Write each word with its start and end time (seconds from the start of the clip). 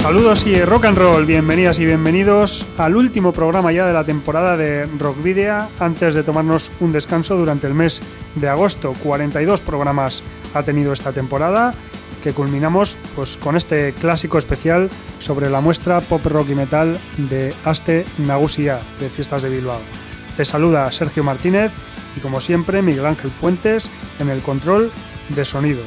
Saludos 0.00 0.46
y 0.46 0.58
rock 0.64 0.86
and 0.86 0.96
roll, 0.96 1.26
bienvenidas 1.26 1.78
y 1.78 1.84
bienvenidos 1.84 2.66
al 2.78 2.96
último 2.96 3.32
programa 3.32 3.70
ya 3.70 3.86
de 3.86 3.92
la 3.92 4.02
temporada 4.02 4.56
de 4.56 4.86
Rock 4.98 5.22
Video 5.22 5.68
antes 5.78 6.14
de 6.14 6.22
tomarnos 6.22 6.72
un 6.80 6.90
descanso 6.90 7.36
durante 7.36 7.66
el 7.66 7.74
mes 7.74 8.00
de 8.34 8.48
agosto. 8.48 8.94
42 9.02 9.60
programas 9.60 10.22
ha 10.54 10.62
tenido 10.62 10.94
esta 10.94 11.12
temporada 11.12 11.74
que 12.22 12.32
culminamos 12.32 12.98
pues, 13.14 13.36
con 13.36 13.56
este 13.56 13.92
clásico 13.92 14.38
especial 14.38 14.88
sobre 15.18 15.50
la 15.50 15.60
muestra 15.60 16.00
pop 16.00 16.24
rock 16.24 16.48
y 16.48 16.54
metal 16.54 16.98
de 17.18 17.54
Aste 17.66 18.06
Nagusia 18.16 18.80
de 19.00 19.10
Fiestas 19.10 19.42
de 19.42 19.50
Bilbao. 19.50 19.82
Te 20.34 20.46
saluda 20.46 20.90
Sergio 20.92 21.24
Martínez 21.24 21.72
y 22.16 22.20
como 22.20 22.40
siempre 22.40 22.80
Miguel 22.80 23.04
Ángel 23.04 23.30
Puentes 23.38 23.90
en 24.18 24.30
el 24.30 24.40
control 24.40 24.90
de 25.28 25.44
sonido. 25.44 25.82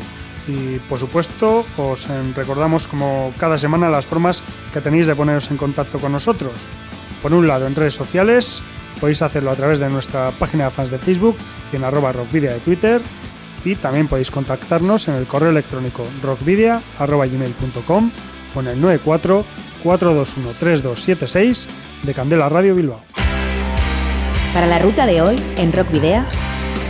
Y 0.48 0.80
por 0.90 1.00
supuesto, 1.00 1.66
os 1.78 2.08
recordamos 2.36 2.88
como 2.88 3.34
cada 3.40 3.58
semana 3.58 3.90
las 3.90 4.06
formas 4.06 4.44
que 4.74 4.82
tenéis 4.82 5.08
de 5.08 5.16
poneros 5.16 5.50
en 5.52 5.58
contacto 5.58 6.00
con 6.00 6.12
nosotros. 6.12 6.54
Por 7.22 7.34
un 7.34 7.48
lado, 7.48 7.66
en 7.68 7.76
redes 7.76 7.94
sociales, 7.94 8.62
podéis 9.00 9.22
hacerlo 9.22 9.52
a 9.52 9.56
través 9.56 9.80
de 9.80 9.90
nuestra 9.90 10.32
página 10.32 10.66
de 10.66 10.72
fans 10.72 10.90
de 10.90 11.00
Facebook 11.00 11.38
y 11.72 11.78
en 11.78 11.86
arroba 11.86 12.12
rockvidia 12.12 12.52
de 12.52 12.60
Twitter. 12.60 13.02
Y 13.64 13.76
también 13.76 14.10
podéis 14.10 14.30
contactarnos 14.30 15.08
en 15.08 15.16
el 15.16 15.26
correo 15.26 15.52
electrónico 15.52 16.06
rockvidia.gmail.com 16.22 18.12
o 18.56 18.60
en 18.60 18.68
el 18.68 18.82
94 18.82 19.46
421 19.84 20.56
3276 20.60 21.70
de 22.04 22.14
Candela 22.14 22.50
Radio 22.50 22.76
Bilbao. 22.76 23.00
Para 24.54 24.68
la 24.68 24.80
ruta 24.80 25.06
de 25.06 25.22
hoy, 25.22 25.42
en 25.58 25.72
Rock 25.72 25.90
Video, 25.92 26.26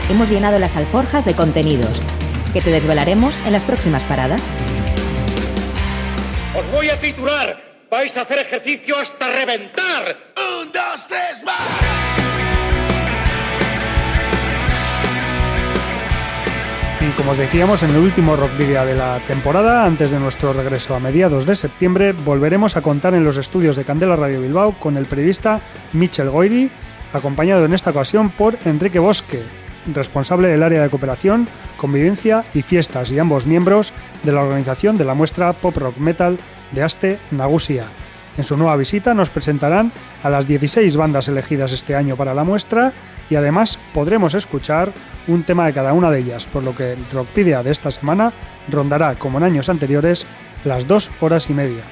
hemos 0.09 0.29
llenado 0.29 0.57
las 0.57 0.75
alforjas 0.75 1.25
de 1.25 1.35
contenidos 1.35 2.01
que 2.53 2.61
te 2.61 2.71
desvelaremos 2.71 3.35
en 3.45 3.51
las 3.51 3.63
próximas 3.63 4.03
paradas. 4.03 4.41
Os 6.55 6.71
voy 6.71 6.89
a 6.89 6.99
titular. 6.99 7.59
Vais 7.89 8.15
a 8.15 8.21
hacer 8.21 8.39
ejercicio 8.39 8.97
hasta 8.97 9.27
reventar. 9.27 10.17
Un, 10.61 10.71
dos, 10.71 11.07
tres, 11.07 11.43
más. 11.43 11.83
Y 17.01 17.11
como 17.17 17.31
os 17.31 17.37
decíamos 17.37 17.83
en 17.83 17.89
el 17.89 17.97
último 17.97 18.35
Rock 18.35 18.55
Video 18.57 18.85
de 18.85 18.95
la 18.95 19.21
temporada, 19.27 19.83
antes 19.83 20.11
de 20.11 20.19
nuestro 20.19 20.53
regreso 20.53 20.95
a 20.95 20.99
mediados 20.99 21.45
de 21.45 21.55
septiembre, 21.55 22.13
volveremos 22.13 22.77
a 22.77 22.81
contar 22.81 23.13
en 23.13 23.25
los 23.25 23.37
estudios 23.37 23.75
de 23.75 23.83
Candela 23.83 24.15
Radio 24.15 24.41
Bilbao 24.41 24.73
con 24.79 24.95
el 24.95 25.05
periodista 25.05 25.59
Michel 25.91 26.29
Goiri, 26.29 26.71
acompañado 27.11 27.65
en 27.65 27.73
esta 27.73 27.89
ocasión 27.89 28.29
por 28.29 28.57
Enrique 28.63 28.99
Bosque, 28.99 29.43
responsable 29.87 30.47
del 30.47 30.63
área 30.63 30.81
de 30.81 30.89
cooperación, 30.89 31.47
convivencia 31.77 32.45
y 32.53 32.61
fiestas 32.61 33.11
y 33.11 33.19
ambos 33.19 33.45
miembros 33.47 33.93
de 34.23 34.31
la 34.31 34.41
organización 34.41 34.97
de 34.97 35.05
la 35.05 35.13
muestra 35.13 35.53
Pop 35.53 35.77
Rock 35.77 35.97
Metal 35.97 36.37
de 36.71 36.83
Aste 36.83 37.19
Nagusia. 37.31 37.85
En 38.37 38.43
su 38.43 38.57
nueva 38.57 38.75
visita 38.75 39.13
nos 39.13 39.29
presentarán 39.29 39.91
a 40.23 40.29
las 40.29 40.47
16 40.47 40.97
bandas 40.97 41.27
elegidas 41.27 41.71
este 41.71 41.95
año 41.95 42.15
para 42.15 42.33
la 42.33 42.43
muestra 42.43 42.91
y 43.29 43.35
además 43.35 43.77
podremos 43.93 44.33
escuchar 44.33 44.91
un 45.27 45.43
tema 45.43 45.67
de 45.67 45.73
cada 45.73 45.93
una 45.93 46.09
de 46.09 46.19
ellas, 46.19 46.47
por 46.47 46.63
lo 46.63 46.75
que 46.75 46.97
Rockpedia 47.11 47.61
de 47.61 47.71
esta 47.71 47.91
semana 47.91 48.33
rondará, 48.69 49.15
como 49.15 49.37
en 49.37 49.43
años 49.43 49.69
anteriores, 49.69 50.25
las 50.65 50.87
dos 50.87 51.11
horas 51.21 51.49
y 51.49 51.53
media. 51.53 51.83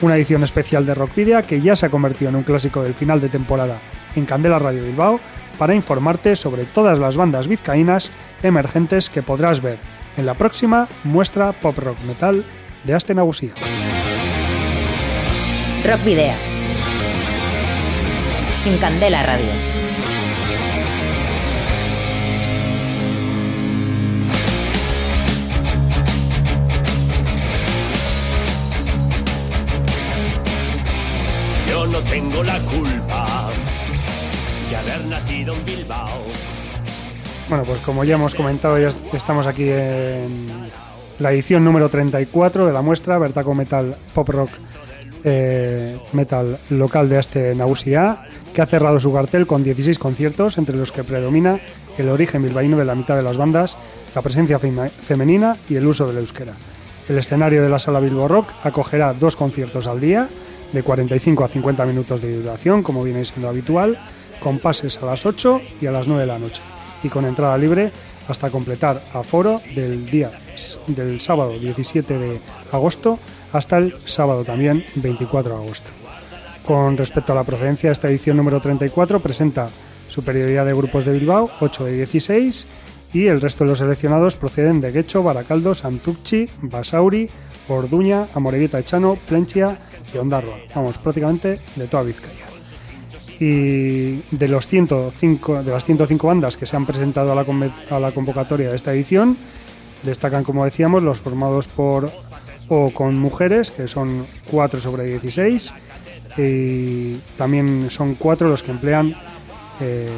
Una 0.00 0.16
edición 0.16 0.44
especial 0.44 0.86
de 0.86 0.94
Rockpedia 0.94 1.42
que 1.42 1.60
ya 1.60 1.74
se 1.74 1.86
ha 1.86 1.90
convertido 1.90 2.28
en 2.28 2.36
un 2.36 2.44
clásico 2.44 2.82
del 2.82 2.94
final 2.94 3.20
de 3.20 3.28
temporada 3.28 3.78
en 4.14 4.24
Candela 4.24 4.60
Radio 4.60 4.84
Bilbao 4.84 5.18
para 5.58 5.74
informarte 5.74 6.36
sobre 6.36 6.64
todas 6.64 6.98
las 6.98 7.16
bandas 7.16 7.48
vizcaínas 7.48 8.10
emergentes 8.42 9.10
que 9.10 9.22
podrás 9.22 9.60
ver 9.60 9.78
en 10.16 10.24
la 10.26 10.34
próxima 10.34 10.88
muestra 11.04 11.52
Pop 11.52 11.76
Rock 11.78 11.98
Metal 12.06 12.44
de 12.84 12.94
Asten 12.94 13.18
Agusía. 13.18 13.52
Rock 15.84 16.04
Video. 16.04 16.34
En 18.66 18.76
Candela 18.78 19.22
Radio. 19.22 19.46
Yo 31.70 31.86
no 31.86 31.98
tengo 32.00 32.42
la 32.42 32.58
culpa 32.60 33.50
Bueno, 37.48 37.64
pues 37.64 37.80
como 37.80 38.04
ya 38.04 38.16
hemos 38.16 38.34
comentado, 38.34 38.76
estamos 38.76 39.46
aquí 39.46 39.68
en 39.68 40.70
la 41.18 41.32
edición 41.32 41.64
número 41.64 41.88
34 41.88 42.66
de 42.66 42.72
la 42.72 42.82
muestra 42.82 43.18
Bertaco 43.18 43.54
Metal 43.54 43.96
Pop 44.14 44.28
Rock 44.28 44.50
eh, 45.24 45.98
Metal 46.12 46.58
local 46.70 47.08
de 47.08 47.18
este 47.18 47.54
Nausia, 47.54 48.22
que 48.52 48.62
ha 48.62 48.66
cerrado 48.66 49.00
su 49.00 49.12
cartel 49.12 49.46
con 49.46 49.64
16 49.64 49.98
conciertos, 49.98 50.58
entre 50.58 50.76
los 50.76 50.92
que 50.92 51.04
predomina 51.04 51.58
el 51.96 52.08
origen 52.08 52.42
bilbaíno 52.42 52.76
de 52.76 52.84
la 52.84 52.94
mitad 52.94 53.16
de 53.16 53.22
las 53.22 53.36
bandas, 53.36 53.76
la 54.14 54.22
presencia 54.22 54.58
femenina 54.58 55.56
y 55.68 55.76
el 55.76 55.86
uso 55.86 56.06
del 56.06 56.18
euskera. 56.18 56.52
El 57.08 57.16
escenario 57.18 57.62
de 57.62 57.68
la 57.68 57.78
sala 57.78 58.00
Bilbo 58.00 58.28
Rock 58.28 58.50
acogerá 58.62 59.14
dos 59.14 59.34
conciertos 59.34 59.86
al 59.86 60.00
día, 60.00 60.28
de 60.72 60.82
45 60.82 61.44
a 61.44 61.48
50 61.48 61.86
minutos 61.86 62.20
de 62.20 62.36
duración, 62.36 62.82
como 62.82 63.02
viene 63.02 63.24
siendo 63.24 63.48
habitual, 63.48 63.98
con 64.40 64.58
pases 64.58 64.96
a 65.02 65.06
las 65.06 65.26
8 65.26 65.60
y 65.80 65.86
a 65.86 65.92
las 65.92 66.08
9 66.08 66.22
de 66.22 66.26
la 66.26 66.38
noche, 66.38 66.62
y 67.02 67.08
con 67.08 67.24
entrada 67.24 67.56
libre 67.58 67.92
hasta 68.28 68.50
completar 68.50 69.02
aforo 69.12 69.60
del 69.74 70.10
día 70.10 70.30
del 70.86 71.20
sábado 71.20 71.58
17 71.58 72.18
de 72.18 72.40
agosto 72.72 73.18
hasta 73.52 73.78
el 73.78 73.94
sábado 74.04 74.44
también 74.44 74.84
24 74.96 75.56
de 75.56 75.64
agosto. 75.64 75.90
Con 76.64 76.96
respecto 76.96 77.32
a 77.32 77.36
la 77.36 77.44
procedencia, 77.44 77.90
esta 77.90 78.08
edición 78.08 78.36
número 78.36 78.60
34 78.60 79.20
presenta 79.20 79.70
superioridad 80.06 80.66
de 80.66 80.74
grupos 80.74 81.04
de 81.04 81.12
Bilbao, 81.12 81.50
8 81.60 81.84
de 81.86 81.92
16, 81.96 82.66
y 83.14 83.26
el 83.26 83.40
resto 83.40 83.64
de 83.64 83.70
los 83.70 83.78
seleccionados 83.78 84.36
proceden 84.36 84.80
de 84.80 84.92
Guecho, 84.92 85.22
Baracaldo, 85.22 85.74
Santucci, 85.74 86.48
Basauri, 86.60 87.30
Orduña, 87.68 88.28
Amorebieta 88.34 88.78
Echano, 88.78 89.16
Plenchia 89.28 89.78
y 90.12 90.18
Ondarroa. 90.18 90.58
Vamos, 90.74 90.98
prácticamente 90.98 91.60
de 91.76 91.86
toda 91.86 92.02
Vizcaya. 92.02 92.57
Y 93.40 94.22
de, 94.32 94.48
los 94.48 94.66
105, 94.66 95.62
de 95.62 95.70
las 95.70 95.84
105 95.84 96.26
bandas 96.26 96.56
que 96.56 96.66
se 96.66 96.76
han 96.76 96.86
presentado 96.86 97.32
a 97.32 97.34
la, 97.36 97.46
a 97.90 97.98
la 98.00 98.12
convocatoria 98.12 98.70
de 98.70 98.76
esta 98.76 98.92
edición, 98.92 99.36
destacan, 100.02 100.44
como 100.44 100.64
decíamos, 100.64 101.02
los 101.02 101.20
formados 101.20 101.68
por 101.68 102.10
o 102.68 102.90
con 102.90 103.18
mujeres, 103.18 103.70
que 103.70 103.88
son 103.88 104.26
4 104.50 104.80
sobre 104.80 105.04
16, 105.04 105.72
y 106.36 107.14
también 107.36 107.90
son 107.90 108.14
4 108.14 108.48
los 108.48 108.62
que 108.62 108.70
emplean 108.70 109.14
eh, 109.80 110.08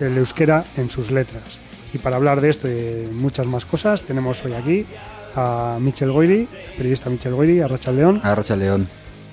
el 0.00 0.16
euskera 0.16 0.64
en 0.76 0.88
sus 0.90 1.10
letras. 1.10 1.58
Y 1.92 1.98
para 1.98 2.16
hablar 2.16 2.40
de 2.40 2.50
esto 2.50 2.68
y 2.68 3.08
muchas 3.12 3.46
más 3.46 3.64
cosas, 3.64 4.02
tenemos 4.02 4.44
hoy 4.44 4.52
aquí 4.54 4.86
a 5.34 5.78
Michel 5.80 6.12
Goiri, 6.12 6.48
periodista 6.76 7.10
Michel 7.10 7.34
Goiri, 7.34 7.60
a 7.60 7.68
Rachel 7.68 7.96
León, 7.96 8.20
Arracha 8.22 8.56
León. 8.56 8.86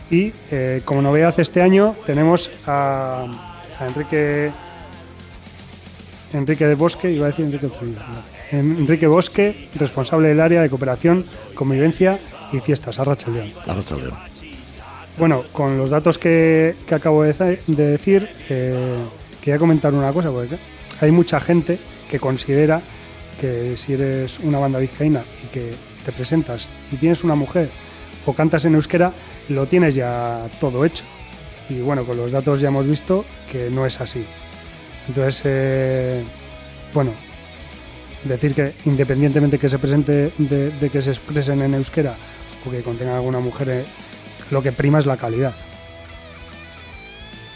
Y 0.09 0.33
eh, 0.51 0.81
como 0.85 1.01
novedad 1.01 1.33
este 1.39 1.61
año 1.61 1.95
tenemos 2.05 2.51
a, 2.67 3.25
a 3.79 3.87
Enrique 3.87 4.51
Enrique 6.33 6.65
de 6.65 6.75
Bosque, 6.75 7.11
iba 7.11 7.27
a 7.27 7.29
decir 7.29 7.45
Enrique 7.45 7.69
Enrique 8.51 9.07
Bosque, 9.07 9.69
responsable 9.75 10.29
del 10.29 10.39
área 10.39 10.61
de 10.61 10.69
cooperación, 10.69 11.25
convivencia 11.55 12.19
y 12.51 12.59
fiestas, 12.59 12.99
a 12.99 13.05
León. 13.31 13.51
Bueno, 15.17 15.43
con 15.51 15.77
los 15.77 15.89
datos 15.89 16.17
que, 16.17 16.75
que 16.87 16.95
acabo 16.95 17.23
de 17.23 17.33
decir, 17.67 18.29
eh, 18.49 18.95
quería 19.41 19.59
comentar 19.59 19.93
una 19.93 20.11
cosa, 20.11 20.31
porque 20.31 20.57
hay 21.01 21.11
mucha 21.11 21.39
gente 21.39 21.79
que 22.09 22.19
considera 22.19 22.81
que 23.39 23.75
si 23.77 23.93
eres 23.93 24.39
una 24.39 24.59
banda 24.59 24.79
vizcaína 24.79 25.23
y 25.43 25.47
que 25.47 25.73
te 26.05 26.11
presentas 26.11 26.67
y 26.91 26.97
tienes 26.97 27.23
una 27.23 27.35
mujer 27.35 27.69
o 28.25 28.33
cantas 28.33 28.65
en 28.65 28.75
euskera, 28.75 29.13
lo 29.49 29.65
tienes 29.65 29.95
ya 29.95 30.47
todo 30.59 30.85
hecho. 30.85 31.03
Y 31.69 31.81
bueno, 31.81 32.05
con 32.05 32.17
los 32.17 32.31
datos 32.31 32.61
ya 32.61 32.67
hemos 32.67 32.87
visto 32.87 33.25
que 33.51 33.69
no 33.69 33.85
es 33.85 33.99
así. 34.01 34.25
Entonces, 35.07 35.41
eh, 35.45 36.23
bueno, 36.93 37.11
decir 38.23 38.53
que 38.53 38.73
independientemente 38.85 39.59
que 39.59 39.69
se 39.69 39.79
presente 39.79 40.31
de, 40.37 40.89
que 40.91 41.01
se 41.01 41.11
expresen 41.11 41.61
en 41.61 41.73
euskera 41.73 42.15
o 42.65 42.71
que 42.71 42.81
contengan 42.81 43.15
alguna 43.15 43.39
mujer, 43.39 43.69
eh, 43.69 43.85
lo 44.51 44.61
que 44.61 44.71
prima 44.71 44.99
es 44.99 45.05
la 45.05 45.17
calidad. 45.17 45.53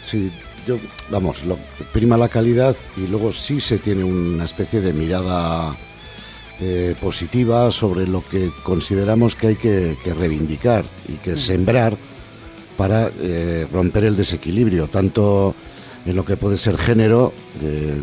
Sí, 0.02 0.30
yo, 0.66 0.78
vamos, 1.10 1.44
lo, 1.44 1.58
prima 1.92 2.16
la 2.16 2.28
calidad 2.28 2.76
y 2.96 3.06
luego 3.06 3.32
sí 3.32 3.60
se 3.60 3.78
tiene 3.78 4.04
una 4.04 4.44
especie 4.44 4.80
de 4.80 4.92
mirada 4.92 5.76
eh, 6.60 6.96
positiva 7.00 7.70
sobre 7.70 8.06
lo 8.06 8.26
que 8.26 8.50
consideramos 8.64 9.36
que 9.36 9.46
hay 9.46 9.56
que, 9.56 9.96
reivindicar 10.18 10.84
y 11.08 11.12
que 11.14 11.32
mm. 11.32 11.36
sembrar 11.36 11.96
para 12.76 13.10
eh, 13.20 13.66
romper 13.72 14.04
el 14.04 14.16
desequilibrio, 14.16 14.88
tanto 14.88 15.54
en 16.04 16.16
lo 16.16 16.24
que 16.24 16.36
puede 16.36 16.56
ser 16.56 16.76
género, 16.76 17.32
eh, 17.62 18.00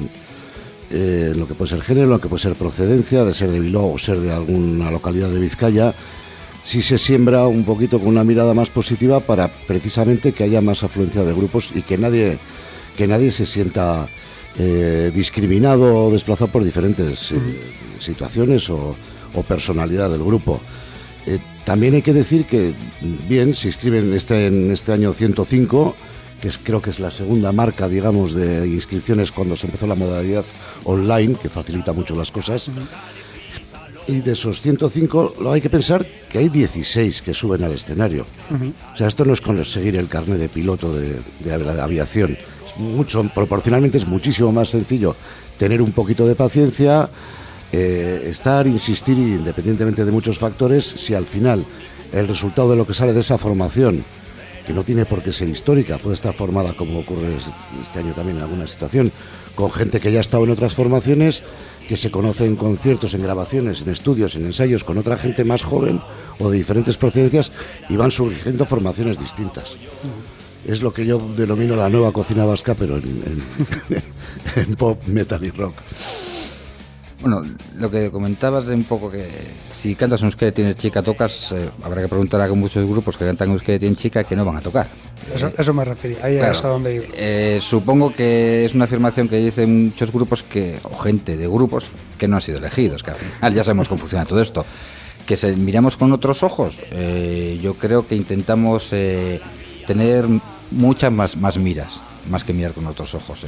en 0.90 1.40
lo 1.40 1.48
que 1.48 1.54
puede 1.54 1.72
ser 1.72 1.82
género, 1.82 2.06
en 2.06 2.12
lo 2.12 2.22
que 2.22 2.30
puede 2.30 2.44
ser 2.44 2.56
procedencia, 2.56 3.26
de 3.26 3.34
ser 3.34 3.52
de 3.52 3.60
Bilbao 3.60 3.92
o 3.92 4.00
ser 4.00 4.20
de 4.20 4.32
alguna 4.32 4.90
localidad 4.90 5.30
de 5.30 5.40
Vizcaya, 5.40 5.94
si 6.64 6.82
se 6.82 6.98
siembra 6.98 7.48
un 7.48 7.66
poquito 7.66 8.00
con 8.00 8.08
una 8.08 8.24
mirada 8.24 8.54
más 8.54 8.70
positiva 8.70 9.20
para 9.20 9.50
precisamente 9.68 10.32
que 10.32 10.46
haya 10.46 10.62
más 10.62 10.84
afluencia 10.84 11.24
de 11.24 11.34
grupos 11.34 11.72
y 11.76 11.82
que 11.82 11.98
nadie, 11.98 12.40
que 12.98 13.06
nadie 13.06 13.32
se 13.32 13.46
sienta 13.46 14.08
eh, 14.58 15.12
discriminado 15.14 16.06
o 16.06 16.12
desplazado 16.12 16.52
por 16.52 16.64
diferentes 16.64 17.34
situaciones 18.00 18.70
o, 18.70 18.96
personalidad 19.48 20.10
del 20.10 20.24
grupo. 20.24 20.62
también 21.66 21.96
hay 21.96 22.02
que 22.02 22.14
decir 22.14 22.46
que, 22.46 22.74
bien, 23.28 23.54
se 23.54 23.68
inscriben 23.68 24.14
este, 24.14 24.48
en 24.48 24.72
este 24.72 24.94
año 24.94 25.12
105, 25.12 25.94
que 26.42 26.50
creo 26.64 26.82
que 26.82 26.92
es 26.92 27.00
la 27.00 27.12
segunda 27.12 27.52
marca, 27.52 27.90
digamos, 27.90 28.34
de 28.34 28.68
inscripciones 28.68 29.32
cuando 29.32 29.56
se 29.56 29.68
empezó 29.68 29.88
la 29.88 29.96
modalidad 29.96 30.46
online, 30.86 31.36
que 31.36 31.50
facilita 31.50 31.92
mucho 31.92 32.16
las 32.16 32.32
cosas. 32.32 32.72
Y 34.08 34.22
de 34.22 34.34
esos 34.34 34.62
105, 34.62 35.36
lo 35.42 35.52
hay 35.52 35.62
que 35.62 35.70
pensar 35.70 36.06
que 36.30 36.38
hay 36.38 36.50
16 36.50 37.24
que 37.24 37.34
suben 37.34 37.64
al 37.64 37.72
escenario. 37.72 38.28
O 38.94 38.96
sea, 38.96 39.08
esto 39.08 39.26
no 39.26 39.34
es 39.34 39.42
conseguir 39.42 39.96
el 39.98 40.08
carnet 40.08 40.38
de 40.38 40.50
piloto 40.50 40.94
de, 40.94 41.20
aviación. 41.82 42.38
mucho, 42.78 43.24
proporcionalmente 43.34 43.98
es 43.98 44.06
muchísimo 44.06 44.52
más 44.52 44.70
sencillo 44.70 45.16
tener 45.58 45.82
un 45.82 45.92
poquito 45.92 46.28
de 46.28 46.36
paciencia, 46.36 47.10
eh, 47.78 48.30
estar, 48.30 48.66
insistir, 48.68 49.18
independientemente 49.18 50.06
de 50.06 50.12
muchos 50.14 50.40
factores, 50.40 50.86
si 50.86 51.14
al 51.14 51.26
final 51.26 51.66
el 52.14 52.26
resultado 52.26 52.72
de 52.72 52.78
lo 52.78 52.88
que 52.88 52.94
sale 52.94 53.12
de 53.12 53.20
esa 53.20 53.38
formación 53.38 54.06
que 54.66 54.72
no 54.72 54.86
tiene 54.86 55.04
por 55.04 55.22
qué 55.22 55.34
ser 55.34 55.50
histórica, 55.50 55.98
puede 55.98 56.16
estar 56.16 56.34
formada, 56.34 56.74
como 56.74 57.00
ocurre 57.00 57.36
este 57.82 58.00
año 58.00 58.14
también 58.14 58.38
en 58.38 58.44
alguna 58.44 58.66
situación, 58.66 59.12
con 59.56 59.70
gente 59.72 60.00
que 60.00 60.10
ya 60.10 60.20
ha 60.20 60.22
estado 60.22 60.46
en 60.46 60.52
otras 60.52 60.74
formaciones, 60.74 61.44
que 61.86 61.98
se 61.98 62.12
conoce 62.12 62.46
en 62.46 62.56
conciertos, 62.56 63.14
en 63.14 63.24
grabaciones, 63.24 63.82
en 63.82 63.90
estudios, 63.90 64.38
en 64.38 64.46
ensayos 64.46 64.86
con 64.86 64.98
otra 64.98 65.18
gente 65.18 65.44
más 65.44 65.64
joven 65.64 66.00
o 66.40 66.50
de 66.50 66.58
diferentes 66.58 66.96
procedencias 66.96 67.52
y 67.90 67.98
van 67.98 68.12
surgiendo 68.12 68.66
formaciones 68.66 69.20
distintas. 69.20 69.76
Es 70.66 70.82
lo 70.82 70.94
que 70.94 71.06
yo 71.06 71.20
denomino 71.36 71.76
la 71.76 71.90
nueva 71.90 72.14
cocina 72.14 72.46
vasca, 72.46 72.74
pero 72.74 72.96
en, 72.96 73.44
en 74.56 74.76
pop, 74.78 75.06
metal 75.08 75.44
y 75.44 75.52
rock. 75.52 75.76
Bueno, 77.26 77.44
lo 77.80 77.90
que 77.90 78.12
comentabas 78.12 78.68
de 78.68 78.76
un 78.76 78.84
poco 78.84 79.10
que 79.10 79.26
si 79.76 79.96
cantas 79.96 80.22
un 80.22 80.28
euskera 80.28 80.50
y 80.50 80.52
tienes 80.52 80.78
chica, 80.78 81.02
tocas, 81.02 81.54
eh, 81.54 81.72
habrá 81.82 82.04
que 82.04 82.08
preguntar 82.08 82.40
a 82.40 82.54
muchos 82.54 82.88
grupos 82.88 83.18
que 83.18 83.26
cantan 83.26 83.50
euskera 83.50 83.78
y 83.78 83.80
tienen 83.80 83.96
chica 83.96 84.24
que 84.24 84.36
no 84.36 84.46
van 84.46 84.58
a 84.58 84.62
tocar. 84.62 84.86
Eso, 85.34 85.52
eso 85.58 85.74
me 85.74 85.84
refería, 85.84 86.20
ahí 86.22 86.38
es 86.38 86.64
a 86.64 86.68
donde 86.68 86.98
iba. 86.98 87.06
Eh, 87.18 87.58
supongo 87.64 88.14
que 88.14 88.66
es 88.66 88.76
una 88.76 88.84
afirmación 88.84 89.28
que 89.28 89.38
dicen 89.38 89.86
muchos 89.86 90.12
grupos 90.12 90.44
que, 90.44 90.78
o 90.84 90.96
gente 90.98 91.36
de 91.36 91.48
grupos 91.48 91.86
que 92.20 92.28
no 92.28 92.36
han 92.36 92.44
sido 92.44 92.60
elegidos, 92.60 93.02
que 93.02 93.10
al 93.10 93.18
final 93.18 93.54
ya 93.56 93.64
sabemos 93.64 93.88
cómo 93.88 93.98
funciona 94.02 94.26
todo 94.26 94.40
esto. 94.40 94.64
Que 95.26 95.36
se 95.36 95.56
miramos 95.56 95.98
con 95.98 96.12
otros 96.12 96.44
ojos, 96.44 96.80
eh, 96.92 97.60
yo 97.60 97.74
creo 97.74 98.06
que 98.06 98.16
intentamos 98.16 98.92
tener 99.88 100.26
muchas 100.70 101.12
más, 101.12 101.38
más 101.38 101.58
miras, 101.58 102.02
más 102.30 102.44
que 102.44 102.54
mirar 102.54 102.74
con 102.74 102.86
otros 102.86 103.16
ojos. 103.16 103.48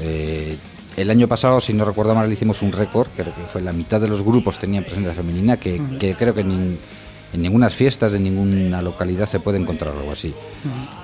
El 0.98 1.12
año 1.12 1.28
pasado, 1.28 1.62
si 1.62 1.74
no 1.74 1.86
recuerdo 1.86 2.16
mal, 2.16 2.32
hicimos 2.32 2.64
un 2.64 2.72
récord, 2.72 3.08
creo 3.16 3.34
que 3.34 3.42
fue 3.44 3.62
la 3.62 3.72
mitad 3.72 4.02
de 4.02 4.10
los 4.10 4.24
grupos 4.24 4.58
tenían 4.58 4.84
presencia 4.84 5.14
femenina, 5.14 5.58
que, 5.58 5.80
creo 6.18 6.34
que 6.34 6.42
en 6.42 6.80
ninguna 7.34 7.70
fiestas 7.70 8.14
de 8.14 8.20
ninguna 8.20 8.82
localidad 8.82 9.28
se 9.28 9.40
puede 9.40 9.60
encontrar 9.60 9.94
algo 9.96 10.12
así. 10.12 10.34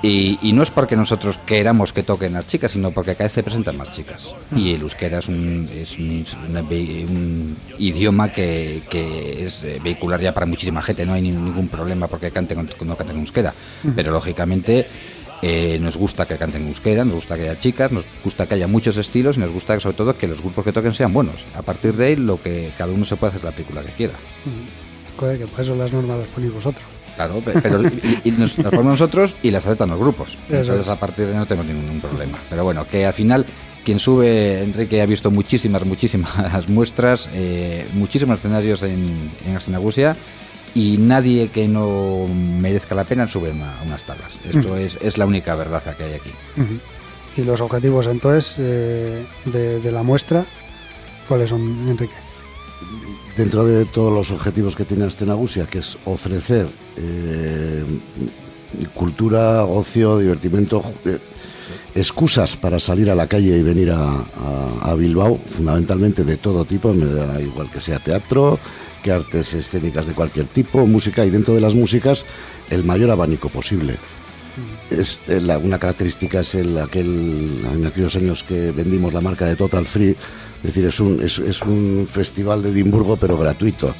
y, 0.01 0.51
no 0.51 0.63
es 0.63 0.71
porque 0.71 0.95
nosotros 0.95 1.39
queramos 1.45 1.93
que 1.93 2.01
toquen 2.01 2.33
las 2.33 2.47
chicas, 2.47 2.71
sino 2.71 2.89
porque 2.89 3.13
cada 3.13 3.25
vez 3.25 3.33
se 3.33 3.43
presentan 3.43 3.77
más 3.77 3.91
chicas. 3.91 4.35
Y 4.55 4.73
el 4.73 4.81
euskera 4.81 5.19
es 5.19 5.27
un, 5.27 5.69
es 5.71 5.99
un, 5.99 7.55
idioma 7.77 8.29
que, 8.31 8.81
es 9.45 9.63
eh, 9.63 9.79
vehicular 9.83 10.19
ya 10.19 10.33
para 10.33 10.47
muchísima 10.47 10.81
gente, 10.81 11.05
no 11.05 11.13
hay 11.13 11.21
ningún 11.21 11.67
problema 11.67 12.07
porque 12.07 12.31
canten 12.31 12.67
no 12.83 12.95
canten 12.95 13.19
euskera. 13.19 13.53
Pero 13.95 14.11
lógicamente 14.11 14.87
eh, 15.45 15.77
nos 15.77 15.97
gusta 15.97 16.25
que 16.25 16.37
canten 16.37 16.67
euskera, 16.67 17.03
nos 17.03 17.15
gusta 17.15 17.35
que 17.35 17.43
haya 17.43 17.57
chicas, 17.57 17.91
nos 17.91 18.05
gusta 18.23 18.47
que 18.47 18.55
haya 18.55 18.67
muchos 18.67 18.95
estilos 18.95 19.35
y 19.35 19.41
nos 19.41 19.51
gusta 19.51 19.77
sobre 19.81 19.97
todo 19.97 20.17
que 20.17 20.25
los 20.25 20.41
grupos 20.41 20.63
que 20.63 20.71
toquen 20.71 20.93
sean 20.93 21.11
buenos. 21.11 21.43
A 21.53 21.61
partir 21.61 21.97
de 21.97 22.05
ahí, 22.05 22.15
lo 22.15 22.41
que 22.41 22.71
cada 22.77 22.93
uno 22.93 23.03
se 23.03 23.17
puede 23.17 23.31
hacer 23.31 23.43
la 23.43 23.51
película 23.51 23.81
que 23.81 23.91
quiera. 23.91 24.13
Joder, 25.17 25.39
que 25.39 25.47
por 25.47 25.59
eso 25.59 25.75
las 25.75 25.91
normas 25.91 26.19
las 26.19 26.27
ponéis 26.29 26.53
vosotros. 26.53 26.85
Claro, 27.17 27.43
pero 27.43 27.81
y, 28.23 28.31
nos, 28.31 28.57
las 28.57 28.71
ponemos 28.71 28.99
nosotros 28.99 29.35
y 29.43 29.51
las 29.51 29.65
aceptan 29.65 29.89
los 29.89 29.99
grupos. 29.99 30.37
Entonces, 30.49 30.87
a 30.87 30.95
partir 30.95 31.25
de 31.25 31.33
ahí 31.33 31.37
no 31.37 31.45
tenemos 31.45 31.67
ningún 31.67 31.99
problema. 31.99 32.37
Pero 32.49 32.63
bueno, 32.63 32.87
que 32.87 33.05
al 33.05 33.13
final 33.13 33.45
quien 33.83 33.99
sube, 33.99 34.63
Enrique 34.63 35.01
ha 35.01 35.05
visto 35.05 35.29
muchísimas, 35.29 35.85
muchísimas 35.85 36.67
muestras, 36.69 37.29
eh, 37.33 37.85
muchísimos 37.93 38.39
escenarios 38.39 38.81
en, 38.83 39.29
en 39.45 39.55
y 40.75 40.97
nadie 40.97 41.49
que 41.49 41.67
no 41.67 42.27
merezca 42.27 42.95
la 42.95 43.03
pena 43.03 43.27
sube 43.27 43.51
a 43.51 43.83
unas 43.85 44.03
tablas. 44.05 44.39
Esto 44.43 44.75
es, 44.75 44.97
es, 45.01 45.17
la 45.17 45.25
única 45.25 45.55
verdad 45.55 45.83
que 45.95 46.03
hay 46.03 46.13
aquí. 46.13 46.31
Y 47.37 47.43
los 47.43 47.61
objetivos 47.61 48.07
entonces 48.07 48.55
eh, 48.57 49.25
de, 49.45 49.91
la 49.91 50.03
muestra, 50.03 50.45
¿cuáles 51.27 51.49
son, 51.49 51.89
Enrique? 51.89 52.13
Dentro 53.37 53.65
de 53.65 53.85
todos 53.85 54.13
los 54.13 54.31
objetivos 54.31 54.75
que 54.75 54.85
tiene 54.85 55.05
Astenagusia, 55.05 55.65
que 55.65 55.79
es 55.79 55.97
ofrecer 56.05 56.67
eh, 56.97 57.83
cultura, 58.93 59.65
ocio, 59.65 60.19
divertimento, 60.19 60.83
eh, 61.05 61.17
excusas 61.95 62.55
para 62.55 62.79
salir 62.79 63.09
a 63.09 63.15
la 63.15 63.27
calle 63.27 63.57
y 63.57 63.63
venir 63.63 63.91
a, 63.91 64.23
a, 64.81 64.95
Bilbao, 64.95 65.37
fundamentalmente 65.37 66.23
de 66.23 66.37
todo 66.37 66.65
tipo, 66.65 66.93
me 66.93 67.05
da 67.05 67.39
igual 67.41 67.69
que 67.71 67.79
sea 67.79 67.99
teatro, 67.99 68.59
que 69.03 69.11
artes 69.11 69.53
escénicas 69.53 70.07
de 70.07 70.13
cualquier 70.13 70.47
tipo, 70.47 70.87
música 70.87 71.23
y 71.25 71.29
dentro 71.29 71.53
de 71.53 71.61
las 71.61 71.75
músicas 71.75 72.25
el 72.71 72.83
mayor 72.83 73.11
abanico 73.11 73.49
posible. 73.49 73.97
Es 74.89 75.21
eh, 75.27 75.39
una 75.61 75.77
característica 75.77 76.39
es 76.39 76.55
el, 76.55 76.77
aquel, 76.79 77.61
en 77.71 77.85
aquellos 77.85 78.15
años 78.15 78.43
que 78.43 78.71
vendimos 78.71 79.13
la 79.13 79.21
marca 79.21 79.45
de 79.45 79.55
Total 79.55 79.85
Free, 79.85 80.11
es 80.11 80.63
decir, 80.63 80.85
es 80.85 80.99
un, 80.99 81.21
es, 81.21 81.61
un 81.61 82.07
festival 82.09 82.63
de 82.63 82.69
Edimburgo 82.69 83.17
pero 83.17 83.37
gratuito. 83.37 83.93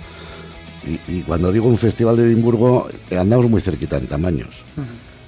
Y, 1.08 1.22
cuando 1.22 1.50
digo 1.52 1.70
un 1.70 1.78
festival 1.78 2.18
de 2.18 2.24
Edimburgo, 2.24 2.88
eh, 3.10 3.18
andamos 3.18 3.50
muy 3.50 3.62
cerquita 3.62 3.98
en 3.98 4.08
tamaños 4.08 4.66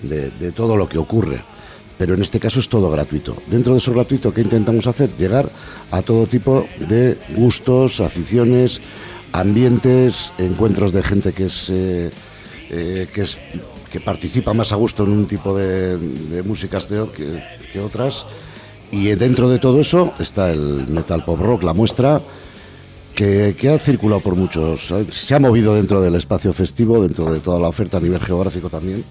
de, 0.01 0.29
de 0.31 0.51
todo 0.51 0.75
lo 0.75 0.89
que 0.89 0.97
ocurre 0.97 1.41
pero 1.97 2.13
en 2.13 2.21
este 2.21 2.39
caso 2.39 2.59
es 2.59 2.69
todo 2.69 2.89
gratuito. 2.89 3.37
Dentro 3.47 3.73
de 3.73 3.77
eso 3.77 3.93
gratuito, 3.93 4.33
¿qué 4.33 4.41
intentamos 4.41 4.87
hacer? 4.87 5.15
Llegar 5.17 5.49
a 5.91 6.01
todo 6.01 6.27
tipo 6.27 6.67
de 6.89 7.17
gustos, 7.35 8.01
aficiones, 8.01 8.81
ambientes, 9.39 10.33
encuentros 10.37 10.91
de 10.91 11.03
gente 11.03 11.33
que 11.33 11.45
es, 11.45 11.69
eh, 11.69 12.11
eh, 12.69 13.07
que, 13.13 13.21
es 13.21 13.37
que 13.91 13.99
participa 13.99 14.53
más 14.53 14.71
a 14.71 14.75
gusto 14.75 15.03
en 15.03 15.11
un 15.11 15.27
tipo 15.27 15.55
de, 15.57 16.43
músicas 16.45 16.89
de, 16.89 17.07
que, 17.71 17.79
otras. 17.79 18.25
Y 18.91 19.07
dentro 19.15 19.49
de 19.49 19.59
todo 19.59 19.81
eso 19.81 20.13
está 20.19 20.51
el 20.51 20.87
metal 20.87 21.25
pop 21.25 21.39
rock, 21.39 21.63
la 21.63 21.73
muestra, 21.73 22.21
que, 23.13 23.55
que, 23.59 23.69
ha 23.69 23.79
circulado 23.79 24.21
por 24.21 24.35
muchos, 24.35 24.93
se 25.11 25.35
ha 25.35 25.39
movido 25.39 25.75
dentro 25.75 26.01
del 26.01 26.15
espacio 26.15 26.53
festivo, 26.53 27.01
dentro 27.01 27.31
de 27.31 27.39
toda 27.39 27.59
la 27.59 27.67
oferta 27.67 27.97
a 27.97 28.01
nivel 28.01 28.19
geográfico 28.19 28.69
también. 28.69 29.03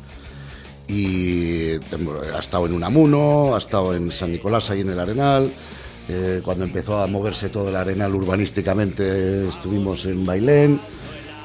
Y 0.86 1.72
ha 2.34 2.38
estado 2.38 2.66
en 2.66 2.74
Unamuno, 2.74 3.54
ha 3.54 3.58
estado 3.58 3.94
en 3.94 4.12
San 4.12 4.32
Nicolás, 4.32 4.70
ahí 4.70 4.80
en 4.80 4.90
el 4.90 5.00
Arenal, 5.00 5.50
eh, 6.08 6.40
cuando 6.44 6.64
empezó 6.64 7.00
a 7.00 7.06
moverse 7.06 7.48
todo 7.48 7.70
el 7.70 7.76
arenal 7.76 8.14
urbanísticamente, 8.14 9.48
estuvimos 9.48 10.04
en 10.04 10.24
Bailén, 10.26 10.80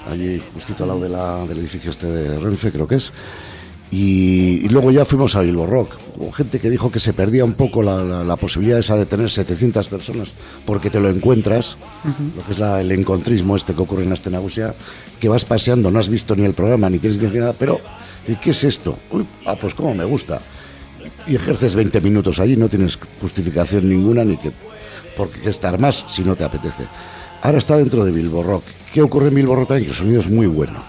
allí 0.10 0.42
justito 0.54 0.84
al 0.84 0.90
lado 0.90 1.02
de 1.02 1.10
la, 1.10 1.46
del 1.46 1.60
edificio 1.60 1.92
este 1.92 2.08
de 2.08 2.40
Renfe, 2.40 2.72
creo 2.72 2.88
que 2.88 2.96
es. 2.96 3.14
Y, 3.92 4.70
luego 4.70 4.92
ya 4.92 5.04
fuimos 5.04 5.36
a 5.36 5.42
Bilbo 5.42 5.66
Rock. 5.66 5.96
Hubo 6.18 6.32
gente 6.32 6.60
que 6.60 6.70
dijo 6.70 6.92
que 6.92 7.00
se 7.00 7.14
perdía 7.14 7.44
un 7.44 7.54
poco 7.54 7.82
la, 7.82 8.04
la, 8.04 8.36
posibilidad 8.36 8.78
esa 8.78 8.96
de 8.96 9.08
tener 9.08 9.32
700 9.32 9.88
personas 9.88 10.34
porque 10.66 10.92
te 10.92 11.00
lo 11.00 11.10
encuentras, 11.10 11.78
lo 12.36 12.44
que 12.46 12.52
es 12.52 12.60
el 12.60 12.92
encontrismo 12.92 13.56
este 13.56 13.74
que 13.74 13.82
ocurre 13.82 14.04
en 14.04 14.12
Astenagusia, 14.12 14.76
que 15.20 15.28
vas 15.28 15.44
paseando, 15.44 15.90
no 15.90 15.98
has 15.98 16.10
visto 16.10 16.36
ni 16.36 16.46
el 16.46 16.54
programa, 16.54 16.90
ni 16.90 17.00
tienes 17.00 17.20
ni 17.20 17.40
nada, 17.40 17.54
pero 17.58 17.80
¿y 18.28 18.36
qué 18.36 18.52
es 18.52 18.64
esto? 18.64 19.00
ah, 19.46 19.56
pues 19.60 19.74
cómo 19.74 19.96
me 19.96 20.04
gusta 20.04 20.40
y 21.28 21.36
ejerces 21.36 21.76
20 21.76 22.02
minutos 22.02 22.40
allí, 22.40 22.56
no 22.56 22.70
tienes 22.70 22.98
justificación 23.22 23.90
ninguna 23.90 24.24
ni 24.24 24.38
que 24.38 24.52
por 25.16 25.30
qué 25.30 25.50
estar 25.50 25.80
más 25.80 26.06
si 26.08 26.24
no 26.24 26.36
te 26.36 26.44
apetece. 26.44 26.86
Ahora 27.42 27.58
está 27.58 27.78
dentro 27.78 28.04
de 28.04 28.12
Bilbo 28.12 28.44
Rock. 28.44 28.64
¿Qué 28.94 29.02
ocurre 29.02 29.30
en 29.30 29.36
Bilbo 29.36 29.56
Rock 29.56 29.70
también? 29.70 29.90
El 29.90 29.96
sonido 29.96 30.20
es 30.20 30.30
muy 30.30 30.48
bueno. 30.48 30.82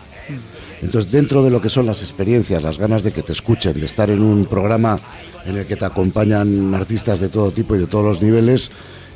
Entonces, 0.82 1.12
dentro 1.12 1.42
de 1.42 1.50
lo 1.50 1.60
que 1.60 1.68
son 1.68 1.86
las 1.86 2.00
experiencias, 2.00 2.62
las 2.62 2.78
ganas 2.78 3.02
de 3.02 3.12
que 3.12 3.22
te 3.22 3.32
escuchen, 3.32 3.78
de 3.78 3.84
estar 3.84 4.08
en 4.08 4.22
un 4.22 4.46
programa 4.46 4.98
en 5.44 5.58
el 5.58 5.66
que 5.66 5.76
te 5.76 5.84
acompañan 5.84 6.74
artistas 6.74 7.20
de 7.20 7.28
todo 7.28 7.50
tipo 7.50 7.76
y 7.76 7.78
de 7.78 7.86
todos 7.86 8.04
los 8.04 8.22
niveles, 8.22 8.70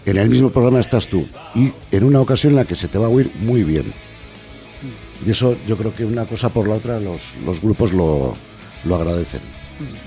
en 0.05 0.19
el 0.19 0.29
mismo 0.29 0.51
programa 0.51 0.81
estás 0.81 1.09
tú. 1.09 1.27
Y 1.55 1.73
en 1.91 2.05
una 2.05 2.21
ocasión 2.21 2.53
en 2.53 2.57
la 2.57 2.65
que 2.67 2.75
se 2.75 2.89
te 2.89 2.99
va 2.99 3.07
a 3.07 3.11
oír 3.11 3.33
muy 3.41 3.65
bien. 3.65 3.93
Y 5.27 5.31
eso 5.31 5.57
yo 5.67 5.77
creo 5.79 5.95
que 5.95 6.05
una 6.05 6.27
cosa 6.27 6.51
por 6.51 6.69
la 6.69 6.75
otra 6.75 7.01
los, 7.01 7.23
los 7.45 7.63
grupos 7.63 7.93
lo, 7.93 8.37
lo 8.85 8.95
agradecen. 8.95 9.41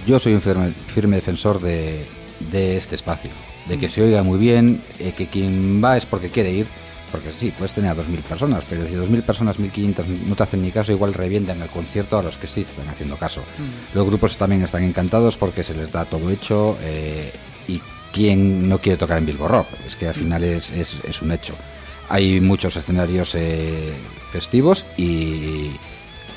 Yo 0.05 0.19
soy 0.19 0.33
un 0.33 0.41
firme, 0.41 0.71
firme 0.87 1.15
defensor 1.17 1.61
de, 1.61 2.05
de 2.51 2.77
este 2.77 2.95
espacio, 2.95 3.31
de 3.67 3.77
que 3.77 3.89
se 3.89 4.01
oiga 4.01 4.23
muy 4.23 4.37
bien, 4.37 4.81
eh, 4.99 5.13
que 5.15 5.27
quien 5.27 5.83
va 5.83 5.97
es 5.97 6.05
porque 6.05 6.29
quiere 6.29 6.51
ir, 6.51 6.67
porque 7.11 7.31
sí, 7.37 7.53
puedes 7.57 7.73
tener 7.73 7.91
a 7.91 7.95
2.000 7.95 8.21
personas, 8.21 8.63
pero 8.69 8.85
si 8.85 8.93
2.000 8.93 9.21
personas, 9.23 9.59
1.500 9.59 10.05
no 10.05 10.35
te 10.35 10.43
hacen 10.43 10.61
ni 10.61 10.71
caso, 10.71 10.91
igual 10.91 11.13
revientan 11.13 11.61
el 11.61 11.69
concierto 11.69 12.17
a 12.17 12.23
los 12.23 12.37
que 12.37 12.47
sí 12.47 12.63
se 12.63 12.71
están 12.71 12.89
haciendo 12.89 13.17
caso. 13.17 13.41
Los 13.93 14.05
grupos 14.05 14.37
también 14.37 14.63
están 14.63 14.83
encantados 14.83 15.37
porque 15.37 15.63
se 15.63 15.73
les 15.73 15.91
da 15.91 16.05
todo 16.05 16.29
hecho 16.29 16.77
eh, 16.83 17.31
y 17.67 17.81
quien 18.11 18.67
no 18.67 18.79
quiere 18.79 18.97
tocar 18.97 19.17
en 19.19 19.25
Bilbo 19.25 19.47
Rock, 19.47 19.67
es 19.85 19.95
que 19.95 20.07
al 20.07 20.15
final 20.15 20.43
es, 20.43 20.71
es, 20.71 20.97
es 21.03 21.21
un 21.21 21.31
hecho. 21.31 21.53
Hay 22.09 22.39
muchos 22.39 22.75
escenarios 22.75 23.35
eh, 23.35 23.93
festivos 24.31 24.85
y, 24.97 25.71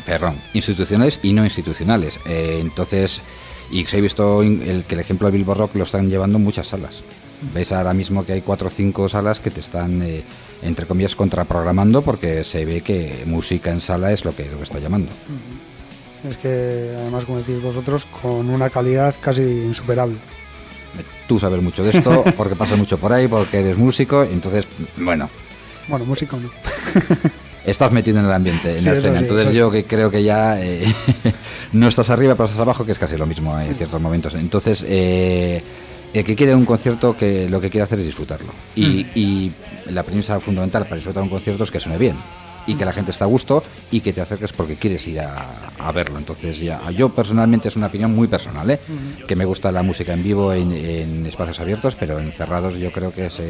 perdón, 0.05 0.41
institucionales 0.55 1.21
y 1.23 1.33
no 1.33 1.45
institucionales. 1.45 2.21
Eh, 2.27 2.59
entonces, 2.61 3.23
y 3.71 3.85
se 3.85 3.99
ha 3.99 4.01
visto 4.01 4.43
el, 4.43 4.85
que 4.85 4.95
el 4.95 5.01
ejemplo 5.01 5.29
de 5.29 5.33
Bilbo 5.33 5.55
Rock 5.55 5.77
lo 5.77 5.85
están 5.85 6.09
llevando 6.09 6.39
muchas 6.39 6.69
salas. 6.69 7.03
Ves 7.55 7.73
ahora 7.73 7.95
mismo 7.95 8.25
que 8.25 8.35
hay 8.35 8.43
cuatro 8.43 8.67
o 8.67 8.71
cinco 8.71 9.09
salas 9.09 9.41
que 9.41 9.51
te 9.51 9.61
están, 9.61 10.03
eh, 10.03 10.23
entre 10.63 10.87
comillas, 10.87 11.17
contraprogramando 11.17 12.03
porque 12.03 12.45
se 12.45 12.67
ve 12.67 12.83
que 12.83 13.23
música 13.27 13.71
en 13.71 13.81
sala 13.81 14.13
es 14.13 14.25
lo 14.25 14.35
que, 14.37 14.45
lo 14.51 14.59
que 14.59 14.65
está 14.65 14.79
llamando. 14.79 15.11
Es 16.29 16.37
que, 16.37 16.95
además, 16.99 17.25
como 17.25 17.39
decís 17.39 17.63
vosotros, 17.63 18.05
con 18.05 18.51
una 18.51 18.69
calidad 18.69 19.15
casi 19.21 19.43
insuperable. 19.43 20.17
Tú 21.27 21.39
sabes 21.39 21.63
mucho 21.63 21.83
de 21.83 21.97
esto 21.97 22.25
porque 22.37 22.57
pasas 22.57 22.79
mucho 22.79 22.99
por 22.99 23.13
ahí, 23.13 23.27
porque 23.27 23.61
eres 23.61 23.79
músico, 23.79 24.23
entonces, 24.23 24.67
bueno, 24.97 25.31
Bueno, 25.89 26.05
música 26.05 26.37
no. 26.37 26.51
estás 27.65 27.93
metido 27.93 28.19
en 28.19 28.27
el 28.27 28.33
ambiente, 28.33 28.73
en 28.73 28.81
Sí, 28.81 28.87
la 28.87 28.93
escena. 28.95 29.19
sí, 29.19 29.25
Entonces 29.25 29.53
yo 29.55 29.71
que 29.71 29.85
creo 29.85 30.11
que 30.11 30.23
ya 30.23 30.61
eh, 30.63 30.83
no 31.73 31.89
estás 31.89 32.11
arriba, 32.11 32.35
pero 32.35 32.45
estás 32.47 32.61
abajo, 32.61 32.85
que 32.85 32.93
es 32.93 32.99
casi 32.99 33.17
lo 33.17 33.27
mismo 33.27 33.59
en 33.59 33.75
ciertos 33.75 34.01
momentos. 34.01 34.35
Entonces, 34.35 34.85
eh, 34.89 35.63
el 36.13 36.25
que 36.25 36.35
quiere 36.37 36.55
un 36.55 36.65
concierto, 36.65 37.17
que 37.17 37.49
lo 37.49 37.61
que 37.61 37.71
quiere 37.71 37.85
hacer 37.85 37.99
es 38.01 38.07
disfrutarlo. 38.07 38.53
Y, 38.75 39.07
y 39.15 39.53
la 39.91 40.03
premisa 40.03 40.41
fundamental 40.41 40.85
para 40.85 40.97
disfrutar 40.97 41.23
un 41.23 41.29
concierto 41.29 41.65
es 41.65 41.71
que 41.71 41.81
suene 41.81 41.99
bien 41.99 42.17
y 42.67 42.75
que 42.75 42.85
la 42.85 42.93
gente 42.93 43.11
esté 43.11 43.25
a 43.25 43.27
gusto 43.27 43.65
y 43.91 44.01
que 44.01 44.13
te 44.13 44.21
acerques 44.21 44.53
porque 44.53 44.77
quieres 44.77 45.07
ir 45.09 45.21
a, 45.21 45.49
a 45.79 45.93
verlo. 45.93 46.19
Entonces, 46.19 46.61
ya 46.61 46.81
yo 46.91 47.09
personalmente 47.09 47.69
es 47.69 47.77
una 47.77 47.87
opinión 47.87 48.15
muy 48.15 48.29
personal, 48.29 48.71
¿eh? 48.71 48.79
que 49.27 49.35
me 49.35 49.45
gusta 49.45 49.73
la 49.73 49.83
música 49.83 50.13
en 50.13 50.23
vivo 50.23 50.53
en, 50.53 50.71
en 50.73 51.27
espacios 51.27 51.59
abiertos, 51.59 51.97
pero 51.99 52.19
en 52.19 52.31
cerrados 52.33 52.75
yo 52.77 52.93
creo 52.93 53.13
que 53.15 53.27
es... 53.27 53.41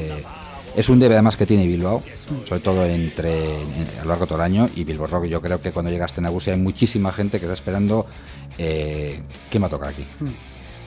es 0.81 0.89
un 0.89 0.99
debe 0.99 1.15
además 1.15 1.37
que 1.37 1.47
tiene 1.47 1.67
Bilbao, 1.67 2.03
sobre 2.45 2.61
todo 2.61 2.85
entre 2.85 3.55
en- 3.63 3.89
a 4.01 4.03
lo 4.03 4.09
largo 4.11 4.25
de 4.25 4.29
todo 4.29 4.39
el 4.39 4.45
año. 4.45 4.69
Y 4.77 4.85
Bilbao 4.85 5.07
Rock, 5.07 5.25
yo 5.27 5.41
creo 5.41 5.61
que 5.61 5.71
cuando 5.73 5.91
llegaste 5.91 6.21
en 6.21 6.27
Agusia 6.27 6.53
hay 6.55 6.59
muchísima 6.61 7.13
gente 7.13 7.39
que 7.39 7.47
está 7.47 7.55
esperando 7.55 8.07
eh, 8.59 9.21
qué 9.51 9.59
me 9.59 9.69
toca 9.69 9.89
aquí. 9.89 10.05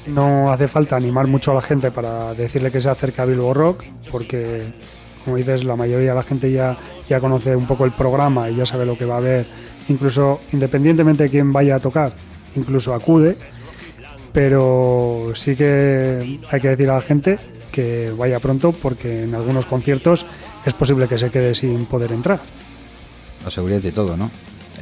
No 0.07 0.51
hace 0.51 0.67
falta 0.67 0.95
animar 0.97 1.27
mucho 1.27 1.51
a 1.51 1.55
la 1.55 1.61
gente 1.61 1.89
para 1.91 2.33
decirle 2.33 2.69
que 2.71 2.81
se 2.81 2.89
acerque 2.89 3.21
a 3.21 3.25
Bilbo 3.25 3.53
Rock, 3.53 3.83
porque, 4.11 4.63
como 5.23 5.37
dices, 5.37 5.63
la 5.63 5.75
mayoría 5.75 6.09
de 6.09 6.15
la 6.15 6.23
gente 6.23 6.51
ya, 6.51 6.77
ya 7.09 7.19
conoce 7.19 7.55
un 7.55 7.65
poco 7.65 7.85
el 7.85 7.91
programa 7.91 8.49
y 8.49 8.55
ya 8.57 8.65
sabe 8.65 8.85
lo 8.85 8.97
que 8.97 9.05
va 9.05 9.15
a 9.15 9.17
haber. 9.19 9.45
Incluso, 9.89 10.41
independientemente 10.51 11.23
de 11.23 11.29
quién 11.29 11.51
vaya 11.53 11.75
a 11.75 11.79
tocar, 11.79 12.13
incluso 12.55 12.93
acude. 12.93 13.35
Pero 14.33 15.31
sí 15.35 15.55
que 15.55 16.39
hay 16.49 16.59
que 16.59 16.69
decir 16.69 16.89
a 16.89 16.95
la 16.95 17.01
gente 17.01 17.37
que 17.73 18.13
vaya 18.15 18.39
pronto, 18.39 18.71
porque 18.71 19.23
en 19.23 19.33
algunos 19.33 19.65
conciertos 19.65 20.25
es 20.63 20.73
posible 20.73 21.07
que 21.07 21.17
se 21.17 21.31
quede 21.31 21.55
sin 21.55 21.85
poder 21.87 22.11
entrar. 22.11 22.39
La 23.43 23.51
seguridad 23.51 23.83
y 23.83 23.91
todo, 23.91 24.15
¿no? 24.15 24.29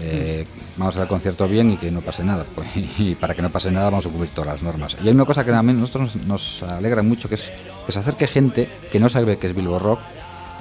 Eh, 0.03 0.45
vamos 0.77 0.97
a 0.97 1.03
el 1.03 1.07
concierto 1.07 1.47
bien 1.47 1.71
y 1.71 1.77
que 1.77 1.89
no 1.89 2.01
pase 2.01 2.23
nada. 2.23 2.45
Pues, 2.53 2.67
y 2.99 3.15
para 3.15 3.33
que 3.33 3.41
no 3.41 3.49
pase 3.49 3.71
nada 3.71 3.89
vamos 3.89 4.05
a 4.05 4.09
cumplir 4.09 4.29
todas 4.31 4.53
las 4.53 4.61
normas. 4.61 4.97
Y 5.01 5.07
hay 5.07 5.13
una 5.13 5.25
cosa 5.25 5.45
que 5.45 5.51
a 5.51 5.63
nosotros 5.63 6.17
nos, 6.17 6.63
alegra 6.63 7.01
mucho, 7.01 7.29
que 7.29 7.35
es 7.35 7.49
que 7.85 7.91
se 7.91 7.99
acerque 7.99 8.27
gente 8.27 8.69
que 8.91 8.99
no 8.99 9.09
sabe 9.09 9.37
qué 9.37 9.47
es 9.47 9.55
Bilbo 9.55 9.79
Rock, 9.79 9.99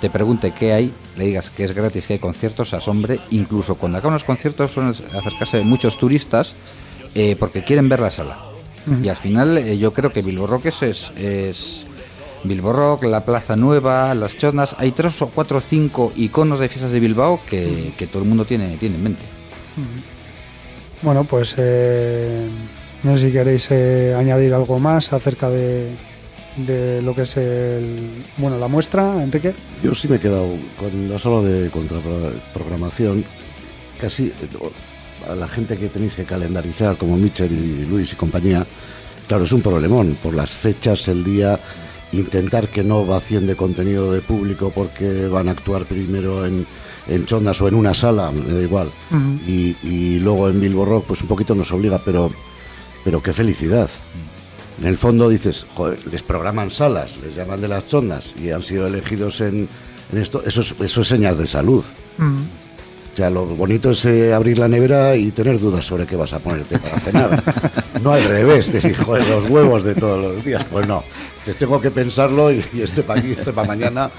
te 0.00 0.08
pregunte 0.08 0.52
qué 0.52 0.72
hay, 0.72 0.92
le 1.16 1.26
digas 1.26 1.50
que 1.50 1.64
es 1.64 1.72
gratis, 1.72 2.06
que 2.06 2.14
hay 2.14 2.18
conciertos, 2.20 2.70
se 2.70 2.76
asombre. 2.76 3.18
Incluso 3.30 3.74
cuando 3.74 3.98
acaban 3.98 4.14
los 4.14 4.24
conciertos 4.24 4.70
suelen 4.70 4.94
acercarse 5.14 5.62
muchos 5.62 5.98
turistas 5.98 6.54
eh, 7.14 7.36
porque 7.38 7.64
quieren 7.64 7.88
ver 7.88 8.00
la 8.00 8.10
sala. 8.10 8.38
Y 9.02 9.08
al 9.08 9.16
final 9.16 9.58
eh, 9.58 9.76
yo 9.76 9.92
creo 9.92 10.10
que 10.10 10.22
Bilbo 10.22 10.46
Rock 10.46 10.66
es 10.66 11.86
Bilbo 12.44 12.72
Rock, 12.72 13.04
la 13.04 13.24
Plaza 13.24 13.56
Nueva, 13.56 14.14
las 14.14 14.36
Chonas. 14.36 14.76
Hay 14.78 14.92
tres 14.92 15.20
o 15.22 15.28
cuatro 15.28 15.58
o 15.58 15.60
cinco 15.60 16.12
iconos 16.16 16.60
de 16.60 16.68
fiestas 16.68 16.92
de 16.92 17.00
Bilbao 17.00 17.40
que, 17.48 17.92
que 17.96 18.06
todo 18.06 18.22
el 18.22 18.28
mundo 18.28 18.44
tiene, 18.44 18.76
tiene 18.76 18.96
en 18.96 19.02
mente. 19.02 19.22
Bueno, 21.02 21.24
pues 21.24 21.54
eh, 21.58 22.46
no 23.02 23.16
sé 23.16 23.28
si 23.28 23.32
queréis 23.32 23.68
eh, 23.70 24.14
añadir 24.18 24.52
algo 24.52 24.78
más 24.78 25.12
acerca 25.12 25.48
de, 25.48 25.94
de 26.56 27.00
lo 27.02 27.14
que 27.14 27.22
es 27.22 27.36
el, 27.36 28.24
bueno, 28.36 28.58
la 28.58 28.68
muestra, 28.68 29.22
Enrique. 29.22 29.54
Yo 29.82 29.94
sí 29.94 30.08
me 30.08 30.16
he 30.16 30.20
quedado 30.20 30.48
con 30.78 31.08
la 31.08 31.18
sala 31.18 31.40
de 31.40 31.70
contraprogramación, 31.70 33.24
casi 34.00 34.32
a 35.30 35.34
la 35.34 35.48
gente 35.48 35.76
que 35.76 35.88
tenéis 35.88 36.14
que 36.14 36.24
calendarizar, 36.24 36.96
como 36.96 37.16
Mitchell 37.16 37.52
y 37.52 37.86
Luis 37.86 38.12
y 38.12 38.16
compañía, 38.16 38.66
claro, 39.28 39.44
es 39.44 39.52
un 39.52 39.62
problemón 39.62 40.18
por 40.22 40.34
las 40.34 40.50
fechas, 40.50 41.08
el 41.08 41.24
día, 41.24 41.58
intentar 42.12 42.68
que 42.68 42.82
no 42.82 43.04
vacíen 43.06 43.46
de 43.46 43.56
contenido 43.56 44.12
de 44.12 44.20
público 44.20 44.70
porque 44.74 45.26
van 45.28 45.48
a 45.48 45.52
actuar 45.52 45.84
primero 45.86 46.44
en, 46.44 46.66
en 47.06 47.26
Chondas 47.26 47.60
o 47.62 47.68
en 47.68 47.74
una 47.74 47.94
sala, 47.94 48.30
me 48.32 48.52
da 48.52 48.60
igual, 48.60 48.90
y, 49.46 49.76
y 49.82 50.18
luego 50.18 50.48
en 50.48 50.60
Bilbo 50.60 50.84
Rock, 50.84 51.06
pues 51.08 51.22
un 51.22 51.28
poquito 51.28 51.54
nos 51.54 51.72
obliga, 51.72 52.00
pero, 52.04 52.30
pero 53.04 53.22
qué 53.22 53.32
felicidad. 53.32 53.88
En 54.80 54.86
el 54.86 54.96
fondo 54.96 55.28
dices, 55.28 55.66
joder, 55.74 55.98
les 56.10 56.22
programan 56.22 56.70
salas, 56.70 57.18
les 57.22 57.34
llaman 57.34 57.60
de 57.60 57.68
las 57.68 57.86
chondas 57.86 58.34
y 58.42 58.50
han 58.50 58.62
sido 58.62 58.86
elegidos 58.86 59.40
en, 59.42 59.68
en 60.10 60.18
esto. 60.18 60.42
Eso 60.46 60.62
es, 60.62 60.74
eso 60.80 61.00
es 61.02 61.06
señas 61.08 61.36
de 61.36 61.46
salud. 61.46 61.84
Sea, 63.20 63.30
lo 63.30 63.44
bonito 63.44 63.90
es 63.90 64.04
eh, 64.06 64.32
abrir 64.32 64.58
la 64.58 64.66
nevera 64.66 65.14
y 65.14 65.30
tener 65.30 65.58
dudas 65.58 65.84
sobre 65.84 66.06
qué 66.06 66.16
vas 66.16 66.32
a 66.32 66.38
ponerte 66.38 66.78
para 66.78 66.98
cenar. 66.98 67.42
No 68.02 68.12
al 68.12 68.24
revés, 68.24 68.72
decir, 68.72 68.96
joder, 68.96 69.26
los 69.28 69.44
huevos 69.50 69.84
de 69.84 69.94
todos 69.94 70.18
los 70.18 70.42
días. 70.42 70.64
Pues 70.64 70.88
no, 70.88 71.04
te 71.44 71.52
tengo 71.52 71.82
que 71.82 71.90
pensarlo 71.90 72.50
y, 72.50 72.64
y 72.72 72.80
este 72.80 73.02
para 73.02 73.20
aquí, 73.20 73.32
este 73.32 73.52
para 73.52 73.68
mañana. 73.68 74.10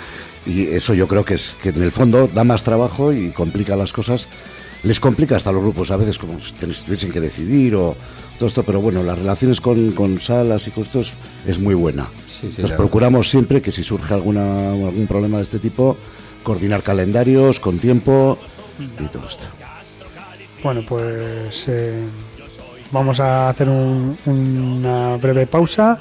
Y 0.46 0.68
eso 0.68 0.94
yo 0.94 1.08
creo 1.08 1.26
que 1.26 1.34
es 1.34 1.58
que 1.64 1.70
en 1.70 1.82
el 1.82 1.92
fondo 1.92 2.30
da 2.32 2.44
más 2.44 2.64
trabajo 2.64 3.12
y 3.12 3.32
complica 3.32 3.76
las 3.76 3.92
cosas. 3.92 4.28
Les 4.84 5.00
complica 5.00 5.36
hasta 5.36 5.52
los 5.52 5.64
grupos 5.64 5.90
a 5.90 5.98
veces 5.98 6.20
como 6.20 6.40
si 6.40 6.54
tuviesen 6.54 7.12
que 7.12 7.20
decidir 7.20 7.76
o 7.76 7.96
todo 8.38 8.48
esto, 8.48 8.64
pero 8.64 8.82
bueno, 8.82 9.02
las 9.02 9.18
relaciones 9.18 9.62
con, 9.62 9.94
con 9.94 10.20
salas 10.20 10.68
y 10.68 10.72
con 10.72 10.84
esto 10.84 11.02
es, 11.46 11.60
muy 11.60 11.76
buena. 11.76 12.08
Sí, 12.28 12.52
sí, 12.56 12.62
Nos 12.62 12.72
procuramos 12.72 13.30
siempre 13.30 13.62
que 13.62 13.72
si 13.72 13.84
surge 13.84 14.14
alguna, 14.14 14.72
algún 14.72 15.08
problema 15.08 15.38
de 15.38 15.44
este 15.44 15.60
tipo, 15.60 15.98
coordinar 16.44 16.84
calendarios 16.84 17.60
con 17.60 17.78
tiempo 17.80 18.40
y 18.80 19.08
todo 19.08 19.28
esto. 19.28 19.48
Bueno, 20.64 20.82
pues 20.88 21.66
eh, 21.68 22.04
vamos 22.92 23.20
a 23.20 23.50
hacer 23.50 23.68
un- 23.70 24.18
una 24.26 25.18
breve 25.18 25.48
pausa 25.48 25.98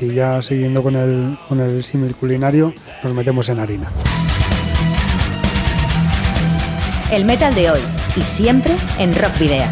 y 0.00 0.08
ya 0.14 0.42
siguiendo 0.42 0.82
con 0.82 0.96
el, 0.96 1.38
con 1.48 1.60
el 1.60 1.82
símil 1.84 2.14
culinario 2.14 2.74
nos 3.02 3.12
metemos 3.14 3.48
en 3.48 3.60
harina. 3.60 3.88
El 7.10 7.24
metal 7.24 7.54
de 7.54 7.70
hoy 7.70 7.80
y 8.16 8.22
siempre 8.22 8.74
en 8.98 9.14
Rock 9.14 9.38
Video. 9.38 9.66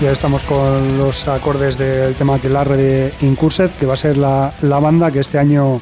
Ya 0.00 0.12
estamos 0.12 0.44
con 0.44 0.96
los 0.96 1.28
acordes 1.28 1.76
del 1.76 2.14
tema 2.14 2.38
que 2.40 2.48
larre 2.48 2.76
de 2.78 3.12
Incursed, 3.20 3.70
que 3.72 3.84
va 3.84 3.92
a 3.92 3.96
ser 3.98 4.16
la, 4.16 4.54
la 4.62 4.78
banda 4.78 5.10
que 5.10 5.20
este 5.20 5.38
año 5.38 5.78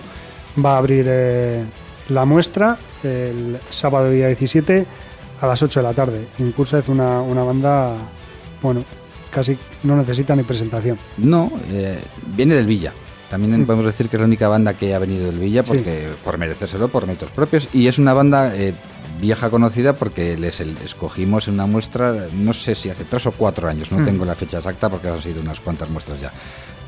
va 0.64 0.75
a 0.75 0.78
abrir 0.78 1.06
eh, 1.08 1.62
la 2.08 2.25
muestra 2.25 2.76
el 3.04 3.60
sábado 3.70 4.10
día 4.10 4.26
17 4.26 4.87
a 5.40 5.46
las 5.46 5.62
8 5.62 5.78
de 5.78 5.84
la 5.84 5.94
tarde. 5.94 6.26
Incursed, 6.40 6.88
una, 6.88 7.22
una 7.22 7.44
banda, 7.44 7.94
bueno, 8.60 8.84
casi 9.30 9.56
no 9.84 9.94
necesita 9.94 10.34
ni 10.34 10.42
presentación. 10.42 10.98
No, 11.18 11.52
eh, 11.70 12.00
viene 12.34 12.56
del 12.56 12.66
Villa. 12.66 12.92
También 13.30 13.66
podemos 13.66 13.87
decir 13.87 14.08
que 14.08 14.16
es 14.16 14.20
la 14.20 14.26
única 14.26 14.48
banda 14.48 14.75
que 14.75 14.94
ha 14.94 14.98
venido 14.98 15.26
del 15.26 15.38
Villa 15.38 15.62
porque 15.62 16.08
por 16.25 16.38
merecérselo, 16.38 16.88
por 16.88 17.06
méritos 17.06 17.30
propios. 17.30 17.68
Y 17.72 17.87
es 17.87 17.98
una 18.00 18.14
banda 18.14 18.56
eh, 18.56 18.75
vieja 19.20 19.50
conocida 19.50 19.94
porque 19.94 20.37
les 20.37 20.60
escogimos 20.60 21.48
en 21.48 21.54
una 21.54 21.66
muestra, 21.66 22.28
no 22.32 22.52
sé 22.52 22.75
si 22.75 22.90
hace 22.90 23.04
tres 23.04 23.26
o 23.26 23.32
cuatro 23.32 23.68
años, 23.68 23.92
no 23.92 24.04
tengo 24.04 24.25
la 24.25 24.34
fecha 24.34 24.58
exacta 24.58 24.88
porque 24.88 25.08
han 25.08 25.20
sido 25.20 25.40
unas 25.40 25.60
cuantas 25.60 25.90
muestras 25.90 26.20
ya. 26.20 26.32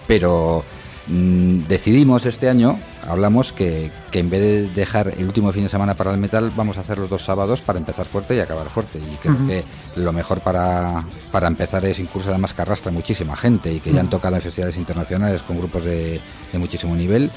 Pero 0.06 0.64
Mm, 1.10 1.64
decidimos 1.66 2.25
este 2.25 2.49
año, 2.49 2.78
hablamos 3.04 3.52
que, 3.52 3.90
en 4.12 4.30
vez 4.30 4.40
de 4.40 4.68
dejar 4.68 5.12
el 5.16 5.26
último 5.26 5.50
fin 5.50 5.64
de 5.64 5.68
semana 5.68 5.94
para 5.94 6.12
el 6.12 6.18
metal, 6.18 6.52
vamos 6.54 6.78
a 6.78 6.82
hacer 6.82 6.99
los 6.99 7.10
dos 7.10 7.25
sábados 7.25 7.62
para 7.62 7.80
empezar 7.80 8.06
fuerte 8.06 8.37
y 8.37 8.38
acabar 8.38 8.68
fuerte. 8.70 8.99
Y 8.99 9.16
creo 9.16 9.37
que 9.46 9.64
lo 9.96 10.12
mejor 10.12 10.40
para, 10.40 11.04
para 11.32 11.49
empezar 11.49 11.84
es 11.84 11.99
incluso 11.99 12.30
además 12.30 12.54
que 12.54 12.62
arrastra 12.62 12.92
muchísima 12.92 13.37
gente 13.37 13.72
y 13.72 13.80
que 13.80 13.92
ya 13.92 14.00
han 14.00 14.10
tocado 14.10 14.37
en 14.37 14.42
festivales 14.42 14.76
internacionales 14.76 15.42
con 15.42 15.58
grupos 15.58 15.84
de, 15.84 16.20
muchísimo 16.52 16.94
nivel. 16.94 17.32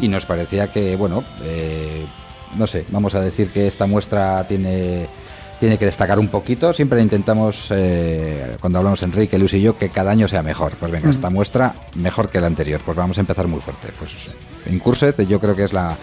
Y 0.00 0.08
nos 0.08 0.24
parecía 0.24 0.68
que, 0.68 0.96
bueno, 0.96 1.22
eh, 1.42 2.06
no 2.56 2.66
sé, 2.66 2.84
vamos 2.90 3.14
a 3.14 3.20
decir 3.20 3.50
que 3.50 3.66
esta 3.66 3.86
muestra 3.86 4.46
tiene 4.46 5.08
tiene 5.58 5.76
que 5.76 5.86
destacar 5.86 6.18
un 6.18 6.28
poquito. 6.28 6.72
Siempre 6.72 7.02
intentamos, 7.02 7.68
eh, 7.70 8.56
cuando 8.60 8.78
hablamos 8.78 9.02
Enrique, 9.02 9.38
Luis 9.38 9.54
y 9.54 9.60
yo, 9.60 9.76
que 9.76 9.88
cada 9.88 10.12
año 10.12 10.28
sea 10.28 10.42
mejor. 10.42 10.76
Pues 10.76 10.92
venga, 10.92 11.10
esta 11.10 11.30
muestra 11.30 11.74
mejor 11.96 12.30
que 12.30 12.40
la 12.40 12.46
anterior. 12.46 12.80
Pues 12.84 12.96
vamos 12.96 13.18
a 13.18 13.22
empezar 13.22 13.48
muy 13.48 13.60
fuerte. 13.60 13.88
Pues 13.98 14.30
en 14.66 14.78
Curset 14.78 15.26
yo 15.26 15.40
creo 15.40 15.56
que 15.56 15.64
es 15.64 15.72
la, 15.72 15.96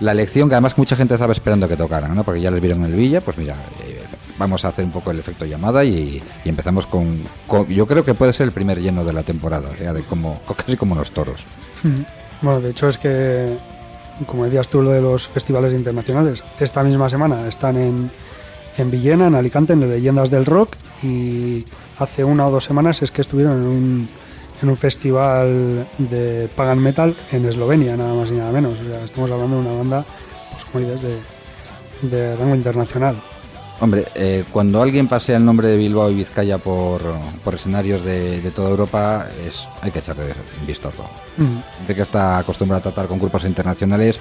la 0.00 0.14
lección 0.14 0.48
que 0.48 0.54
además 0.56 0.76
mucha 0.76 0.96
gente 0.96 1.14
estaba 1.14 1.32
esperando 1.32 1.68
que 1.68 1.76
tocaran, 1.76 2.14
¿no? 2.14 2.24
Porque 2.24 2.40
ya 2.40 2.50
les 2.50 2.60
vieron 2.60 2.84
en 2.84 2.92
el 2.92 2.96
Villa, 2.96 3.20
pues 3.20 3.38
mira, 3.38 3.54
eh, 3.84 4.02
vamos 4.38 4.64
a 4.64 4.68
hacer 4.68 4.84
un 4.84 4.92
poco 4.92 5.10
el 5.10 5.18
efecto 5.18 5.44
llamada 5.44 5.84
y, 5.84 6.22
empezamos 6.44 6.86
con, 6.86 7.18
Yo 7.68 7.86
creo 7.86 8.04
que 8.04 8.14
puede 8.14 8.32
ser 8.32 8.46
el 8.46 8.52
primer 8.52 8.80
lleno 8.80 9.04
de 9.04 9.12
la 9.12 9.22
temporada, 9.22 9.70
de 9.70 10.02
como, 10.02 10.40
casi 10.56 10.76
como 10.76 10.94
los 10.94 11.10
toros. 11.12 11.46
Bueno, 12.42 12.60
de 12.60 12.70
hecho 12.70 12.88
es 12.88 12.98
que, 12.98 13.56
como 14.24 14.44
decías 14.44 14.68
tú, 14.68 14.82
lo 14.82 14.90
de 14.90 15.02
los 15.02 15.26
festivales 15.26 15.72
internacionales, 15.72 16.42
esta 16.58 16.82
misma 16.82 17.08
semana 17.08 17.46
están 17.46 17.76
en 17.76 18.10
en 18.78 18.90
Villena, 18.90 19.26
en 19.26 19.34
Alicante, 19.34 19.72
en 19.72 19.88
Leyendas 19.88 20.30
del 20.30 20.44
Rock 20.44 20.76
y 21.02 21.64
hace 21.98 22.24
una 22.24 22.46
o 22.46 22.50
dos 22.50 22.64
semanas 22.64 23.02
es 23.02 23.10
que 23.10 23.22
estuvieron 23.22 23.62
en 23.62 23.68
un, 23.68 24.08
en 24.62 24.68
un 24.68 24.76
festival 24.76 25.86
de 25.98 26.48
pagan 26.54 26.78
metal 26.78 27.16
en 27.32 27.44
Eslovenia, 27.46 27.96
nada 27.96 28.14
más 28.14 28.30
y 28.30 28.34
nada 28.34 28.52
menos. 28.52 28.78
Estamos 29.04 29.30
hablando 29.30 29.56
de 29.56 29.68
una 29.68 29.78
banda, 29.78 30.06
pues 30.50 30.64
como 30.66 30.84
de, 30.86 31.18
de 32.02 32.36
rango 32.36 32.54
internacional. 32.54 33.16
Hombre, 33.78 34.06
eh, 34.14 34.44
cuando 34.50 34.80
alguien 34.80 35.06
pasea 35.06 35.36
el 35.36 35.44
nombre 35.44 35.68
de 35.68 35.76
Bilbao 35.76 36.10
y 36.10 36.14
Vizcaya 36.14 36.56
por, 36.56 37.02
escenarios 37.52 38.04
de, 38.04 38.50
toda 38.54 38.70
Europa, 38.70 39.28
es, 39.46 39.68
hay 39.82 39.90
que 39.90 39.98
echarle 39.98 40.32
un 40.60 40.66
vistazo. 40.66 41.04
De 41.86 41.94
que 41.94 42.00
está 42.00 42.38
acostumbrado 42.38 42.78
a 42.78 42.82
tratar 42.82 43.06
con 43.06 43.18
grupos 43.18 43.44
internacionales 43.44 44.20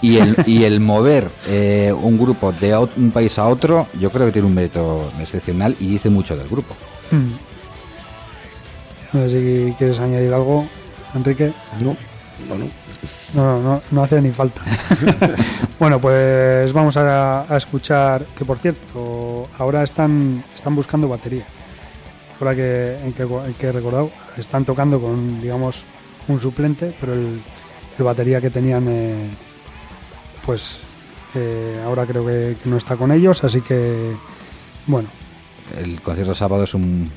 y 0.00 0.16
el, 0.16 0.36
y 0.46 0.64
el 0.64 0.80
mover 0.80 1.30
eh, 1.46 1.92
un 1.92 2.18
grupo 2.18 2.52
de 2.52 2.76
un 2.78 3.10
país 3.10 3.38
a 3.38 3.46
otro, 3.46 3.86
yo 4.00 4.10
creo 4.10 4.26
que 4.26 4.32
tiene 4.32 4.48
un 4.48 4.54
mérito 4.54 5.12
excepcional 5.20 5.76
y 5.78 5.88
dice 5.88 6.08
mucho 6.08 6.34
del 6.34 6.48
grupo. 6.48 6.74
No 9.12 9.28
sé 9.28 9.28
si 9.28 9.72
quieres 9.74 10.00
añadir 10.00 10.32
algo, 10.32 10.66
Enrique. 11.14 11.52
No, 11.80 11.94
bueno. 12.48 12.66
No, 13.34 13.60
no, 13.60 13.82
no, 13.90 14.02
hace 14.02 14.20
ni 14.20 14.30
falta. 14.30 14.62
bueno, 15.78 16.00
pues 16.00 16.72
vamos 16.72 16.96
a, 16.96 17.46
escuchar, 17.56 18.26
que 18.36 18.44
por 18.44 18.58
cierto, 18.58 19.48
ahora 19.58 19.82
están, 19.82 20.44
están 20.54 20.74
buscando 20.74 21.08
batería. 21.08 21.44
Ahora 22.40 22.54
que, 22.54 22.98
en 23.04 23.12
que, 23.12 23.26
que 23.58 23.66
he 23.66 23.72
recordado, 23.72 24.10
están 24.36 24.64
tocando 24.64 25.00
con, 25.00 25.40
digamos, 25.40 25.84
un 26.28 26.40
suplente, 26.40 26.94
pero 27.00 27.12
el, 27.12 27.40
batería 27.98 28.40
que 28.40 28.50
tenían, 28.50 28.86
eh, 28.88 29.30
pues 30.44 30.78
eh, 31.34 31.80
ahora 31.84 32.06
creo 32.06 32.26
que, 32.26 32.56
no 32.64 32.76
está 32.76 32.96
con 32.96 33.12
ellos, 33.12 33.44
así 33.44 33.60
que, 33.60 34.12
bueno. 34.86 35.08
El 35.78 36.00
concierto 36.02 36.34
sábado 36.34 36.64
es 36.64 36.74
un, 36.74 37.10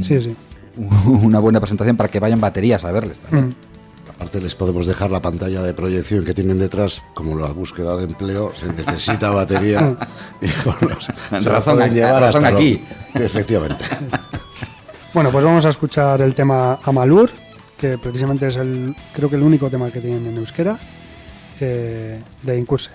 sí, 0.00 0.20
sí. 0.20 0.34
una 1.06 1.38
buena 1.38 1.60
presentación 1.60 1.96
para 1.96 2.08
que 2.08 2.20
vayan 2.20 2.40
baterías 2.40 2.84
a 2.84 2.92
verles 2.92 3.20
también. 3.20 3.48
Mm. 3.48 3.73
Aparte 4.14 4.40
les 4.40 4.54
podemos 4.54 4.86
dejar 4.86 5.10
la 5.10 5.20
pantalla 5.20 5.62
de 5.62 5.74
proyección 5.74 6.24
que 6.24 6.34
tienen 6.34 6.58
detrás, 6.58 7.02
como 7.14 7.38
la 7.38 7.48
búsqueda 7.48 7.96
de 7.96 8.04
empleo, 8.04 8.52
se 8.54 8.72
necesita 8.72 9.30
batería 9.30 9.96
y 10.40 10.46
se 11.40 11.50
la 11.50 11.60
pueden 11.60 11.92
llevar 11.94 12.22
hasta 12.24 12.48
aquí. 12.48 12.84
Efectivamente. 13.14 13.84
Bueno, 15.12 15.30
pues 15.30 15.44
vamos 15.44 15.66
a 15.66 15.68
escuchar 15.68 16.20
el 16.22 16.34
tema 16.34 16.80
Amalur, 16.82 17.30
que 17.76 17.98
precisamente 17.98 18.48
es 18.48 18.56
el, 18.56 18.96
creo 19.12 19.30
que 19.30 19.36
el 19.36 19.42
único 19.42 19.70
tema 19.70 19.90
que 19.90 20.00
tienen 20.00 20.26
en 20.26 20.36
euskera, 20.38 20.78
eh, 21.60 22.20
de 22.42 22.58
Incurse. 22.58 22.90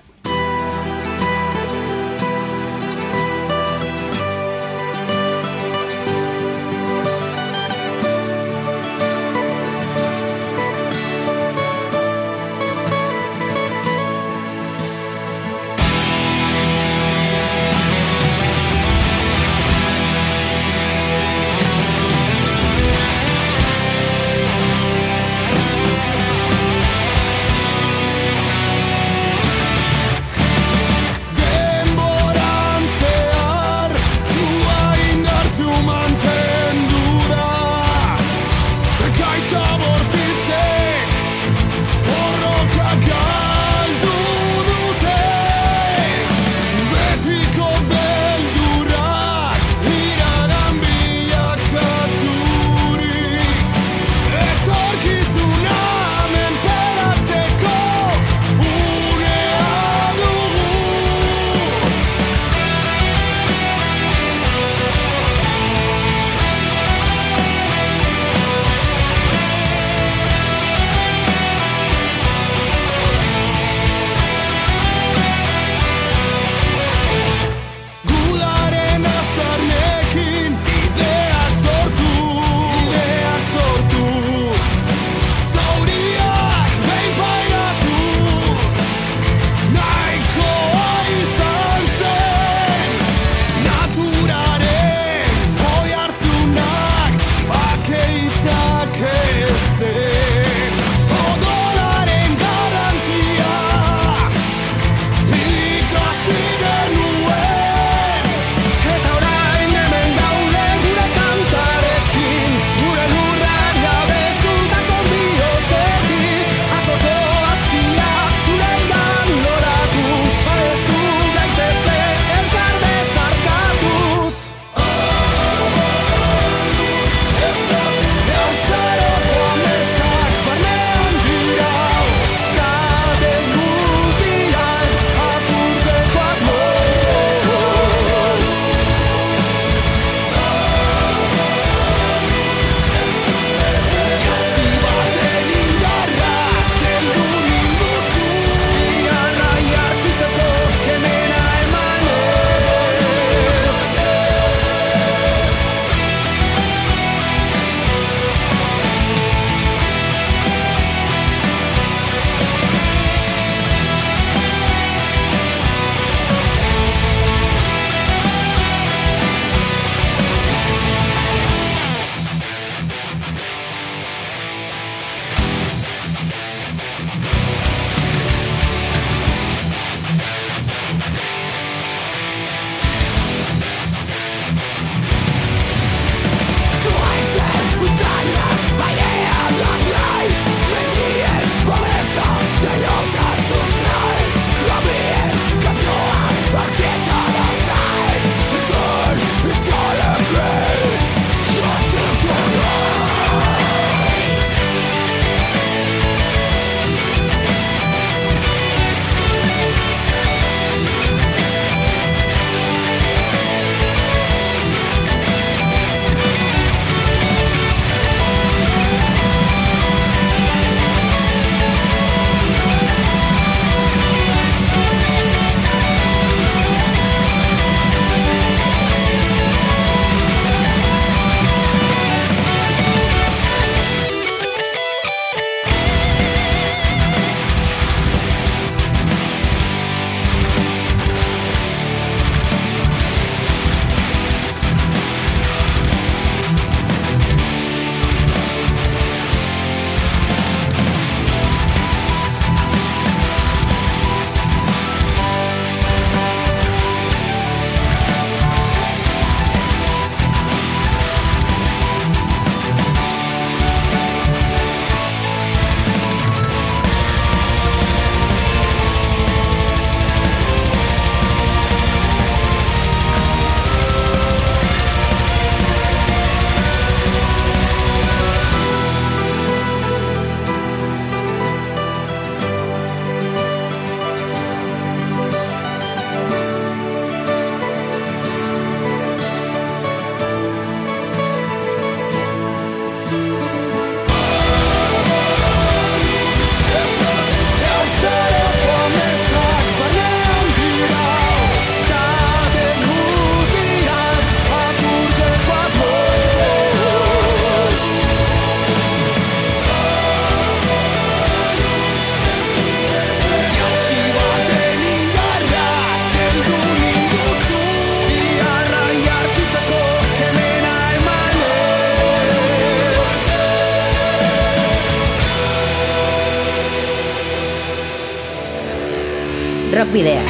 Rock. 329.91 330.29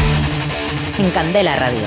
En 0.98 1.12
Candela 1.12 1.56
Radio. 1.58 1.82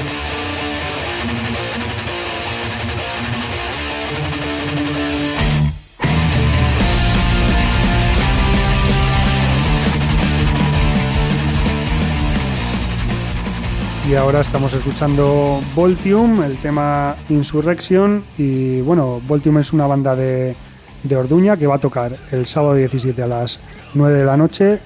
Y 14.06 14.14
ahora 14.16 14.40
estamos 14.40 14.74
escuchando 14.74 15.60
Voltium, 15.74 16.42
el 16.42 16.58
tema 16.58 17.16
Insurrection. 17.30 18.22
Y 18.36 18.82
bueno, 18.82 19.22
Voltium 19.26 19.58
es 19.58 19.72
una 19.72 19.86
banda 19.86 20.14
de, 20.14 20.54
de 21.02 21.16
Orduña 21.16 21.56
que 21.56 21.66
va 21.66 21.76
a 21.76 21.78
tocar 21.78 22.14
el 22.32 22.46
sábado 22.46 22.74
17 22.74 23.22
a 23.22 23.26
las 23.26 23.60
9 23.94 24.18
de 24.18 24.24
la 24.26 24.36
noche. 24.36 24.80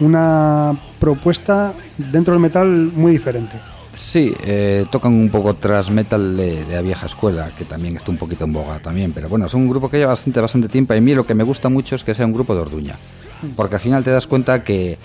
Una 0.00 0.74
propuesta 0.98 1.72
dentro 1.96 2.34
del 2.34 2.40
metal 2.40 2.68
muy 2.68 3.12
diferente. 3.12 3.56
Sí, 3.92 4.34
eh, 4.44 4.84
tocan 4.90 5.14
un 5.14 5.30
poco 5.30 5.54
tras 5.54 5.90
metal 5.90 6.36
de, 6.36 6.66
de, 6.66 6.74
la 6.74 6.82
vieja 6.82 7.06
escuela, 7.06 7.50
que 7.56 7.64
también 7.64 7.96
está 7.96 8.10
un 8.10 8.18
poquito 8.18 8.44
en 8.44 8.52
boga 8.52 8.78
también, 8.78 9.12
pero 9.12 9.30
bueno, 9.30 9.46
es 9.46 9.54
un 9.54 9.66
grupo 9.66 9.88
que 9.88 9.96
lleva 9.96 10.10
bastante, 10.10 10.38
bastante 10.38 10.68
tiempo 10.68 10.92
y 10.92 10.98
a 10.98 11.00
mí 11.00 11.14
lo 11.14 11.26
que 11.26 11.34
me 11.34 11.44
gusta 11.44 11.70
mucho 11.70 11.94
es 11.94 12.04
que 12.04 12.14
sea 12.14 12.26
un 12.26 12.34
grupo 12.34 12.54
de 12.54 12.60
Orduña, 12.60 12.96
porque 13.56 13.76
al 13.76 13.80
final 13.80 14.04
te 14.04 14.10
das 14.10 14.26
cuenta 14.26 14.62
que, 14.62 14.98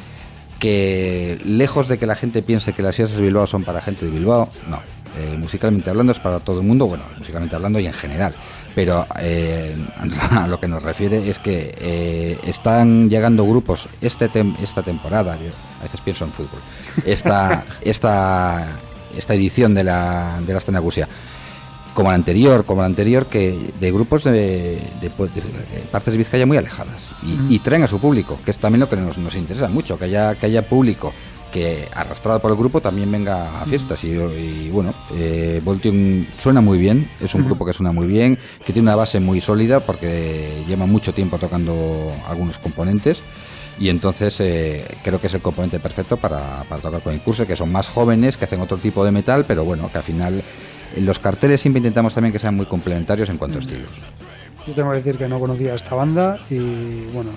que 0.60 1.39
lejos 1.45 1.88
de 1.88 1.97
que 1.97 2.06
la 2.06 2.15
gente 2.15 2.43
piense 2.43 2.73
que 2.73 2.84
las 2.84 2.93
fiestas 2.93 3.17
de 3.17 3.23
Bilbao 3.23 3.47
son 3.47 3.63
para 3.63 3.82
gente 3.82 4.06
de 4.06 4.12
Bilbao, 4.12 4.49
no, 4.69 4.82
eh, 5.17 5.38
musicalmente 5.38 5.89
hablando 5.89 6.12
es 6.12 6.19
para 6.19 6.41
todo 6.41 6.60
el 6.60 6.67
mundo, 6.67 6.86
bueno, 6.88 7.06
musicalmente 7.17 7.56
hablando 7.56 7.80
y 7.80 7.86
en 7.86 7.93
general, 7.93 8.34
pero 8.75 9.05
eh, 9.19 9.75
a 10.31 10.47
lo 10.47 10.60
que 10.60 10.67
nos 10.67 10.84
refiere 10.84 11.29
es 11.29 11.39
que 11.39 11.73
eh, 11.79 12.39
están 12.45 13.10
llegando 13.10 13.45
grupos 13.45 13.89
este 14.01 14.29
tem 14.29 14.55
esta 14.62 14.84
temporada, 14.84 15.38
yo 15.38 15.51
a 15.79 15.84
veces 15.84 16.01
pienso 16.01 16.25
en 16.25 16.31
fútbol, 16.31 16.62
esta, 17.05 17.65
esta, 17.81 18.79
esta 19.15 19.34
edición 19.34 19.73
de 19.75 19.84
la, 19.84 20.39
de 20.45 20.53
la 20.53 20.60
escena 20.60 20.79
Gusia, 20.79 21.07
como 21.93 22.10
la 22.10 22.15
anterior, 22.15 22.65
como 22.65 22.81
la 22.81 22.88
anterior, 22.88 23.25
que 23.27 23.73
de 23.79 23.91
grupos 23.91 24.23
de, 24.23 24.31
de, 24.31 24.79
de, 25.01 25.10
de 25.10 25.79
partes 25.91 26.13
de 26.13 26.17
Vizcaya 26.17 26.45
muy 26.45 26.57
alejadas 26.57 27.12
y, 27.23 27.38
mm. 27.38 27.51
y, 27.51 27.60
traen 27.60 27.84
a 27.84 27.88
su 27.88 27.99
público, 27.99 28.39
que 28.45 28.51
es 28.51 28.57
también 28.57 28.79
lo 28.79 28.89
que 28.89 28.95
nos, 28.95 29.17
nos 29.17 29.36
interesa 29.36 29.67
mucho, 29.67 29.97
que 29.97 30.05
haya, 30.05 30.36
que 30.36 30.45
haya 30.45 30.67
público 30.67 31.12
que 31.51 31.87
arrastrado 31.93 32.39
por 32.39 32.51
el 32.51 32.57
grupo 32.57 32.81
también 32.81 33.11
venga 33.11 33.61
a 33.61 33.65
fiestas. 33.65 34.03
Y, 34.03 34.13
y 34.13 34.69
bueno, 34.71 34.93
eh, 35.15 35.61
Voltium 35.63 36.25
suena 36.37 36.61
muy 36.61 36.77
bien, 36.77 37.09
es 37.19 37.35
un 37.35 37.45
grupo 37.45 37.65
que 37.65 37.73
suena 37.73 37.91
muy 37.91 38.07
bien, 38.07 38.37
que 38.65 38.73
tiene 38.73 38.87
una 38.87 38.95
base 38.95 39.19
muy 39.19 39.41
sólida 39.41 39.81
porque 39.81 40.63
lleva 40.67 40.85
mucho 40.85 41.13
tiempo 41.13 41.37
tocando 41.37 42.11
algunos 42.27 42.57
componentes. 42.57 43.23
Y 43.79 43.89
entonces 43.89 44.39
eh, 44.39 44.85
creo 45.03 45.19
que 45.19 45.27
es 45.27 45.33
el 45.33 45.41
componente 45.41 45.79
perfecto 45.79 46.17
para, 46.17 46.63
para 46.69 46.81
tocar 46.81 47.01
con 47.01 47.13
el 47.13 47.21
curso, 47.21 47.47
que 47.47 47.55
son 47.55 47.71
más 47.71 47.89
jóvenes, 47.89 48.37
que 48.37 48.45
hacen 48.45 48.61
otro 48.61 48.77
tipo 48.77 49.03
de 49.03 49.11
metal, 49.11 49.45
pero 49.47 49.65
bueno, 49.65 49.89
que 49.91 49.97
al 49.97 50.03
final 50.03 50.43
en 50.95 51.05
los 51.05 51.19
carteles 51.19 51.61
siempre 51.61 51.79
intentamos 51.79 52.13
también 52.13 52.31
que 52.31 52.39
sean 52.39 52.55
muy 52.55 52.65
complementarios 52.65 53.29
en 53.29 53.37
cuanto 53.37 53.57
a 53.57 53.61
estilos. 53.61 53.89
Yo 54.67 54.73
tengo 54.73 54.91
que 54.91 54.97
decir 54.97 55.17
que 55.17 55.27
no 55.27 55.39
conocía 55.39 55.73
esta 55.73 55.95
banda 55.95 56.39
y 56.49 57.05
bueno, 57.13 57.31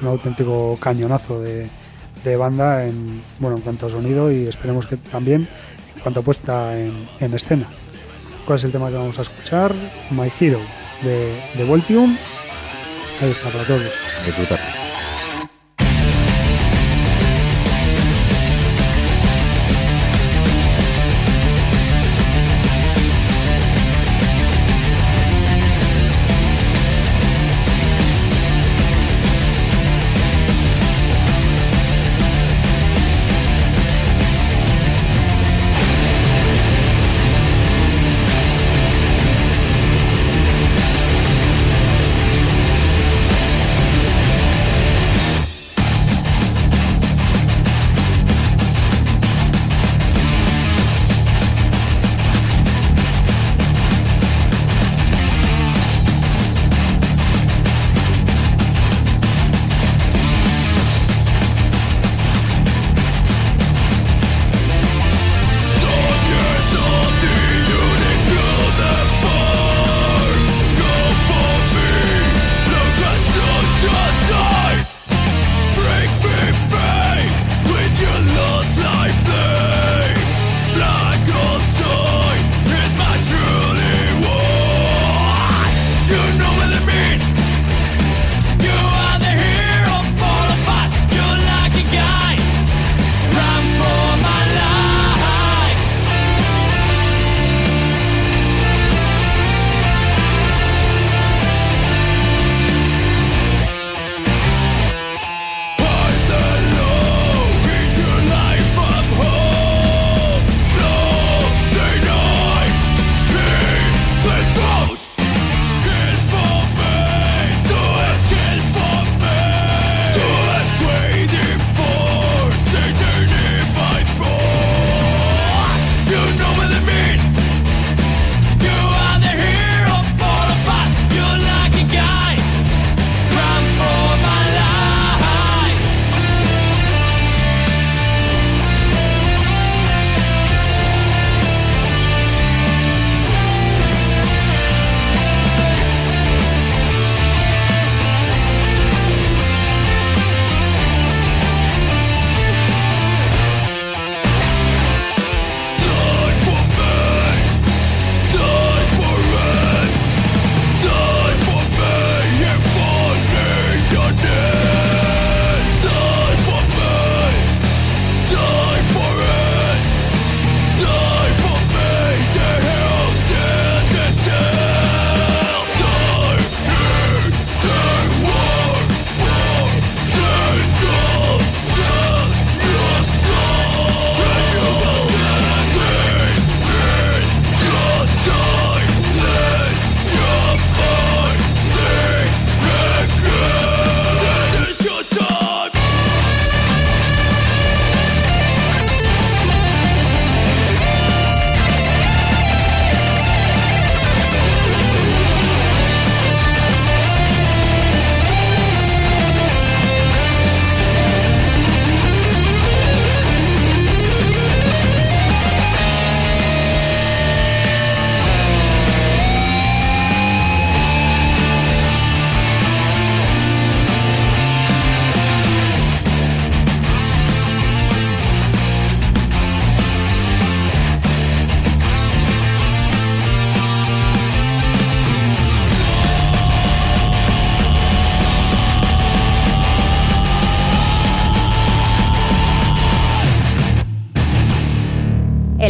un 0.00 0.08
auténtico 0.08 0.78
cañonazo 0.80 1.40
de, 1.40 1.68
de 2.24 2.36
banda 2.36 2.86
en, 2.86 3.22
bueno, 3.38 3.56
en 3.56 3.62
cuanto 3.62 3.86
a 3.86 3.88
sonido 3.88 4.30
y 4.32 4.46
esperemos 4.46 4.86
que 4.86 4.96
también 4.96 5.48
en 5.96 6.02
cuanto 6.02 6.20
a 6.20 6.22
puesta 6.22 6.78
en, 6.78 7.08
en, 7.20 7.34
escena. 7.34 7.68
¿Cuál 8.44 8.58
es 8.58 8.64
el 8.64 8.72
tema 8.72 8.88
que 8.88 8.96
vamos 8.96 9.18
a 9.18 9.22
escuchar? 9.22 9.74
My 10.10 10.30
Hero 10.40 10.60
de, 11.02 11.40
de 11.54 11.64
Voltium. 11.64 12.16
Ahí 13.20 13.30
está, 13.30 13.50
para 13.50 13.66
todos 13.66 13.84
vosotros. 13.84 14.26
Disfrutar. 14.26 14.87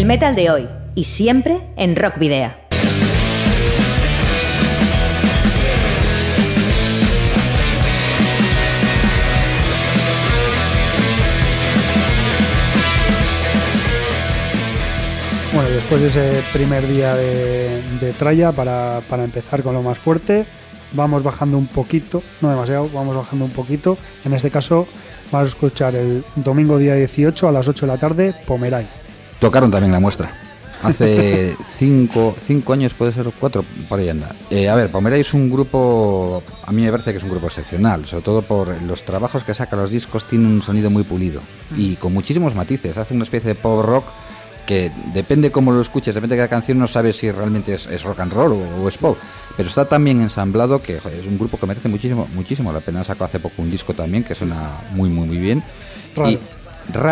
Metal 0.08 0.34
de 0.34 0.48
hoy 0.48 0.66
y 0.94 1.04
siempre 1.04 1.60
en 1.76 1.94
Rock 1.94 2.18
Video. 2.18 2.50
Bueno, 15.52 15.68
después 15.68 16.00
de 16.00 16.08
ese 16.08 16.42
primer 16.54 16.88
día 16.88 17.14
de, 17.14 18.14
tralla, 18.18 18.52
para, 18.52 19.02
para 19.10 19.24
empezar 19.24 19.62
con 19.62 19.74
lo 19.74 19.82
más 19.82 19.98
fuerte, 19.98 20.46
vamos 20.92 21.22
bajando 21.22 21.58
un 21.58 21.66
poquito, 21.66 22.22
no 22.40 22.48
demasiado, 22.48 22.88
vamos 22.94 23.14
bajando 23.14 23.44
un 23.44 23.52
poquito. 23.52 23.98
En 24.24 24.32
este 24.32 24.50
caso, 24.50 24.88
vamos 25.30 25.48
a 25.48 25.50
escuchar 25.50 25.94
el 25.94 26.24
domingo 26.34 26.78
día 26.78 26.94
18 26.94 27.46
a 27.46 27.52
las 27.52 27.68
8 27.68 27.84
de 27.84 27.92
la 27.92 27.98
tarde, 27.98 28.34
Pomeray. 28.46 28.97
Tocaron 29.38 29.70
también 29.70 29.92
la 29.92 30.00
muestra. 30.00 30.30
Hace 30.82 31.56
cinco, 31.78 32.36
cinco 32.38 32.72
años, 32.72 32.94
puede 32.94 33.12
ser 33.12 33.26
cuatro, 33.38 33.64
por 33.88 33.98
ahí 33.98 34.08
anda. 34.08 34.34
Eh, 34.50 34.68
a 34.68 34.74
ver, 34.74 34.90
Pomeray 34.90 35.20
es 35.20 35.34
un 35.34 35.50
grupo, 35.50 36.42
a 36.62 36.72
mí 36.72 36.82
me 36.82 36.90
parece 36.90 37.12
que 37.12 37.18
es 37.18 37.24
un 37.24 37.30
grupo 37.30 37.46
excepcional, 37.46 38.06
sobre 38.06 38.22
todo 38.22 38.42
por 38.42 38.80
los 38.82 39.02
trabajos 39.02 39.42
que 39.44 39.54
saca 39.54 39.76
los 39.76 39.90
discos, 39.90 40.26
tiene 40.26 40.46
un 40.46 40.62
sonido 40.62 40.90
muy 40.90 41.02
pulido 41.02 41.40
y 41.76 41.96
con 41.96 42.12
muchísimos 42.12 42.54
matices. 42.54 42.96
Hace 42.96 43.14
una 43.14 43.24
especie 43.24 43.48
de 43.48 43.54
pop 43.54 43.84
rock 43.84 44.04
que 44.66 44.92
depende 45.14 45.50
cómo 45.50 45.72
lo 45.72 45.80
escuches, 45.80 46.14
depende 46.14 46.36
de 46.36 46.40
cada 46.40 46.48
canción, 46.48 46.78
no 46.78 46.86
sabes 46.86 47.16
si 47.16 47.30
realmente 47.30 47.72
es, 47.72 47.86
es 47.86 48.02
rock 48.02 48.20
and 48.20 48.32
roll 48.32 48.52
o, 48.52 48.84
o, 48.84 48.88
es 48.88 48.98
pop. 48.98 49.16
Pero 49.56 49.68
está 49.68 49.86
tan 49.86 50.04
bien 50.04 50.20
ensamblado 50.20 50.80
que 50.82 51.00
joder, 51.00 51.18
es 51.18 51.26
un 51.26 51.38
grupo 51.38 51.58
que 51.58 51.66
merece 51.66 51.88
muchísimo, 51.88 52.28
muchísimo 52.34 52.72
la 52.72 52.80
pena. 52.80 53.02
Sacó 53.02 53.24
hace 53.24 53.40
poco 53.40 53.62
un 53.62 53.70
disco 53.70 53.94
también 53.94 54.22
que 54.22 54.34
suena 54.34 54.82
muy, 54.92 55.08
muy, 55.08 55.26
muy 55.26 55.38
bien. 55.38 55.64
Raro. 56.14 56.30
Y, 56.30 56.38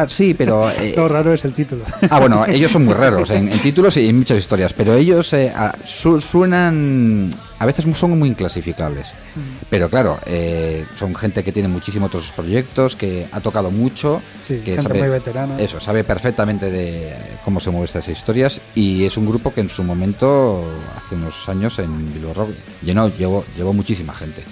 Sí, 0.09 0.35
pero... 0.35 0.71
Eh, 0.77 0.95
raro 1.09 1.33
es 1.33 1.45
el 1.45 1.53
título. 1.53 1.85
Ah, 2.11 2.21
bueno, 2.21 2.45
ellos 2.49 2.71
son 2.71 2.85
muy 2.85 2.95
raros 2.95 3.31
en, 3.31 3.49
en 3.49 3.59
títulos 3.61 3.97
y 3.97 4.09
en 4.09 4.19
muchas 4.19 4.39
historias, 4.39 4.73
pero 4.73 4.95
ellos 4.95 5.33
eh, 5.33 5.53
su, 5.85 6.21
suenan... 6.21 7.31
A 7.59 7.65
veces 7.65 7.87
son 7.97 8.19
muy 8.19 8.29
inclasificables. 8.29 9.09
Mm. 9.35 9.65
Pero 9.71 9.89
claro, 9.89 10.19
eh, 10.27 10.85
son 10.95 11.15
gente 11.15 11.43
que 11.43 11.53
tiene 11.53 11.69
muchísimos 11.69 12.09
otros 12.09 12.33
proyectos, 12.33 12.95
que 12.97 13.27
ha 13.33 13.41
tocado 13.41 13.71
mucho, 13.71 14.21
sí, 14.43 14.59
que 14.59 14.73
gente 14.73 14.83
sabe, 14.83 15.01
muy 15.01 15.09
veterana. 15.09 15.59
Eso, 15.59 15.81
sabe 15.81 16.05
perfectamente 16.05 16.71
de 16.71 17.17
cómo 17.45 17.59
se 17.59 17.71
mueven 17.71 17.87
estas 17.87 18.09
historias 18.09 18.61
y 18.75 19.05
es 19.05 19.17
un 19.17 19.27
grupo 19.27 19.53
que 19.53 19.63
en 19.63 19.71
su 19.71 19.83
momento, 19.83 20.65
hace 20.97 21.15
unos 21.15 21.49
años 21.49 21.79
en 21.79 22.13
Bilbao 22.13 22.35
Rock, 22.35 22.51
llenó, 22.83 23.09
llevó, 23.09 23.45
llevó 23.57 23.73
muchísima 23.73 24.15
gente. 24.15 24.43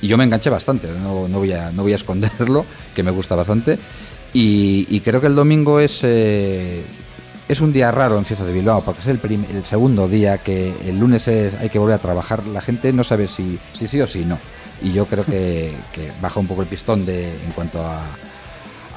Y 0.00 0.08
yo 0.08 0.16
me 0.18 0.24
enganché 0.24 0.50
bastante, 0.50 0.88
no, 0.88 1.28
no, 1.28 1.38
voy 1.38 1.52
a, 1.52 1.70
no 1.70 1.82
voy 1.82 1.92
a 1.92 1.96
esconderlo, 1.96 2.66
que 2.94 3.02
me 3.02 3.10
gusta 3.10 3.36
bastante. 3.36 3.78
Y, 4.32 4.86
y, 4.88 5.00
creo 5.00 5.20
que 5.20 5.26
el 5.26 5.34
domingo 5.34 5.78
es 5.78 6.00
eh, 6.04 6.82
es 7.48 7.60
un 7.60 7.72
día 7.72 7.90
raro 7.90 8.16
en 8.16 8.24
Fiestas 8.24 8.46
de 8.46 8.54
Bilbao, 8.54 8.82
porque 8.82 9.00
es 9.00 9.06
el, 9.08 9.20
el, 9.54 9.64
segundo 9.64 10.08
día 10.08 10.38
que 10.38 10.74
el 10.86 10.98
lunes 10.98 11.28
es, 11.28 11.54
hay 11.54 11.68
que 11.68 11.78
volver 11.78 11.96
a 11.96 11.98
trabajar. 11.98 12.46
La 12.46 12.62
gente 12.62 12.92
no 12.92 13.04
sabe 13.04 13.28
si, 13.28 13.58
si 13.74 13.86
sí 13.86 14.00
o 14.00 14.06
si 14.06 14.24
no. 14.24 14.38
Y 14.82 14.92
yo 14.92 15.06
creo 15.06 15.24
que, 15.24 15.74
que 15.92 16.12
baja 16.20 16.40
un 16.40 16.46
poco 16.46 16.62
el 16.62 16.68
pistón 16.68 17.04
de, 17.04 17.28
en 17.28 17.52
cuanto 17.54 17.84
a, 17.84 18.00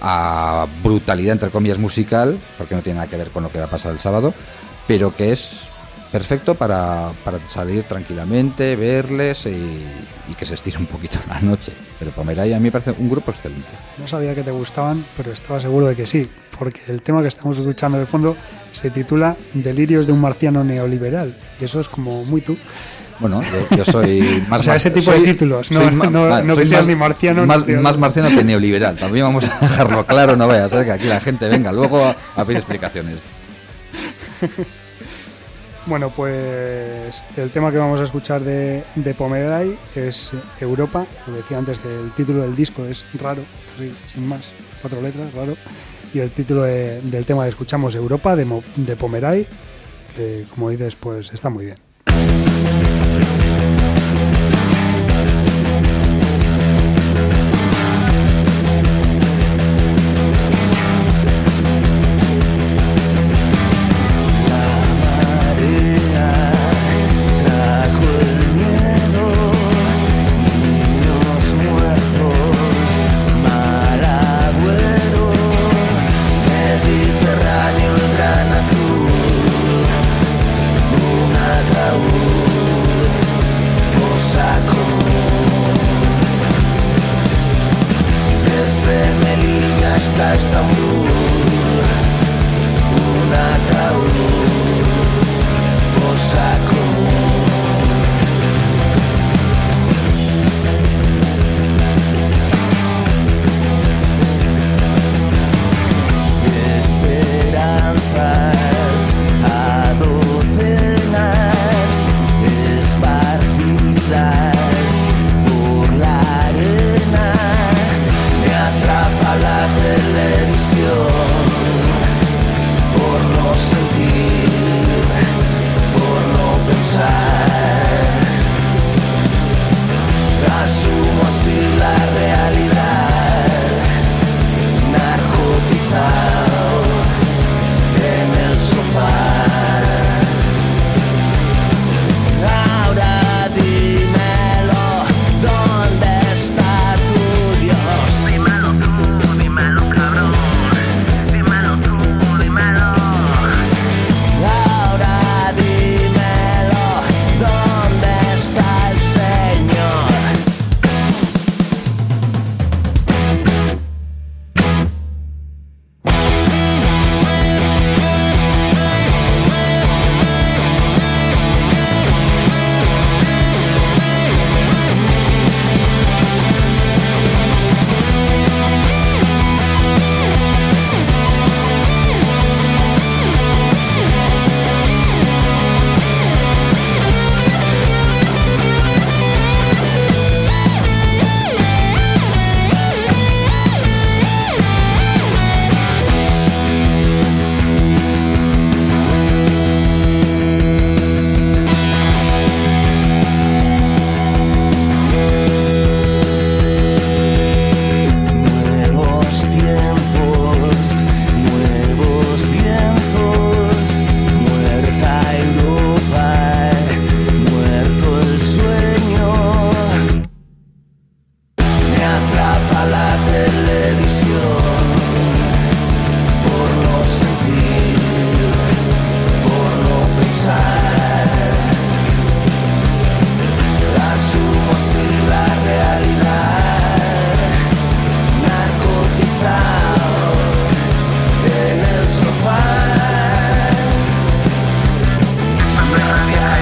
a 0.02 0.68
brutalidad, 0.84 1.34
entre 1.34 1.50
comillas, 1.50 1.78
musical, 1.78 2.40
porque 2.58 2.76
no 2.76 2.82
tiene 2.82 2.98
nada 2.98 3.10
que 3.10 3.18
ver 3.18 3.30
con 3.30 3.44
lo 3.44 3.52
que 3.52 3.60
va 3.60 3.66
a 3.66 3.70
pasar 3.70 3.92
el 3.92 4.00
sábado, 4.00 4.34
pero 4.88 5.16
que 5.16 5.34
es 5.34 5.64
perfecto 6.16 6.56
para, 6.56 7.12
para 7.26 7.38
salir 7.42 7.84
tranquilamente, 7.84 8.78
verles 8.78 9.48
y, 9.48 9.84
y, 10.30 10.34
que 10.34 10.46
se 10.46 10.56
estire 10.56 10.78
un 10.78 10.86
poquito 10.86 11.20
la 11.28 11.42
noche. 11.42 11.74
Pero 12.00 12.12
Pomeray 12.12 12.54
a 12.54 12.58
mí 12.58 12.64
me 12.64 12.72
parece 12.72 12.92
un 12.92 13.10
grupo 13.10 13.32
excelente. 13.32 13.68
No 13.98 14.08
sabía 14.08 14.34
que 14.34 14.42
te 14.42 14.52
gustaban, 14.52 15.04
pero 15.18 15.34
estaba 15.34 15.60
seguro 15.60 15.88
de 15.88 15.96
que 15.98 16.06
sí, 16.06 16.26
porque 16.58 16.80
el 16.88 17.02
tema 17.02 17.22
que 17.22 17.28
estamos 17.28 17.58
escuchando 17.58 18.00
de 18.00 18.06
fondo 18.06 18.38
se 18.72 18.92
titula 18.92 19.36
Delirios 19.54 20.08
de 20.08 20.14
un 20.14 20.22
marciano 20.22 20.64
neoliberal, 20.64 21.36
y 21.60 21.66
eso 21.66 21.82
es 21.82 21.90
como 21.90 22.24
muy 22.24 22.40
tú. 22.40 22.56
Bueno, 23.20 23.42
yo, 23.42 23.76
yo 23.76 23.84
soy 23.84 24.42
más. 24.48 24.62
o 24.62 24.64
sea, 24.64 24.78
ese 24.78 24.92
tipo 24.92 25.12
soy, 25.12 25.20
de 25.20 25.34
títulos, 25.34 25.70
no, 25.70 25.92
no, 25.92 26.44
no 26.44 26.56
que 26.56 26.66
seas 26.66 26.84
más, 26.84 26.88
ni 26.88 26.96
marciano 26.96 27.46
más, 27.46 27.68
ni 27.68 27.74
más 27.74 27.98
marciano 27.98 28.30
que 28.30 28.42
neoliberal. 28.42 28.96
También 28.96 29.26
vamos 29.26 29.50
a 29.50 29.60
dejarlo 29.60 30.06
claro, 30.06 30.38
no 30.38 30.48
vayas 30.48 30.68
a 30.72 30.78
ser 30.78 30.86
que 30.86 30.94
aquí 30.94 31.08
la 31.08 31.20
gente 31.20 31.50
venga 31.50 31.74
luego 31.74 32.06
a, 32.06 32.16
a 32.38 32.46
pedir 32.46 32.60
explicaciones. 32.60 33.18
Bueno, 35.88 36.10
pues 36.10 37.24
el 37.38 37.52
tema 37.52 37.72
que 37.72 37.78
vamos 37.78 38.02
a 38.02 38.06
escuchar 38.06 38.42
de, 38.42 38.84
de 38.96 39.14
Pomeray 39.14 39.78
es 39.96 40.32
Europa. 40.60 41.06
Lo 41.28 41.34
decía 41.36 41.60
antes 41.60 41.78
que 41.78 41.88
el 41.88 42.12
título 42.12 42.42
del 42.42 42.56
disco 42.56 42.86
es 42.86 43.06
raro, 43.22 43.44
sin 44.08 44.28
más, 44.28 44.52
cuatro 44.82 45.00
letras, 45.00 45.32
raro. 45.34 45.56
Y 46.12 46.20
el 46.20 46.32
título 46.32 46.64
de, 46.64 47.02
del 47.02 47.24
tema 47.26 47.44
que 47.44 47.50
escuchamos 47.50 47.94
Europa 47.94 48.36
de, 48.36 48.48
de 48.78 48.96
Pomeray, 48.96 49.48
que 50.16 50.46
como 50.50 50.72
dices, 50.72 50.96
pues 50.96 51.32
está 51.32 51.50
muy 51.50 51.66
bien. 51.66 51.85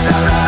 la 0.03 0.21
la 0.21 0.42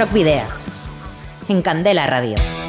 Rock 0.00 0.14
Video. 0.14 0.44
En 1.48 1.60
Candela 1.60 2.06
Radio. 2.06 2.59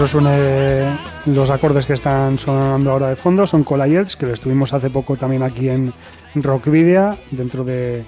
Os 0.00 0.10
suene 0.10 0.98
los 1.26 1.50
acordes 1.50 1.86
que 1.86 1.92
están 1.92 2.38
sonando 2.38 2.90
ahora 2.90 3.08
de 3.08 3.16
fondo, 3.16 3.46
son 3.46 3.64
Colayets, 3.64 4.16
que 4.16 4.26
lo 4.26 4.32
estuvimos 4.32 4.72
hace 4.72 4.90
poco 4.90 5.16
también 5.16 5.42
aquí 5.42 5.68
en 5.68 5.92
Rockvidia, 6.34 7.18
dentro 7.30 7.64
de, 7.64 8.04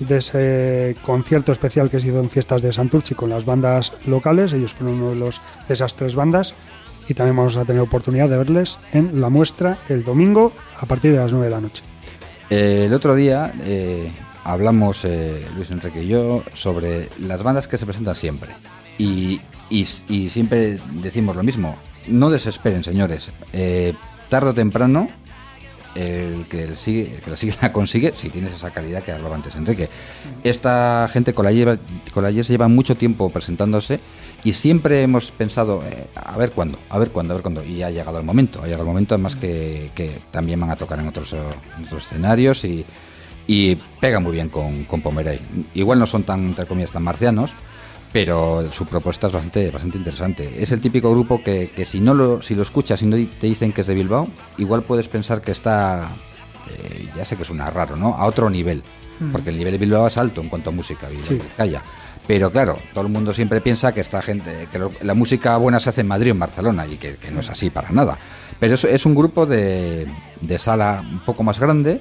de 0.00 0.16
ese 0.16 0.96
concierto 1.02 1.52
especial 1.52 1.90
que 1.90 2.00
se 2.00 2.08
hizo 2.08 2.20
en 2.20 2.30
Fiestas 2.30 2.62
de 2.62 2.72
Santurchi 2.72 3.14
con 3.14 3.30
las 3.30 3.44
bandas 3.44 3.92
locales, 4.06 4.52
ellos 4.52 4.74
fueron 4.74 5.00
uno 5.00 5.10
de, 5.10 5.16
los, 5.16 5.40
de 5.68 5.74
esas 5.74 5.94
tres 5.94 6.16
bandas, 6.16 6.54
y 7.08 7.14
también 7.14 7.36
vamos 7.36 7.56
a 7.56 7.64
tener 7.64 7.82
oportunidad 7.82 8.28
de 8.28 8.38
verles 8.38 8.78
en 8.92 9.20
la 9.20 9.28
muestra 9.28 9.78
el 9.88 10.04
domingo 10.04 10.52
a 10.78 10.86
partir 10.86 11.12
de 11.12 11.18
las 11.18 11.32
9 11.32 11.46
de 11.46 11.50
la 11.50 11.60
noche. 11.60 11.82
Eh, 12.48 12.84
el 12.86 12.94
otro 12.94 13.14
día 13.14 13.52
eh, 13.62 14.10
hablamos, 14.44 15.04
eh, 15.04 15.44
Luis 15.56 15.70
Enrique 15.70 16.02
y 16.02 16.08
yo, 16.08 16.42
sobre 16.52 17.08
las 17.20 17.42
bandas 17.42 17.68
que 17.68 17.78
se 17.78 17.84
presentan 17.84 18.14
siempre. 18.14 18.50
Y, 18.96 19.40
y- 19.70 20.30
siempre 20.30 20.78
decimos 20.92 21.36
lo 21.36 21.42
mismo. 21.42 21.76
No 22.08 22.28
desesperen, 22.30 22.82
señores. 22.84 23.32
Eh, 23.52 23.94
tarde 24.28 24.50
o 24.50 24.54
temprano, 24.54 25.08
el 25.94 26.46
que, 26.46 26.64
el 26.64 26.76
sigue, 26.76 27.20
que 27.24 27.30
la 27.30 27.36
sigue 27.36 27.54
la 27.62 27.72
consigue, 27.72 28.12
si 28.14 28.30
tienes 28.30 28.54
esa 28.54 28.70
calidad 28.70 29.02
que 29.02 29.12
hablaba 29.12 29.34
antes 29.34 29.54
Enrique. 29.56 29.88
Esta 30.44 31.08
gente 31.12 31.34
con 31.34 31.44
la, 31.44 31.52
lleva, 31.52 31.76
con 32.12 32.22
la 32.22 32.30
lleva 32.30 32.68
mucho 32.68 32.96
tiempo 32.96 33.28
presentándose 33.30 34.00
y 34.44 34.52
siempre 34.52 35.02
hemos 35.02 35.32
pensado, 35.32 35.82
eh, 35.86 36.06
a 36.14 36.36
ver 36.38 36.52
cuándo, 36.52 36.78
a 36.88 36.98
ver 36.98 37.10
cuándo, 37.10 37.34
a 37.34 37.36
ver 37.36 37.42
cuándo. 37.42 37.64
Y 37.64 37.82
ha 37.82 37.90
llegado 37.90 38.18
el 38.18 38.24
momento, 38.24 38.60
ha 38.60 38.64
llegado 38.64 38.82
el 38.84 38.88
momento, 38.88 39.14
además 39.14 39.36
que, 39.36 39.90
que 39.94 40.18
también 40.30 40.58
van 40.60 40.70
a 40.70 40.76
tocar 40.76 40.98
en 40.98 41.08
otros, 41.08 41.34
otros 41.84 42.04
escenarios 42.04 42.64
y, 42.64 42.84
y 43.46 43.74
pega 44.00 44.20
muy 44.20 44.32
bien 44.32 44.48
con, 44.48 44.84
con 44.84 45.02
Pomeray. 45.02 45.40
Igual 45.74 45.98
no 45.98 46.06
son 46.06 46.22
tan, 46.22 46.46
entre 46.46 46.66
comillas, 46.66 46.92
tan 46.92 47.02
marcianos, 47.02 47.52
pero 48.12 48.70
su 48.72 48.86
propuesta 48.86 49.26
es 49.28 49.32
bastante, 49.32 49.70
bastante 49.70 49.98
interesante. 49.98 50.62
Es 50.62 50.72
el 50.72 50.80
típico 50.80 51.10
grupo 51.10 51.42
que, 51.42 51.70
que 51.74 51.84
si 51.84 52.00
no 52.00 52.14
lo, 52.14 52.42
si 52.42 52.54
lo 52.54 52.62
escuchas 52.62 53.00
y 53.02 53.06
no 53.06 53.16
te 53.16 53.46
dicen 53.46 53.72
que 53.72 53.82
es 53.82 53.86
de 53.86 53.94
Bilbao, 53.94 54.28
igual 54.58 54.82
puedes 54.82 55.08
pensar 55.08 55.40
que 55.40 55.52
está, 55.52 56.16
eh, 56.68 57.08
ya 57.16 57.24
sé 57.24 57.36
que 57.36 57.44
suena 57.44 57.70
raro, 57.70 57.96
¿no? 57.96 58.14
A 58.16 58.26
otro 58.26 58.50
nivel, 58.50 58.82
porque 59.32 59.50
el 59.50 59.58
nivel 59.58 59.72
de 59.74 59.78
Bilbao 59.78 60.06
es 60.06 60.16
alto 60.16 60.40
en 60.40 60.48
cuanto 60.48 60.70
a 60.70 60.72
música, 60.72 61.08
Bilbao 61.08 61.26
Sí. 61.26 61.34
Vizcaya. 61.34 61.82
Pero 62.26 62.50
claro, 62.52 62.78
todo 62.94 63.04
el 63.06 63.12
mundo 63.12 63.32
siempre 63.34 63.60
piensa 63.60 63.92
que 63.92 64.00
esta 64.00 64.22
gente, 64.22 64.68
que 64.70 64.78
lo- 64.78 64.92
la 65.02 65.14
música 65.14 65.56
buena 65.56 65.80
se 65.80 65.90
hace 65.90 66.02
en 66.02 66.06
Madrid 66.08 66.30
o 66.30 66.34
en 66.34 66.38
Barcelona 66.38 66.86
y 66.86 66.96
que, 66.96 67.16
que 67.16 67.30
no 67.30 67.40
es 67.40 67.50
así 67.50 67.70
para 67.70 67.90
nada. 67.90 68.18
Pero 68.60 68.74
es, 68.74 68.84
es 68.84 69.04
un 69.06 69.14
grupo 69.14 69.46
de, 69.46 70.06
de 70.40 70.58
sala 70.58 71.04
un 71.10 71.20
poco 71.20 71.42
más 71.42 71.58
grande 71.58 72.00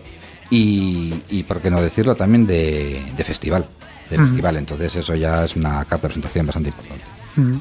y, 0.52 1.14
y, 1.30 1.44
por 1.44 1.62
qué 1.62 1.70
no 1.72 1.82
decirlo, 1.82 2.16
también 2.16 2.46
de, 2.46 3.02
de 3.16 3.24
festival. 3.24 3.66
De 4.10 4.18
festival, 4.18 4.58
entonces 4.58 4.96
eso 4.96 5.14
ya 5.16 5.46
es 5.46 5.56
una 5.56 5.80
carta 5.86 6.08
de 6.08 6.14
presentación 6.14 6.46
bastante 6.48 6.70
importante. 6.70 7.06
Mm. 7.36 7.56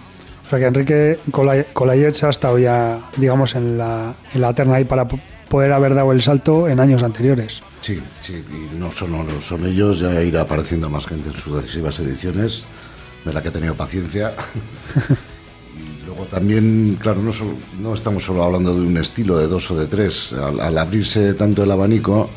O 0.46 0.48
sea 0.50 0.58
que 0.58 0.64
Enrique 0.64 1.18
Colay- 1.30 1.66
Colayets 1.74 2.24
ha 2.24 2.30
estado 2.30 2.58
ya, 2.58 3.00
digamos, 3.18 3.54
en 3.54 3.76
la, 3.76 4.14
en 4.32 4.40
la 4.40 4.54
terna 4.54 4.76
ahí 4.76 4.84
para 4.84 5.06
po- 5.06 5.20
poder 5.50 5.72
haber 5.72 5.94
dado 5.94 6.10
el 6.12 6.22
salto 6.22 6.68
en 6.68 6.80
años 6.80 7.02
anteriores. 7.02 7.62
Sí, 7.80 8.02
sí, 8.18 8.42
y 8.50 8.78
no 8.78 8.90
solo 8.90 9.22
no 9.24 9.40
son 9.42 9.66
ellos, 9.66 9.98
ya 9.98 10.22
irá 10.22 10.42
apareciendo 10.42 10.88
más 10.88 11.06
gente 11.06 11.28
en 11.28 11.34
sucesivas 11.36 11.98
ediciones, 12.00 12.66
de 13.26 13.32
la 13.34 13.42
que 13.42 13.48
he 13.48 13.52
tenido 13.52 13.74
paciencia. 13.74 14.32
y 15.76 16.06
luego 16.06 16.24
también, 16.26 16.96
claro, 17.00 17.20
no, 17.22 17.32
solo- 17.32 17.56
no 17.78 17.92
estamos 17.92 18.24
solo 18.24 18.42
hablando 18.42 18.74
de 18.74 18.80
un 18.80 18.96
estilo, 18.96 19.38
de 19.38 19.48
dos 19.48 19.70
o 19.70 19.76
de 19.76 19.86
tres. 19.86 20.32
Al, 20.32 20.60
al 20.60 20.78
abrirse 20.78 21.34
tanto 21.34 21.62
el 21.62 21.70
abanico, 21.70 22.30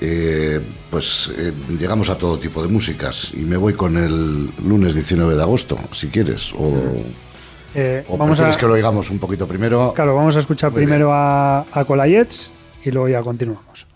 eh, 0.00 0.60
pues 0.90 1.32
eh, 1.38 1.52
llegamos 1.78 2.08
a 2.08 2.18
todo 2.18 2.38
tipo 2.38 2.62
de 2.62 2.68
músicas. 2.68 3.32
Y 3.34 3.40
me 3.40 3.56
voy 3.56 3.74
con 3.74 3.96
el 3.96 4.50
lunes 4.64 4.94
19 4.94 5.34
de 5.34 5.42
agosto, 5.42 5.78
si 5.92 6.08
quieres. 6.08 6.52
O, 6.54 6.72
Eh, 7.78 8.04
o 8.08 8.16
vamos 8.16 8.40
a, 8.40 8.50
que 8.56 8.66
lo 8.66 8.72
oigamos 8.72 9.10
un 9.10 9.18
poquito 9.18 9.46
primero. 9.46 9.92
claro, 9.94 10.14
vamos 10.14 10.34
a 10.36 10.38
escuchar 10.38 10.70
Muy 10.70 10.80
primero 10.82 11.12
a, 11.12 11.66
a 11.70 11.84
Colayets 11.84 12.50
y 12.84 12.90
luego 12.90 13.08
ya 13.08 13.20
continuamos. 13.20 13.86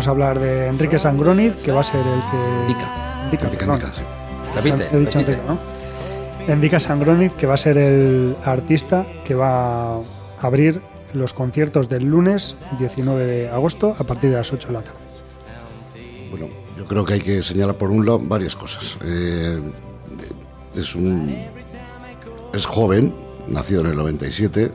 Vamos 0.00 0.08
a 0.08 0.12
hablar 0.12 0.40
de 0.40 0.68
Enrique 0.68 0.98
Sangroniz, 0.98 1.56
que 1.56 1.72
va 1.72 1.82
a 1.82 1.84
ser 1.84 2.00
el 2.00 2.20
que... 2.30 2.66
Dica. 2.68 3.28
Dica, 3.30 3.50
Dica, 3.50 3.58
perdón. 3.58 3.80
Dica, 3.80 3.92
sí. 3.92 4.00
Repite, 4.54 4.96
He 4.96 4.98
dicho 4.98 5.18
repite. 5.18 5.32
Enrique, 5.32 5.42
¿no? 5.46 5.58
Enrique 6.50 6.80
Sangroniz, 6.80 7.34
que 7.34 7.46
va 7.46 7.52
a 7.52 7.56
ser 7.58 7.76
el 7.76 8.34
artista 8.42 9.04
que 9.26 9.34
va 9.34 9.96
a 9.96 10.00
abrir 10.40 10.80
los 11.12 11.34
conciertos 11.34 11.90
del 11.90 12.04
lunes 12.04 12.56
19 12.78 13.26
de 13.26 13.50
agosto 13.50 13.94
a 13.98 14.04
partir 14.04 14.30
de 14.30 14.36
las 14.36 14.50
8 14.50 14.68
de 14.68 14.72
la 14.72 14.80
tarde. 14.80 14.98
Bueno, 16.30 16.48
yo 16.78 16.86
creo 16.86 17.04
que 17.04 17.12
hay 17.12 17.20
que 17.20 17.42
señalar 17.42 17.74
por 17.74 17.90
un 17.90 18.06
lado 18.06 18.20
varias 18.20 18.56
cosas. 18.56 18.96
Eh, 19.04 19.60
es 20.76 20.94
un 20.94 21.36
es 22.54 22.64
joven, 22.64 23.12
nacido 23.48 23.82
en 23.82 23.88
el 23.88 23.96
97, 23.98 24.72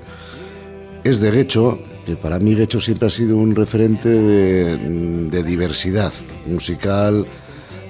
es 1.03 1.19
de 1.19 1.32
Guecho, 1.32 1.80
que 2.06 2.16
para 2.16 2.39
mí 2.39 2.53
Guecho 2.53 2.80
siempre 2.80 3.08
ha 3.08 3.10
sido 3.12 3.36
un 3.36 3.56
referente 3.56 4.10
de, 4.10 4.78
de 5.30 5.43
diversidad 5.43 6.14
musical, 6.45 7.26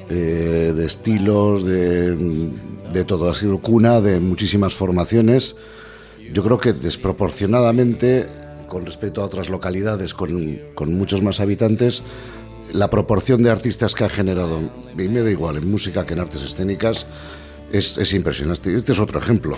eh, 0.10 0.74
de 0.76 0.86
estilos, 0.86 1.66
de, 1.66 2.16
de 2.94 3.04
todo. 3.04 3.30
Ha 3.30 3.36
sido 3.36 3.58
cuna 3.60 4.00
de 4.00 4.20
muchísimas 4.20 4.74
formaciones. 4.74 5.56
Yo 6.34 6.44
creo 6.44 6.58
que 6.58 6.74
desproporcionadamente, 6.74 8.26
con 8.68 8.86
respecto 8.86 9.22
a 9.22 9.26
otras 9.26 9.50
localidades 9.50 10.14
con, 10.14 10.60
con 10.74 10.94
muchos 10.94 11.22
más 11.22 11.40
habitantes, 11.40 12.02
la 12.72 12.90
proporción 12.90 13.44
de 13.44 13.52
artistas 13.52 13.94
que 13.94 14.06
ha 14.06 14.10
generado, 14.10 14.60
y 14.98 15.08
me 15.08 15.22
da 15.22 15.30
igual 15.30 15.58
en 15.58 15.70
música 15.70 16.06
que 16.06 16.14
en 16.14 16.22
artes 16.22 16.42
escénicas, 16.42 17.06
es, 17.72 17.98
es 17.98 18.14
impresionante. 18.14 18.76
Este 18.76 18.94
es 18.94 19.00
otro 19.00 19.20
ejemplo. 19.20 19.58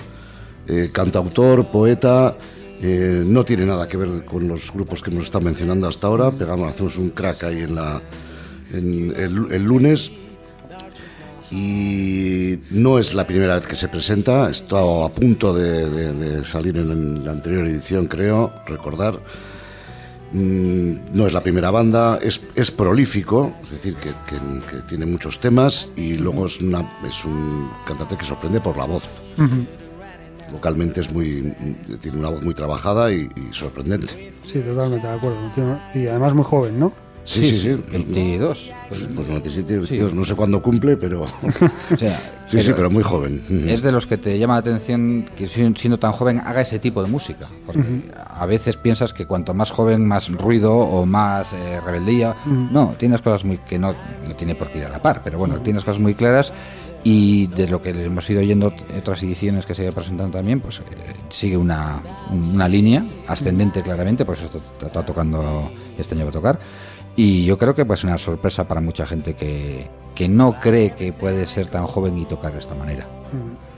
Eh, 0.68 0.90
cantautor, 0.92 1.72
poeta, 1.72 2.38
eh, 2.82 3.24
no 3.26 3.44
tiene 3.44 3.66
nada 3.66 3.88
que 3.88 3.98
ver 3.98 4.24
con 4.24 4.48
los 4.48 4.72
grupos 4.72 5.02
que 5.02 5.10
hemos 5.10 5.26
estado 5.26 5.46
mencionando 5.46 5.88
hasta 5.88 6.08
ahora. 6.08 6.32
Pegamos, 6.32 6.70
hacemos 6.70 6.98
un 6.98 7.10
crack 7.10 7.44
ahí 7.44 7.62
en, 7.62 9.14
el, 9.16 9.64
lunes. 9.64 10.12
Y 11.50 12.60
no 12.72 13.00
es 13.00 13.14
la 13.14 13.26
primera 13.26 13.56
vez 13.56 13.66
que 13.66 13.76
se 13.76 13.88
presenta, 13.88 14.50
está 14.50 14.80
a 14.80 15.10
punto 15.10 15.54
de, 15.54 16.44
salir 16.44 16.78
en 16.78 17.24
la 17.24 17.32
anterior 17.32 17.66
edición, 17.66 18.08
creo, 18.08 18.52
recordar. 18.68 19.20
Mm, 20.34 21.14
no 21.14 21.26
es 21.26 21.32
la 21.32 21.42
primera 21.42 21.72
banda, 21.72 22.20
es, 22.22 22.72
prolífico, 22.72 23.54
es 23.64 23.72
decir, 23.72 23.96
que 23.96 24.82
tiene 24.90 25.06
muchos 25.06 25.40
temas 25.40 25.90
y 25.96 26.16
luego 26.16 26.46
es, 26.46 26.60
una, 26.60 26.98
es 27.08 27.24
un 27.24 27.72
cantante 27.88 28.18
que 28.18 28.26
sorprende 28.26 28.60
por 28.60 28.76
la 28.76 28.86
voz. 28.86 29.24
Vocalmente 30.52 31.02
es 31.02 31.12
muy, 31.12 31.54
tiene 32.02 32.18
una 32.20 32.30
voz 32.30 32.44
muy 32.44 32.54
trabajada 32.54 33.12
y, 33.12 33.30
y 33.36 33.54
sorprendente. 33.54 34.34
Sí, 34.46 34.60
totalmente 34.60 35.06
de 35.08 35.14
acuerdo. 35.14 35.38
Y 35.94 36.08
además 36.08 36.34
muy 36.34 36.44
joven, 36.46 36.80
¿no? 36.80 36.92
Sí, 37.26 37.46
sí, 37.50 37.58
sí. 37.60 37.84
22. 37.92 38.72
Pues, 38.88 39.02
pues 39.14 39.28
97, 39.28 39.74
22, 39.80 40.14
no 40.14 40.24
sé 40.24 40.34
cuándo 40.36 40.62
cumple, 40.62 40.96
pero 40.96 41.24
O 41.94 41.98
sea, 41.98 42.18
sí, 42.48 42.64
sí, 42.64 42.72
pero 42.74 42.90
muy 42.90 43.04
joven. 43.04 43.44
Es 43.68 43.82
de 43.82 43.92
los 43.92 44.08
que 44.08 44.18
te 44.18 44.40
llama 44.40 44.54
la 44.54 44.60
atención 44.60 45.26
que 45.36 45.50
si- 45.50 45.74
siendo 45.76 46.00
tan 46.00 46.14
joven 46.14 46.40
haga 46.40 46.62
ese 46.62 46.80
tipo 46.80 47.04
de 47.04 47.10
música. 47.10 47.46
Porque 47.66 47.84
a 48.30 48.46
veces 48.46 48.78
piensas 48.78 49.12
que 49.14 49.26
cuanto 49.26 49.54
más 49.54 49.72
joven, 49.72 50.08
más 50.08 50.30
ruido 50.30 50.74
o 50.74 51.06
más 51.06 51.52
eh, 51.52 51.82
rebeldía. 51.86 52.34
No, 52.72 52.96
tienes 52.98 53.20
cosas 53.22 53.44
muy 53.44 53.58
que 53.58 53.78
no, 53.78 53.92
no 54.26 54.34
tiene 54.38 54.56
por 54.56 54.72
qué 54.72 54.78
ir 54.78 54.86
a 54.86 54.90
la 54.90 55.00
par, 55.02 55.20
pero 55.22 55.38
bueno, 55.38 55.60
tienes 55.60 55.84
cosas 55.84 56.00
muy 56.00 56.14
claras. 56.16 56.54
Y 57.10 57.48
de 57.48 57.70
lo 57.70 57.82
que 57.82 57.92
hemos 57.92 58.30
ido 58.30 58.42
oyendo 58.42 58.74
otras 58.98 59.24
ediciones 59.24 59.66
que 59.66 59.74
se 59.74 59.84
iban 59.84 59.94
presentando 59.94 60.40
también, 60.40 60.60
pues 60.60 60.80
eh, 60.80 60.84
sigue 61.30 61.56
una, 61.56 62.02
una 62.30 62.68
línea 62.68 63.08
ascendente 63.28 63.82
claramente, 63.82 64.26
por 64.26 64.36
eso 64.36 64.48
está, 64.48 64.88
está 64.88 65.06
tocando 65.06 65.72
este 65.98 66.16
año 66.16 66.26
va 66.26 66.32
a 66.32 66.34
tocar. 66.34 66.60
Y 67.16 67.46
yo 67.46 67.58
creo 67.58 67.74
que 67.74 67.86
pues 67.86 68.04
una 68.04 68.18
sorpresa 68.18 68.68
para 68.68 68.82
mucha 68.82 69.06
gente 69.06 69.36
que, 69.36 69.88
que 70.16 70.28
no 70.28 70.60
cree 70.60 70.92
que 70.92 71.14
puede 71.14 71.48
ser 71.48 71.68
tan 71.68 71.86
joven 71.86 72.18
y 72.18 72.26
tocar 72.26 72.52
de 72.52 72.60
esta 72.60 72.76
manera. 72.76 73.08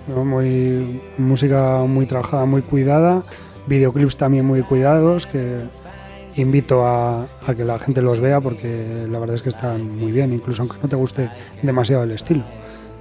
¿no? 0.08 0.26
Muy, 0.26 1.00
música 1.20 1.84
muy 1.88 2.08
trabajada, 2.08 2.46
muy 2.46 2.64
cuidada, 2.64 3.22
videoclips 3.68 4.18
también 4.18 4.44
muy 4.44 4.64
cuidados, 4.64 5.28
que 5.28 5.60
invito 6.36 6.84
a, 6.84 7.28
a 7.46 7.54
que 7.56 7.64
la 7.64 7.78
gente 7.78 8.02
los 8.02 8.22
vea 8.22 8.42
porque 8.42 9.06
la 9.08 9.20
verdad 9.20 9.36
es 9.36 9.44
que 9.44 9.50
están 9.50 10.00
muy 10.00 10.12
bien, 10.12 10.34
incluso 10.34 10.64
aunque 10.64 10.78
no 10.82 10.90
te 10.90 10.96
guste 10.96 11.30
demasiado 11.62 12.02
el 12.06 12.12
estilo. 12.14 12.44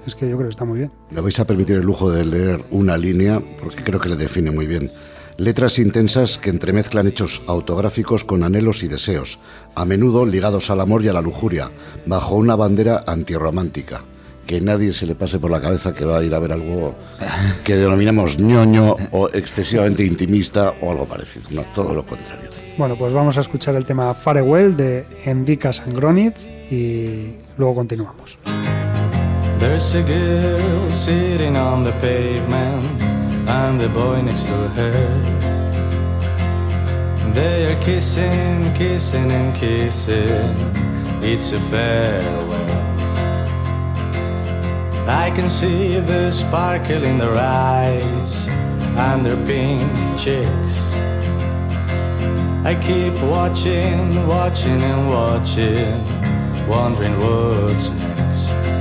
Es 0.07 0.15
que 0.15 0.29
yo 0.29 0.37
creo 0.37 0.49
que 0.49 0.53
está 0.53 0.65
muy 0.65 0.79
bien. 0.79 0.93
Me 1.11 1.21
vais 1.21 1.39
a 1.39 1.47
permitir 1.47 1.77
el 1.77 1.85
lujo 1.85 2.11
de 2.11 2.25
leer 2.25 2.65
una 2.71 2.97
línea, 2.97 3.43
porque 3.63 3.83
creo 3.83 4.01
que 4.01 4.09
le 4.09 4.17
define 4.17 4.51
muy 4.51 4.67
bien. 4.67 4.91
Letras 5.37 5.79
intensas 5.79 6.37
que 6.37 6.51
entremezclan 6.51 7.07
hechos 7.07 7.43
autográficos 7.47 8.25
con 8.25 8.43
anhelos 8.43 8.83
y 8.83 8.89
deseos, 8.89 9.39
a 9.77 9.85
menudo 9.85 10.27
ligados 10.27 10.69
al 10.71 10.81
amor 10.81 11.05
y 11.05 11.09
a 11.09 11.13
la 11.13 11.23
lujuria, 11.23 11.71
bajo 12.07 12.35
una 12.35 12.57
bandera 12.57 13.03
antirromántica. 13.07 14.03
Que 14.47 14.61
nadie 14.61 14.93
se 14.93 15.07
le 15.07 15.15
pase 15.15 15.39
por 15.39 15.51
la 15.51 15.61
cabeza 15.61 15.93
que 15.93 16.07
va 16.07 16.19
a 16.19 16.25
ir 16.25 16.35
a 16.35 16.39
ver 16.39 16.53
algo 16.53 16.95
que 17.65 17.77
denominamos 17.77 18.39
ñoño 18.39 18.97
o 19.13 19.29
excesivamente 19.29 20.05
intimista 20.05 20.75
o 20.81 20.91
algo 20.91 21.05
parecido. 21.05 21.47
No, 21.51 21.63
todo 21.75 21.95
lo 21.95 22.05
contrario. 22.05 22.49
Bueno, 22.79 22.97
pues 22.97 23.13
vamos 23.13 23.37
a 23.37 23.41
escuchar 23.41 23.75
el 23.75 23.85
tema 23.85 24.15
Farewell 24.15 24.77
de 24.77 25.05
Endica 25.25 25.73
Sangroniz 25.73 26.35
y 26.71 27.35
luego 27.59 27.75
continuamos. 27.75 28.39
There's 29.59 29.93
a 29.93 30.03
girl 30.05 30.91
sitting 30.93 31.57
on 31.57 31.83
the 31.83 31.91
pavement, 32.01 33.03
and 33.49 33.81
the 33.81 33.89
boy 33.89 34.23
next 34.23 34.45
to 34.47 34.69
her. 34.79 35.21
They 37.33 37.73
are 37.73 37.83
kissing, 37.83 38.73
kissing, 38.75 39.33
and 39.33 39.53
kissing. 39.57 40.55
It's 41.23 41.51
a 41.51 41.61
farewell. 41.71 42.69
I 45.09 45.33
can 45.35 45.51
see 45.51 45.99
the 45.99 46.31
sparkle 46.31 47.03
in 47.03 47.19
their 47.19 47.35
eyes 47.35 48.47
and 48.97 49.27
their 49.27 49.45
pink 49.45 49.91
cheeks. 50.17 50.95
I 52.65 52.79
keep 52.81 53.15
watching, 53.23 54.25
watching, 54.25 54.81
and 54.81 55.09
watching, 55.09 55.99
wondering 56.69 57.17
what's 57.19 57.91
next. 57.91 58.78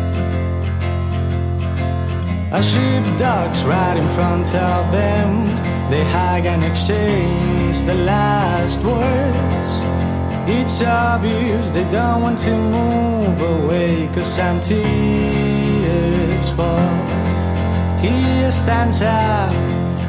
A 2.50 2.64
sheepdog's 2.64 3.66
right 3.66 3.98
in 3.98 4.08
front 4.16 4.48
of 4.56 4.92
them. 4.94 5.46
They 5.92 6.04
hug 6.06 6.46
and 6.46 6.64
exchange 6.64 7.84
the 7.84 7.96
last 7.96 8.80
words. 8.80 9.82
It's 10.50 10.82
obvious 10.82 11.72
they 11.72 11.84
don't 11.92 12.22
want 12.22 12.40
to 12.40 12.52
move 12.56 13.42
away, 13.42 14.10
cause 14.14 14.34
some 14.34 14.62
tears 14.62 16.50
fall. 16.52 17.06
He 18.00 18.50
stands 18.50 19.02
up 19.02 19.52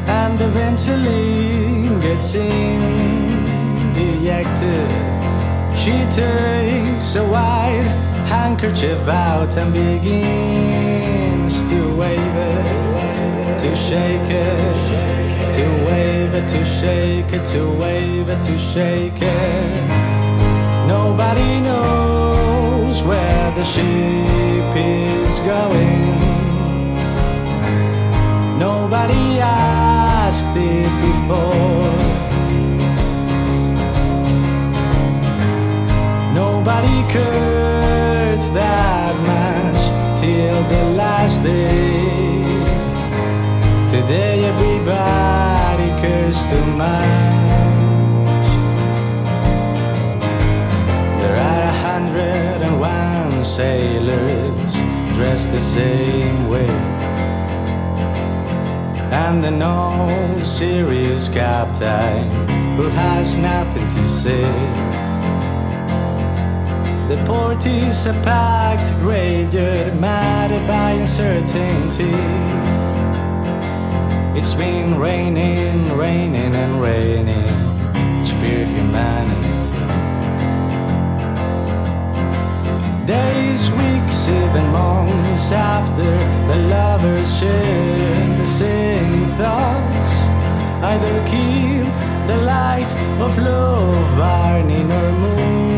and 0.06 0.40
eventually 0.40 1.88
gets 1.98 2.36
in 2.36 3.92
dejected. 3.94 4.90
She 5.76 6.06
takes 6.14 7.16
a 7.16 7.24
white 7.24 7.88
handkerchief 8.28 9.08
out 9.08 9.56
and 9.56 9.74
begins 9.74 11.27
to 11.48 11.94
wave 11.96 12.18
it, 12.18 12.62
to 13.60 13.74
shake 13.74 14.30
it, 14.30 14.58
to 15.56 15.66
wave 15.86 16.34
it, 16.34 16.46
to 16.50 16.64
shake 16.66 17.32
it, 17.32 17.46
to 17.46 17.70
wave 17.70 18.28
it, 18.28 18.44
to 18.44 18.58
shake 18.58 19.22
it. 19.22 19.88
Nobody 20.86 21.60
knows 21.60 23.02
where 23.02 23.50
the 23.52 23.64
ship 23.64 24.76
is 24.76 25.38
going. 25.38 26.18
Nobody 28.58 29.40
asked 29.40 30.54
it 30.54 30.92
before. 31.00 31.96
Nobody 36.34 37.02
cared 37.10 38.40
that 38.54 38.97
last 41.18 41.42
day. 41.42 42.44
Today 43.90 44.44
everybody 44.52 45.88
cares 46.02 46.44
too 46.44 46.66
much. 46.84 47.50
There 51.20 51.38
are 51.50 51.62
a 51.74 51.76
hundred 51.88 52.58
and 52.66 52.76
one 52.78 53.42
sailors 53.42 54.72
dressed 55.16 55.50
the 55.50 55.60
same 55.60 56.48
way. 56.48 56.70
And 59.26 59.44
an 59.44 59.60
all 59.60 60.38
serious 60.44 61.28
captain 61.28 62.30
who 62.76 62.86
has 62.90 63.36
nothing 63.38 63.88
to 63.96 64.04
say. 64.06 65.07
The 67.08 67.16
port 67.24 67.64
is 67.64 68.04
a 68.04 68.12
packed 68.22 69.00
graveyard, 69.00 69.98
matted 69.98 70.68
by 70.68 70.90
uncertainty. 70.90 72.12
It's 74.38 74.52
been 74.52 74.98
raining, 74.98 75.96
raining, 75.96 76.54
and 76.54 76.82
raining. 76.82 77.46
Spear 78.22 78.66
humanity. 78.66 79.48
Days, 83.06 83.70
weeks, 83.70 84.28
even 84.28 84.66
months 84.70 85.50
after 85.50 86.18
the 86.48 86.56
lovers 86.68 87.38
share 87.38 88.36
the 88.36 88.44
same 88.44 89.28
thoughts. 89.38 90.12
Either 90.84 91.16
keep 91.24 91.88
the 92.28 92.36
light 92.44 92.92
of 93.18 93.38
love 93.38 94.18
burning 94.18 94.92
or 94.92 95.12
move 95.12 95.77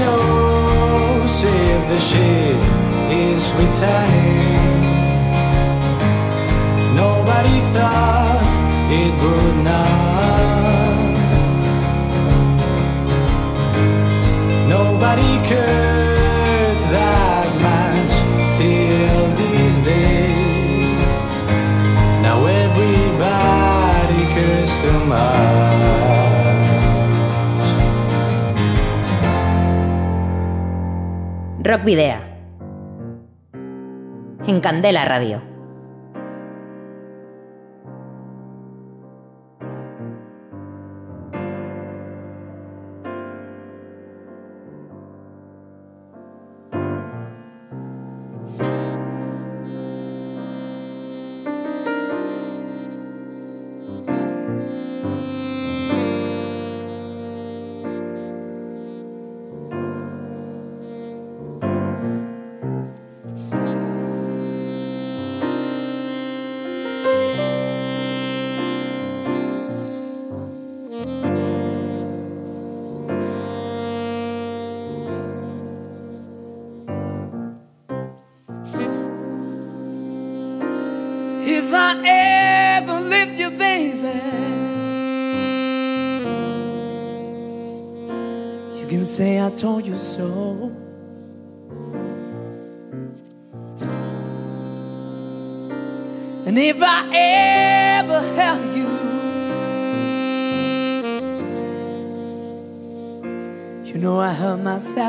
knows 0.00 1.44
if 1.44 1.80
the 1.92 2.00
ship 2.00 2.60
is 3.28 3.42
returning. 3.52 4.54
Nobody 6.94 7.58
thought 7.72 8.44
it 8.90 9.12
would 9.22 9.64
not. 9.64 10.09
En 34.46 34.60
Candela 34.60 35.06
Radio. 35.06 35.49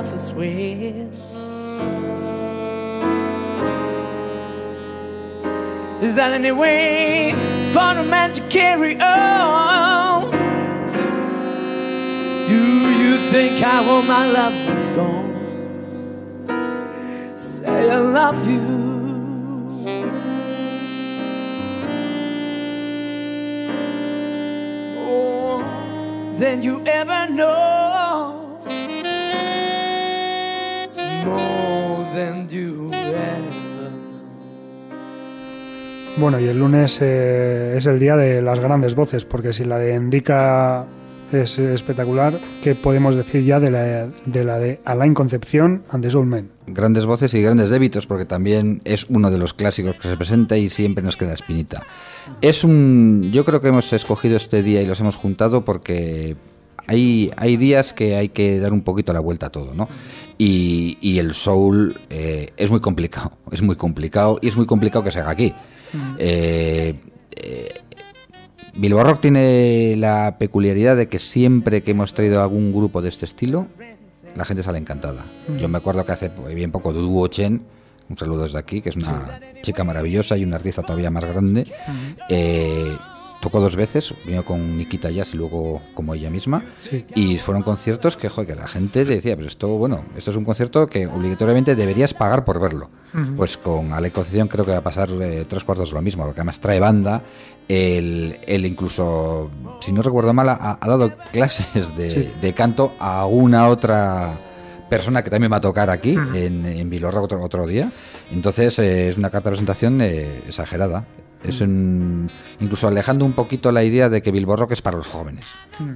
As 0.08 0.32
well. 0.34 1.10
Is 6.02 6.16
that 6.16 6.32
any 6.32 6.52
way 6.52 7.32
for 7.74 7.80
a 7.80 8.04
man 8.04 8.34
to 8.34 8.42
carry 8.50 9.00
on? 9.00 10.32
Do 12.48 12.60
you 13.02 13.18
think 13.32 13.62
I 13.64 13.82
want 13.88 14.08
my 14.08 14.26
love 14.26 14.54
ones 14.68 14.92
gone? 14.92 15.30
Say 17.38 17.90
I 17.92 17.98
love 18.00 18.48
you. 18.48 18.62
Oh, 24.98 25.60
More 25.60 26.38
than 26.40 26.64
you 26.64 26.84
ever 26.88 27.30
know. 27.30 27.71
Bueno, 36.22 36.40
y 36.40 36.46
el 36.46 36.60
lunes 36.60 37.00
eh, 37.02 37.74
es 37.76 37.88
el 37.88 37.98
día 37.98 38.16
de 38.16 38.44
las 38.44 38.60
grandes 38.60 38.94
voces, 38.94 39.26
porque 39.26 39.54
si 39.54 39.66
la 39.66 39.80
de 39.80 39.96
Indica 39.96 40.86
es 41.32 41.58
espectacular, 41.58 42.40
¿qué 42.62 42.76
podemos 42.76 43.16
decir 43.16 43.44
ya 43.44 43.60
de 43.60 43.72
la 43.72 44.08
de, 44.08 44.44
la 44.44 44.60
de 44.60 44.80
Alain 44.86 45.16
Concepción 45.16 45.82
and 45.90 46.04
the 46.04 46.12
Soul 46.12 46.28
Men? 46.28 46.52
Grandes 46.68 47.08
voces 47.08 47.34
y 47.34 47.42
grandes 47.42 47.72
débitos, 47.72 48.06
porque 48.06 48.26
también 48.26 48.84
es 48.86 49.08
uno 49.10 49.32
de 49.32 49.40
los 49.40 49.56
clásicos 49.56 49.96
que 49.96 50.10
se 50.10 50.16
presenta 50.16 50.58
y 50.58 50.70
siempre 50.70 51.04
nos 51.04 51.18
queda 51.18 51.34
espinita. 51.34 51.88
Es 52.40 52.64
un. 52.64 53.32
Yo 53.34 53.44
creo 53.44 53.60
que 53.60 53.70
hemos 53.70 53.92
escogido 53.92 54.36
este 54.36 54.62
día 54.62 54.84
y 54.84 54.86
los 54.86 55.00
hemos 55.00 55.16
juntado 55.16 55.66
porque 55.66 56.36
hay, 56.86 57.32
hay 57.36 57.58
días 57.58 57.94
que 57.94 58.16
hay 58.16 58.30
que 58.30 58.60
dar 58.60 58.74
un 58.74 58.84
poquito 58.84 59.12
la 59.12 59.22
vuelta 59.22 59.48
a 59.48 59.50
todo, 59.50 59.74
¿no? 59.74 59.90
Y, 60.38 61.00
y 61.02 61.18
el 61.18 61.34
soul 61.34 62.00
eh, 62.12 62.52
es 62.58 62.70
muy 62.70 62.80
complicado, 62.80 63.32
es 63.52 63.64
muy 63.64 63.76
complicado 63.76 64.38
y 64.40 64.50
es 64.50 64.56
muy 64.56 64.68
complicado 64.68 65.04
que 65.04 65.12
se 65.12 65.20
haga 65.20 65.32
aquí. 65.32 65.52
Eh, 66.18 66.96
eh, 67.36 67.70
Bilbao 68.74 69.04
Rock 69.04 69.22
tiene 69.22 69.96
la 69.98 70.38
peculiaridad 70.38 70.96
de 70.96 71.10
que 71.10 71.20
siempre 71.20 71.82
que 71.84 71.92
hemos 71.92 72.14
traído 72.14 72.42
algún 72.42 72.72
grupo 72.72 73.02
de 73.02 73.10
este 73.10 73.26
estilo, 73.26 73.68
la 74.36 74.46
gente 74.46 74.64
sale 74.64 74.78
encantada. 74.78 75.26
Yo 75.58 75.68
me 75.68 75.78
acuerdo 75.78 76.06
que 76.06 76.14
hace 76.14 76.32
bien 76.56 76.72
poco 76.72 76.94
Dudu 76.94 77.28
Chen, 77.28 77.62
un 78.10 78.18
saludo 78.18 78.44
desde 78.44 78.58
aquí, 78.58 78.82
que 78.82 78.90
es 78.90 78.96
una 78.96 79.40
chica 79.62 79.84
maravillosa 79.84 80.38
y 80.38 80.44
una 80.44 80.58
artista 80.58 80.84
todavía 80.84 81.12
más 81.12 81.24
grande, 81.26 81.66
eh, 82.30 82.96
tocó 83.42 83.60
dos 83.60 83.76
veces, 83.76 84.14
vino 84.26 84.46
con 84.46 84.78
Nikita 84.78 85.10
Jazz 85.12 85.34
y 85.34 85.38
luego 85.38 85.82
como 85.94 86.14
ella 86.14 86.30
misma, 86.30 86.64
Sí. 86.80 87.06
y 87.16 87.38
fueron 87.40 87.64
conciertos 87.64 88.16
que, 88.16 88.30
joder, 88.30 88.54
que 88.56 88.62
la 88.62 88.68
gente 88.68 89.04
le 89.04 89.16
decía, 89.16 89.36
pero 89.36 89.48
esto, 89.48 89.68
bueno, 89.70 90.06
esto 90.16 90.32
es 90.32 90.38
un 90.38 90.46
concierto 90.46 90.88
que 90.88 91.08
obligatoriamente 91.08 91.76
deberías 91.76 92.14
pagar 92.14 92.46
por 92.46 92.60
verlo. 92.62 92.90
Pues 93.36 93.58
con 93.58 93.92
Ale 93.92 94.10
Concepción 94.12 94.48
creo 94.48 94.64
que 94.64 94.72
va 94.72 94.78
a 94.78 94.84
pasar 94.84 95.10
eh, 95.22 95.44
tres 95.50 95.66
cuartos 95.66 95.90
de 95.90 95.96
lo 95.96 96.02
mismo, 96.02 96.24
porque 96.24 96.40
además 96.40 96.62
trae 96.62 96.80
banda, 96.80 97.22
él, 97.68 98.40
él 98.48 98.66
incluso, 98.66 99.50
si 99.82 99.92
no 99.92 100.02
recuerdo 100.02 100.34
mal, 100.34 100.48
ha, 100.50 100.78
ha 100.80 100.88
dado 100.88 101.12
clases 101.32 101.96
de, 101.98 102.10
Sí. 102.10 102.32
de 102.40 102.54
canto 102.54 102.94
a 103.00 103.26
una 103.26 103.68
otra 103.68 104.38
persona 104.90 105.24
que 105.24 105.30
también 105.30 105.52
va 105.52 105.58
a 105.58 105.62
tocar 105.62 105.90
aquí, 105.90 106.16
en, 106.34 106.66
en 106.66 106.90
Bilbao 106.90 107.22
otro, 107.24 107.44
otro 107.44 107.66
día. 107.66 107.92
Entonces 108.32 108.78
eh, 108.80 109.10
es 109.10 109.18
una 109.18 109.30
carta 109.30 109.50
de 109.50 109.54
presentación 109.54 110.00
eh, 110.02 110.42
exagerada. 110.48 111.06
Es 111.44 111.60
un- 111.62 112.30
incluso 112.60 112.88
alejando 112.88 113.26
un 113.26 113.34
poquito 113.34 113.72
la 113.72 113.84
idea 113.84 114.10
de 114.10 114.22
que 114.22 114.32
Bilbo 114.32 114.56
Rock 114.56 114.74
es 114.74 114.82
para 114.82 114.98
los 114.98 115.08
jóvenes. 115.08 115.48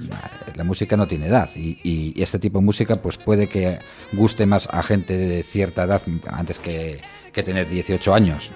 La, 0.08 0.30
la 0.56 0.64
música 0.64 0.96
no 0.96 1.06
tiene 1.06 1.26
edad 1.28 1.48
y, 1.54 1.78
y 1.84 2.20
este 2.22 2.38
tipo 2.38 2.58
de 2.58 2.64
música 2.64 2.96
pues 2.96 3.16
puede 3.18 3.48
que 3.48 3.78
guste 4.12 4.44
más 4.46 4.68
a 4.72 4.82
gente 4.82 5.16
de 5.16 5.42
cierta 5.42 5.84
edad 5.84 6.02
antes 6.30 6.58
que, 6.58 7.00
que 7.32 7.42
tener 7.42 7.68
18 7.68 8.12
años. 8.14 8.52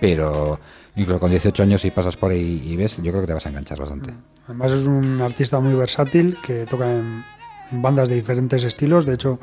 Pero 0.00 0.60
incluso 0.96 1.18
con 1.20 1.30
18 1.30 1.62
años 1.62 1.80
si 1.80 1.90
pasas 1.90 2.16
por 2.16 2.30
ahí 2.30 2.62
y 2.64 2.76
ves, 2.76 2.96
yo 2.98 3.10
creo 3.10 3.20
que 3.22 3.26
te 3.28 3.34
vas 3.34 3.46
a 3.46 3.48
enganchar 3.48 3.78
bastante. 3.78 4.12
Además 4.46 4.72
es 4.72 4.86
un 4.86 5.22
artista 5.22 5.58
muy 5.60 5.74
versátil 5.74 6.36
que 6.44 6.66
toca 6.66 6.90
en 6.92 7.24
bandas 7.70 8.08
de 8.08 8.14
diferentes 8.16 8.64
estilos. 8.64 9.06
De 9.06 9.14
hecho, 9.14 9.38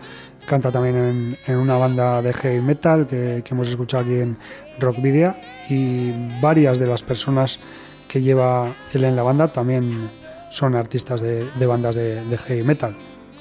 canta 0.45 0.71
también 0.71 0.95
en, 0.95 1.37
en 1.47 1.57
una 1.57 1.77
banda 1.77 2.21
de 2.21 2.33
heavy 2.33 2.61
metal 2.61 3.07
que, 3.07 3.41
que 3.45 3.53
hemos 3.53 3.67
escuchado 3.67 4.03
aquí 4.03 4.15
en 4.19 4.37
Rockvidia. 4.79 5.41
Y 5.69 6.11
varias 6.41 6.79
de 6.79 6.87
las 6.87 7.03
personas 7.03 7.59
que 8.07 8.21
lleva 8.21 8.75
él 8.93 9.03
en 9.05 9.15
la 9.15 9.23
banda 9.23 9.51
también 9.51 10.09
son 10.49 10.75
artistas 10.75 11.21
de, 11.21 11.49
de 11.51 11.65
bandas 11.65 11.95
de, 11.95 12.23
de 12.25 12.37
heavy 12.37 12.63
metal. 12.63 12.95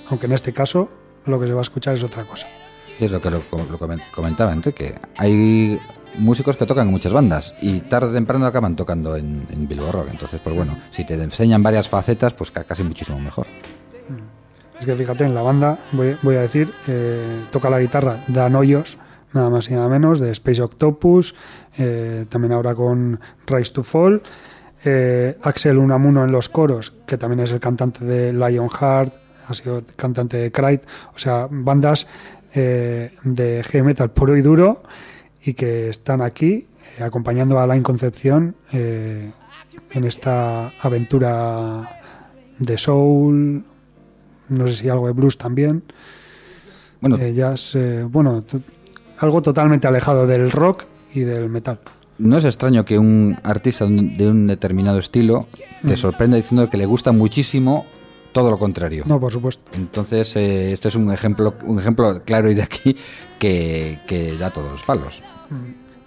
Aunque 0.08 0.26
en 0.26 0.32
este 0.32 0.52
caso 0.52 0.88
lo 1.26 1.38
que 1.40 1.46
se 1.46 1.52
va 1.52 1.60
a 1.60 1.62
escuchar 1.62 1.94
es 1.94 2.02
otra 2.04 2.24
cosa. 2.24 2.46
Es 2.98 3.10
lo 3.10 3.20
que 3.20 3.30
lo, 3.30 3.38
lo 3.38 3.78
comen- 3.78 4.02
comentaba 4.14 4.52
antes, 4.52 4.74
que 4.74 4.94
hay 5.16 5.78
músicos 6.18 6.56
que 6.56 6.66
tocan 6.66 6.86
en 6.86 6.92
muchas 6.92 7.12
bandas 7.12 7.54
y 7.62 7.80
tarde 7.80 8.10
o 8.10 8.12
temprano 8.12 8.44
acaban 8.46 8.76
tocando 8.76 9.16
en, 9.16 9.46
en 9.50 9.66
Bilbao 9.68 9.90
Rock. 9.90 10.08
Entonces, 10.10 10.40
pues 10.42 10.54
bueno, 10.54 10.76
si 10.90 11.04
te 11.04 11.14
enseñan 11.14 11.62
varias 11.62 11.88
facetas, 11.88 12.34
pues 12.34 12.50
ca- 12.50 12.64
casi 12.64 12.82
muchísimo 12.82 13.18
mejor. 13.18 13.46
Es 14.80 14.86
que 14.86 14.96
fíjate, 14.96 15.24
en 15.24 15.34
la 15.34 15.42
banda, 15.42 15.78
voy, 15.92 16.36
a 16.36 16.40
decir, 16.40 16.72
eh, 16.88 17.44
toca 17.50 17.68
la 17.68 17.78
guitarra 17.78 18.24
Dan 18.28 18.56
Hoyos, 18.56 18.96
nada 19.34 19.50
más 19.50 19.68
y 19.68 19.74
nada 19.74 19.90
menos, 19.90 20.20
de 20.20 20.30
Space 20.30 20.62
Octopus, 20.62 21.34
eh, 21.76 22.24
también 22.30 22.52
ahora 22.52 22.74
con 22.74 23.20
Rise 23.46 23.74
to 23.74 23.82
Fall, 23.82 24.22
eh, 24.82 25.36
Axel 25.42 25.76
Unamuno 25.76 26.24
en 26.24 26.32
los 26.32 26.48
coros, 26.48 26.92
que 27.06 27.18
también 27.18 27.40
es 27.40 27.52
el 27.52 27.60
cantante 27.60 28.06
de 28.06 28.32
Lionheart, 28.32 29.12
ha 29.46 29.52
sido 29.52 29.82
cantante 29.96 30.38
de 30.38 30.50
Cryte, 30.50 30.88
o 31.14 31.18
sea, 31.18 31.46
bandas 31.50 32.06
de 32.54 33.62
heavy 33.64 33.82
metal 33.82 34.10
puro 34.10 34.36
y 34.36 34.42
duro 34.42 34.82
y 35.44 35.54
que 35.54 35.90
están 35.90 36.20
aquí 36.20 36.66
acompañando 37.00 37.58
a 37.58 37.64
Alain 37.64 37.82
Concepción 37.82 38.56
en 38.72 40.04
esta 40.04 40.72
aventura 40.80 42.00
de 42.58 42.78
soul, 42.78 43.64
no 44.50 44.66
sé 44.66 44.74
si 44.74 44.88
algo 44.88 45.06
de 45.06 45.12
blues 45.14 45.38
también. 45.38 45.82
Bueno, 47.00 47.16
Eh, 47.18 47.32
jazz, 47.34 47.74
eh, 47.76 48.04
bueno, 48.06 48.40
algo 49.18 49.40
totalmente 49.42 49.86
alejado 49.88 50.26
del 50.26 50.50
rock 50.50 50.84
y 51.14 51.20
del 51.20 51.48
metal. 51.48 51.80
no 52.18 52.36
es 52.36 52.44
extraño 52.44 52.84
que 52.84 52.98
un 52.98 53.36
artista 53.42 53.86
de 53.86 53.90
un- 53.92 54.16
de 54.18 54.28
un 54.28 54.46
determinado 54.46 54.98
estilo 54.98 55.46
te 55.86 55.96
sorprenda 55.96 56.36
diciendo 56.36 56.68
que 56.68 56.76
le 56.76 56.84
gusta 56.84 57.12
muchísimo 57.12 57.86
todo 58.32 58.50
lo 58.50 58.58
contrario. 58.58 59.04
No, 59.06 59.18
por 59.18 59.32
supuesto. 59.32 59.62
Entonces, 59.74 60.36
eh, 60.36 60.72
este 60.74 60.88
es 60.88 60.94
un 60.94 61.10
ejemplo, 61.10 61.54
un 61.64 61.78
ejemplo 61.78 62.22
claro 62.24 62.50
y 62.50 62.54
de 62.54 62.62
aquí 62.62 62.94
que, 63.38 63.98
que 64.06 64.36
da 64.36 64.50
todos 64.50 64.70
los 64.70 64.82
palos. 64.82 65.22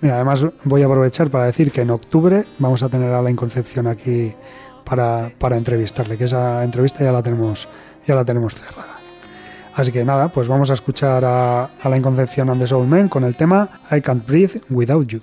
Mira, 0.01 0.15
además 0.15 0.45
voy 0.65 0.83
a 0.83 0.85
aprovechar 0.85 1.29
para 1.31 1.45
decir 1.45 1.71
que 1.71 1.81
en 1.81 1.89
octubre 1.89 2.45
vamos 2.59 2.83
a 2.83 2.89
tener 2.89 3.11
a 3.11 3.21
la 3.21 3.33
Concepción 3.35 3.87
aquí 3.87 4.33
para, 4.83 5.31
para 5.37 5.57
entrevistarle, 5.57 6.17
que 6.17 6.25
esa 6.25 6.63
entrevista 6.63 7.03
ya 7.03 7.11
la 7.11 7.23
tenemos, 7.23 7.67
ya 8.05 8.15
la 8.15 8.25
tenemos 8.25 8.55
cerrada. 8.55 8.99
Así 9.75 9.91
que 9.91 10.05
nada, 10.05 10.27
pues 10.27 10.47
vamos 10.47 10.69
a 10.69 10.73
escuchar 10.73 11.25
a, 11.25 11.63
a 11.63 11.89
la 11.89 12.01
Concepción 12.01 12.49
and 12.49 12.61
the 12.61 12.67
Soul 12.67 12.87
Men 12.87 13.09
con 13.09 13.23
el 13.23 13.35
tema 13.35 13.69
I 13.91 14.01
Can't 14.01 14.25
Breathe 14.25 14.61
Without 14.69 15.07
You. 15.07 15.19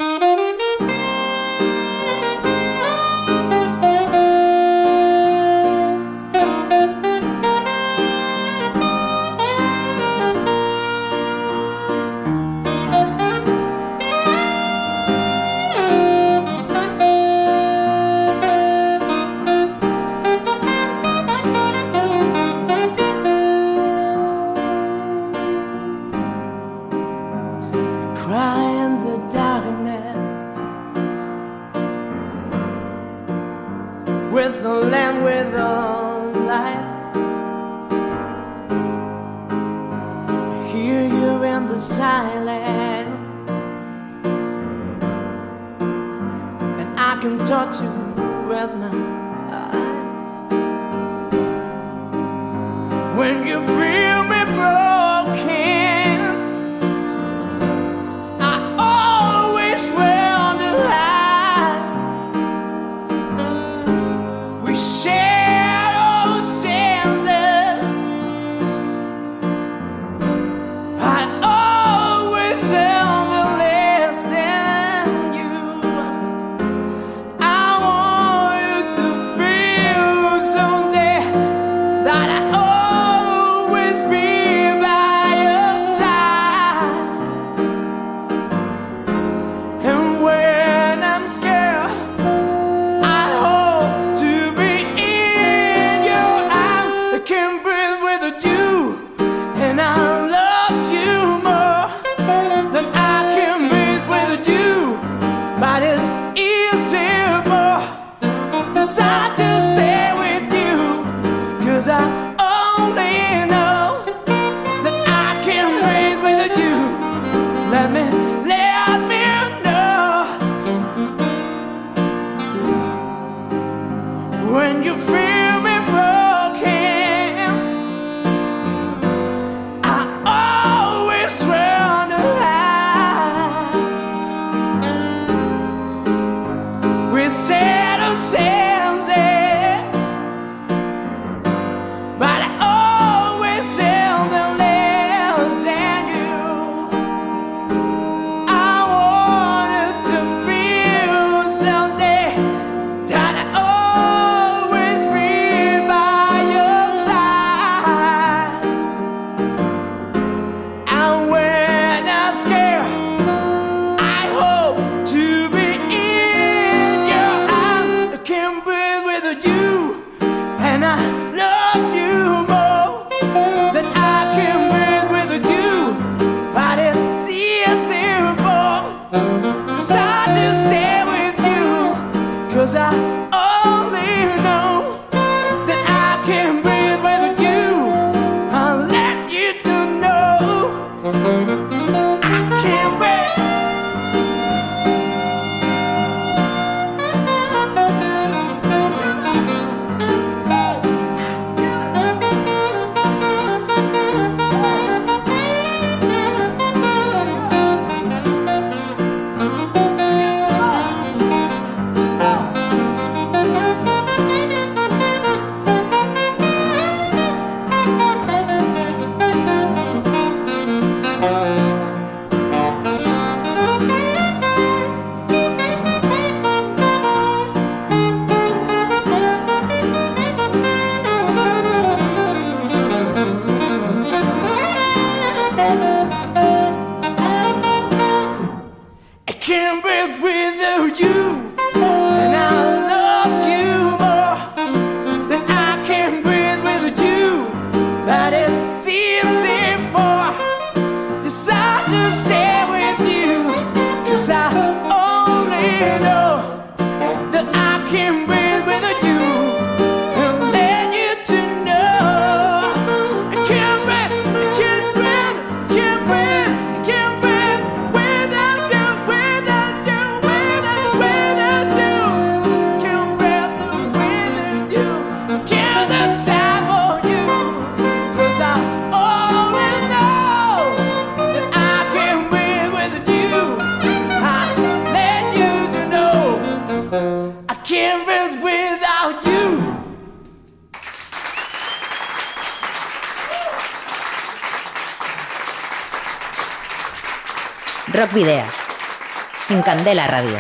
En 299.91 299.97
Candela 299.97 300.07
Radio. 300.07 300.37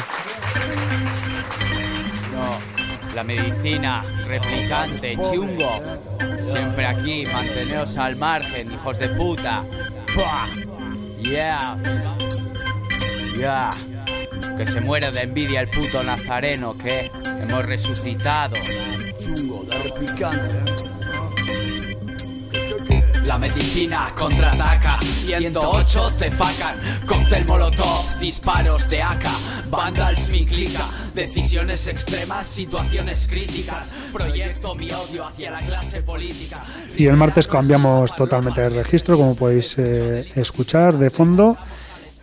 No, 2.32 2.59
la 3.16 3.24
medicina, 3.24 4.05
replicante, 4.24 5.16
chungo. 5.16 5.80
Siempre 6.40 6.86
aquí, 6.86 7.26
manteneos 7.26 7.96
al 7.96 8.14
margen, 8.14 8.72
hijos 8.72 9.01
de 9.01 9.09
puta. 9.09 9.64
Yeah. 11.18 11.76
Yeah. 13.36 13.70
Que 14.57 14.66
se 14.66 14.80
muere 14.80 15.11
de 15.11 15.22
envidia 15.22 15.62
el 15.62 15.68
puto 15.68 16.05
nazareno 16.05 16.78
que 16.78 17.11
hemos 17.24 17.66
resucitado. 17.66 18.55
Chungo 19.18 19.64
de 19.64 19.78
replicante. 19.78 20.89
La 23.41 23.49
medicina 23.49 24.12
contraataca, 24.14 24.99
108 25.01 26.12
te 26.18 26.30
facan, 26.30 26.76
cóctel 27.07 27.47
molotov, 27.47 28.18
disparos 28.20 28.86
de 28.91 29.03
AK, 29.03 29.24
vandals 29.70 30.30
mi 30.30 30.45
clica, 30.45 30.84
decisiones 31.14 31.86
extremas, 31.86 32.47
situaciones 32.47 33.26
críticas, 33.26 33.95
proyecto 34.12 34.74
mi 34.74 34.91
odio 34.93 35.26
hacia 35.26 35.53
la 35.53 35.61
clase 35.61 36.03
política. 36.03 36.62
Y 36.95 37.07
el 37.07 37.16
martes 37.16 37.49
cambiamos 37.49 38.14
totalmente 38.14 38.61
de 38.61 38.68
registro, 38.68 39.16
como 39.16 39.34
podéis 39.34 39.74
eh, 39.78 40.30
escuchar 40.34 40.99
de 40.99 41.09
fondo. 41.09 41.57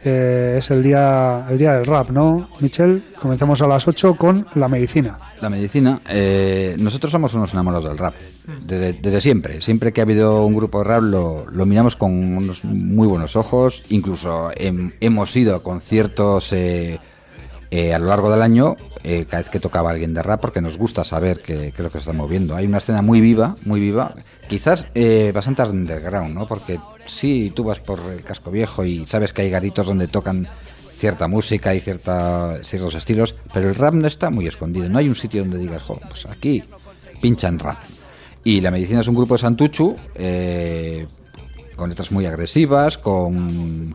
Eh, 0.05 0.57
es 0.59 0.69
el 0.69 0.83
día, 0.83 1.47
el 1.49 1.57
día 1.57 1.73
del 1.73 1.87
rap, 1.87 2.11
¿no, 2.11 2.51
Michel? 2.59 3.01
Comenzamos 3.19 3.59
a 3.63 3.67
las 3.67 3.87
8 3.87 4.13
con 4.13 4.45
la 4.53 4.67
medicina. 4.67 5.17
La 5.41 5.49
medicina, 5.49 5.99
eh, 6.07 6.75
nosotros 6.79 7.11
somos 7.11 7.33
unos 7.33 7.51
enamorados 7.53 7.89
del 7.89 7.97
rap, 7.97 8.13
desde, 8.67 8.93
desde 8.93 9.21
siempre. 9.21 9.61
Siempre 9.61 9.93
que 9.93 10.01
ha 10.01 10.03
habido 10.03 10.45
un 10.45 10.55
grupo 10.55 10.79
de 10.79 10.83
rap 10.83 11.03
lo, 11.03 11.45
lo 11.49 11.65
miramos 11.65 11.95
con 11.95 12.11
unos 12.13 12.63
muy 12.63 13.07
buenos 13.07 13.35
ojos, 13.35 13.83
incluso 13.89 14.51
hem- 14.51 14.93
hemos 14.99 15.35
ido 15.35 15.55
a 15.55 15.63
conciertos 15.63 16.53
eh, 16.53 16.99
eh, 17.71 17.93
a 17.93 17.99
lo 17.99 18.05
largo 18.05 18.29
del 18.29 18.41
año, 18.41 18.75
eh, 19.03 19.25
cada 19.29 19.43
vez 19.43 19.51
que 19.51 19.59
tocaba 19.59 19.89
alguien 19.91 20.13
de 20.13 20.21
rap, 20.23 20.39
porque 20.41 20.61
nos 20.61 20.77
gusta 20.77 21.03
saber 21.03 21.41
qué 21.41 21.67
es 21.67 21.79
lo 21.79 21.85
que 21.85 21.91
se 21.93 21.97
está 21.99 22.13
moviendo. 22.13 22.55
Hay 22.55 22.65
una 22.65 22.77
escena 22.77 23.01
muy 23.01 23.21
viva, 23.21 23.55
muy 23.65 23.79
viva, 23.79 24.13
quizás 24.47 24.87
eh, 24.95 25.31
bastante 25.33 25.63
underground, 25.63 26.33
¿no? 26.35 26.45
Porque 26.47 26.79
sí, 27.05 27.51
tú 27.55 27.63
vas 27.63 27.79
por 27.79 27.99
el 28.11 28.21
casco 28.23 28.51
viejo 28.51 28.85
y 28.85 29.05
sabes 29.05 29.33
que 29.33 29.41
hay 29.43 29.49
garitos 29.49 29.85
donde 29.85 30.07
tocan 30.07 30.47
cierta 30.97 31.27
música 31.27 31.75
y 31.75 31.79
cierta, 31.79 32.63
ciertos 32.63 32.95
estilos, 32.95 33.35
pero 33.53 33.69
el 33.69 33.75
rap 33.75 33.93
no 33.93 34.07
está 34.07 34.29
muy 34.29 34.47
escondido. 34.47 34.89
No 34.89 34.97
hay 34.97 35.07
un 35.07 35.15
sitio 35.15 35.41
donde 35.41 35.59
digas, 35.59 35.83
jo, 35.83 35.99
pues 36.09 36.25
aquí 36.25 36.63
pinchan 37.21 37.59
rap. 37.59 37.77
Y 38.47 38.61
la 38.61 38.71
medicina 38.71 39.01
es 39.01 39.07
un 39.09 39.15
grupo 39.15 39.33
de 39.33 39.39
Santuchu, 39.39 39.93
eh, 40.15 41.05
con 41.75 41.89
letras 41.89 42.13
muy 42.13 42.25
agresivas, 42.25 42.97
con 42.97 43.93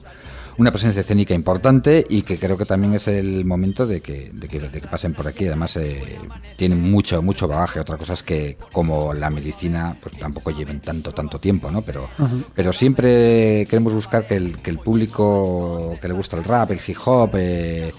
una 0.58 0.70
presencia 0.70 1.00
escénica 1.00 1.32
importante 1.32 2.04
y 2.06 2.20
que 2.20 2.36
creo 2.36 2.58
que 2.58 2.66
también 2.66 2.92
es 2.92 3.08
el 3.08 3.46
momento 3.46 3.86
de 3.86 4.02
que, 4.02 4.30
de 4.30 4.48
que, 4.48 4.60
de 4.60 4.80
que 4.82 4.88
pasen 4.88 5.14
por 5.14 5.26
aquí. 5.26 5.46
Además, 5.46 5.78
eh, 5.78 6.02
tienen 6.56 6.90
mucho, 6.90 7.22
mucho 7.22 7.48
bagaje. 7.48 7.80
Otra 7.80 7.96
cosa 7.96 8.12
es 8.12 8.22
que, 8.22 8.58
como 8.72 9.14
la 9.14 9.30
medicina, 9.30 9.96
pues 9.98 10.18
tampoco 10.18 10.50
lleven 10.50 10.80
tanto, 10.80 11.12
tanto 11.12 11.38
tiempo, 11.38 11.70
¿no? 11.70 11.80
Pero, 11.80 12.10
pero 12.54 12.74
siempre 12.74 13.66
queremos 13.70 13.94
buscar 13.94 14.26
que 14.26 14.36
el, 14.36 14.58
que 14.58 14.68
el 14.68 14.80
público 14.80 15.96
que 15.98 16.08
le 16.08 16.12
gusta 16.12 16.36
el 16.36 16.44
rap, 16.44 16.72
el 16.72 16.80
hip 16.86 16.98
hop, 17.06 17.30
eh, 17.36 17.90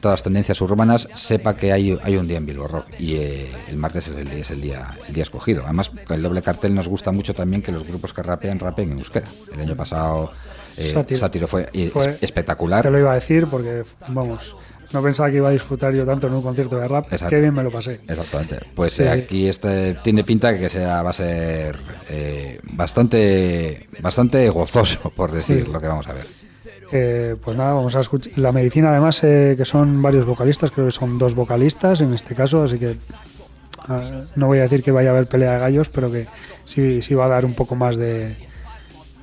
todas 0.00 0.14
las 0.18 0.22
tendencias 0.22 0.60
urbanas, 0.60 1.08
sepa 1.14 1.56
que 1.56 1.72
hay, 1.72 1.98
hay 2.02 2.16
un 2.16 2.26
día 2.26 2.38
en 2.38 2.46
Bilbo 2.46 2.66
Rock. 2.66 2.86
Y 2.98 3.16
eh, 3.16 3.52
el 3.68 3.76
martes 3.76 4.08
es 4.08 4.16
el, 4.16 4.28
día- 4.30 4.38
es 4.40 4.50
el 4.50 4.60
día 4.60 4.96
el 5.08 5.14
día 5.14 5.22
escogido. 5.22 5.62
Además, 5.64 5.92
el 6.08 6.22
doble 6.22 6.42
cartel 6.42 6.74
nos 6.74 6.88
gusta 6.88 7.12
mucho 7.12 7.34
también 7.34 7.62
que 7.62 7.72
los 7.72 7.86
grupos 7.86 8.12
que 8.12 8.22
rapean, 8.22 8.58
rapen 8.58 8.92
en 8.92 8.98
euskera. 8.98 9.26
El 9.54 9.60
año 9.60 9.76
pasado 9.76 10.30
eh, 10.76 10.90
Sátiro. 10.92 11.20
Sátiro 11.20 11.46
fue, 11.46 11.66
Fue- 11.92 12.16
espectacular. 12.20 12.82
Te 12.82 12.90
lo 12.90 12.98
iba 12.98 13.12
a 13.12 13.14
decir 13.16 13.46
porque, 13.46 13.82
vamos, 14.08 14.56
no 14.92 15.02
pensaba 15.02 15.30
que 15.30 15.36
iba 15.36 15.48
a 15.48 15.52
disfrutar 15.52 15.92
yo 15.94 16.04
tanto 16.06 16.26
en 16.26 16.34
un 16.34 16.42
concierto 16.42 16.76
de 16.78 16.88
rap. 16.88 17.04
Exacto. 17.12 17.28
Qué 17.28 17.40
bien 17.40 17.54
me 17.54 17.62
lo 17.62 17.70
pasé. 17.70 18.00
Exactamente. 18.08 18.58
Pues 18.74 18.94
Sí. 18.94 19.02
eh, 19.02 19.08
aquí 19.10 19.46
este 19.48 19.94
tiene 20.02 20.24
pinta 20.24 20.56
que 20.58 20.68
será, 20.68 21.02
va 21.02 21.10
a 21.10 21.12
ser 21.12 21.76
eh, 22.08 22.58
bastante 22.72 23.86
bastante 24.00 24.48
gozoso, 24.50 25.10
por 25.10 25.30
decir 25.30 25.64
Sí. 25.66 25.72
lo 25.72 25.80
que 25.80 25.86
vamos 25.86 26.08
a 26.08 26.12
ver. 26.14 26.26
Eh, 26.92 27.36
pues 27.42 27.56
nada, 27.56 27.74
vamos 27.74 27.94
a 27.94 28.00
escuchar. 28.00 28.32
La 28.36 28.52
medicina, 28.52 28.90
además, 28.90 29.22
eh, 29.24 29.54
que 29.56 29.64
son 29.64 30.02
varios 30.02 30.26
vocalistas, 30.26 30.70
creo 30.70 30.86
que 30.86 30.92
son 30.92 31.18
dos 31.18 31.34
vocalistas 31.34 32.00
en 32.00 32.12
este 32.12 32.34
caso, 32.34 32.64
así 32.64 32.78
que 32.78 32.96
ah, 33.88 34.20
no 34.36 34.46
voy 34.46 34.58
a 34.58 34.62
decir 34.62 34.82
que 34.82 34.90
vaya 34.90 35.10
a 35.10 35.12
haber 35.12 35.26
pelea 35.26 35.52
de 35.52 35.58
gallos, 35.60 35.88
pero 35.88 36.10
que 36.10 36.26
sí, 36.64 37.02
sí 37.02 37.14
va 37.14 37.26
a 37.26 37.28
dar 37.28 37.44
un 37.44 37.54
poco 37.54 37.76
más 37.76 37.96
de, 37.96 38.34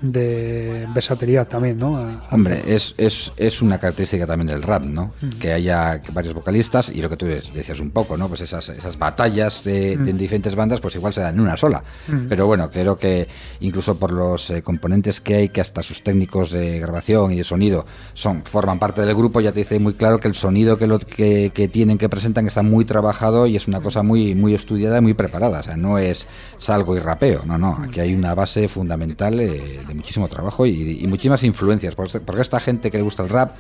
de 0.02 0.88
versatilidad 0.93 1.48
también, 1.48 1.78
¿no? 1.80 1.98
A- 1.98 2.28
Hombre, 2.32 2.62
es, 2.68 2.93
es, 2.98 3.32
es 3.38 3.62
una 3.62 3.80
característica 3.80 4.26
también 4.26 4.48
del 4.48 4.62
rap, 4.64 4.84
¿no? 4.84 5.14
Mm. 5.22 5.30
Que 5.39 5.54
haya 5.54 6.02
varios 6.14 6.34
vocalistas 6.34 6.89
y 6.89 7.02
lo 7.02 7.10
que 7.10 7.18
tú 7.18 7.26
decías 7.26 7.80
un 7.80 7.91
poco, 7.91 8.16
¿no? 8.18 8.28
Pues 8.28 8.41
esas, 8.41 8.70
esas 8.70 8.98
batallas 9.00 9.64
de, 9.64 9.98
de 9.98 10.14
diferentes 10.14 10.56
bandas, 10.56 10.80
pues 10.82 10.95
igual 10.95 11.14
se 11.14 11.22
dan 11.22 11.36
en 11.36 11.41
una 11.41 11.58
sola. 11.58 11.84
Mm. 12.08 12.28
Pero 12.28 12.45
bueno, 12.48 12.70
creo 12.70 12.95
que 12.98 13.28
incluso 13.60 13.98
por 13.98 14.12
los 14.12 14.50
eh, 14.52 14.62
componentes 14.62 15.22
que 15.22 15.36
hay, 15.36 15.50
que 15.50 15.62
hasta 15.62 15.82
sus 15.84 16.04
técnicos 16.04 16.52
de 16.52 16.80
grabación 16.80 17.32
y 17.32 17.38
de 17.38 17.43
sonido 17.43 17.86
son 18.14 18.43
forman 18.45 18.80
parte 18.80 19.02
del 19.02 19.16
grupo, 19.16 19.41
ya 19.41 19.52
te 19.52 19.60
dice 19.60 19.80
muy 19.80 19.93
claro 19.93 20.20
que 20.20 20.28
el 20.28 20.36
sonido 20.36 20.78
que, 20.78 20.88
lo, 20.88 21.00
que, 21.00 21.52
que 21.54 21.68
tienen, 21.68 21.98
que 21.98 22.10
presentan, 22.10 22.48
está 22.48 22.62
muy 22.64 22.86
trabajado 22.86 23.48
y 23.48 23.56
es 23.56 23.68
una 23.68 23.82
cosa 23.82 24.04
muy, 24.04 24.36
muy 24.36 24.54
estudiada 24.54 25.00
y 25.00 25.02
muy 25.02 25.14
preparada. 25.14 25.60
O 25.60 25.64
sea, 25.64 25.76
no 25.78 25.98
es 25.98 26.28
salgo 26.58 26.95
y 26.95 27.00
rapeo, 27.00 27.43
no, 27.45 27.58
no. 27.58 27.78
Aquí 27.84 28.00
hay 28.00 28.14
una 28.14 28.36
base 28.36 28.68
fundamental 28.68 29.39
eh, 29.39 29.80
de 29.88 29.93
muchísimo 29.93 30.27
trabajo 30.27 30.65
y, 30.65 30.99
y 31.01 31.07
muchísimas 31.07 31.43
influencias. 31.43 31.95
Porque 31.95 32.19
porque 32.19 32.41
a 32.41 32.43
esta 32.43 32.59
gente 32.59 32.91
que 32.91 32.97
le 32.97 33.03
gusta 33.03 33.23
el 33.23 33.29
rap 33.29 33.55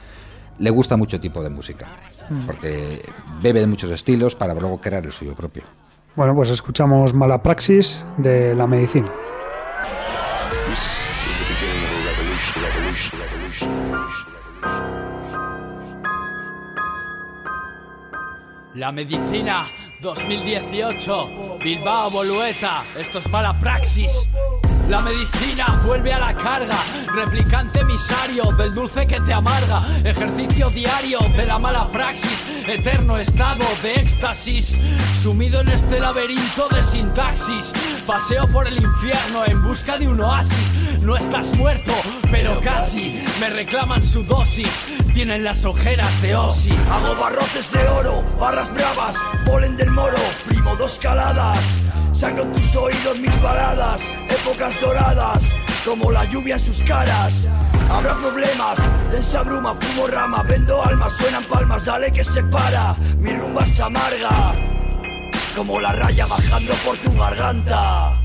le 0.59 0.69
gusta 0.69 0.97
mucho 0.97 1.19
tipo 1.19 1.43
de 1.43 1.49
música. 1.49 1.87
Mm. 2.29 2.45
Porque 2.45 3.01
bebe 3.41 3.61
de 3.61 3.67
muchos 3.67 3.89
estilos 3.91 4.35
para 4.35 4.53
luego 4.53 4.77
crear 4.79 5.05
el 5.05 5.11
suyo 5.11 5.35
propio. 5.35 5.63
Bueno, 6.15 6.35
pues 6.35 6.49
escuchamos 6.49 7.13
Mala 7.13 7.43
Praxis 7.43 8.03
de 8.17 8.55
la 8.55 8.65
medicina. 8.65 9.11
La 18.73 18.91
medicina 18.91 19.65
2018, 20.01 21.57
Bilbao 21.63 22.11
Bolueta, 22.11 22.83
esto 22.97 23.19
es 23.19 23.29
mala 23.29 23.57
praxis. 23.59 24.29
La 24.89 25.01
medicina 25.01 25.81
vuelve 25.85 26.13
a 26.13 26.19
la 26.19 26.33
carga, 26.35 26.77
replicante 27.13 27.79
emisario 27.81 28.45
del 28.53 28.73
dulce 28.73 29.05
que 29.05 29.19
te 29.19 29.33
amarga, 29.33 29.81
ejercicio 30.05 30.69
diario 30.69 31.19
de 31.35 31.45
la 31.45 31.59
mala 31.59 31.91
praxis, 31.91 32.45
eterno 32.67 33.17
estado 33.17 33.65
de 33.83 33.95
éxtasis, 33.95 34.79
sumido 35.21 35.59
en 35.59 35.69
este 35.69 35.99
laberinto 35.99 36.69
de 36.69 36.81
sintaxis, 36.83 37.73
paseo 38.05 38.47
por 38.47 38.65
el 38.65 38.77
infierno 38.77 39.43
en 39.45 39.61
busca 39.61 39.97
de 39.97 40.07
un 40.07 40.21
oasis, 40.21 41.01
no 41.01 41.17
estás 41.17 41.53
muerto, 41.57 41.91
pero 42.31 42.59
casi, 42.61 43.21
me 43.41 43.49
reclaman 43.49 44.03
su 44.03 44.23
dosis, 44.23 44.85
tienen 45.13 45.43
las 45.43 45.65
ojeras 45.65 46.21
de 46.21 46.35
Osi. 46.35 46.71
Hago 46.91 47.15
barrotes 47.19 47.71
de 47.71 47.87
oro, 47.87 48.23
barras 48.39 48.73
bravas, 48.73 49.17
polen 49.45 49.75
del 49.87 49.93
moro, 49.93 50.17
primo 50.45 50.75
dos 50.75 50.99
caladas. 51.01 51.81
Sangro 52.11 52.45
tus 52.47 52.75
oídos 52.75 53.19
mis 53.19 53.41
baladas, 53.41 54.01
épocas 54.29 54.79
doradas, 54.81 55.55
como 55.85 56.11
la 56.11 56.25
lluvia 56.25 56.55
en 56.55 56.59
sus 56.59 56.81
caras. 56.83 57.47
Habrá 57.89 58.13
problemas, 58.15 58.79
densa 59.11 59.43
bruma, 59.43 59.75
fumo 59.79 60.07
rama, 60.07 60.43
vendo 60.43 60.83
alma, 60.83 61.09
suena 61.09 61.39
sale 61.79 62.11
que 62.11 62.23
se 62.23 62.43
para, 62.43 62.95
mi 63.17 63.31
rumba 63.31 63.65
se 63.65 63.83
amarga, 63.83 64.55
como 65.55 65.79
la 65.79 65.93
raya 65.93 66.25
bajando 66.25 66.73
por 66.85 66.97
tu 66.97 67.13
garganta. 67.17 68.21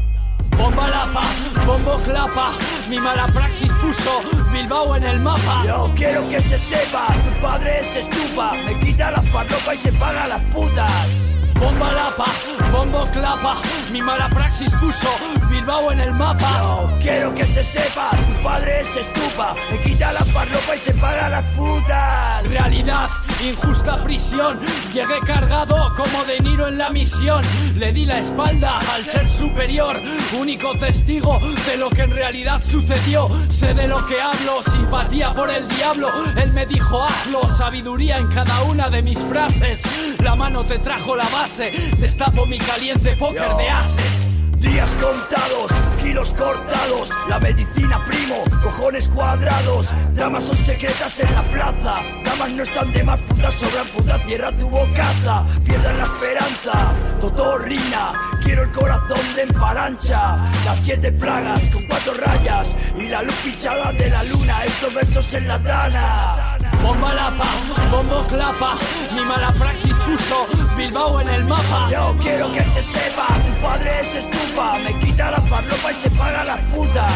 Bomba 0.57 0.89
lapa, 0.89 1.23
bombo 1.67 1.97
clapa, 2.03 2.51
mi 2.89 2.99
mala 2.99 3.27
praxis 3.29 3.73
puso 3.81 4.21
Bilbao 4.53 4.97
en 4.97 5.05
el 5.05 5.21
mapa. 5.21 5.63
Yo 5.67 5.91
quiero 5.95 6.29
que 6.29 6.43
se 6.43 6.59
sepa, 6.59 7.07
tu 7.25 7.31
padre 7.41 7.81
es 7.81 7.97
estupa, 7.97 8.53
me 8.67 8.79
quita 8.79 9.11
la 9.13 9.23
farlopa 9.23 9.75
y 9.75 9.79
se 9.79 9.93
paga 9.93 10.27
las 10.27 10.43
putas. 10.53 11.33
Bomba 11.63 11.93
lapa, 11.93 12.25
bombo 12.73 13.07
clapa, 13.13 13.55
mi 13.93 14.03
mala 14.03 14.29
praxis 14.29 14.71
puso 14.81 15.09
Bilbao 15.49 15.93
en 15.93 16.01
el 16.01 16.13
mapa. 16.13 16.89
Quiero 16.99 17.33
que 17.35 17.47
se 17.47 17.63
sepa, 17.63 18.11
tu 18.11 18.43
padre 18.43 18.81
es 18.81 18.97
estupa, 18.97 19.55
me 19.71 19.79
quita 19.79 20.13
la 20.13 20.25
farlopa 20.25 20.75
y 20.75 20.79
se 20.79 20.93
paga 20.95 21.29
las 21.29 21.45
putas. 21.55 22.49
Realidad, 22.51 23.09
injusta 23.51 24.03
prisión. 24.03 24.59
Llegué 24.93 25.21
cargado 25.27 25.93
como 25.97 26.25
de 26.25 26.41
Niro 26.41 26.69
en 26.69 26.79
la 26.79 26.91
misión. 26.91 27.45
Le 27.77 27.93
di 27.93 28.05
la 28.05 28.19
espalda 28.19 28.79
al 28.95 29.05
ser 29.05 29.29
superior, 29.29 30.01
único 30.39 30.77
testigo 30.79 31.39
de 31.67 31.77
lo 31.77 31.91
que 31.91 32.03
en 32.03 32.11
realidad 32.11 32.63
sucedió. 32.63 33.29
Sé 33.49 33.75
de 33.75 33.89
lo 33.89 34.05
que 34.07 34.21
hablo, 34.21 34.63
simpatía 34.63 35.35
por 35.35 35.51
el 35.51 35.67
diablo. 35.69 36.11
Él 36.37 36.53
me 36.53 36.67
dijo 36.67 37.03
hazlo, 37.03 37.49
sabiduría 37.49 38.19
en 38.19 38.29
cada 38.29 38.63
una 38.65 38.89
de 38.89 39.03
mis 39.03 39.19
frases. 39.19 39.83
La 40.21 40.35
mano 40.35 40.65
te 40.65 40.79
trajo 40.79 41.17
la 41.17 41.29
base, 41.29 41.71
destapo 41.99 42.47
mi 42.47 42.59
caliente 42.59 43.17
póker 43.17 43.57
de 43.57 43.69
ases. 43.69 44.32
Días 44.63 44.93
contados, 44.93 45.73
kilos 46.01 46.33
cortados, 46.35 47.11
la 47.29 47.41
medicina 47.41 48.05
primo, 48.07 48.45
cojones 48.63 49.09
cuadrados, 49.09 49.89
dramas 50.15 50.45
son 50.45 50.57
secretas 50.57 51.19
en 51.19 51.35
la 51.35 51.43
plaza, 51.43 52.01
damas 52.25 52.53
no 52.53 52.63
están 52.63 52.93
de 52.93 53.03
más 53.03 53.19
putas, 53.23 53.55
sobran 53.55 53.89
puta 53.89 54.23
tierra 54.25 54.53
tu 54.53 54.71
bocaza, 54.71 55.45
pierdan 55.65 55.99
la 55.99 56.05
esperanza, 56.05 56.93
totorrina, 57.21 58.13
quiero 58.45 58.63
el 58.65 58.71
corazón 58.71 59.35
de 59.37 59.43
emparancha, 59.43 60.39
las 60.65 60.79
siete 60.79 61.13
plagas 61.13 61.65
con 61.73 61.87
cuatro 61.87 62.15
rayas 62.15 62.77
y 62.99 63.09
la 63.09 63.23
luz 63.23 63.35
pinchada 63.45 63.93
de 63.93 64.11
la 64.11 64.23
luna, 64.25 64.65
estos 64.65 64.95
versos 64.95 65.35
en 65.35 65.49
la 65.49 65.59
tana. 65.63 66.59
Bomba 66.83 67.15
lapa, 67.15 67.47
bombo 67.91 68.27
clapa, 68.27 68.75
mi 69.15 69.21
mala 69.21 69.53
praxis 69.53 69.97
puso 69.97 70.47
Bilbao 70.77 71.21
en 71.21 71.29
el 71.29 71.45
mapa. 71.45 71.89
Yo 71.91 72.15
quiero 72.21 72.51
que 72.53 72.65
se 72.65 72.83
sepa, 72.83 73.27
tu 73.27 73.63
padre 73.63 74.01
es 74.01 74.17
estupa, 74.17 74.79
me 74.79 74.99
quita 74.99 75.31
la 75.31 75.41
farlopa 75.43 75.93
y 75.93 76.01
se 76.01 76.11
paga 76.11 76.45
las 76.45 76.59
putas. 76.73 77.13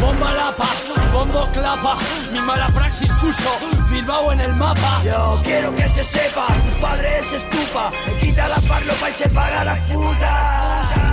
Bomba 0.00 0.32
lapa, 0.32 0.68
bombo 1.12 1.48
clapa, 1.52 1.96
mi 2.32 2.40
mala 2.40 2.68
praxis 2.68 3.10
puso 3.20 3.50
Bilbao 3.90 4.32
en 4.32 4.40
el 4.40 4.54
mapa. 4.54 5.02
Yo 5.04 5.40
quiero 5.42 5.74
que 5.74 5.88
se 5.88 6.04
sepa, 6.04 6.46
tu 6.62 6.80
padre 6.80 7.18
es 7.18 7.32
estupa, 7.32 7.90
me 8.06 8.14
quita 8.18 8.48
la 8.48 8.60
farlopa 8.60 9.10
y 9.10 9.12
se 9.14 9.28
paga 9.28 9.64
las 9.64 9.80
putas. 9.90 11.08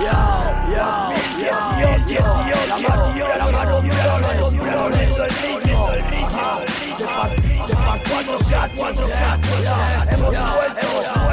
Yo, 0.00 0.18
yo, 0.74 1.10
2018, 1.40 2.22
la 2.68 2.76
mano 2.88 3.12
dura, 3.12 3.36
la 3.36 3.46
mano 3.46 3.80
dura, 3.80 4.04
la 4.06 4.88
lento 4.88 5.24
el 5.24 5.30
ritmo, 5.30 5.90
el 5.90 6.04
ritmo. 6.04 6.60
De 6.98 7.04
par, 7.04 7.30
de 7.30 7.74
par, 7.74 8.02
cuatro 8.08 8.38
cachos, 8.38 8.76
cuatro 8.76 9.06
cachos, 9.08 9.60
hemos 10.10 10.30
vuelto, 10.30 10.80
hemos 10.82 11.14
vuelto. 11.14 11.29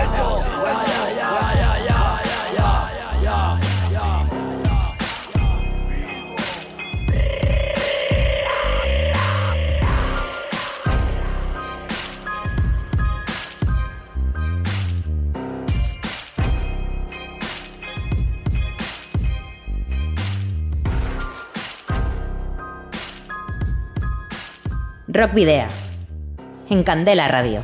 Rock 25.09 25.33
Video. 25.33 25.65
En 26.69 26.83
Candela 26.83 27.29
Radio. 27.29 27.63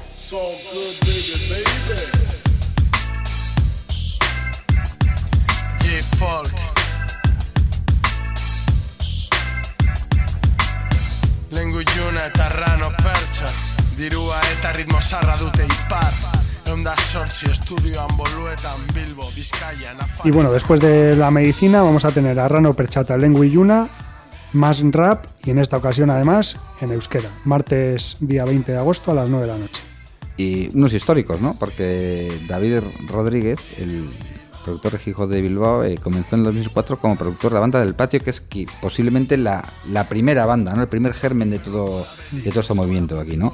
G-Folk 5.79 6.53
Lengu 11.51 11.81
iluna 11.81 12.25
eta 12.27 12.49
rano 12.49 12.89
pertsa 12.95 13.51
Dirua 13.97 14.39
eta 14.57 14.71
ritmo 14.71 15.01
zarra 15.01 15.35
dute 15.37 15.65
ipar 15.65 16.13
Y 20.23 20.31
bueno, 20.31 20.51
después 20.51 20.79
de 20.79 21.15
la 21.15 21.29
medicina 21.29 21.81
vamos 21.81 22.05
a 22.05 22.11
tener 22.11 22.39
a 22.39 22.47
Rano 22.47 22.73
Perchata, 22.73 23.17
Lengua 23.17 23.45
y 23.45 23.51
Yuna, 23.51 23.87
más 24.53 24.81
rap 24.91 25.25
y 25.43 25.51
en 25.51 25.59
esta 25.59 25.77
ocasión 25.77 26.09
además 26.09 26.57
en 26.81 26.91
euskera. 26.91 27.29
Martes 27.45 28.17
día 28.19 28.45
20 28.45 28.71
de 28.71 28.77
agosto 28.77 29.11
a 29.11 29.15
las 29.15 29.29
9 29.29 29.45
de 29.45 29.51
la 29.51 29.57
noche. 29.57 29.81
y 30.37 30.75
unos 30.75 30.93
históricos, 30.93 31.41
¿no? 31.41 31.55
Porque 31.59 32.31
David 32.47 32.79
Rodríguez, 33.07 33.59
el 33.77 34.09
productor 34.63 34.93
regijo 34.93 35.27
de 35.27 35.41
Bilbao, 35.41 35.83
eh, 35.83 35.99
comenzó 36.01 36.35
en 36.35 36.41
el 36.41 36.45
2004 36.45 36.97
como 36.97 37.15
productor 37.15 37.51
de 37.51 37.55
la 37.55 37.59
banda 37.59 37.79
del 37.79 37.93
patio, 37.95 38.19
que 38.23 38.31
es 38.31 38.41
que 38.41 38.65
posiblemente 38.81 39.37
la, 39.37 39.63
la 39.91 40.07
primera 40.09 40.45
banda, 40.45 40.73
¿no? 40.73 40.81
El 40.81 40.87
primer 40.87 41.13
germen 41.13 41.51
de 41.51 41.59
todo, 41.59 42.05
de 42.31 42.49
todo 42.49 42.61
este 42.61 42.73
movimiento 42.73 43.19
aquí, 43.19 43.37
¿no? 43.37 43.53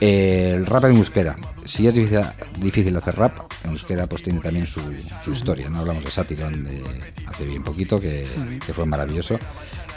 Eh, 0.00 0.52
el 0.56 0.66
rap 0.66 0.84
en 0.84 0.96
euskera. 0.96 1.36
Si 1.64 1.86
es 1.86 1.94
difícil, 1.94 2.20
difícil 2.58 2.96
hacer 2.96 3.16
rap, 3.16 3.38
en 3.64 3.70
euskera 3.70 4.06
pues 4.06 4.22
tiene 4.22 4.40
también 4.40 4.66
su, 4.66 4.80
su 5.24 5.32
historia, 5.32 5.68
¿no? 5.70 5.80
Hablamos 5.80 6.04
de 6.04 6.10
Satirón 6.10 6.64
de 6.64 6.82
hace 7.26 7.44
bien 7.46 7.62
poquito, 7.62 8.00
que, 8.00 8.26
que 8.64 8.74
fue 8.74 8.84
maravilloso. 8.86 9.38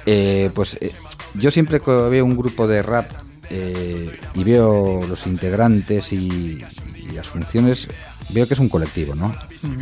Eh, 0.05 0.49
pues 0.53 0.77
eh, 0.81 0.91
yo 1.33 1.49
siempre 1.51 1.79
que 1.79 1.91
veo 1.91 2.25
un 2.25 2.37
grupo 2.37 2.67
de 2.67 2.83
rap 2.83 3.09
eh, 3.49 4.17
y 4.35 4.43
veo 4.43 5.05
los 5.07 5.25
integrantes 5.27 6.13
y, 6.13 6.59
y 6.95 7.11
las 7.13 7.27
funciones, 7.27 7.87
veo 8.29 8.47
que 8.47 8.53
es 8.53 8.59
un 8.59 8.69
colectivo, 8.69 9.15
¿no? 9.15 9.35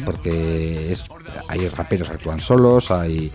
Porque 0.06 0.92
es- 0.94 1.04
hay 1.50 1.68
raperos 1.70 2.08
que 2.10 2.14
actúan 2.16 2.40
solos, 2.42 2.92
hay 2.92 3.32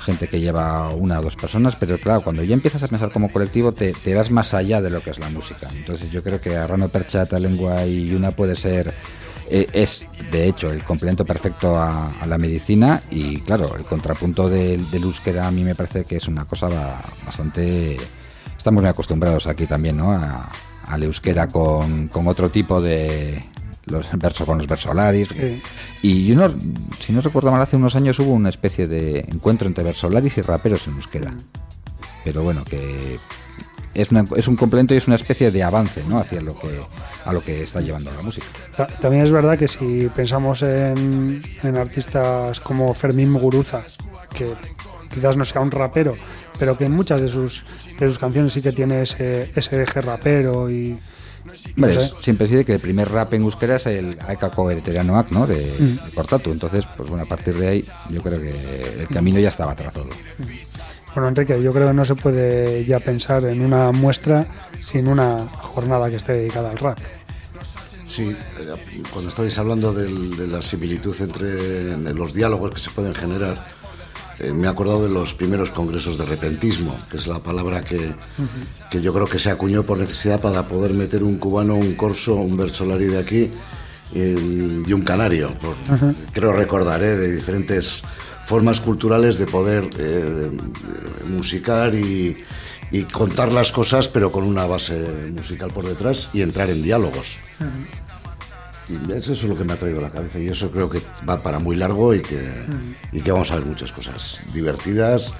gente 0.00 0.28
que 0.28 0.40
lleva 0.40 0.88
una 0.94 1.20
o 1.20 1.22
dos 1.22 1.36
personas, 1.36 1.76
pero 1.76 1.98
claro, 1.98 2.22
cuando 2.22 2.42
ya 2.42 2.54
empiezas 2.54 2.82
a 2.82 2.88
pensar 2.88 3.12
como 3.12 3.30
colectivo 3.30 3.72
te, 3.72 3.92
te 3.92 4.14
vas 4.14 4.30
más 4.30 4.54
allá 4.54 4.80
de 4.80 4.88
lo 4.90 5.02
que 5.02 5.10
es 5.10 5.18
la 5.18 5.28
música. 5.28 5.68
Entonces 5.74 6.10
yo 6.10 6.22
creo 6.22 6.40
que 6.40 6.56
Arrano 6.56 6.88
Perchata, 6.88 7.38
Lengua 7.38 7.84
y 7.86 8.14
Una 8.14 8.30
puede 8.30 8.56
ser, 8.56 8.94
eh, 9.50 9.66
es 9.72 10.06
de 10.30 10.48
hecho 10.48 10.70
el 10.72 10.84
complemento 10.84 11.24
perfecto 11.24 11.76
a, 11.78 12.10
a 12.20 12.26
la 12.26 12.38
medicina 12.38 13.02
y 13.10 13.40
claro, 13.40 13.76
el 13.76 13.84
contrapunto 13.84 14.48
del, 14.48 14.90
del 14.90 15.02
euskera 15.02 15.46
a 15.46 15.50
mí 15.50 15.64
me 15.64 15.74
parece 15.74 16.04
que 16.04 16.16
es 16.16 16.28
una 16.28 16.44
cosa 16.44 16.68
ba- 16.68 17.00
bastante... 17.26 17.96
Estamos 18.56 18.82
muy 18.82 18.90
acostumbrados 18.90 19.46
aquí 19.46 19.66
también, 19.66 19.96
¿no? 19.96 20.12
A- 20.12 20.50
al 20.86 21.02
euskera 21.02 21.48
con, 21.48 22.08
con 22.08 22.26
otro 22.28 22.50
tipo 22.50 22.80
de... 22.80 23.42
Los 23.86 24.06
versos 24.18 24.46
con 24.46 24.58
los 24.58 24.66
versolaris. 24.68 25.28
Sí. 25.28 25.60
Y 26.02 26.30
uno, 26.30 26.54
si 27.04 27.12
no 27.12 27.20
recuerdo 27.22 27.50
mal, 27.50 27.62
hace 27.62 27.76
unos 27.76 27.96
años 27.96 28.18
hubo 28.20 28.32
una 28.34 28.50
especie 28.50 28.86
de 28.86 29.20
encuentro 29.28 29.66
entre 29.66 29.82
versolaris 29.82 30.36
y 30.38 30.42
raperos 30.42 30.86
en 30.86 30.94
euskera. 30.94 31.34
Pero 32.22 32.42
bueno, 32.44 32.62
que 32.64 33.18
es, 33.94 34.10
una- 34.10 34.24
es 34.36 34.48
un 34.48 34.56
complemento 34.56 34.94
y 34.94 34.96
es 34.98 35.06
una 35.06 35.16
especie 35.16 35.50
de 35.50 35.62
avance, 35.62 36.02
¿no? 36.08 36.18
Hacia 36.18 36.40
lo 36.40 36.58
que 36.58 36.68
a 37.24 37.32
lo 37.32 37.42
que 37.42 37.62
está 37.62 37.80
llevando 37.80 38.10
la 38.14 38.22
música. 38.22 38.46
Ta- 38.76 38.86
También 38.86 39.24
es 39.24 39.30
verdad 39.30 39.58
que 39.58 39.68
si 39.68 40.08
pensamos 40.14 40.62
en, 40.62 41.42
en 41.62 41.76
artistas 41.76 42.60
como 42.60 42.94
Fermín 42.94 43.30
Muguruza, 43.30 43.82
que 44.32 44.52
quizás 45.12 45.36
no 45.36 45.44
sea 45.44 45.60
un 45.60 45.70
rapero, 45.70 46.14
pero 46.58 46.78
que 46.78 46.84
en 46.86 46.92
muchas 46.92 47.20
de 47.20 47.28
sus, 47.28 47.64
de 47.98 48.08
sus 48.08 48.18
canciones 48.18 48.52
sí 48.52 48.62
que 48.62 48.72
tiene 48.72 49.02
ese, 49.02 49.50
ese 49.54 49.76
deje 49.76 50.00
rapero 50.00 50.70
y... 50.70 50.98
no 51.76 51.90
sé. 51.90 52.10
siempre 52.22 52.46
se 52.46 52.54
dice 52.54 52.64
que 52.64 52.74
el 52.74 52.80
primer 52.80 53.10
rap 53.10 53.34
en 53.34 53.42
euskera 53.42 53.76
es 53.76 53.86
el 53.86 54.16
Aikako 54.26 54.70
Ereterianoak, 54.70 55.30
¿no? 55.30 55.46
De, 55.46 55.56
Mm. 55.78 56.06
de 56.06 56.10
Cortatu. 56.14 56.52
Entonces, 56.52 56.84
pues 56.96 57.08
bueno, 57.08 57.24
a 57.24 57.26
partir 57.26 57.54
de 57.54 57.68
ahí 57.68 57.84
yo 58.10 58.22
creo 58.22 58.40
que 58.40 58.94
el 59.00 59.08
camino 59.08 59.38
ya 59.40 59.48
estaba 59.50 59.74
trazado. 59.76 60.06
Bueno, 61.14 61.28
Enrique, 61.28 61.60
yo 61.62 61.72
creo 61.72 61.88
que 61.88 61.94
no 61.94 62.04
se 62.04 62.14
puede 62.14 62.84
ya 62.84 63.00
pensar 63.00 63.44
en 63.46 63.64
una 63.64 63.90
muestra 63.90 64.46
sin 64.84 65.08
una 65.08 65.48
jornada 65.48 66.08
que 66.08 66.16
esté 66.16 66.32
dedicada 66.34 66.70
al 66.70 66.78
rap. 66.78 66.98
Sí, 68.06 68.28
eh, 68.30 69.02
cuando 69.12 69.28
estabais 69.30 69.56
hablando 69.58 69.92
del- 69.92 70.36
de 70.36 70.46
la 70.46 70.62
similitud 70.62 71.14
entre 71.20 71.96
los 72.14 72.32
diálogos 72.32 72.70
que 72.72 72.80
se 72.80 72.90
pueden 72.90 73.14
generar, 73.14 73.66
eh, 74.38 74.52
me 74.52 74.66
he 74.66 74.70
acordado 74.70 75.02
de 75.02 75.10
los 75.10 75.34
primeros 75.34 75.70
congresos 75.70 76.16
de 76.16 76.24
repentismo, 76.26 76.96
que 77.10 77.16
es 77.18 77.26
la 77.26 77.40
palabra 77.40 77.82
que, 77.82 78.14
que 78.90 79.00
yo 79.02 79.12
creo 79.12 79.26
que 79.26 79.38
se 79.38 79.50
acuñó 79.50 79.82
por 79.84 79.98
necesidad 79.98 80.40
para 80.40 80.66
poder 80.66 80.92
meter 80.94 81.22
un 81.24 81.38
cubano, 81.38 81.74
un 81.74 81.94
corso, 81.94 82.34
un 82.36 82.56
versolari 82.56 83.06
de 83.06 83.18
aquí 83.18 83.50
eh, 84.14 84.84
y 84.86 84.92
un 84.92 85.02
canario. 85.02 85.50
por-. 85.60 85.76
Creo 86.32 86.52
recordar, 86.52 87.02
eh, 87.02 87.16
de 87.16 87.32
diferentes 87.32 88.02
formas 88.50 88.80
culturales 88.80 89.38
de 89.38 89.46
poder 89.46 89.88
eh, 89.96 90.50
musicar 91.28 91.94
y, 91.94 92.36
y 92.90 93.02
contar 93.04 93.52
las 93.52 93.70
cosas, 93.70 94.08
pero 94.08 94.32
con 94.32 94.42
una 94.44 94.66
base 94.66 94.98
musical 95.32 95.70
por 95.72 95.86
detrás 95.86 96.30
y 96.34 96.42
entrar 96.42 96.68
en 96.68 96.82
diálogos. 96.82 97.38
Y 98.88 99.12
eso 99.12 99.32
es 99.34 99.44
lo 99.44 99.56
que 99.56 99.62
me 99.62 99.72
ha 99.74 99.76
traído 99.76 100.00
a 100.00 100.02
la 100.02 100.10
cabeza 100.10 100.40
y 100.40 100.48
eso 100.48 100.72
creo 100.72 100.90
que 100.90 101.00
va 101.28 101.40
para 101.40 101.60
muy 101.60 101.76
largo 101.76 102.12
y 102.12 102.22
que, 102.22 102.42
y 103.12 103.20
que 103.20 103.30
vamos 103.30 103.52
a 103.52 103.54
ver 103.54 103.64
muchas 103.66 103.92
cosas 103.92 104.42
divertidas, 104.52 105.32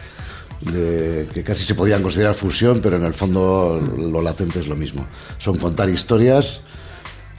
de- 0.61 1.27
que 1.35 1.43
casi 1.43 1.65
se 1.65 1.75
podían 1.75 2.01
considerar 2.03 2.35
fusión, 2.35 2.79
pero 2.81 2.95
en 2.97 3.05
el 3.05 3.15
fondo 3.15 3.83
lo 3.99 4.23
latente 4.23 4.61
es 4.61 4.69
lo 4.69 4.77
mismo. 4.77 5.05
Son 5.39 5.57
contar 5.59 5.89
historias 5.91 6.63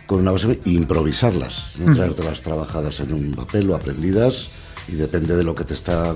con 0.06 0.20
una 0.20 0.32
base 0.32 0.60
e 0.66 0.72
improvisarlas, 0.72 1.76
no 1.80 1.94
traértelas 1.96 2.42
trabajadas 2.42 3.00
en 3.00 3.14
un 3.14 3.32
papel 3.34 3.70
o 3.70 3.76
aprendidas 3.76 4.50
y 4.88 4.94
depende 4.94 5.36
de 5.36 5.44
lo 5.44 5.54
que 5.56 5.64
te 5.64 5.74
está 5.74 6.14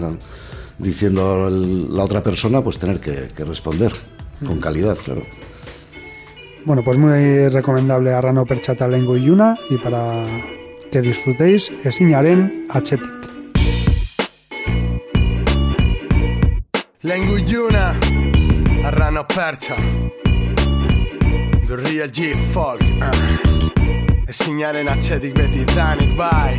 diciendo 0.78 1.47
el- 1.47 1.95
la 1.95 2.03
otra 2.03 2.22
persona, 2.22 2.61
pues 2.63 2.80
tener 2.80 2.99
que, 2.99 3.30
que 3.36 3.43
responder 3.45 3.91
con 4.45 4.59
calidad, 4.59 4.97
claro. 5.03 5.24
Bueno, 6.66 6.84
pues 6.84 6.97
muy 6.97 7.47
recomendable 7.49 8.11
Arrano 8.13 8.45
Perchata 8.45 8.88
Lengo 8.88 9.16
y 9.18 9.24
Yuna 9.26 9.55
y 9.70 9.78
para 9.78 10.26
que 10.91 11.01
disfrutéis 11.01 11.72
Esiñaren 11.84 12.66
Achetik. 12.70 13.11
Lengu 17.03 17.38
Yuna, 17.38 17.95
Arrano 18.84 19.28
Percha 19.28 19.76
The 21.68 21.76
Real 21.76 22.11
G 22.11 22.34
Folk 22.53 22.82
uh. 22.82 24.28
Ezinaren 24.28 24.88
atxetik 24.89 25.36
beti 25.38 25.63
danik 25.76 26.16
bai 26.18 26.57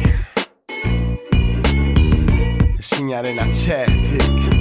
신야는 2.87 3.37
아체틱 3.41 4.56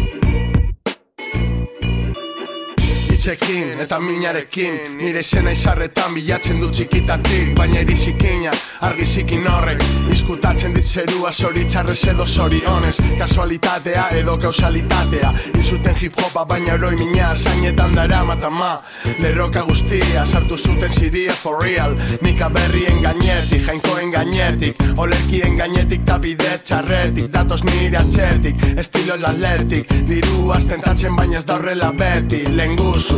Itxekin 3.26 3.80
eta 3.82 3.98
minarekin. 4.00 4.76
Nire 5.00 5.24
izena 5.26 5.50
izarretan 5.56 6.14
bilatzen 6.14 6.60
du 6.62 6.68
txikitatik 6.70 7.56
Baina 7.58 7.82
irizikina 7.82 8.52
argi 8.86 9.06
zikin 9.06 9.48
horrek. 9.50 9.82
Izkutatzen 10.14 10.76
dit 10.78 10.86
zerua 10.86 11.32
zoritxarrez 11.34 11.98
edo 12.12 12.28
zorionez. 12.28 12.94
Kasualitatea 13.18 14.06
edo 14.20 14.38
kausalitatea. 14.38 15.34
Izuten 15.58 15.98
hip 16.02 16.22
hopa 16.22 16.46
baina 16.46 16.78
oroi 16.78 16.94
mina 17.00 17.34
Zainetan 17.36 17.96
dara 17.98 18.24
matama. 18.24 18.76
Lerroka 19.18 19.66
guztia 19.66 20.26
sartu 20.26 20.58
zuten 20.58 20.94
ziria 20.94 21.34
for 21.34 21.64
real. 21.64 21.98
Nika 22.22 22.50
berrien 22.50 23.02
gainetik, 23.02 23.66
jainkoen 23.66 24.14
gainetik 24.14 24.86
Olerkien 24.98 25.58
gainetik 25.60 26.06
ta 26.08 26.16
bide 26.24 26.54
txarretik. 26.64 27.28
Datoz 27.34 27.60
nire 27.68 27.98
atxetik, 28.00 28.62
estilo 28.80 29.18
atletik. 29.18 29.92
Diru 30.08 30.54
tentatzen 30.70 31.16
baina 31.18 31.38
ez 31.40 31.46
da 31.46 31.58
horrela 31.58 31.92
beti. 31.92 32.44
Lenguzu, 32.56 33.15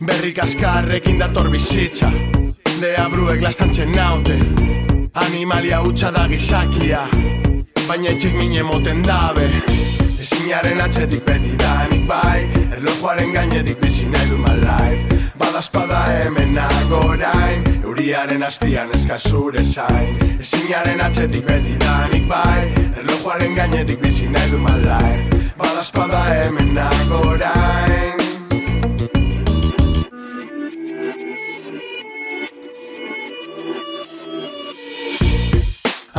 berrik 0.00 0.38
askarrekin 0.38 1.18
dator 1.18 1.50
bizitza. 1.50 2.10
Dea 2.80 3.08
bruek 3.10 3.42
lastantzen 3.42 3.92
naute. 3.92 4.38
Animalia 5.14 5.80
hutsa 5.82 6.10
da 6.14 6.26
gizakia. 6.28 7.00
Baina 7.88 8.08
etxik 8.10 8.34
mine 8.38 8.62
moten 8.62 9.02
dabe. 9.02 9.48
Ezinaren 10.20 10.80
atxetik 10.80 11.24
beti 11.24 11.56
danik 11.58 12.06
bai. 12.08 12.44
Erlojuaren 12.76 13.32
gainetik 13.32 13.80
bizi 13.80 14.06
nahi 14.06 14.30
du 14.30 14.38
my 14.38 14.54
life. 14.62 15.18
Badazpada 15.38 16.04
hemen 16.06 16.54
nagorain. 16.54 17.64
Euriaren 17.82 18.42
azpian 18.42 18.94
eskazure 18.94 19.64
zain. 19.64 20.16
Ezinaren 20.38 21.00
atxetik 21.00 21.44
beti 21.46 21.76
danik 21.80 22.28
bai. 22.28 22.70
Erlojuaren 22.96 23.54
gainetik 23.56 24.00
bizi 24.00 24.28
nahi 24.28 24.50
du 24.50 24.58
my 24.58 24.76
life. 24.86 25.44
Badazpada 25.58 26.24
hemen 26.30 26.74
nagorain 26.74 28.19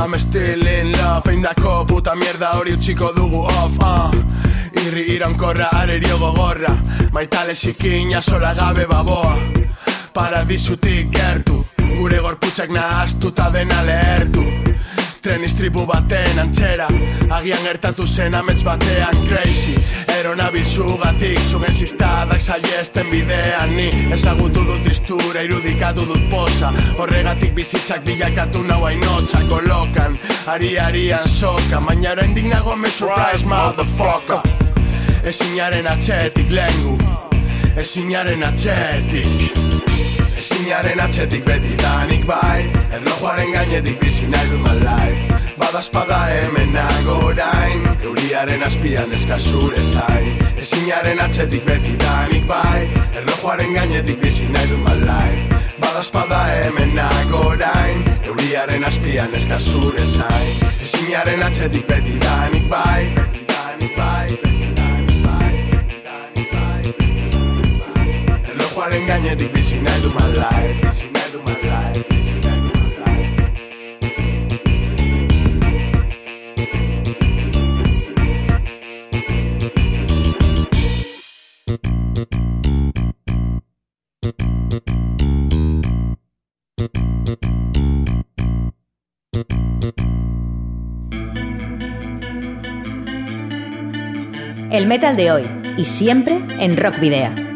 I'm 0.02 0.18
still 0.18 0.66
in 0.66 0.92
love 0.94 1.30
Eindako 1.30 1.86
puta 1.86 2.16
mierda 2.16 2.56
hori 2.58 2.72
utziko 2.74 3.12
dugu 3.14 3.44
off 3.46 3.78
uh. 3.80 4.10
Irri 4.82 5.04
iraunkorra 5.16 5.68
arerio 5.78 6.18
gogorra. 6.18 6.74
Maitale 7.14 7.54
zikina 7.54 8.22
sola 8.22 8.56
gabe 8.56 8.88
baboa. 8.90 9.36
Paradisutik 10.14 11.12
gertu 11.14 11.64
Gure 11.94 12.18
gorputzak 12.18 12.74
nahaztuta 12.74 13.52
dena 13.54 13.84
lehertu 13.86 14.42
Tren 15.22 15.44
istripu 15.46 15.84
baten 15.86 16.40
antzera. 16.42 16.88
Agian 17.30 17.62
gertatu 17.62 18.08
zen 18.08 18.34
amets 18.34 18.64
batean 18.66 19.20
crazy. 19.28 19.76
Ero 20.18 20.34
nabil 20.36 20.66
zugatik 20.66 21.38
Zugen 21.46 21.74
ziztadak 21.74 22.42
saiesten 22.42 23.06
bidean. 23.12 23.76
Ni 23.78 24.08
ezagutu 24.14 24.66
dut 24.66 24.82
tristura 24.84 25.44
Irudikatu 25.46 26.08
dut 26.10 26.26
posa 26.32 26.74
Horregatik 26.98 27.54
bizitzak 27.54 28.02
bilakatu 28.06 28.64
nau 28.66 28.82
hainotxa 28.86 29.44
Kolokan, 29.50 30.18
ari-arian 30.48 31.28
soka 31.28 31.82
Baina 31.86 32.16
oraindik 32.16 32.50
nago 32.50 32.76
me 32.76 32.90
surprise 32.90 33.46
motherfucker. 33.46 34.42
Ezinaren 35.24 35.86
atxetik 35.86 36.50
lengu 36.50 36.98
Ezinaren 37.78 38.42
atxetik 38.44 39.71
Ezinaren 40.42 40.98
atxetik 40.98 41.44
beti 41.46 41.76
danik 41.78 42.24
bai 42.26 42.64
Erlojuaren 42.98 43.52
gainetik 43.54 44.00
bizi 44.02 44.26
nahi 44.26 44.50
du 44.50 44.58
my 44.58 44.74
life. 44.82 45.36
Badazpada 45.62 46.18
hemen 46.32 46.72
nago 46.74 47.18
orain 47.28 47.84
Euriaren 48.02 48.64
azpian 48.66 49.14
eskazure 49.14 49.84
zain. 49.84 50.40
Ezinaren 50.58 51.22
atxetik 51.22 51.62
beti 51.68 51.94
danik 52.02 52.48
bai 52.50 52.88
Erlojuaren 53.22 53.76
gainetik 53.78 54.18
bizi 54.24 54.48
nahi 54.56 54.72
du 54.72 54.80
my 54.82 54.96
life. 55.04 55.62
Badazpada 55.84 56.40
hemen 56.56 56.96
nago 56.98 57.44
orain 57.52 58.02
Euriaren 58.32 58.88
azpian 58.90 59.38
eskazure 59.42 60.08
zain. 60.16 60.56
Ezinaren 60.88 61.46
atxetik 61.52 61.86
beti 61.94 62.18
danik 62.26 62.66
bai 62.74 63.06
Beti 63.14 63.46
danik 63.54 63.94
bai 64.02 64.61
Erlojuaren 68.92 69.08
gainetik 69.08 69.54
bizi 69.56 69.78
nahi 69.80 70.02
du 70.04 70.10
my 70.12 70.26
life 70.36 70.84
nahi 71.16 71.28
du 71.32 71.40
my 71.48 71.54
life 71.64 72.04
Bizi 72.10 72.34
nahi 72.44 72.60
du 72.60 72.70
my 72.76 72.84
life 73.00 73.32
El 94.72 94.86
metal 94.88 95.16
de 95.16 95.32
hoy 95.32 95.48
y 95.78 95.86
siempre 95.86 96.40
en 96.60 96.76
Rock 96.76 97.00
Video. 97.00 97.51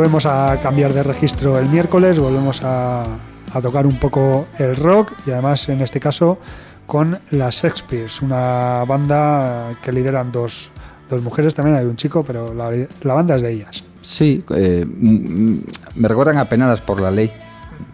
Volvemos 0.00 0.24
a 0.24 0.58
cambiar 0.62 0.94
de 0.94 1.02
registro 1.02 1.58
el 1.58 1.68
miércoles, 1.68 2.18
volvemos 2.18 2.62
a, 2.64 3.02
a 3.02 3.60
tocar 3.60 3.86
un 3.86 4.00
poco 4.00 4.46
el 4.58 4.74
rock 4.74 5.12
y 5.26 5.30
además 5.30 5.68
en 5.68 5.82
este 5.82 6.00
caso 6.00 6.38
con 6.86 7.20
las 7.32 7.56
Shakespeares, 7.62 8.22
una 8.22 8.82
banda 8.88 9.74
que 9.82 9.92
lideran 9.92 10.32
dos, 10.32 10.72
dos 11.06 11.20
mujeres, 11.20 11.54
también 11.54 11.76
hay 11.76 11.84
un 11.84 11.96
chico, 11.96 12.24
pero 12.26 12.54
la, 12.54 12.70
la 13.02 13.12
banda 13.12 13.36
es 13.36 13.42
de 13.42 13.52
ellas. 13.52 13.84
Sí, 14.00 14.42
eh, 14.56 14.86
me 14.86 16.08
recuerdan 16.08 16.38
apenadas 16.38 16.80
por 16.80 16.98
la 16.98 17.10
ley. 17.10 17.30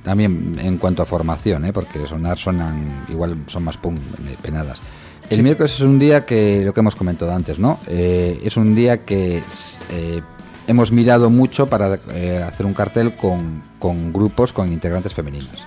También 0.05 0.57
en 0.63 0.79
cuanto 0.79 1.03
a 1.03 1.07
formación, 1.07 1.65
¿eh? 1.65 1.73
porque 1.73 2.07
sonar 2.07 2.39
suenan 2.39 3.05
igual 3.09 3.37
son 3.47 3.65
más 3.65 3.79
pum, 3.79 3.97
eh, 3.97 4.37
penadas. 4.41 4.81
El 5.29 5.43
miércoles 5.43 5.75
es 5.75 5.81
un 5.81 5.99
día 5.99 6.25
que, 6.25 6.63
lo 6.65 6.73
que 6.73 6.79
hemos 6.79 6.95
comentado 6.95 7.33
antes, 7.33 7.59
¿no? 7.59 7.81
Eh, 7.89 8.41
es 8.45 8.57
un 8.57 8.77
día 8.77 9.05
que 9.05 9.43
eh, 9.91 10.23
hemos 10.67 10.93
mirado 10.93 11.31
mucho 11.31 11.67
para 11.67 11.99
eh, 12.13 12.43
hacer 12.47 12.67
un 12.67 12.75
cartel 12.75 13.17
con, 13.17 13.63
con 13.79 14.13
grupos 14.13 14.53
con 14.53 14.73
integrantes 14.73 15.15
femeninas. 15.15 15.67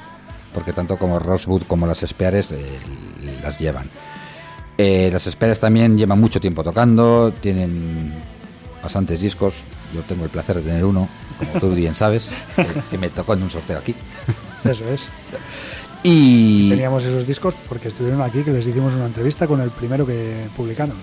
Porque 0.54 0.74
tanto 0.74 0.98
como 0.98 1.20
Rosewood 1.20 1.64
como 1.64 1.86
las 1.88 2.00
Speares 2.00 2.52
eh, 2.52 2.66
las 3.44 3.60
llevan. 3.60 3.90
Eh, 4.78 5.10
las 5.12 5.24
Speares 5.24 5.60
también 5.60 5.98
llevan 5.98 6.20
mucho 6.20 6.40
tiempo 6.40 6.64
tocando, 6.64 7.32
tienen 7.40 8.14
bastantes 8.82 9.22
discos. 9.22 9.64
Yo 9.94 10.02
tengo 10.02 10.24
el 10.24 10.30
placer 10.30 10.58
de 10.58 10.62
tener 10.62 10.86
uno, 10.86 11.08
como 11.38 11.60
tú 11.60 11.76
bien 11.76 11.96
sabes, 11.96 12.30
que, 12.56 12.66
que 12.92 12.98
me 12.98 13.10
tocó 13.10 13.34
en 13.34 13.44
un 13.44 13.52
sorteo 13.52 13.78
aquí. 13.78 13.96
Eso 14.64 14.88
es. 14.90 15.10
Y 16.04 16.70
Teníamos 16.70 17.04
esos 17.04 17.28
discos 17.28 17.56
porque 17.68 17.90
estuvieron 17.90 18.22
aquí, 18.22 18.44
que 18.44 18.52
les 18.52 18.66
hicimos 18.66 18.94
una 18.94 19.06
entrevista 19.06 19.48
con 19.48 19.62
el 19.62 19.70
primero 19.70 20.06
que 20.06 20.48
publicaron. 20.56 20.96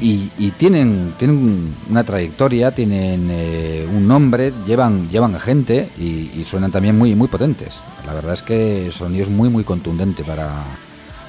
Y, 0.00 0.30
y 0.38 0.50
tienen, 0.52 1.14
tienen 1.18 1.74
una 1.90 2.04
trayectoria, 2.04 2.72
tienen 2.72 3.28
eh, 3.30 3.86
un 3.90 4.06
nombre, 4.06 4.52
llevan, 4.64 5.08
llevan 5.08 5.34
a 5.34 5.40
gente 5.40 5.90
y, 5.98 6.30
y 6.34 6.44
suenan 6.46 6.70
también 6.70 6.96
muy, 6.96 7.14
muy 7.14 7.28
potentes. 7.28 7.82
La 8.06 8.14
verdad 8.14 8.34
es 8.34 8.42
que 8.42 8.90
sonido 8.92 9.24
es 9.24 9.30
muy, 9.30 9.48
muy 9.48 9.64
contundente 9.64 10.22
para, 10.24 10.64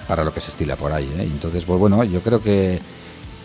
para 0.08 0.24
lo 0.24 0.34
que 0.34 0.42
se 0.42 0.52
estila 0.52 0.76
por 0.76 0.92
ahí. 0.92 1.12
¿eh? 1.18 1.26
Y 1.28 1.32
Entonces, 1.32 1.66
pues 1.66 1.80
bueno, 1.80 2.04
yo 2.04 2.22
creo 2.22 2.42
que 2.42 2.80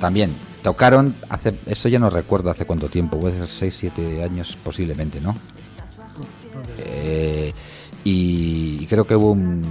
también 0.01 0.35
tocaron 0.63 1.15
hace, 1.29 1.59
eso 1.67 1.89
ya 1.89 1.99
no 1.99 2.11
recuerdo 2.11 2.51
hace 2.51 2.67
cuánto 2.67 2.89
tiempo, 2.89 3.19
puede 3.19 3.39
ser 3.39 3.49
6, 3.49 3.77
7 3.79 4.23
años 4.23 4.57
posiblemente, 4.63 5.21
¿no? 5.21 5.35
Eh, 6.79 7.53
y 8.05 8.87
creo 8.87 9.07
que 9.07 9.17
hubo 9.17 9.33
un, 9.33 9.63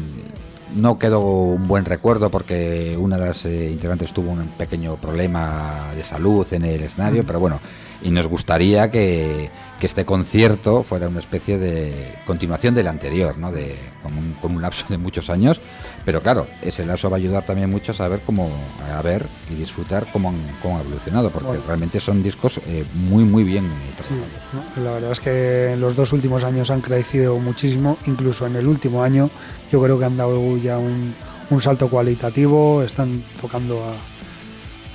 no 0.76 1.00
quedó 1.00 1.22
un 1.22 1.68
buen 1.68 1.86
recuerdo 1.86 2.30
porque 2.30 2.98
una 3.00 3.18
de 3.18 3.28
las 3.28 3.46
eh, 3.46 3.72
integrantes 3.72 4.14
tuvo 4.14 4.32
un 4.32 4.48
pequeño 4.50 4.96
problema 4.96 5.92
de 5.96 6.04
salud 6.04 6.46
en 6.52 6.66
el 6.66 6.84
escenario, 6.84 7.26
pero 7.26 7.40
bueno, 7.40 7.60
y 8.04 8.12
nos 8.12 8.28
gustaría 8.28 8.90
que, 8.92 9.50
que 9.80 9.86
este 9.86 10.06
concierto 10.06 10.84
fuera 10.84 11.08
una 11.08 11.20
especie 11.20 11.58
de 11.58 12.16
continuación 12.26 12.76
del 12.76 12.88
anterior, 12.88 13.38
¿no? 13.38 13.52
De, 13.52 13.76
con, 14.04 14.18
un, 14.18 14.34
con 14.34 14.56
un 14.56 14.62
lapso 14.62 14.86
de 14.90 14.98
muchos 14.98 15.30
años, 15.30 15.60
pero 16.06 16.22
claro, 16.22 16.48
ese 16.62 16.86
lapso 16.86 17.10
va 17.10 17.18
a 17.18 17.20
ayudar 17.20 17.44
también 17.44 17.70
mucho 17.70 17.92
a 17.92 17.96
saber 17.96 18.22
cómo, 18.26 18.50
a 18.96 19.02
ver 19.02 19.26
y 19.52 19.56
disfrutar 19.56 20.08
cómo 20.14 20.30
han, 20.30 20.38
cómo 20.62 20.78
ha 20.78 20.82
evolucionado, 20.82 21.32
porque 21.32 21.48
Bueno. 21.48 21.64
realmente 21.66 22.00
son 22.00 22.22
discos 22.24 22.60
eh, 22.68 22.86
muy, 22.94 23.24
muy 23.24 23.44
bien 23.44 23.66
eh, 23.66 23.70
Sí, 24.02 24.10
trabajados. 24.10 24.78
La 24.84 24.92
verdad 24.92 25.12
es 25.12 25.20
que 25.20 25.74
en 25.74 25.82
los 25.82 25.96
dos 25.96 26.14
últimos 26.14 26.44
años 26.44 26.70
han 26.72 26.82
crecido 26.82 27.38
muchísimo, 27.40 27.98
incluso 28.06 28.46
en 28.48 28.56
el 28.56 28.68
último 28.68 29.04
año 29.04 29.30
yo 29.72 29.82
creo 29.82 29.98
que 30.00 30.06
han 30.06 30.18
dado 30.18 30.58
ya 30.58 30.78
un, 30.78 31.14
un 31.50 31.62
salto 31.62 31.90
cualitativo, 31.90 32.84
están 32.84 33.24
tocando 33.42 33.84
a, 33.84 33.96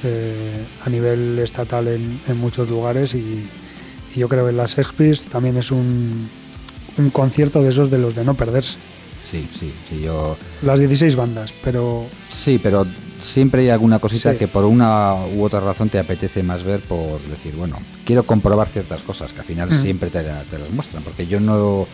eh, 0.05 0.65
a 0.85 0.91
nivel 0.91 1.39
estatal 1.39 1.89
en, 1.89 2.21
en 2.27 2.37
muchos 2.39 2.69
lugares 2.69 3.15
y, 3.15 3.47
y 4.15 4.19
yo 4.19 4.29
creo 4.29 4.47
que 4.47 4.53
las 4.53 4.79
Expis 4.79 5.27
también 5.27 5.57
es 5.57 5.71
un, 5.71 6.29
un 6.99 7.11
concierto 7.11 7.63
de 7.63 7.71
esos 7.71 7.91
de 7.91 7.99
los 7.99 8.15
de 8.15 8.25
no 8.25 8.35
perderse. 8.35 8.77
Sí, 9.25 9.49
sí, 9.59 9.73
sí, 9.89 10.01
yo... 10.03 10.37
Las 10.63 10.79
16 10.81 11.17
bandas, 11.17 11.55
pero 11.65 12.07
Sí, 12.29 12.59
pero 12.63 12.87
siempre 13.21 13.63
hay 13.63 13.71
alguna 13.71 13.99
cosita 13.99 14.33
Sí. 14.33 14.39
que 14.39 14.49
por 14.49 14.65
una 14.65 15.15
u 15.35 15.43
otra 15.45 15.61
razón 15.61 15.89
te 15.89 15.99
apetece 15.99 16.43
más 16.43 16.65
ver 16.65 16.81
por 16.81 17.21
decir, 17.23 17.55
bueno, 17.55 17.79
quiero 18.05 18.25
comprobar 18.25 18.69
ciertas 18.69 19.01
cosas 19.03 19.33
que 19.33 19.41
al 19.41 19.47
final 19.47 19.71
siempre 19.71 20.11
te, 20.11 20.23
la- 20.23 20.43
te 20.43 20.59
las 20.59 20.71
muestran, 20.71 21.03
porque 21.03 21.27
yo 21.27 21.41
no 21.41 21.87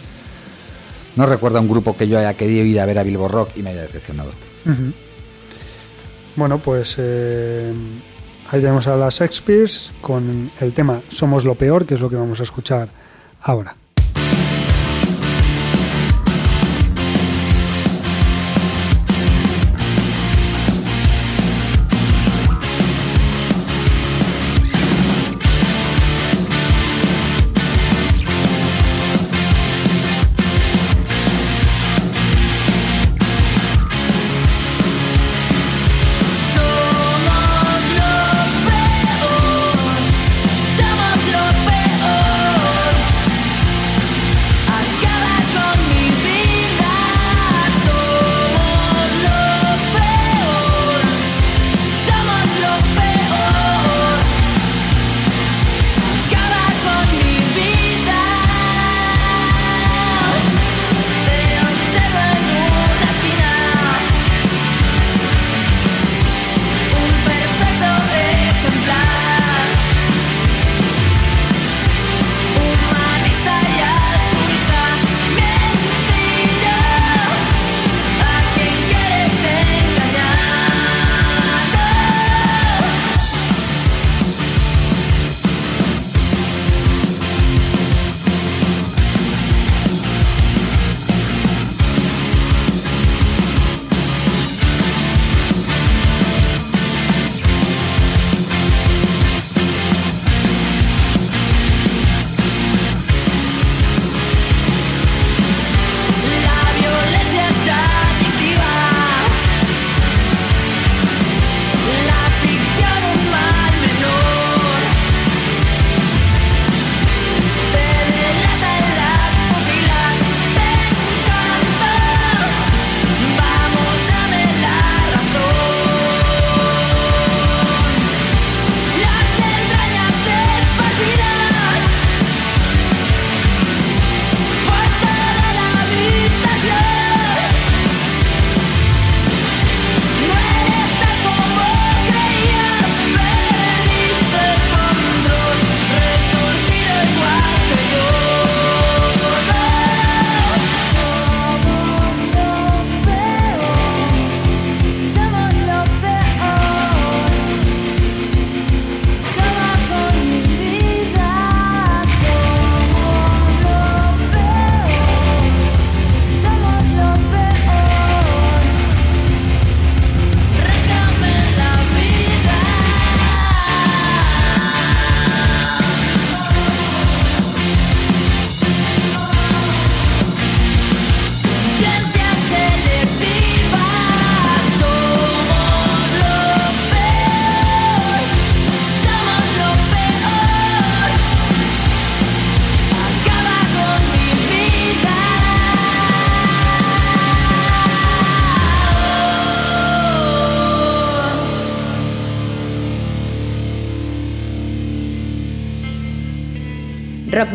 no 1.17 1.27
recuerdo 1.27 1.59
a 1.59 1.61
un 1.61 1.69
grupo 1.69 1.97
que 1.97 2.07
yo 2.09 2.19
haya 2.19 2.35
querido 2.35 2.65
ir 2.65 2.79
a 2.81 2.87
ver 2.87 2.99
a 2.99 3.03
Bilbo 3.03 3.29
Rock 3.29 3.51
y 3.57 3.63
me 3.63 3.71
haya 3.71 3.83
decepcionado. 3.83 4.31
Ujú. 4.65 4.93
Bueno, 6.39 6.63
pues 6.63 6.95
eh, 7.01 7.75
ahí 8.49 8.61
tenemos 8.61 8.87
a 8.87 8.97
las 8.97 9.19
Shakespeares 9.19 9.93
con 10.01 10.53
el 10.61 10.73
tema 10.73 11.03
Somos 11.09 11.45
lo 11.45 11.57
peor, 11.57 11.85
que 11.85 11.95
es 11.95 12.01
lo 12.01 12.09
que 12.09 12.15
vamos 12.15 12.39
a 12.39 12.45
escuchar 12.45 12.91
ahora. 13.41 13.75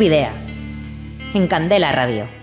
Video. 0.04 0.28
En 1.32 1.48
Candela 1.48 1.90
Radio. 1.90 2.33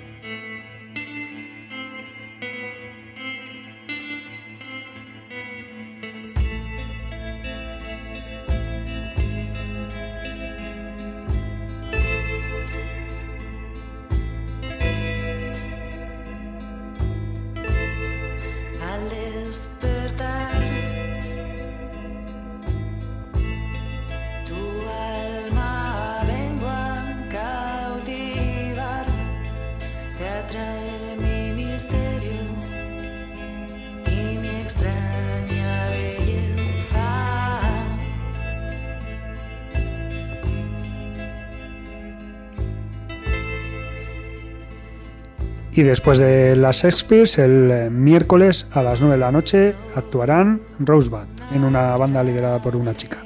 Y 45.81 45.83
después 45.83 46.19
de 46.19 46.55
las 46.55 46.83
Shakespeares, 46.83 47.39
el 47.39 47.71
eh, 47.71 47.89
miércoles 47.89 48.67
a 48.71 48.83
las 48.83 49.01
9 49.01 49.15
de 49.15 49.19
la 49.19 49.31
noche 49.31 49.73
actuarán 49.95 50.61
Rosebud 50.77 51.25
en 51.55 51.63
una 51.63 51.97
banda 51.97 52.21
liderada 52.21 52.61
por 52.61 52.75
una 52.75 52.93
chica. 52.93 53.23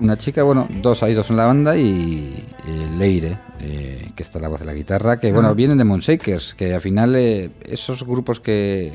Una 0.00 0.16
chica, 0.16 0.42
bueno, 0.42 0.66
dos 0.80 1.02
hay 1.02 1.12
dos 1.12 1.28
en 1.28 1.36
la 1.36 1.44
banda 1.44 1.76
y 1.76 2.42
eh, 2.66 2.88
Leire, 2.96 3.36
eh, 3.60 4.12
que 4.16 4.22
está 4.22 4.38
la 4.38 4.48
voz 4.48 4.60
de 4.60 4.64
la 4.64 4.72
guitarra, 4.72 5.20
que 5.20 5.30
bueno, 5.30 5.54
vienen 5.54 5.76
de 5.76 5.84
Moonshakers, 5.84 6.54
que 6.54 6.72
al 6.72 6.80
final 6.80 7.14
eh, 7.16 7.50
esos 7.66 8.02
grupos 8.06 8.40
que, 8.40 8.94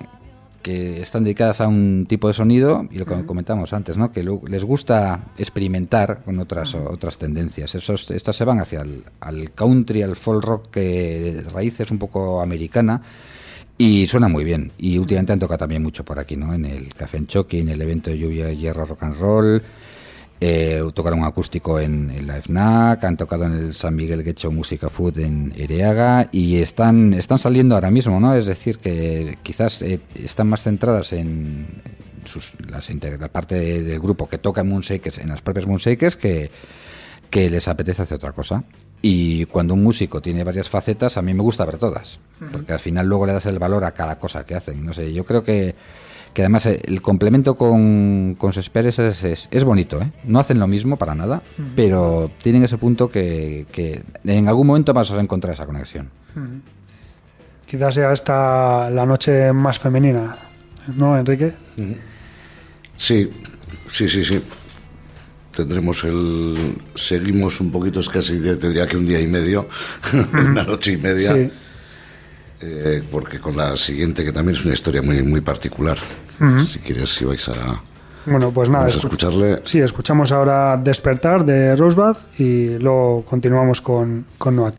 que 0.65 0.99
están 0.99 1.23
dedicados 1.23 1.61
a 1.61 1.67
un 1.67 2.07
tipo 2.09 2.27
de 2.27 2.33
sonido, 2.33 2.87
y 2.89 2.97
lo 2.97 3.05
que 3.05 3.23
comentamos 3.23 3.71
antes, 3.71 3.97
¿no? 3.97 4.11
que 4.11 4.23
les 4.23 4.63
gusta 4.63 5.25
experimentar 5.37 6.23
con 6.25 6.39
otras, 6.39 6.73
otras 6.73 7.19
tendencias. 7.19 7.75
Esos, 7.75 8.09
estas 8.09 8.35
se 8.35 8.45
van 8.45 8.59
hacia 8.59 8.81
el 8.81 9.03
al 9.19 9.51
country, 9.51 10.01
al 10.01 10.15
folk 10.15 10.43
rock, 10.43 10.71
que 10.71 11.33
de 11.35 11.43
raíces 11.51 11.91
un 11.91 11.99
poco 11.99 12.41
americana. 12.41 12.99
Y 13.77 14.07
suena 14.07 14.27
muy 14.27 14.43
bien. 14.43 14.71
Y 14.79 14.97
últimamente 14.97 15.33
han 15.33 15.39
tocado 15.39 15.59
también 15.59 15.83
mucho 15.83 16.03
por 16.03 16.17
aquí, 16.17 16.35
¿no? 16.35 16.51
En 16.51 16.65
el 16.65 16.95
Café 16.95 17.17
en 17.17 17.27
Choque, 17.27 17.59
en 17.59 17.69
el 17.69 17.79
evento 17.79 18.09
de 18.09 18.17
Lluvia 18.17 18.51
y 18.51 18.57
Hierro 18.57 18.87
Rock 18.87 19.03
and 19.03 19.19
Roll. 19.19 19.61
Eh, 20.47 20.80
tocaron 20.93 21.19
un 21.22 21.26
acústico 21.26 21.80
en, 21.80 22.11
en 22.11 22.27
la 22.27 22.35
FNAC, 22.39 23.03
han 23.03 23.17
tocado 23.17 23.45
en 23.45 23.53
el 23.53 23.73
San 23.73 23.95
Miguel 23.95 24.22
Guecho 24.23 24.51
Música 24.51 24.91
Food 24.91 25.17
en 25.17 25.51
Ereaga 25.57 26.30
y 26.31 26.57
están, 26.57 27.15
están 27.15 27.39
saliendo 27.39 27.73
ahora 27.73 27.89
mismo, 27.89 28.19
¿no? 28.19 28.35
Es 28.35 28.45
decir, 28.45 28.77
que 28.77 29.39
quizás 29.41 29.81
eh, 29.81 29.99
están 30.13 30.47
más 30.47 30.61
centradas 30.61 31.13
en 31.13 31.65
sus, 32.26 32.53
las, 32.69 32.91
la 33.19 33.27
parte 33.30 33.55
de- 33.55 33.81
del 33.84 33.99
grupo 33.99 34.30
que 34.30 34.38
toca 34.38 34.61
en 34.61 34.69
Moonshakers, 34.69 35.17
en 35.17 35.30
las 35.30 35.41
propias 35.41 35.65
Moonshakers, 35.65 36.15
que, 36.15 36.51
que 37.31 37.49
les 37.49 37.67
apetece 37.67 38.03
hacer 38.03 38.17
otra 38.17 38.31
cosa. 38.34 38.63
Y 39.01 39.45
cuando 39.45 39.73
un 39.73 39.81
músico 39.84 40.22
tiene 40.22 40.43
varias 40.43 40.69
facetas, 40.69 41.17
a 41.17 41.23
mí 41.23 41.34
me 41.34 41.41
gusta 41.41 41.65
ver 41.65 41.80
todas, 41.80 42.19
porque 42.51 42.72
al 42.73 42.80
final 42.80 43.07
luego 43.07 43.26
le 43.26 43.34
das 43.34 43.47
el 43.47 43.57
valor 43.57 43.84
a 43.84 43.93
cada 43.95 44.19
cosa 44.19 44.45
que 44.45 44.53
hacen. 44.53 44.85
No 44.85 44.93
sé, 44.93 45.11
yo 45.11 45.26
creo 45.26 45.43
que, 45.43 45.73
que 46.36 46.41
además 46.41 46.66
eh, 46.66 46.82
el 46.86 47.02
complemento 47.02 47.56
con, 47.56 48.36
con 48.38 48.52
Suspers 48.52 48.99
es, 48.99 49.24
es, 49.24 49.48
es 49.49 49.64
bonito, 49.64 50.02
¿eh? 50.02 50.12
No 50.26 50.38
hacen 50.40 50.60
lo 50.60 50.68
mismo 50.68 50.98
para 50.98 51.16
nada, 51.16 51.41
pero 51.78 52.30
tienen 52.44 52.62
ese 52.62 52.78
punto 52.78 53.10
que, 53.10 53.66
que 53.72 54.03
en 54.26 54.49
algún 54.49 54.68
momento 54.68 54.94
vas 54.94 55.10
a 55.12 55.20
encontrar 55.22 55.53
esa 55.53 55.66
conexión. 55.66 56.12
Quizás 57.66 57.95
sea 57.95 58.12
esta 58.12 58.90
la 58.90 59.06
noche 59.06 59.53
más 59.53 59.80
femenina, 59.80 60.38
¿no, 60.98 61.18
Enrique? 61.18 61.53
Sí, 62.98 63.32
sí, 63.90 64.10
sí, 64.10 64.26
sí. 64.26 64.44
Tendremos 65.56 66.03
el. 66.03 66.76
Seguimos 66.95 67.62
un 67.62 67.72
poquito, 67.72 68.02
es 68.02 68.10
casi 68.10 68.41
tendría 68.41 68.86
que 68.86 68.98
un 68.98 69.07
día 69.07 69.22
y 69.22 69.28
medio, 69.28 69.70
una 70.34 70.64
noche 70.64 70.91
y 70.91 70.98
media. 70.98 71.34
Sí. 71.34 71.49
Eh, 72.61 73.03
porque 73.11 73.40
con 73.40 73.56
la 73.57 73.76
siguiente, 73.77 74.23
que 74.23 74.32
también 74.32 74.56
es 74.56 74.64
una 74.65 74.73
historia 74.73 75.02
muy, 75.02 75.22
muy 75.23 75.41
particular. 75.41 75.98
Si 76.65 76.80
quieres, 76.80 77.10
si 77.14 77.23
vais 77.26 77.48
a. 77.49 77.82
Bueno, 78.26 78.52
pues 78.52 78.69
nada. 78.69 78.86
Vamos 78.86 78.95
a 78.95 78.99
escu- 78.99 79.03
escucharle. 79.06 79.61
Sí, 79.64 79.80
escuchamos 79.80 80.32
ahora 80.32 80.76
Despertar 80.77 81.45
de 81.45 81.76
Rosebud 81.76 82.15
y 82.40 82.77
luego 82.80 83.23
continuamos 83.23 83.80
con, 83.82 84.26
con 84.38 84.56
Noah. 84.56 84.73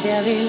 De 0.00 0.12
abril. 0.12 0.41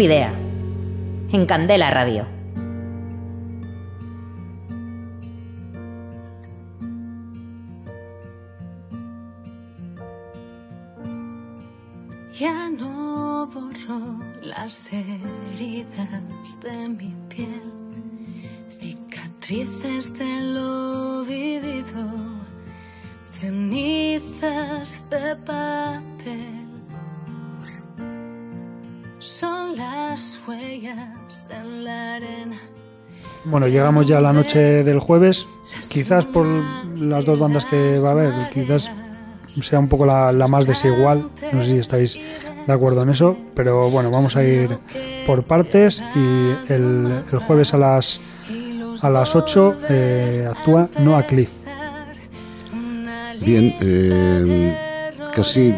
Video. 0.00 0.28
En 1.30 1.44
Candela 1.44 1.90
Radio. 1.90 2.29
Bueno, 33.60 33.74
llegamos 33.74 34.06
ya 34.06 34.16
a 34.16 34.20
la 34.22 34.32
noche 34.32 34.58
del 34.84 35.00
jueves. 35.00 35.46
Quizás 35.90 36.24
por 36.24 36.46
las 36.98 37.26
dos 37.26 37.38
bandas 37.38 37.66
que 37.66 37.98
va 37.98 38.08
a 38.08 38.12
haber, 38.12 38.32
quizás 38.54 38.90
sea 39.48 39.78
un 39.78 39.86
poco 39.86 40.06
la, 40.06 40.32
la 40.32 40.48
más 40.48 40.66
desigual. 40.66 41.28
No 41.52 41.60
sé 41.62 41.68
si 41.68 41.76
estáis 41.76 42.18
de 42.66 42.72
acuerdo 42.72 43.02
en 43.02 43.10
eso, 43.10 43.36
pero 43.54 43.90
bueno, 43.90 44.10
vamos 44.10 44.34
a 44.36 44.44
ir 44.44 44.78
por 45.26 45.42
partes 45.42 46.02
y 46.16 46.72
el, 46.72 47.22
el 47.30 47.38
jueves 47.40 47.74
a 47.74 47.76
las 47.76 48.18
a 49.02 49.10
las 49.10 49.36
8 49.36 49.76
eh, 49.90 50.48
actúa 50.50 50.88
Noah 50.98 51.24
Cliff. 51.26 51.50
Bien, 53.44 53.74
eh, 53.82 54.74
casi 55.34 55.74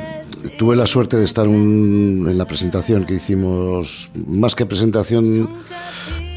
tuve 0.57 0.77
la 0.77 0.87
suerte 0.87 1.17
de 1.17 1.25
estar 1.25 1.49
un- 1.49 2.29
en 2.31 2.39
la 2.39 2.45
presentación 2.45 3.05
que 3.07 3.15
hicimos, 3.15 4.09
más 4.29 4.55
que 4.55 4.67
presentación 4.67 5.49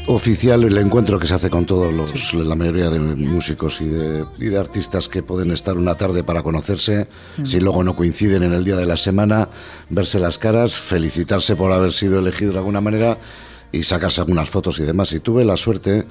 oficial, 0.06 0.64
el 0.64 0.78
encuentro 0.78 1.18
que 1.18 1.26
se 1.26 1.34
hace 1.34 1.50
con 1.50 1.66
todos 1.66 1.92
los, 1.92 2.34
la 2.34 2.54
mayoría 2.54 2.90
de 2.90 2.98
músicos 3.00 3.80
y 3.80 3.86
de, 3.86 4.24
y 4.38 4.46
de 4.46 4.58
artistas 4.58 5.08
que 5.08 5.22
pueden 5.22 5.50
estar 5.50 5.76
una 5.76 5.94
tarde 5.94 6.22
para 6.22 6.42
conocerse, 6.42 7.08
Mm. 7.38 7.44
si 7.46 7.60
luego 7.60 7.82
no 7.82 7.96
coinciden 7.96 8.42
en 8.42 8.52
el 8.52 8.64
día 8.64 8.76
de 8.76 8.86
la 8.86 8.96
semana, 8.96 9.48
verse 9.90 10.18
las 10.18 10.38
caras, 10.38 10.76
felicitarse 10.76 11.56
por 11.56 11.72
haber 11.72 11.92
sido 11.92 12.18
elegido 12.18 12.52
de 12.52 12.58
alguna 12.58 12.80
manera 12.80 13.18
y 13.72 13.82
sacarse 13.82 14.20
algunas 14.20 14.48
fotos 14.48 14.78
y 14.78 14.84
demás. 14.84 15.12
Y 15.12 15.20
tuve 15.20 15.44
la 15.44 15.56
suerte 15.56 16.04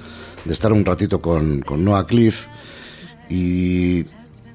de 0.44 0.52
estar 0.52 0.72
un 0.72 0.84
ratito 0.84 1.20
con, 1.20 1.60
con 1.60 1.84
Noah 1.84 2.06
Cliff 2.06 2.46
y, 3.30 4.04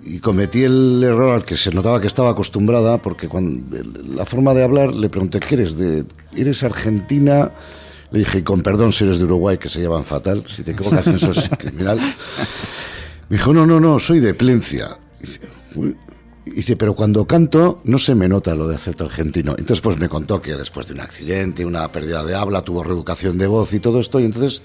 y 0.03 0.19
cometí 0.22 0.63
el 0.63 1.03
error 1.03 1.35
al 1.35 1.43
que 1.43 1.57
se 1.57 1.72
notaba 1.72 1.99
que 1.99 2.07
estaba 2.07 2.31
acostumbrada 2.31 3.01
porque 3.01 3.27
cuando 3.27 3.77
la 4.15 4.26
forma 4.26 4.53
de 4.53 4.63
hablar 4.63 4.93
le 4.93 5.09
pregunté 5.09 5.39
¿qué 5.39 5.55
eres 5.55 5.77
de 5.77 6.05
eres 6.35 6.63
argentina? 6.63 7.51
Le 8.11 8.19
dije 8.19 8.39
y 8.39 8.43
con 8.43 8.61
perdón 8.61 8.91
si 8.91 9.05
eres 9.05 9.19
de 9.19 9.25
Uruguay 9.25 9.57
que 9.57 9.69
se 9.69 9.79
llevan 9.79 10.03
fatal 10.03 10.43
si 10.47 10.63
te 10.63 10.71
equivocas 10.71 11.07
en 11.07 11.15
eso 11.15 11.31
es 11.31 11.49
criminal. 11.57 11.99
Me 13.29 13.38
dijo 13.38 13.53
no 13.53 13.65
no 13.65 13.79
no 13.79 13.99
soy 13.99 14.19
de 14.19 14.33
Plencia. 14.33 14.97
Dice, 15.19 15.39
"Uy". 15.75 15.95
Dice, 16.43 16.75
pero 16.75 16.95
cuando 16.95 17.25
canto 17.25 17.79
no 17.85 17.99
se 17.99 18.15
me 18.15 18.27
nota 18.27 18.55
lo 18.55 18.67
de 18.67 18.75
acento 18.75 19.05
argentino. 19.05 19.51
Entonces, 19.51 19.79
pues 19.79 19.99
me 19.99 20.09
contó 20.09 20.41
que 20.41 20.55
después 20.55 20.88
de 20.88 20.95
un 20.95 20.99
accidente, 20.99 21.63
una 21.63 21.89
pérdida 21.91 22.23
de 22.23 22.35
habla, 22.35 22.63
tuvo 22.63 22.83
reeducación 22.83 23.38
de 23.38 23.47
voz 23.47 23.73
y 23.73 23.79
todo 23.79 23.99
esto. 23.99 24.19
Y 24.19 24.25
entonces, 24.25 24.63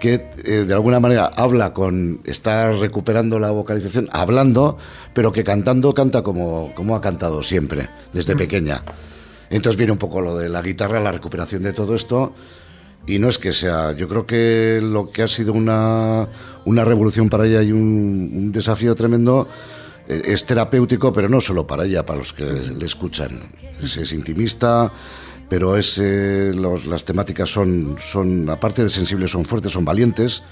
que 0.00 0.28
eh, 0.44 0.64
de 0.66 0.74
alguna 0.74 1.00
manera 1.00 1.30
habla 1.34 1.72
con. 1.72 2.20
está 2.24 2.72
recuperando 2.72 3.38
la 3.38 3.50
vocalización, 3.52 4.08
hablando, 4.12 4.78
pero 5.14 5.32
que 5.32 5.44
cantando 5.44 5.94
canta 5.94 6.22
como, 6.22 6.72
como 6.74 6.96
ha 6.96 7.00
cantado 7.00 7.42
siempre, 7.42 7.88
desde 8.12 8.36
pequeña. 8.36 8.82
Entonces 9.48 9.76
viene 9.78 9.92
un 9.92 9.98
poco 9.98 10.20
lo 10.20 10.36
de 10.36 10.48
la 10.48 10.60
guitarra, 10.60 11.00
la 11.00 11.12
recuperación 11.12 11.62
de 11.62 11.72
todo 11.72 11.94
esto. 11.94 12.34
Y 13.06 13.18
no 13.18 13.28
es 13.28 13.38
que 13.38 13.52
sea, 13.52 13.92
yo 13.92 14.08
creo 14.08 14.26
que 14.26 14.80
lo 14.82 15.10
que 15.10 15.22
ha 15.22 15.28
sido 15.28 15.52
una, 15.52 16.28
una 16.64 16.84
revolución 16.84 17.28
para 17.28 17.46
ella 17.46 17.62
y 17.62 17.70
un, 17.70 18.50
desafío 18.50 18.94
tremendo 18.96 19.48
eh, 20.08 20.22
es 20.24 20.44
terapéutico, 20.44 21.12
pero 21.12 21.28
no 21.28 21.40
solo 21.40 21.66
para 21.66 21.84
ella, 21.84 22.04
para 22.04 22.18
los 22.18 22.32
que 22.32 22.44
le 22.44 22.84
escuchan. 22.84 23.30
Es, 23.80 23.96
es 23.96 24.12
intimista, 24.12 24.92
pero 25.48 25.76
es, 25.76 25.98
eh, 26.02 26.52
los- 26.54 26.86
las 26.86 27.04
temáticas 27.04 27.48
son, 27.48 27.94
son, 27.98 28.50
aparte 28.50 28.82
de 28.82 28.88
sensibles, 28.88 29.30
son 29.30 29.44
fuertes, 29.44 29.70
son 29.72 29.84
valientes. 29.84 30.42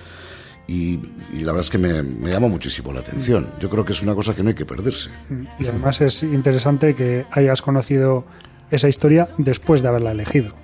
Y, 0.68 0.98
la 1.40 1.52
verdad 1.52 1.60
es 1.60 1.70
que 1.70 1.76
me 1.78 2.30
llama 2.30 2.48
muchísimo 2.48 2.92
la 2.92 3.00
atención. 3.00 3.48
Yo 3.60 3.68
creo 3.68 3.84
que 3.84 3.92
es 3.92 4.00
una 4.02 4.14
cosa 4.14 4.34
que 4.34 4.42
no 4.42 4.48
hay 4.48 4.54
que 4.54 4.64
perderse. 4.64 5.10
Y 5.58 5.66
además 5.66 6.00
es 6.00 6.22
interesante 6.22 6.94
que 6.94 7.26
hayas 7.32 7.60
conocido 7.60 8.24
esa 8.70 8.88
historia 8.88 9.28
después 9.36 9.82
de 9.82 9.88
haberla 9.88 10.12
elegido. 10.12 10.54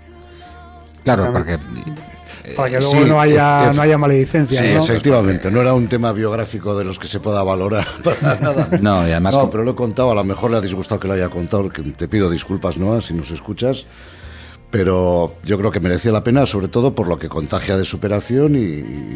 Claro, 1.05 1.33
porque 1.33 1.59
Para 2.57 2.71
que 2.71 2.79
luego 2.79 2.93
Sí, 2.93 3.09
no 3.09 3.21
haya, 3.21 3.71
ef- 3.71 3.75
no 3.77 3.83
haya 3.83 3.99
maledicencia. 3.99 4.61
Sí, 4.63 4.75
¿no? 4.75 4.83
efectivamente. 4.85 5.51
No 5.51 5.61
era 5.61 5.73
un 5.75 5.87
tema 5.89 6.13
biográfico 6.13 6.77
de 6.77 6.85
los 6.85 6.99
que 6.99 7.07
se 7.07 7.21
pueda 7.21 7.43
valorar 7.43 7.87
para 8.05 8.41
nada. 8.41 8.69
No, 8.81 9.07
y 9.07 9.11
además 9.13 9.35
No, 9.37 9.51
pero 9.51 9.65
lo 9.65 9.73
he 9.73 9.75
contado. 9.75 10.11
A 10.13 10.15
lo 10.15 10.25
mejor 10.25 10.51
le 10.51 10.57
ha 10.57 10.61
disgustado 10.61 11.01
que 11.01 11.09
lo 11.09 11.15
haya 11.15 11.29
contado. 11.29 11.69
Que 11.69 11.83
te 11.83 12.09
pido 12.09 12.29
disculpas, 12.31 12.77
Noah, 12.77 13.01
si 13.01 13.15
nos 13.15 13.31
escuchas. 13.31 13.87
Pero 14.71 15.35
yo 15.43 15.59
creo 15.59 15.71
que 15.73 15.81
merecía 15.81 16.13
la 16.13 16.23
pena, 16.23 16.47
sobre 16.47 16.69
todo 16.69 16.95
por 16.95 17.09
lo 17.09 17.19
que 17.19 17.29
contagia 17.29 17.77
de 17.77 17.85
superación 17.85 18.55
y, 18.55 18.61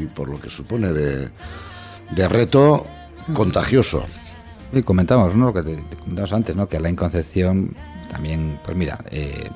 y 0.02 0.08
por 0.12 0.28
lo 0.28 0.40
que 0.40 0.50
supone 0.50 0.92
de, 0.92 1.28
de 2.10 2.28
reto 2.28 2.84
contagioso. 3.34 4.04
Y 4.72 4.82
comentamos, 4.82 5.34
¿no? 5.36 5.46
Lo 5.46 5.54
que 5.54 5.62
te, 5.62 5.76
te 5.76 5.96
comentabas 5.96 6.32
antes, 6.32 6.56
¿no? 6.56 6.66
Que 6.68 6.78
Alain 6.78 6.96
Concepción 6.96 7.76
también, 8.10 8.58
pues 8.64 8.76
mira, 8.76 8.98
eh, 9.12 9.48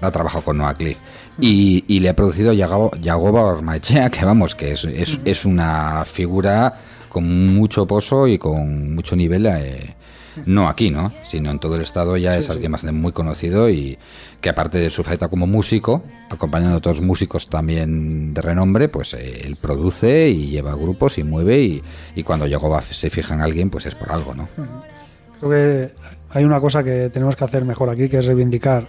ha 0.00 0.10
trabajado 0.10 0.42
con 0.42 0.56
Noah 0.56 0.72
Cliff 0.74 0.96
y, 1.40 1.84
y 1.88 2.00
le 2.00 2.08
ha 2.10 2.16
producido 2.16 2.52
Yago- 2.52 2.90
Yagoba 3.00 3.42
Ormaechea, 3.42 4.10
que 4.10 4.24
vamos, 4.24 4.54
que 4.54 4.72
es, 4.72 4.84
es, 4.84 5.18
es 5.24 5.44
una 5.44 6.04
figura 6.04 6.74
con 7.08 7.54
mucho 7.54 7.86
pozo 7.86 8.26
y 8.26 8.38
con 8.38 8.94
mucho 8.94 9.16
nivel, 9.16 9.46
eh, 9.46 9.94
no 10.46 10.66
aquí, 10.68 10.90
¿no? 10.90 11.12
Sino 11.28 11.50
en 11.50 11.58
todo 11.58 11.76
el 11.76 11.82
estado 11.82 12.16
ya 12.16 12.32
Sí, 12.32 12.38
es 12.38 12.44
sí. 12.46 12.52
alguien 12.52 12.70
más 12.70 12.84
muy 12.84 13.12
conocido 13.12 13.68
y 13.68 13.98
que 14.40 14.48
aparte 14.48 14.78
de 14.78 14.88
su 14.88 15.04
faceta 15.04 15.28
como 15.28 15.46
músico, 15.46 16.04
acompañando 16.30 16.74
a 16.74 16.78
otros 16.78 17.02
músicos 17.02 17.48
también 17.50 18.32
de 18.32 18.40
renombre, 18.40 18.88
pues 18.88 19.12
eh, 19.14 19.42
él 19.44 19.56
produce 19.60 20.30
y 20.30 20.46
lleva 20.48 20.74
grupos 20.74 21.18
y 21.18 21.24
mueve 21.24 21.60
y, 21.62 21.82
y 22.16 22.22
cuando 22.22 22.46
Yagoba 22.46 22.80
se 22.82 23.10
fija 23.10 23.34
en 23.34 23.42
alguien, 23.42 23.68
pues 23.68 23.84
es 23.86 23.94
por 23.94 24.10
algo, 24.10 24.34
¿no? 24.34 24.48
Creo 25.38 25.50
que 25.50 25.92
hay 26.30 26.44
una 26.44 26.60
cosa 26.60 26.82
que 26.82 27.10
tenemos 27.10 27.36
que 27.36 27.44
hacer 27.44 27.64
mejor 27.66 27.90
aquí, 27.90 28.08
que 28.08 28.18
es 28.18 28.24
reivindicar 28.24 28.86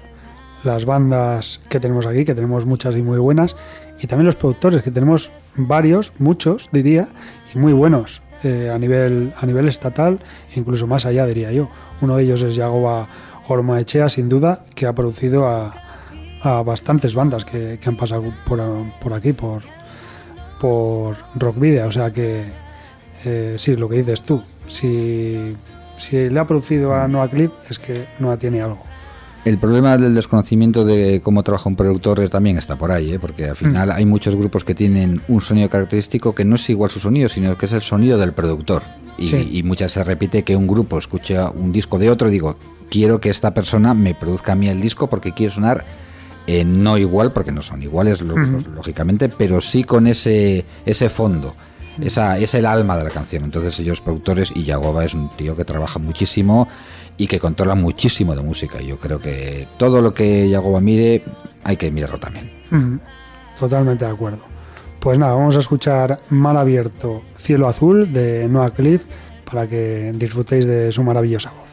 las 0.63 0.85
bandas 0.85 1.59
que 1.69 1.79
tenemos 1.79 2.05
aquí, 2.05 2.25
que 2.25 2.35
tenemos 2.35 2.65
muchas 2.65 2.95
y 2.95 3.01
muy 3.01 3.17
buenas, 3.17 3.55
y 3.99 4.07
también 4.07 4.25
los 4.25 4.35
productores, 4.35 4.81
que 4.81 4.91
tenemos 4.91 5.31
varios, 5.55 6.13
muchos 6.19 6.69
diría, 6.71 7.07
y 7.53 7.57
muy 7.57 7.73
buenos 7.73 8.21
eh, 8.43 8.69
a, 8.73 8.77
nivel, 8.77 9.33
a 9.39 9.45
nivel 9.45 9.67
estatal, 9.67 10.19
incluso 10.55 10.87
más 10.87 11.05
allá 11.05 11.25
diría 11.25 11.51
yo. 11.51 11.69
Uno 12.01 12.17
de 12.17 12.23
ellos 12.23 12.41
es 12.41 12.55
Yagoba 12.55 13.07
Ormaechea, 13.47 14.09
sin 14.09 14.29
duda, 14.29 14.63
que 14.75 14.85
ha 14.85 14.93
producido 14.93 15.47
a, 15.47 15.73
a 16.41 16.63
bastantes 16.63 17.15
bandas 17.15 17.45
que, 17.45 17.79
que 17.81 17.89
han 17.89 17.97
pasado 17.97 18.23
por, 18.45 18.61
por 19.01 19.13
aquí, 19.13 19.33
por, 19.33 19.63
por 20.59 21.15
Rock 21.35 21.59
Video, 21.59 21.87
o 21.87 21.91
sea 21.91 22.11
que 22.11 22.43
eh, 23.25 23.55
sí, 23.57 23.75
lo 23.75 23.87
que 23.87 23.97
dices 23.97 24.23
tú, 24.23 24.41
si, 24.65 25.53
si 25.97 26.29
le 26.29 26.39
ha 26.39 26.45
producido 26.45 26.93
a 26.93 27.07
Noah 27.07 27.29
Cliff 27.29 27.51
es 27.69 27.79
que 27.79 28.05
Noah 28.19 28.37
tiene 28.37 28.61
algo. 28.61 28.92
El 29.45 29.57
problema 29.57 29.97
del 29.97 30.15
desconocimiento 30.15 30.85
de 30.85 31.19
cómo 31.21 31.43
trabaja 31.43 31.67
un 31.69 31.75
productor 31.75 32.27
también 32.29 32.57
está 32.57 32.77
por 32.77 32.91
ahí, 32.91 33.13
¿eh? 33.13 33.19
porque 33.19 33.45
al 33.45 33.57
final 33.57 33.91
hay 33.91 34.05
muchos 34.05 34.35
grupos 34.35 34.63
que 34.63 34.73
tienen 34.73 35.21
un 35.27 35.41
sonido 35.41 35.69
característico 35.69 36.33
que 36.33 36.45
no 36.45 36.55
es 36.55 36.69
igual 36.69 36.89
su 36.89 37.01
sonido, 37.01 37.27
sino 37.27 37.57
que 37.57 37.65
es 37.65 37.73
el 37.73 37.81
sonido 37.81 38.17
del 38.17 38.31
productor. 38.31 38.83
Y, 39.17 39.27
Sí. 39.27 39.49
y 39.51 39.63
muchas 39.63 39.91
se 39.91 40.03
repite 40.03 40.43
que 40.43 40.55
un 40.55 40.65
grupo 40.65 40.97
escucha 40.97 41.49
un 41.51 41.71
disco 41.73 41.99
de 41.99 42.09
otro 42.09 42.29
y 42.29 42.31
digo, 42.31 42.55
quiero 42.89 43.19
que 43.19 43.29
esta 43.29 43.53
persona 43.53 43.93
me 43.93 44.15
produzca 44.15 44.53
a 44.53 44.55
mí 44.55 44.69
el 44.69 44.79
disco 44.79 45.07
porque 45.07 45.33
quiere 45.33 45.53
sonar 45.53 45.83
eh, 46.47 46.65
no 46.65 46.97
igual, 46.97 47.31
porque 47.31 47.51
no 47.51 47.61
son 47.61 47.83
iguales, 47.83 48.21
lógicamente, 48.21 49.29
pero 49.29 49.61
sí 49.61 49.83
con 49.83 50.07
ese, 50.07 50.65
ese 50.85 51.09
fondo. 51.09 51.53
Esa, 52.01 52.39
es 52.39 52.53
el 52.55 52.65
alma 52.65 52.97
de 52.97 53.03
la 53.03 53.11
canción. 53.11 53.43
Entonces 53.43 53.79
ellos 53.79 54.01
productores 54.01 54.51
y 54.55 54.63
Yagoba 54.63 55.05
es 55.05 55.13
un 55.13 55.29
tío 55.29 55.55
que 55.55 55.63
trabaja 55.63 55.99
muchísimo 55.99 56.67
y 57.17 57.27
que 57.27 57.39
controla 57.39 57.75
muchísimo 57.75 58.35
de 58.35 58.41
música. 58.41 58.81
Yo 58.81 58.97
creo 58.97 59.19
que 59.19 59.67
todo 59.77 60.01
lo 60.01 60.13
que 60.13 60.49
Yagoba 60.49 60.79
mire 60.79 61.23
hay 61.63 61.77
que 61.77 61.91
mirarlo 61.91 62.19
también. 62.19 62.51
Totalmente 63.59 64.05
de 64.05 64.11
acuerdo. 64.11 64.39
Pues 64.99 65.19
nada, 65.19 65.33
vamos 65.33 65.57
a 65.57 65.59
escuchar 65.59 66.17
Mal 66.29 66.55
Abierto, 66.57 67.23
Cielo 67.37 67.67
Azul 67.67 68.13
de 68.13 68.47
Noah 68.47 68.71
Cliff 68.71 69.05
para 69.49 69.67
que 69.67 70.11
disfrutéis 70.15 70.65
de 70.65 70.91
su 70.91 71.03
maravillosa 71.03 71.51
voz. 71.51 71.72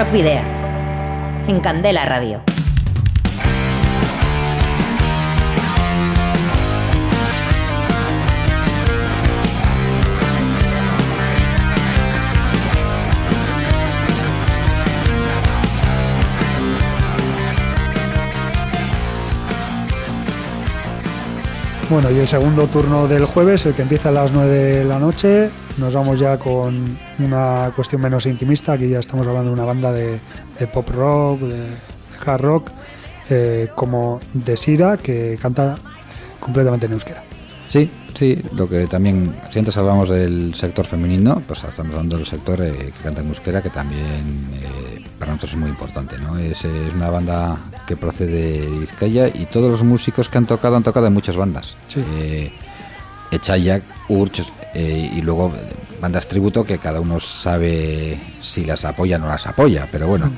Rock 0.00 0.12
Video. 0.12 0.40
En 1.46 1.60
Candela 1.60 2.06
Radio. 2.06 2.40
Bueno, 21.90 22.10
y 22.10 22.16
el 22.20 22.26
segundo 22.26 22.68
turno 22.68 23.06
del 23.06 23.26
jueves, 23.26 23.66
el 23.66 23.74
que 23.74 23.82
empieza 23.82 24.08
a 24.08 24.12
las 24.12 24.32
9 24.32 24.48
de 24.48 24.84
la 24.84 24.98
noche, 24.98 25.50
nos 25.80 25.94
vamos 25.94 26.20
ya 26.20 26.38
con 26.38 26.86
una 27.18 27.72
cuestión 27.74 28.02
menos 28.02 28.26
intimista. 28.26 28.74
Aquí 28.74 28.88
ya 28.88 29.00
estamos 29.00 29.26
hablando 29.26 29.48
de 29.48 29.54
una 29.54 29.64
banda 29.64 29.90
de, 29.90 30.20
de 30.58 30.66
pop 30.66 30.88
rock, 30.90 31.40
de, 31.40 31.56
de 31.56 31.76
hard 32.24 32.40
rock, 32.42 32.70
eh, 33.30 33.68
como 33.74 34.20
Desira, 34.34 34.96
que 34.98 35.38
canta 35.40 35.76
completamente 36.38 36.86
en 36.86 36.92
euskera. 36.92 37.22
Sí, 37.68 37.90
sí, 38.14 38.42
lo 38.52 38.68
que 38.68 38.86
también, 38.86 39.32
si 39.50 39.58
antes 39.60 39.76
hablamos 39.76 40.08
del 40.08 40.54
sector 40.54 40.84
femenino, 40.84 41.40
pues 41.46 41.64
estamos 41.64 41.92
hablando 41.92 42.16
del 42.16 42.26
sector 42.26 42.60
eh, 42.60 42.92
que 42.96 43.02
canta 43.02 43.22
en 43.22 43.28
euskera, 43.28 43.62
que 43.62 43.70
también 43.70 44.50
eh, 44.52 45.04
para 45.18 45.32
nosotros 45.32 45.52
es 45.52 45.58
muy 45.58 45.70
importante, 45.70 46.18
¿no? 46.18 46.36
Es, 46.36 46.64
es 46.64 46.94
una 46.94 47.10
banda 47.10 47.58
que 47.86 47.96
procede 47.96 48.60
de 48.60 48.78
Vizcaya 48.78 49.28
y 49.28 49.46
todos 49.46 49.70
los 49.70 49.82
músicos 49.82 50.28
que 50.28 50.38
han 50.38 50.46
tocado 50.46 50.76
han 50.76 50.82
tocado 50.82 51.06
en 51.06 51.14
muchas 51.14 51.36
bandas. 51.36 51.76
Sí. 51.86 52.02
Echayak, 53.30 53.84
Urch 54.08 54.42
eh, 54.74 55.10
y 55.14 55.20
luego 55.22 55.52
bandas 56.00 56.28
tributo 56.28 56.64
que 56.64 56.78
cada 56.78 57.00
uno 57.00 57.20
sabe 57.20 58.18
si 58.40 58.64
las 58.64 58.84
apoya 58.84 59.16
o 59.16 59.18
no 59.20 59.28
las 59.28 59.46
apoya, 59.46 59.88
pero 59.90 60.06
bueno. 60.06 60.30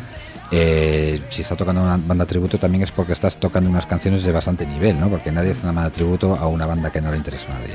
eh, 0.54 1.18
si 1.30 1.40
está 1.40 1.56
tocando 1.56 1.80
una 1.82 1.96
banda 1.96 2.26
tributo 2.26 2.58
también 2.58 2.82
es 2.82 2.92
porque 2.92 3.14
estás 3.14 3.38
tocando 3.38 3.70
unas 3.70 3.86
canciones 3.86 4.22
de 4.22 4.32
bastante 4.32 4.66
nivel, 4.66 5.00
¿no? 5.00 5.08
Porque 5.08 5.32
nadie 5.32 5.52
hace 5.52 5.62
una 5.62 5.72
banda 5.72 5.90
tributo 5.90 6.36
a 6.36 6.46
una 6.46 6.66
banda 6.66 6.90
que 6.90 7.00
no 7.00 7.10
le 7.10 7.16
interesa 7.16 7.46
a 7.50 7.58
nadie. 7.58 7.74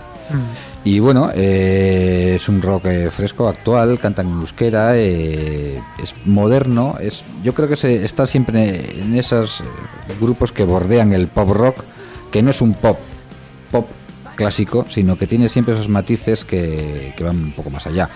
Y 0.84 1.00
bueno, 1.00 1.32
eh, 1.34 2.34
es 2.36 2.48
un 2.48 2.62
rock 2.62 2.88
fresco, 3.10 3.48
actual, 3.48 3.98
canta 3.98 4.22
en 4.22 4.28
euskera, 4.30 4.96
eh, 4.96 5.82
es 6.02 6.14
moderno, 6.26 6.98
es, 7.00 7.24
yo 7.44 7.56
creo 7.56 7.68
que 7.68 7.78
se 7.78 8.06
está 8.06 8.28
siempre 8.28 9.02
en 9.02 9.16
esos 9.16 9.64
grupos 10.22 10.52
que 10.52 10.64
bordean 10.64 11.14
el 11.14 11.28
pop 11.28 11.50
rock, 11.50 11.78
que 12.32 12.44
no 12.44 12.52
es 12.52 12.62
un 12.62 12.76
pop, 12.76 13.00
pop 13.72 13.88
clásico, 14.38 14.86
sino 14.88 15.18
que 15.18 15.28
tiene 15.28 15.50
siempre 15.50 15.74
esos 15.74 15.90
matices 15.90 16.46
que, 16.46 17.14
que 17.18 17.24
van 17.26 17.36
un 17.36 17.52
poco 17.52 17.70
más 17.70 17.86
allá. 17.88 18.10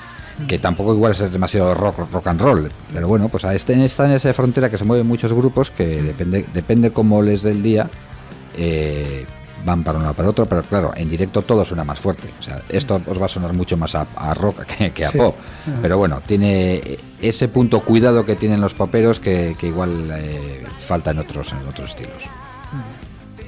Que 0.47 0.57
tampoco 0.57 0.93
igual 0.95 1.11
es 1.11 1.31
demasiado 1.31 1.75
rock, 1.75 2.09
rock 2.11 2.27
and 2.27 2.41
roll, 2.41 2.71
pero 2.93 3.07
bueno, 3.07 3.27
pues 3.29 3.43
a 3.45 3.53
este, 3.53 3.73
está 3.85 4.05
en 4.05 4.11
esa 4.11 4.33
frontera 4.33 4.69
que 4.71 4.77
se 4.77 4.85
mueven 4.85 5.05
muchos 5.05 5.33
grupos 5.33 5.69
que 5.69 6.01
depende, 6.01 6.45
depende 6.53 6.91
cómo 6.91 7.21
les 7.21 7.43
dé 7.43 7.51
el 7.51 7.61
día, 7.61 7.89
eh, 8.57 9.25
van 9.65 9.83
para 9.83 9.99
uno 9.99 10.11
para 10.15 10.29
otro, 10.29 10.47
pero 10.47 10.63
claro, 10.63 10.93
en 10.95 11.07
directo 11.09 11.43
todo 11.43 11.63
suena 11.63 11.83
más 11.83 11.99
fuerte. 11.99 12.27
O 12.39 12.41
sea, 12.43 12.59
esto 12.69 12.99
os 13.05 13.21
va 13.21 13.25
a 13.25 13.29
sonar 13.29 13.53
mucho 13.53 13.77
más 13.77 13.93
a, 13.93 14.07
a 14.15 14.33
rock 14.33 14.63
que, 14.65 14.91
que 14.91 15.05
a 15.05 15.11
Sí. 15.11 15.17
pop. 15.19 15.35
Ajá. 15.67 15.77
Pero 15.81 15.97
bueno, 15.99 16.21
tiene 16.25 16.97
ese 17.21 17.47
punto 17.47 17.81
cuidado 17.81 18.25
que 18.25 18.35
tienen 18.35 18.61
los 18.61 18.73
poperos 18.73 19.19
que, 19.19 19.55
que 19.59 19.67
igual 19.67 20.09
eh, 20.11 20.63
falta 20.87 21.11
en 21.11 21.19
otros, 21.19 21.51
en 21.53 21.67
otros 21.67 21.89
estilos. 21.91 22.23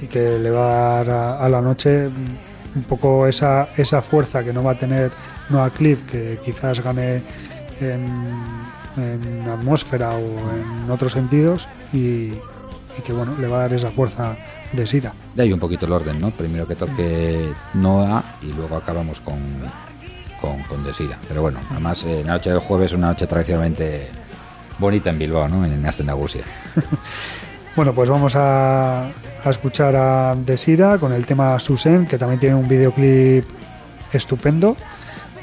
y 0.00 0.06
que 0.06 0.38
le 0.38 0.50
va 0.50 1.00
a 1.00 1.04
dar 1.04 1.10
a, 1.10 1.44
a 1.44 1.48
la 1.48 1.60
noche 1.60 2.08
un 2.74 2.82
poco 2.84 3.26
esa, 3.26 3.68
esa 3.76 4.02
fuerza 4.02 4.42
que 4.42 4.52
no 4.52 4.62
va 4.62 4.72
a 4.72 4.78
tener 4.78 5.10
Noah 5.50 5.70
Cliff, 5.70 6.02
que 6.02 6.38
quizás 6.44 6.80
gane 6.82 7.22
en, 7.80 8.06
en 8.96 9.48
atmósfera 9.48 10.10
o 10.10 10.84
en 10.84 10.90
otros 10.90 11.12
sentidos, 11.12 11.68
y, 11.92 12.32
y 12.98 13.02
que 13.04 13.12
bueno, 13.12 13.34
le 13.38 13.46
va 13.46 13.58
a 13.58 13.60
dar 13.60 13.72
esa 13.72 13.90
fuerza 13.90 14.36
de 14.72 14.86
Sira. 14.86 15.12
De 15.34 15.42
ahí 15.42 15.52
un 15.52 15.60
poquito 15.60 15.86
el 15.86 15.92
orden, 15.92 16.20
¿no? 16.20 16.30
Primero 16.30 16.66
que 16.66 16.74
toque 16.74 17.52
Noah 17.74 18.22
y 18.42 18.52
luego 18.52 18.76
acabamos 18.76 19.20
con, 19.20 19.38
con, 20.40 20.62
con 20.64 20.84
Desira. 20.84 21.18
Pero 21.28 21.42
bueno, 21.42 21.60
además 21.70 22.04
eh, 22.04 22.22
la 22.24 22.34
noche 22.34 22.50
del 22.50 22.58
jueves 22.58 22.92
es 22.92 22.98
una 22.98 23.08
noche 23.08 23.26
tradicionalmente 23.26 24.08
bonita 24.78 25.10
en 25.10 25.18
Bilbao, 25.18 25.48
¿no? 25.48 25.64
En 25.64 25.84
Astenagusia. 25.86 26.44
Bueno, 27.76 27.92
pues 27.92 28.08
vamos 28.08 28.36
a, 28.36 29.06
a 29.08 29.50
escuchar 29.50 29.96
a 29.96 30.34
Desira 30.36 30.98
con 30.98 31.12
el 31.12 31.26
tema 31.26 31.58
Susen, 31.58 32.06
que 32.06 32.18
también 32.18 32.38
tiene 32.38 32.54
un 32.54 32.68
videoclip 32.68 33.44
estupendo. 34.12 34.76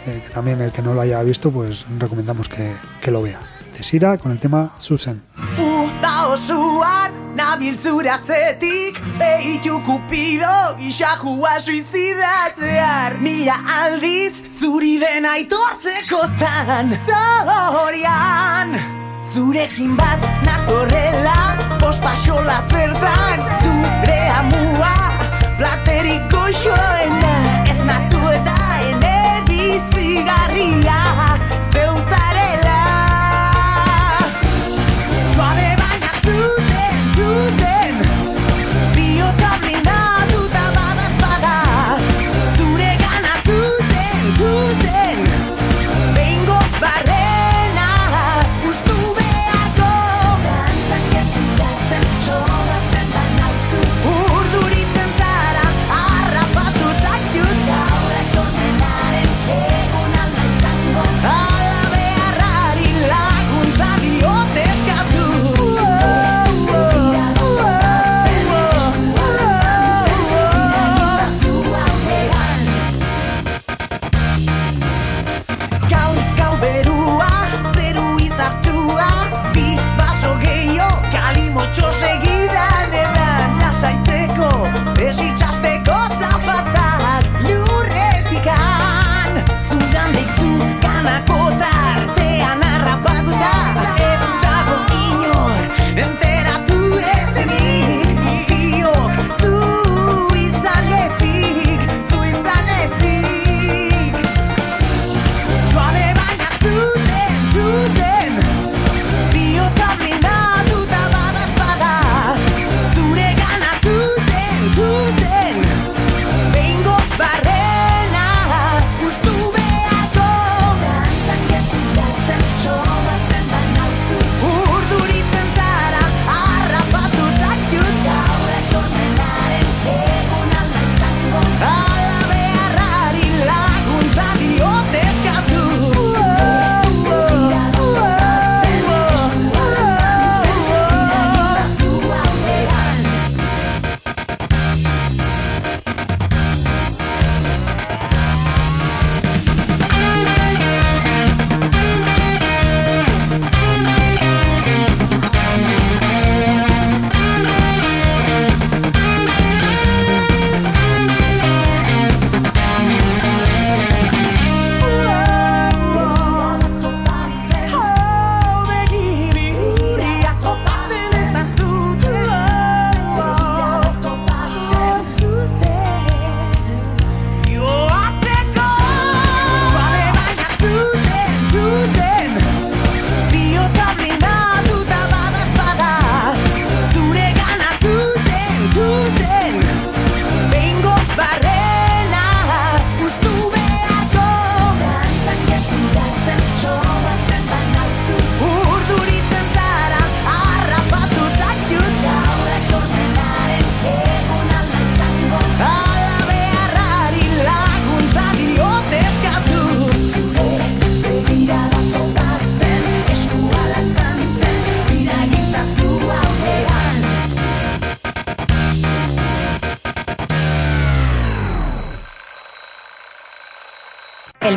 eh, 0.08 0.24
que 0.26 0.34
también 0.34 0.62
el 0.62 0.72
que 0.72 0.82
no 0.82 0.94
lo 0.94 1.02
haya 1.02 1.22
visto, 1.24 1.52
pues 1.52 1.86
recomendamos 2.00 2.48
que, 2.50 2.72
que 3.02 3.12
lo 3.12 3.22
vea. 3.22 3.40
Desira 3.78 4.18
con 4.18 4.32
el 4.32 4.40
tema 4.40 4.72
Susen. 4.78 5.22
Zurekin 19.34 19.96
bat 19.98 20.20
natorrela 20.46 21.78
Pospaxola 21.80 22.60
zertan, 22.72 23.40
zure 23.64 24.22
amua 24.40 24.96
Platerik 25.58 26.28
goxoena, 26.32 27.36
esnatu 27.70 28.22
eta 28.36 28.58
ene 28.90 29.12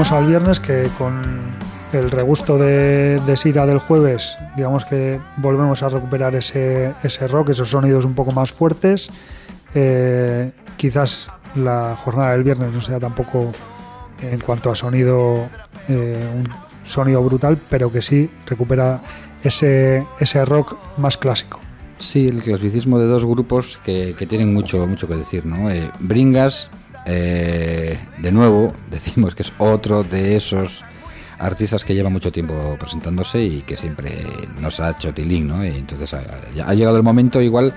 Al 0.00 0.26
viernes 0.26 0.60
que 0.60 0.88
con 0.96 1.20
el 1.92 2.10
regusto 2.10 2.56
de, 2.56 3.20
de 3.20 3.36
Sira 3.36 3.66
del 3.66 3.78
jueves, 3.78 4.38
digamos 4.56 4.86
que 4.86 5.20
volvemos 5.36 5.82
a 5.82 5.90
recuperar 5.90 6.34
ese, 6.34 6.94
ese 7.02 7.28
rock, 7.28 7.50
esos 7.50 7.70
sonidos 7.70 8.06
un 8.06 8.14
poco 8.14 8.32
más 8.32 8.50
fuertes. 8.50 9.10
Eh, 9.74 10.52
quizás 10.78 11.28
la 11.54 11.96
jornada 11.96 12.32
del 12.32 12.44
viernes 12.44 12.72
no 12.72 12.80
sea 12.80 12.98
tampoco 12.98 13.52
en 14.22 14.40
cuanto 14.40 14.70
a 14.70 14.74
sonido 14.74 15.48
eh, 15.88 16.18
un 16.34 16.44
sonido 16.84 17.22
brutal, 17.22 17.58
pero 17.68 17.92
que 17.92 18.00
sí 18.00 18.30
recupera 18.46 19.00
ese, 19.44 20.06
ese 20.18 20.44
rock 20.46 20.76
más 20.96 21.18
clásico. 21.18 21.60
Sí, 21.98 22.28
el 22.28 22.42
clasicismo 22.42 22.98
de 22.98 23.06
dos 23.06 23.26
grupos 23.26 23.78
que, 23.84 24.14
que 24.18 24.26
tienen 24.26 24.54
mucho, 24.54 24.86
mucho 24.86 25.06
que 25.06 25.16
decir, 25.16 25.44
¿no? 25.44 25.70
Eh, 25.70 25.90
Bringas, 25.98 26.70
eh, 27.06 27.98
de 28.18 28.32
nuevo, 28.32 28.72
decimos 28.90 29.34
que 29.34 29.42
es 29.42 29.52
otro 29.58 30.02
de 30.04 30.36
esos 30.36 30.84
artistas 31.38 31.84
que 31.84 31.94
lleva 31.94 32.10
mucho 32.10 32.30
tiempo 32.30 32.76
presentándose 32.78 33.42
y 33.42 33.62
que 33.62 33.74
siempre 33.76 34.12
nos 34.60 34.78
ha 34.80 34.90
hecho 34.90 35.14
tilín, 35.14 35.48
¿no? 35.48 35.64
Y 35.64 35.68
entonces 35.68 36.12
ha, 36.14 36.22
ya 36.54 36.68
ha 36.68 36.74
llegado 36.74 36.96
el 36.98 37.02
momento 37.02 37.40
igual 37.40 37.72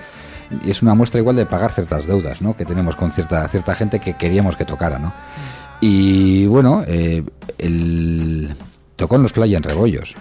y 0.64 0.70
es 0.70 0.82
una 0.82 0.94
muestra 0.94 1.18
igual 1.20 1.36
de 1.36 1.46
pagar 1.46 1.72
ciertas 1.72 2.06
deudas, 2.06 2.42
¿no? 2.42 2.54
Que 2.54 2.66
tenemos 2.66 2.94
con 2.96 3.10
cierta 3.10 3.48
cierta 3.48 3.74
gente 3.74 4.00
que 4.00 4.14
queríamos 4.18 4.56
que 4.56 4.66
tocara, 4.66 4.98
¿no? 4.98 5.14
Y 5.80 6.44
bueno, 6.46 6.84
eh, 6.86 7.24
el, 7.58 8.54
tocó 8.96 9.16
en 9.16 9.22
los 9.22 9.32
Playa 9.32 9.56
en 9.56 9.62
Rebollos, 9.62 10.14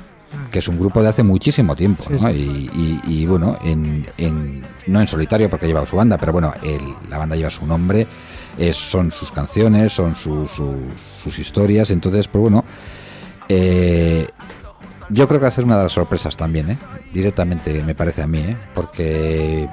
que 0.51 0.59
es 0.59 0.67
un 0.69 0.80
grupo 0.80 1.03
de 1.03 1.09
hace 1.09 1.23
muchísimo 1.23 1.75
tiempo, 1.75 2.05
¿no? 2.09 2.15
Y, 2.31 2.69
y- 2.73 3.01
y, 3.07 3.25
bueno, 3.25 3.57
en, 3.63 4.05
en- 4.17 4.61
no 4.88 5.01
en 5.01 5.07
solitario 5.07 5.49
porque 5.49 5.67
lleva 5.67 5.85
su 5.85 5.97
banda, 5.97 6.17
pero 6.17 6.31
bueno, 6.31 6.53
el- 6.63 6.95
la 7.09 7.17
banda 7.17 7.35
lleva 7.35 7.49
su 7.49 7.65
nombre, 7.65 8.07
es- 8.57 8.77
son 8.77 9.11
sus 9.11 9.31
canciones, 9.31 9.91
son 9.93 10.15
sus- 10.15 10.51
sus- 10.51 11.01
sus 11.23 11.39
historias, 11.39 11.89
entonces, 11.91 12.27
pues 12.27 12.41
bueno, 12.41 12.63
eh, 13.49 14.27
yo 15.09 15.27
creo 15.27 15.39
que 15.39 15.43
va 15.43 15.49
a 15.49 15.51
ser 15.51 15.65
una 15.65 15.77
de 15.77 15.84
las 15.84 15.91
sorpresas 15.91 16.35
también, 16.38 16.69
¿eh? 16.71 16.77
directamente 17.13 17.84
me 17.84 17.93
parece 17.95 18.21
a 18.23 18.27
mí, 18.27 18.39
¿eh? 18.39 18.57
porque 18.73 19.67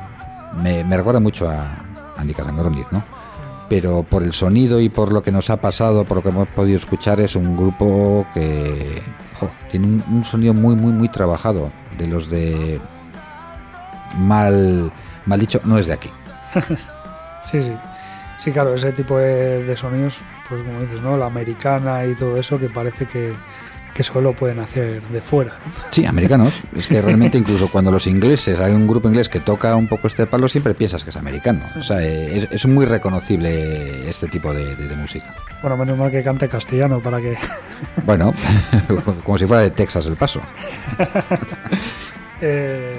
me, 0.62 0.84
me 0.84 0.96
recuerda 0.96 1.20
mucho 1.20 1.48
a 1.48 1.76
Andy 2.16 2.34
Catangroniz, 2.34 2.86
¿no? 2.90 3.02
Pero 3.68 4.02
por 4.02 4.24
el 4.24 4.32
sonido 4.32 4.80
y 4.80 4.88
por 4.88 5.12
lo 5.12 5.22
que 5.22 5.30
nos 5.30 5.48
ha 5.48 5.58
pasado, 5.60 6.04
por 6.04 6.16
lo 6.18 6.22
que 6.24 6.30
hemos 6.30 6.48
podido 6.48 6.76
escuchar, 6.76 7.20
es 7.20 7.36
un 7.36 7.56
grupo 7.56 8.26
que 8.34 9.00
tiene 9.70 9.86
un, 9.86 10.04
un 10.10 10.24
sonido 10.24 10.52
muy, 10.52 10.74
muy, 10.74 10.92
muy 10.92 11.08
trabajado, 11.08 11.70
de 11.96 12.08
los 12.08 12.28
de 12.28 12.80
mal, 14.18 14.90
mal 15.26 15.38
dicho, 15.40 15.60
no 15.64 15.78
es 15.78 15.86
de 15.86 15.92
aquí. 15.94 16.10
Sí, 17.46 17.62
sí. 17.64 17.72
Sí, 18.40 18.52
claro, 18.52 18.74
ese 18.74 18.92
tipo 18.92 19.18
de, 19.18 19.62
de 19.64 19.76
sonidos, 19.76 20.18
pues 20.48 20.62
como 20.62 20.80
dices, 20.80 21.02
¿no? 21.02 21.16
La 21.18 21.26
americana 21.26 22.06
y 22.06 22.14
todo 22.14 22.38
eso 22.38 22.58
que 22.58 22.70
parece 22.70 23.04
que, 23.04 23.34
que 23.92 24.02
solo 24.02 24.32
pueden 24.32 24.60
hacer 24.60 25.02
de 25.02 25.20
fuera. 25.20 25.58
¿no? 25.64 25.72
Sí, 25.90 26.06
americanos. 26.06 26.54
Es 26.74 26.86
que 26.86 27.02
realmente 27.02 27.36
incluso 27.36 27.68
cuando 27.68 27.92
los 27.92 28.06
ingleses, 28.06 28.58
hay 28.58 28.72
un 28.72 28.86
grupo 28.86 29.08
inglés 29.10 29.28
que 29.28 29.40
toca 29.40 29.76
un 29.76 29.86
poco 29.88 30.06
este 30.06 30.26
palo, 30.26 30.48
siempre 30.48 30.72
piensas 30.74 31.04
que 31.04 31.10
es 31.10 31.16
americano. 31.18 31.62
O 31.78 31.82
sea, 31.82 32.00
eh, 32.02 32.38
es, 32.38 32.48
es 32.50 32.66
muy 32.66 32.86
reconocible 32.86 34.08
este 34.08 34.26
tipo 34.26 34.54
de, 34.54 34.74
de- 34.74 34.88
de 34.88 34.96
música. 34.96 35.34
Bueno, 35.60 35.76
menos 35.76 35.98
mal 35.98 36.10
que 36.10 36.22
cante 36.22 36.48
castellano 36.48 37.00
para 37.00 37.20
que... 37.20 37.36
Bueno, 38.06 38.32
como 39.24 39.36
si 39.36 39.44
fuera 39.44 39.60
de 39.64 39.70
Texas 39.70 40.06
el 40.06 40.16
paso. 40.16 40.40
Eh, 42.42 42.94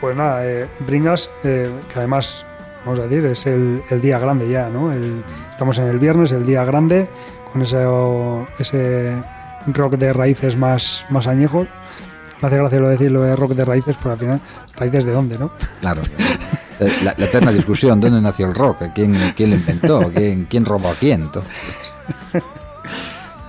pues 0.00 0.14
nada, 0.16 0.46
eh, 0.46 0.68
Bringas, 0.80 1.30
eh, 1.44 1.70
que 1.90 1.98
además, 1.98 2.44
vamos 2.84 2.98
a 3.00 3.06
decir, 3.06 3.24
es 3.26 3.46
el, 3.46 3.82
el 3.90 4.00
día 4.00 4.18
grande 4.18 4.48
ya, 4.48 4.68
¿no? 4.68 4.92
El- 4.92 5.22
estamos 5.50 5.78
en 5.78 5.86
el 5.86 5.98
viernes, 5.98 6.32
el 6.32 6.44
día 6.46 6.64
grande, 6.64 7.08
con 7.52 7.62
ese, 7.62 7.84
ese 8.58 9.12
rock 9.66 9.94
de 9.94 10.12
raíces 10.12 10.56
más, 10.56 11.04
más 11.10 11.26
añejo. 11.26 11.66
Me 12.40 12.48
hace 12.48 12.56
gracia 12.56 12.80
lo 12.80 12.86
de 12.86 12.92
decir 12.92 13.12
lo 13.12 13.22
de 13.22 13.36
rock 13.36 13.52
de 13.52 13.64
raíces, 13.64 13.96
pero 14.02 14.12
al 14.12 14.18
final, 14.18 14.40
¿raíces 14.76 15.04
de 15.04 15.12
dónde, 15.12 15.38
no? 15.38 15.52
Claro. 15.80 16.02
La, 17.04 17.14
la 17.16 17.26
eterna 17.26 17.52
discusión, 17.52 18.00
¿dónde 18.00 18.20
nació 18.20 18.46
el 18.48 18.54
rock? 18.56 18.82
¿Quién, 18.92 19.14
quién 19.36 19.50
lo 19.50 19.56
inventó? 19.56 20.10
¿Quién, 20.12 20.46
quién 20.50 20.64
robó 20.64 20.88
a 20.90 20.94
quién? 20.94 21.22
Entonces, 21.22 21.52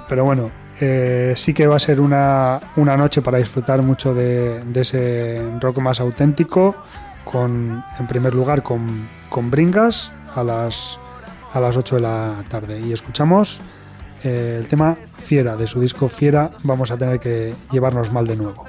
Pero 0.07 0.23
bueno, 0.25 0.51
eh, 0.79 1.33
sí 1.35 1.53
que 1.53 1.65
va 1.65 1.77
a 1.77 1.79
ser 1.79 1.99
una, 1.99 2.59
una 2.75 2.95
noche 2.97 3.21
para 3.23 3.37
disfrutar 3.39 3.81
mucho 3.81 4.13
de, 4.13 4.59
de 4.63 4.81
ese 4.81 5.41
rock 5.59 5.79
más 5.79 5.99
auténtico, 5.99 6.75
con, 7.23 7.83
en 7.99 8.07
primer 8.07 8.35
lugar 8.35 8.61
con, 8.61 9.07
con 9.33 9.49
Bringas 9.49 10.11
a 10.35 10.43
las, 10.43 10.99
a 11.53 11.59
las 11.59 11.75
8 11.75 11.95
de 11.95 12.01
la 12.01 12.43
tarde. 12.49 12.79
Y 12.79 12.93
escuchamos 12.93 13.61
eh, 14.23 14.57
el 14.59 14.67
tema 14.67 14.95
Fiera, 14.95 15.57
de 15.57 15.65
su 15.65 15.81
disco 15.81 16.07
Fiera, 16.07 16.51
vamos 16.61 16.91
a 16.91 16.97
tener 16.97 17.19
que 17.19 17.55
llevarnos 17.71 18.13
mal 18.13 18.27
de 18.27 18.35
nuevo. 18.35 18.65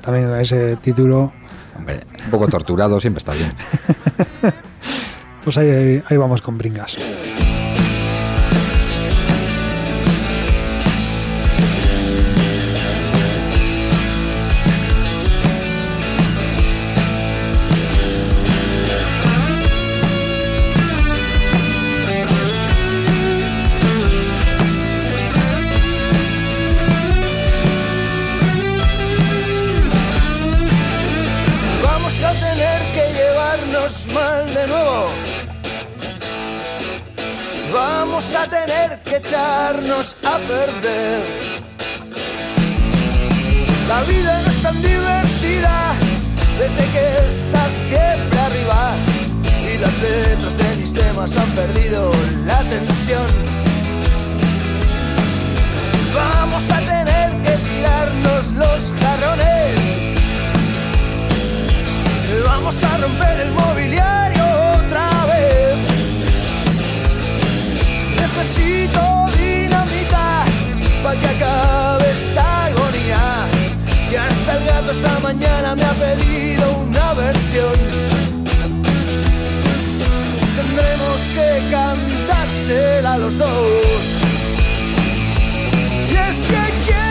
También 0.00 0.28
ese 0.40 0.74
título, 0.76 1.32
hombre, 1.76 2.00
un 2.24 2.30
poco 2.32 2.48
torturado 2.48 3.00
siempre 3.00 3.18
está 3.18 3.32
bien. 3.32 3.52
pues 5.44 5.56
ahí, 5.56 6.02
ahí 6.08 6.16
vamos 6.16 6.42
con 6.42 6.58
Bringas. 6.58 6.96
Vamos 38.18 38.34
a 38.34 38.48
tener 38.48 39.00
que 39.04 39.16
echarnos 39.18 40.16
a 40.24 40.38
perder. 40.38 41.22
La 43.88 44.02
vida 44.02 44.42
no 44.42 44.48
es 44.50 44.60
tan 44.60 44.82
divertida 44.82 45.94
desde 46.58 46.84
que 46.90 47.26
estás 47.28 47.72
siempre 47.72 48.40
arriba. 48.40 48.96
Y 49.72 49.78
las 49.78 49.96
letras 50.00 50.58
de 50.58 50.76
mis 50.78 50.92
temas 50.92 51.36
han 51.36 51.48
perdido 51.52 52.10
la 52.44 52.58
tensión. 52.64 53.28
Vamos 56.12 56.68
a 56.72 56.78
tener 56.80 57.30
que 57.42 57.52
tirarnos 57.68 58.52
los 58.54 58.92
jarrones. 59.00 60.06
Vamos 62.44 62.82
a 62.82 62.96
romper 62.96 63.40
el 63.42 63.52
mobiliario 63.52 64.57
Necesito 68.38 69.00
dinamita 69.36 70.44
para 71.02 71.18
que 71.18 71.26
acabe 71.26 72.12
esta 72.12 72.66
agonía. 72.66 73.46
Y 74.12 74.14
hasta 74.14 74.58
el 74.58 74.64
gato 74.64 74.92
esta 74.92 75.18
mañana 75.18 75.74
me 75.74 75.82
ha 75.84 75.92
pedido 75.94 76.70
una 76.86 77.14
versión. 77.14 77.74
Tendremos 80.56 81.20
que 81.34 81.62
cantársela 81.72 83.18
los 83.18 83.36
dos. 83.36 84.04
Y 86.08 86.14
es 86.14 86.46
que 86.46 86.84
quiero 86.86 87.07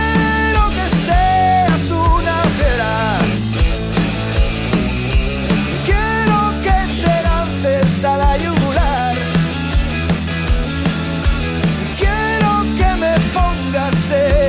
say. 14.08 14.47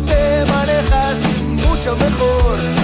Te 0.00 0.44
manejas 0.46 1.20
mucho 1.48 1.96
mejor. 1.96 2.81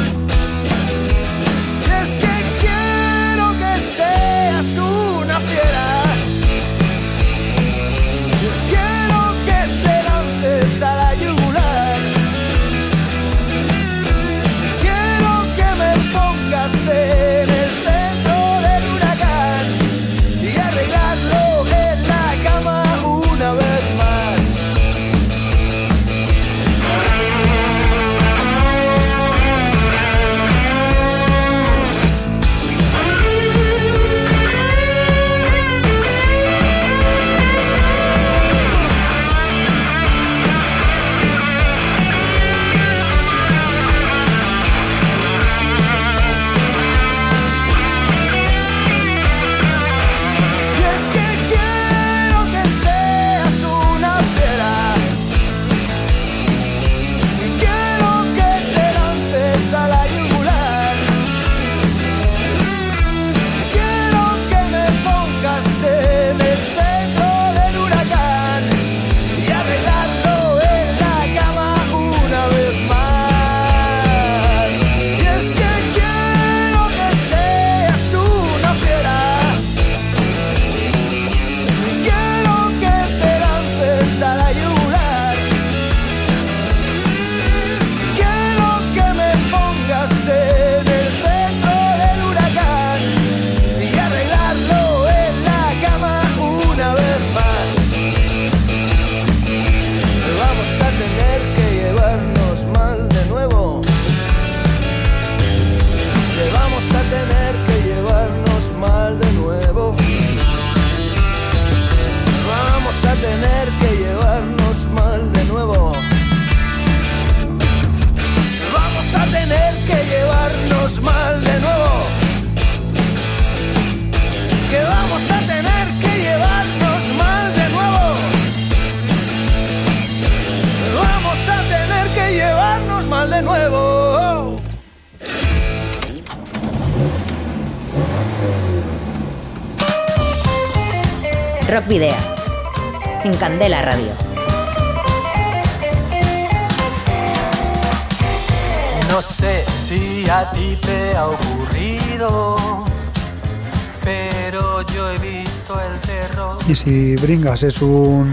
Es 157.55 157.81
un, 157.81 158.31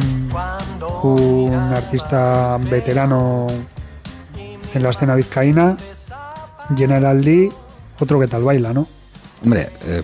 un 1.03 1.53
artista 1.53 2.57
veterano 2.57 3.47
en 4.73 4.83
la 4.83 4.89
escena 4.89 5.15
vizcaína, 5.15 5.77
General 6.75 7.21
Lee, 7.21 7.49
otro 7.97 8.19
que 8.19 8.27
tal 8.27 8.43
baila, 8.43 8.73
¿no? 8.73 8.87
Hombre, 9.41 9.69
eh, 9.87 10.03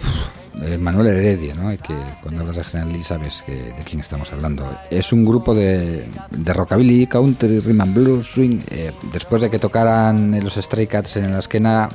eh, 0.64 0.78
Manuel 0.78 1.08
Heredia, 1.08 1.54
¿no? 1.56 1.70
Que 1.72 1.94
cuando 2.24 2.42
hablas 2.42 2.56
de 2.56 2.64
General 2.64 2.94
Lee 2.94 3.04
sabes 3.04 3.44
que, 3.44 3.54
de 3.54 3.84
quién 3.84 4.00
estamos 4.00 4.32
hablando. 4.32 4.66
Es 4.90 5.12
un 5.12 5.26
grupo 5.26 5.54
de, 5.54 6.08
de 6.32 6.54
rockabilly, 6.54 7.06
country, 7.08 7.60
rhythm 7.60 7.82
and 7.82 7.94
blues, 7.94 8.28
swing. 8.28 8.62
eh, 8.72 8.94
después 9.12 9.42
de 9.42 9.50
que 9.50 9.60
tocaran 9.60 10.40
los 10.42 10.56
Stray 10.56 10.88
Cats 10.88 11.18
en 11.18 11.34
la 11.34 11.40
esquena, 11.40 11.90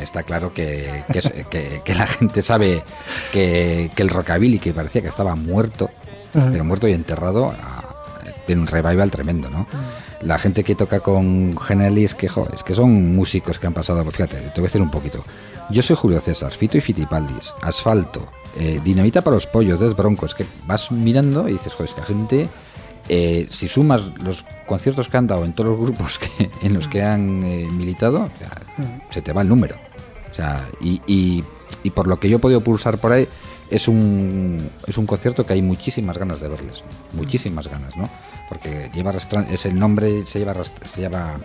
está 0.00 0.22
claro 0.22 0.54
que, 0.54 1.02
que 1.84 1.94
la 1.94 2.06
gente 2.06 2.40
sabe 2.40 2.84
que 3.32 3.90
el 3.96 4.08
rockabilly, 4.08 4.60
que 4.60 4.72
parecía 4.72 5.02
que 5.02 5.08
estaba 5.08 5.34
muerto, 5.34 5.90
Pero 6.32 6.64
muerto 6.64 6.88
y 6.88 6.92
enterrado, 6.92 7.52
tiene 8.46 8.62
un 8.62 8.66
revival 8.66 9.10
tremendo, 9.10 9.48
¿no? 9.50 9.66
La 10.22 10.38
gente 10.38 10.62
que 10.64 10.74
toca 10.74 11.00
con 11.00 11.54
es 11.96 12.14
que, 12.14 12.28
jo, 12.28 12.46
es 12.54 12.62
que 12.62 12.74
son 12.74 13.14
músicos 13.14 13.58
que 13.58 13.66
han 13.66 13.74
pasado, 13.74 14.02
pues 14.04 14.16
fíjate, 14.16 14.36
te 14.36 14.48
voy 14.60 14.64
a 14.64 14.68
decir 14.68 14.80
un 14.82 14.90
poquito. 14.90 15.24
Yo 15.70 15.82
soy 15.82 15.96
Julio 15.96 16.20
César, 16.20 16.52
Fito 16.52 16.76
y 16.76 16.80
Fitipaldis, 16.80 17.52
Asfalto, 17.62 18.26
eh, 18.58 18.80
Dinamita 18.84 19.22
para 19.22 19.34
los 19.34 19.46
pollos, 19.46 19.80
Des 19.80 19.96
Broncos, 19.96 20.34
que 20.34 20.46
vas 20.66 20.90
mirando 20.92 21.48
y 21.48 21.52
dices, 21.52 21.72
joder, 21.72 21.90
esta 21.90 22.04
gente, 22.04 22.48
eh, 23.08 23.46
si 23.50 23.68
sumas 23.68 24.02
los 24.22 24.44
conciertos 24.66 25.08
que 25.08 25.16
han 25.16 25.26
dado 25.26 25.44
en 25.44 25.52
todos 25.54 25.70
los 25.70 25.80
grupos 25.80 26.18
que, 26.18 26.50
en 26.62 26.74
los 26.74 26.88
que 26.88 27.02
han 27.02 27.42
eh, 27.44 27.68
militado, 27.72 28.22
o 28.22 28.38
sea, 28.38 28.50
se 29.10 29.22
te 29.22 29.32
va 29.32 29.42
el 29.42 29.48
número. 29.48 29.76
O 30.30 30.34
sea, 30.34 30.66
y, 30.80 31.00
y- 31.06 31.44
y 31.84 31.90
por 31.90 32.06
lo 32.06 32.20
que 32.20 32.28
yo 32.28 32.36
he 32.36 32.40
podido 32.40 32.60
pulsar 32.60 32.98
por 32.98 33.10
ahí, 33.10 33.26
es 33.72 33.88
un, 33.88 34.70
es 34.86 34.98
un 34.98 35.06
concierto 35.06 35.46
que 35.46 35.54
hay 35.54 35.62
muchísimas 35.62 36.18
ganas 36.18 36.40
de 36.40 36.48
verles. 36.48 36.84
Muchísimas 37.12 37.68
ganas, 37.68 37.96
¿no? 37.96 38.08
Porque 38.48 38.90
lleva 38.92 39.10
arrastrando, 39.10 39.52
es 39.52 39.64
el 39.66 39.78
nombre, 39.78 40.26
se 40.26 40.38
lleva, 40.38 40.54
se 40.64 41.00
lleva 41.00 41.38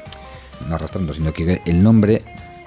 no 0.68 0.76
arrastrando, 0.76 1.14
sino 1.14 1.32
que 1.32 1.62
el 1.66 1.82
nombre 1.82 2.22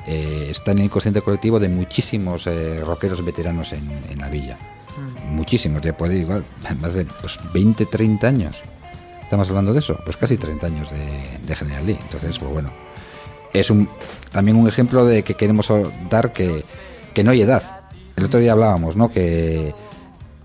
eh, 0.07 0.49
está 0.51 0.73
en 0.73 0.79
el 0.79 0.85
inconsciente 0.85 1.21
colectivo 1.21 1.61
de 1.61 1.69
muchísimos 1.69 2.47
eh, 2.47 2.81
rockeros 2.85 3.25
veteranos 3.25 3.73
en, 3.73 3.89
en 4.09 4.19
la 4.19 4.31
villa. 4.31 4.57
Muchísimos, 5.29 5.83
ya 5.83 5.97
puede 5.97 6.19
igual, 6.19 6.45
más 6.81 6.95
de 6.95 7.05
pues, 7.05 7.39
20, 7.53 7.87
30 7.87 8.27
años. 8.27 8.63
¿Estamos 9.23 9.49
hablando 9.49 9.73
de 9.73 9.79
eso? 9.79 10.01
Pues 10.05 10.17
casi 10.17 10.37
30 10.37 10.67
años 10.67 10.91
de, 10.91 11.47
de 11.47 11.55
General 11.55 11.87
Lee. 11.87 11.99
Entonces, 12.01 12.39
pues 12.39 12.51
bueno, 12.51 12.71
es 13.53 13.71
un, 13.71 13.89
también 14.33 14.57
un 14.57 14.67
ejemplo 14.67 15.05
de 15.05 15.23
que 15.23 15.35
queremos 15.35 15.71
dar 16.09 16.33
que, 16.33 16.65
que 17.15 17.23
no 17.23 17.31
hay 17.31 17.43
edad. 17.43 17.80
El 18.21 18.27
otro 18.27 18.39
día 18.39 18.53
hablábamos, 18.53 18.97
¿no? 18.97 19.11
Que, 19.11 19.75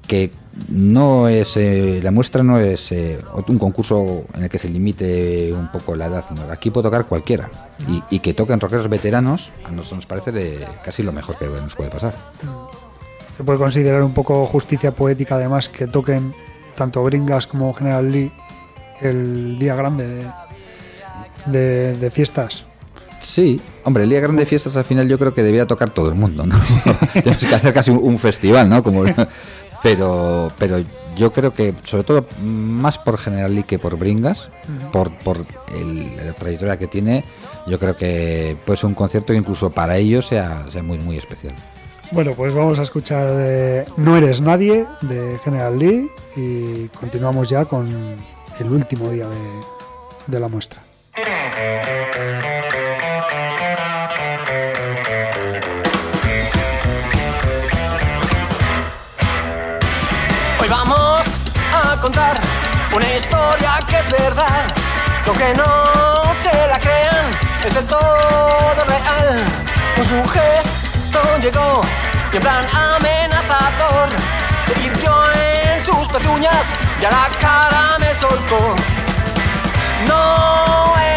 que 0.07 0.31
no 0.69 1.27
es 1.27 1.57
eh, 1.57 1.99
la 2.01 2.11
muestra 2.11 2.41
no 2.41 2.57
es 2.57 2.93
eh, 2.93 3.19
un 3.49 3.59
concurso 3.59 4.23
en 4.33 4.43
el 4.43 4.49
que 4.49 4.57
se 4.57 4.69
limite 4.69 5.51
un 5.53 5.69
poco 5.69 5.93
la 5.95 6.05
edad. 6.05 6.23
Aquí 6.49 6.71
puede 6.71 6.85
tocar 6.85 7.05
cualquiera. 7.05 7.49
Y, 8.09 8.19
que 8.19 8.33
toquen 8.33 8.61
rockeros 8.61 8.87
veteranos, 8.87 9.51
a 9.65 9.71
nosotros 9.71 9.97
nos 9.97 10.05
parece 10.05 10.59
casi 10.85 11.03
lo 11.03 11.11
mejor 11.11 11.37
que 11.37 11.45
nos 11.47 11.75
puede 11.75 11.89
pasar. 11.89 12.15
Se 13.35 13.43
puede 13.43 13.59
considerar 13.59 14.01
un 14.03 14.13
poco 14.13 14.45
justicia 14.45 14.91
poética, 14.91 15.35
además, 15.35 15.67
que 15.67 15.85
toquen 15.87 16.33
tanto 16.75 17.03
Bringas 17.03 17.45
como 17.47 17.73
General 17.73 18.09
Lee 18.09 18.31
el 19.01 19.59
día 19.59 19.75
grande 19.75 20.07
de, 20.07 20.25
de- 21.47 21.93
de 21.97 22.09
fiestas. 22.11 22.63
Sí, 23.25 23.59
hombre, 23.83 24.03
el 24.03 24.09
día 24.09 24.19
grande 24.19 24.43
de 24.43 24.45
fiestas 24.45 24.75
al 24.77 24.85
final 24.85 25.07
yo 25.07 25.17
creo 25.17 25.33
que 25.33 25.41
debería 25.41 25.65
tocar 25.65 25.89
todo 25.89 26.09
el 26.09 26.15
mundo, 26.15 26.45
¿no? 26.45 26.55
Tenemos 27.13 27.43
que 27.45 27.55
hacer 27.55 27.73
casi 27.73 27.89
un, 27.91 27.97
un 28.01 28.19
festival, 28.19 28.69
¿no? 28.69 28.83
Como, 28.83 29.03
pero, 29.81 30.51
pero 30.59 30.77
yo 31.17 31.33
creo 31.33 31.51
que, 31.53 31.73
sobre 31.83 32.03
todo, 32.03 32.27
más 32.43 32.99
por 32.99 33.17
General 33.17 33.53
Lee 33.53 33.63
que 33.63 33.79
por 33.79 33.97
Bringas, 33.97 34.51
por, 34.91 35.11
por 35.17 35.37
el- 35.75 36.15
la 36.17 36.33
trayectoria 36.33 36.77
que 36.77 36.85
tiene, 36.87 37.23
yo 37.65 37.79
creo 37.79 37.97
que 37.97 38.55
puede 38.63 38.77
ser 38.77 38.85
un 38.87 38.93
concierto 38.93 39.33
que 39.33 39.39
incluso 39.39 39.71
para 39.71 39.97
ellos 39.97 40.27
sea, 40.27 40.65
sea 40.69 40.83
muy, 40.83 40.99
muy 40.99 41.17
especial. 41.17 41.55
Bueno, 42.11 42.33
pues 42.37 42.53
vamos 42.53 42.77
a 42.77 42.83
escuchar 42.83 43.27
eh, 43.31 43.85
No 43.97 44.15
eres 44.15 44.39
nadie 44.39 44.85
de 45.01 45.39
General 45.43 45.77
Lee 45.79 46.07
y 46.35 46.87
continuamos 46.89 47.49
ya 47.49 47.65
con 47.65 47.87
el 48.59 48.71
último 48.71 49.09
día 49.09 49.27
de, 49.27 49.37
de 50.27 50.39
la 50.39 50.47
muestra. 50.47 50.83
Lo 65.25 65.33
que 65.33 65.53
no 65.55 66.33
se 66.43 66.67
la 66.67 66.79
crean 66.79 67.25
es 67.65 67.73
de 67.73 67.81
todo 67.81 68.85
real. 68.87 69.43
Un 69.97 70.05
sujeto 70.05 71.19
llegó 71.41 71.81
y 72.31 72.35
en 72.35 72.41
plan 72.43 72.65
amenazador 72.71 74.09
se 74.61 74.73
irguió 74.83 75.13
en 75.33 75.81
sus 75.81 76.07
pezuñas 76.09 76.67
y 77.01 77.05
a 77.05 77.11
la 77.11 77.29
cara 77.39 77.97
me 77.99 78.13
soltó. 78.13 78.75
No 80.07 80.93
eres 80.97 81.14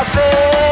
puedes 0.00 0.71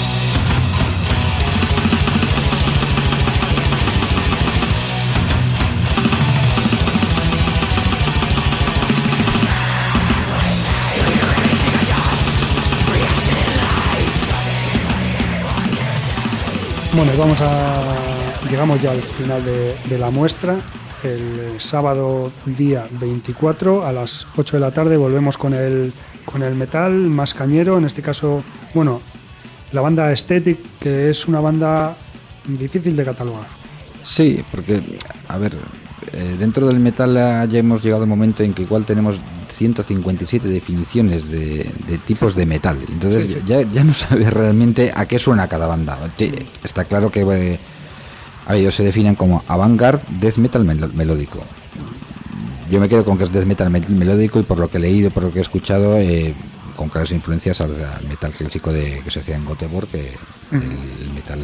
Bueno, 16.93 17.13
vamos 17.17 17.39
a. 17.41 17.83
Llegamos 18.49 18.81
ya 18.81 18.91
al 18.91 19.01
final 19.01 19.43
de, 19.45 19.75
de 19.89 19.97
la 19.97 20.11
muestra. 20.11 20.57
El 21.03 21.59
sábado 21.59 22.31
día 22.45 22.85
24 22.99 23.85
a 23.85 23.93
las 23.93 24.27
8 24.35 24.57
de 24.57 24.61
la 24.61 24.71
tarde 24.71 24.97
volvemos 24.97 25.37
con 25.37 25.53
el, 25.53 25.93
con 26.25 26.43
el 26.43 26.53
metal 26.55 26.93
más 26.93 27.33
cañero. 27.33 27.77
En 27.77 27.85
este 27.85 28.01
caso, 28.01 28.43
bueno, 28.73 29.01
la 29.71 29.81
banda 29.81 30.09
Aesthetic, 30.09 30.59
que 30.79 31.09
es 31.09 31.27
una 31.27 31.39
banda 31.39 31.95
difícil 32.45 32.95
de 32.95 33.05
catalogar. 33.05 33.47
Sí, 34.03 34.43
porque, 34.51 34.81
a 35.29 35.37
ver, 35.37 35.53
eh, 36.11 36.35
dentro 36.37 36.67
del 36.67 36.79
metal 36.79 37.47
ya 37.47 37.59
hemos 37.59 37.81
llegado 37.81 38.03
al 38.03 38.09
momento 38.09 38.43
en 38.43 38.53
que 38.53 38.63
igual 38.63 38.85
tenemos 38.85 39.17
157 39.61 40.47
definiciones 40.47 41.29
de, 41.29 41.69
de 41.87 41.97
tipos 41.99 42.33
de 42.35 42.45
metal. 42.47 42.79
Entonces 42.89 43.27
Sí, 43.27 43.33
sí. 43.33 43.39
Ya, 43.45 43.61
ya 43.61 43.83
no 43.83 43.93
sabes 44.03 44.33
realmente 44.33 44.91
a 44.95 45.05
qué 45.05 45.19
suena 45.19 45.47
cada 45.47 45.67
banda. 45.67 45.99
Está 46.63 46.85
claro 46.85 47.11
que 47.11 47.21
eh, 47.21 47.59
a 48.47 48.55
ellos 48.55 48.73
se 48.73 48.83
definen 48.83 49.13
como 49.15 49.43
avant-garde 49.47 50.01
death 50.19 50.37
metal 50.37 50.63
melódico. 50.65 51.43
Yo 52.71 52.79
me 52.79 52.89
quedo 52.89 53.03
con 53.05 53.17
que 53.17 53.25
es 53.25 53.31
death 53.31 53.45
metal 53.45 53.69
mel- 53.69 53.87
melódico 53.89 54.39
y 54.39 54.43
por 54.43 54.57
lo 54.57 54.67
que 54.69 54.77
he 54.77 54.81
leído, 54.81 55.11
por 55.11 55.23
lo 55.23 55.31
que 55.31 55.39
he 55.39 55.41
escuchado, 55.43 55.97
eh, 55.97 56.33
con 56.75 56.89
claras 56.89 57.11
influencias 57.11 57.61
al, 57.61 57.71
al 57.83 58.07
metal 58.07 58.31
clásico 58.31 58.73
de, 58.73 59.01
que 59.03 59.11
se 59.11 59.19
hacía 59.19 59.35
en 59.35 59.45
Göteborg, 59.45 59.87
que 59.89 60.13
el 60.51 61.13
metal 61.13 61.39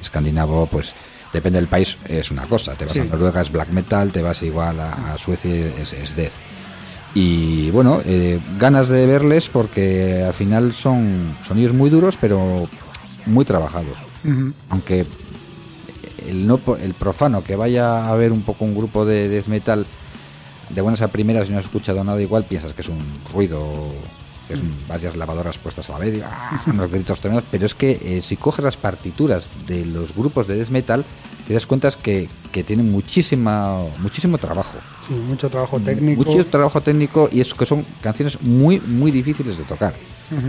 escandinavo, 0.00 0.66
pues 0.66 0.94
depende 1.32 1.58
del 1.58 1.66
país, 1.68 1.96
es 2.06 2.30
una 2.30 2.46
cosa. 2.46 2.74
Te 2.74 2.84
vas 2.84 2.92
Sí. 2.94 3.00
a 3.00 3.04
Noruega, 3.04 3.40
es 3.40 3.50
black 3.50 3.70
metal, 3.70 4.12
te 4.12 4.22
vas 4.22 4.42
igual 4.42 4.78
a, 4.78 5.14
a 5.14 5.18
Suecia, 5.18 5.52
es, 5.80 5.92
es 5.94 6.14
death. 6.14 6.32
Y 7.18 7.70
bueno, 7.70 8.02
eh, 8.04 8.38
ganas 8.58 8.88
de 8.90 9.06
verles 9.06 9.48
porque 9.48 10.22
al 10.22 10.34
final 10.34 10.74
son 10.74 11.34
sonidos 11.42 11.72
muy 11.72 11.88
duros, 11.88 12.18
pero 12.20 12.68
muy 13.24 13.46
trabajados. 13.46 13.96
Aunque 14.68 15.06
el, 16.28 16.46
no, 16.46 16.60
el 16.78 16.92
profano 16.92 17.42
que 17.42 17.56
vaya 17.56 18.10
a 18.10 18.14
ver 18.16 18.32
un 18.32 18.42
poco 18.42 18.66
un 18.66 18.74
grupo 18.76 19.06
de 19.06 19.30
death 19.30 19.46
metal 19.46 19.86
de 20.68 20.80
buenas 20.82 21.00
a 21.00 21.08
primeras 21.08 21.48
y 21.48 21.52
no 21.52 21.58
has 21.58 21.64
escuchado 21.64 22.04
nada 22.04 22.20
igual, 22.20 22.44
piensas 22.44 22.74
que 22.74 22.82
es 22.82 22.88
un 22.90 22.98
ruido, 23.32 23.64
que 24.46 24.52
es 24.54 24.60
un- 24.60 24.74
varias 24.86 25.16
lavadoras 25.16 25.56
puestas 25.56 25.88
a 25.88 25.94
la 25.94 26.00
vez, 26.00 26.18
y, 26.18 26.20
¡ah! 26.20 26.60
unos 26.70 26.90
gritos 26.90 27.18
tremendos, 27.20 27.46
pero 27.50 27.64
es 27.64 27.74
que 27.74 27.92
eh, 28.02 28.20
si 28.20 28.36
coges 28.36 28.62
las 28.62 28.76
partituras 28.76 29.50
de 29.66 29.86
los 29.86 30.14
grupos 30.14 30.48
de 30.48 30.56
death 30.56 30.68
metal, 30.70 31.02
te 31.46 31.54
das 31.54 31.66
cuenta 31.66 31.90
que, 31.90 32.28
que 32.50 32.64
tienen 32.64 32.90
muchísima, 32.90 33.78
muchísimo 33.98 34.36
trabajo. 34.38 34.78
Sí, 35.06 35.12
mucho 35.14 35.48
trabajo 35.48 35.78
técnico. 35.78 36.24
Mucho 36.24 36.46
trabajo 36.46 36.80
técnico 36.80 37.28
y 37.32 37.40
es 37.40 37.54
que 37.54 37.64
son 37.64 37.84
canciones 38.00 38.40
muy, 38.42 38.80
muy 38.80 39.10
difíciles 39.12 39.56
de 39.56 39.64
tocar. 39.64 39.94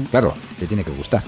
Claro, 0.10 0.34
te 0.58 0.66
tiene 0.66 0.84
que 0.84 0.92
gustar. 0.92 1.24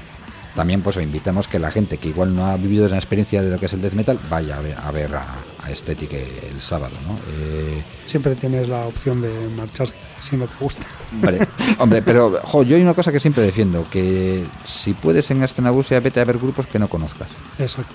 También 0.56 0.82
pues 0.82 0.98
invitamos 0.98 1.48
que 1.48 1.60
la 1.60 1.70
gente 1.70 1.98
que 1.98 2.10
igual 2.10 2.36
no 2.36 2.48
ha 2.48 2.58
vivido 2.58 2.88
la 2.90 2.98
experiencia 2.98 3.44
de 3.44 3.52
lo 3.52 3.60
que 3.60 3.68
es 3.68 3.74
el 3.74 3.82
death 3.82 3.94
metal 3.94 4.20
vaya 4.30 4.58
a 4.58 4.62
ver 4.62 4.76
a, 4.78 4.92
ver 4.92 5.16
a, 5.16 5.22
a 5.64 5.68
Aesthetic 5.68 6.12
el 6.14 6.60
sábado, 6.60 6.98
¿no? 7.08 7.20
Eh, 7.38 7.84
Siempre 8.06 8.34
tienes 8.36 8.68
la 8.68 8.88
opción 8.88 9.22
de 9.22 9.30
marcharte 9.56 9.96
si 10.20 10.36
no 10.36 10.48
te 10.48 10.56
gusta. 10.60 10.86
Hombre, 11.14 11.48
hombre, 11.78 12.02
pero 12.02 12.40
jo, 12.44 12.64
yo 12.64 12.76
hay 12.76 12.82
una 12.82 12.96
cosa 12.96 13.12
que 13.12 13.20
siempre 13.20 13.44
defiendo, 13.44 13.88
que 13.92 14.44
si 14.66 14.94
puedes 14.94 15.30
en 15.30 15.44
Astenagusia 15.44 16.00
vete 16.00 16.20
a 16.20 16.26
ver 16.26 16.40
grupos 16.40 16.66
que 16.66 16.80
no 16.80 16.88
conozcas. 16.88 17.30
Exacto. 17.60 17.94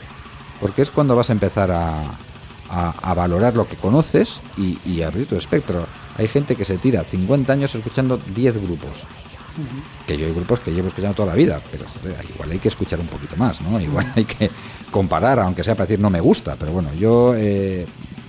Porque 0.61 0.83
es 0.83 0.91
cuando 0.91 1.15
vas 1.17 1.31
a 1.31 1.33
empezar 1.33 1.71
a, 1.71 2.03
a- 2.69 2.95
a 3.03 3.15
valorar 3.15 3.55
lo 3.57 3.67
que 3.69 3.77
conoces 3.77 4.41
y, 4.57 4.79
y 4.87 5.03
abrir 5.03 5.27
tu 5.27 5.37
espectro. 5.37 5.87
Hay 6.17 6.29
gente 6.29 6.55
que 6.57 6.65
se 6.65 6.79
tira 6.79 7.03
50 7.05 7.53
años 7.53 7.75
escuchando 7.75 8.19
10 8.35 8.63
grupos. 8.63 9.05
Que 10.07 10.19
yo 10.19 10.27
hay 10.27 10.33
grupos 10.33 10.59
que 10.61 10.73
llevo 10.73 10.89
escuchando 10.89 11.15
toda 11.15 11.29
la 11.29 11.35
vida, 11.37 11.61
pero 11.71 11.85
igual 12.35 12.51
hay 12.51 12.59
que 12.59 12.69
escuchar 12.69 12.99
un 12.99 13.07
poquito 13.07 13.37
más, 13.37 13.61
¿no? 13.61 13.79
Igual 13.81 14.13
hay 14.17 14.25
que 14.25 14.51
comparar, 14.91 15.39
aunque 15.39 15.63
sea 15.63 15.75
para 15.77 15.87
decir 15.87 16.01
no 16.01 16.11
me 16.11 16.21
gusta. 16.21 16.57
Pero 16.59 16.73
bueno, 16.73 16.93
yo 16.95 17.35
eh, 17.37 17.87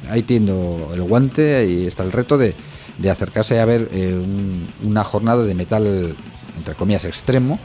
ahí 0.10 0.22
tiendo 0.24 0.92
el 0.94 1.02
guante 1.02 1.66
y 1.68 1.88
está 1.88 2.04
el 2.04 2.12
reto 2.12 2.38
de, 2.38 2.54
de 3.00 3.10
acercarse 3.10 3.60
a 3.60 3.66
ver 3.66 3.90
eh, 3.92 4.14
un- 4.14 4.68
una 4.84 5.04
jornada 5.04 5.44
de 5.44 5.56
metal, 5.56 6.16
entre 6.58 6.76
comillas, 6.76 7.06
extremo, 7.06 7.58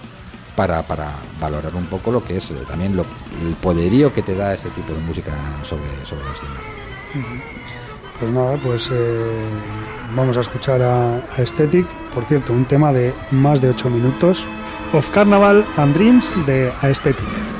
para, 0.57 0.83
para 0.83 1.13
valorar 1.41 1.75
un 1.75 1.87
poco 1.87 2.11
lo 2.11 2.25
que 2.25 2.37
es 2.37 2.51
eh, 2.51 2.55
también 2.67 2.97
lo, 2.97 3.05
el 3.43 3.55
poderío 3.55 4.13
que 4.13 4.23
te 4.23 4.35
da 4.35 4.55
este 4.55 4.71
tipo 4.71 4.93
de 4.93 5.01
música 5.01 5.33
sobre, 5.63 5.89
sobre 6.05 6.25
la 6.25 6.33
escena. 6.33 7.51
Pues 8.19 8.33
nada, 8.33 8.57
pues 8.63 8.91
eh, 8.93 9.49
vamos 10.15 10.37
a 10.37 10.41
escuchar 10.41 10.83
a, 10.83 11.23
Aesthetic. 11.39 11.87
Por 12.15 12.25
cierto, 12.25 12.53
un 12.53 12.67
tema 12.67 12.93
de 12.93 13.15
más 13.31 13.61
de 13.61 13.71
8 13.71 13.89
minutos. 13.91 14.47
Of 14.93 15.11
Carnival 15.11 15.65
and 15.77 15.95
Dreams 15.95 16.35
de 16.47 16.73
Aesthetic. 16.83 17.60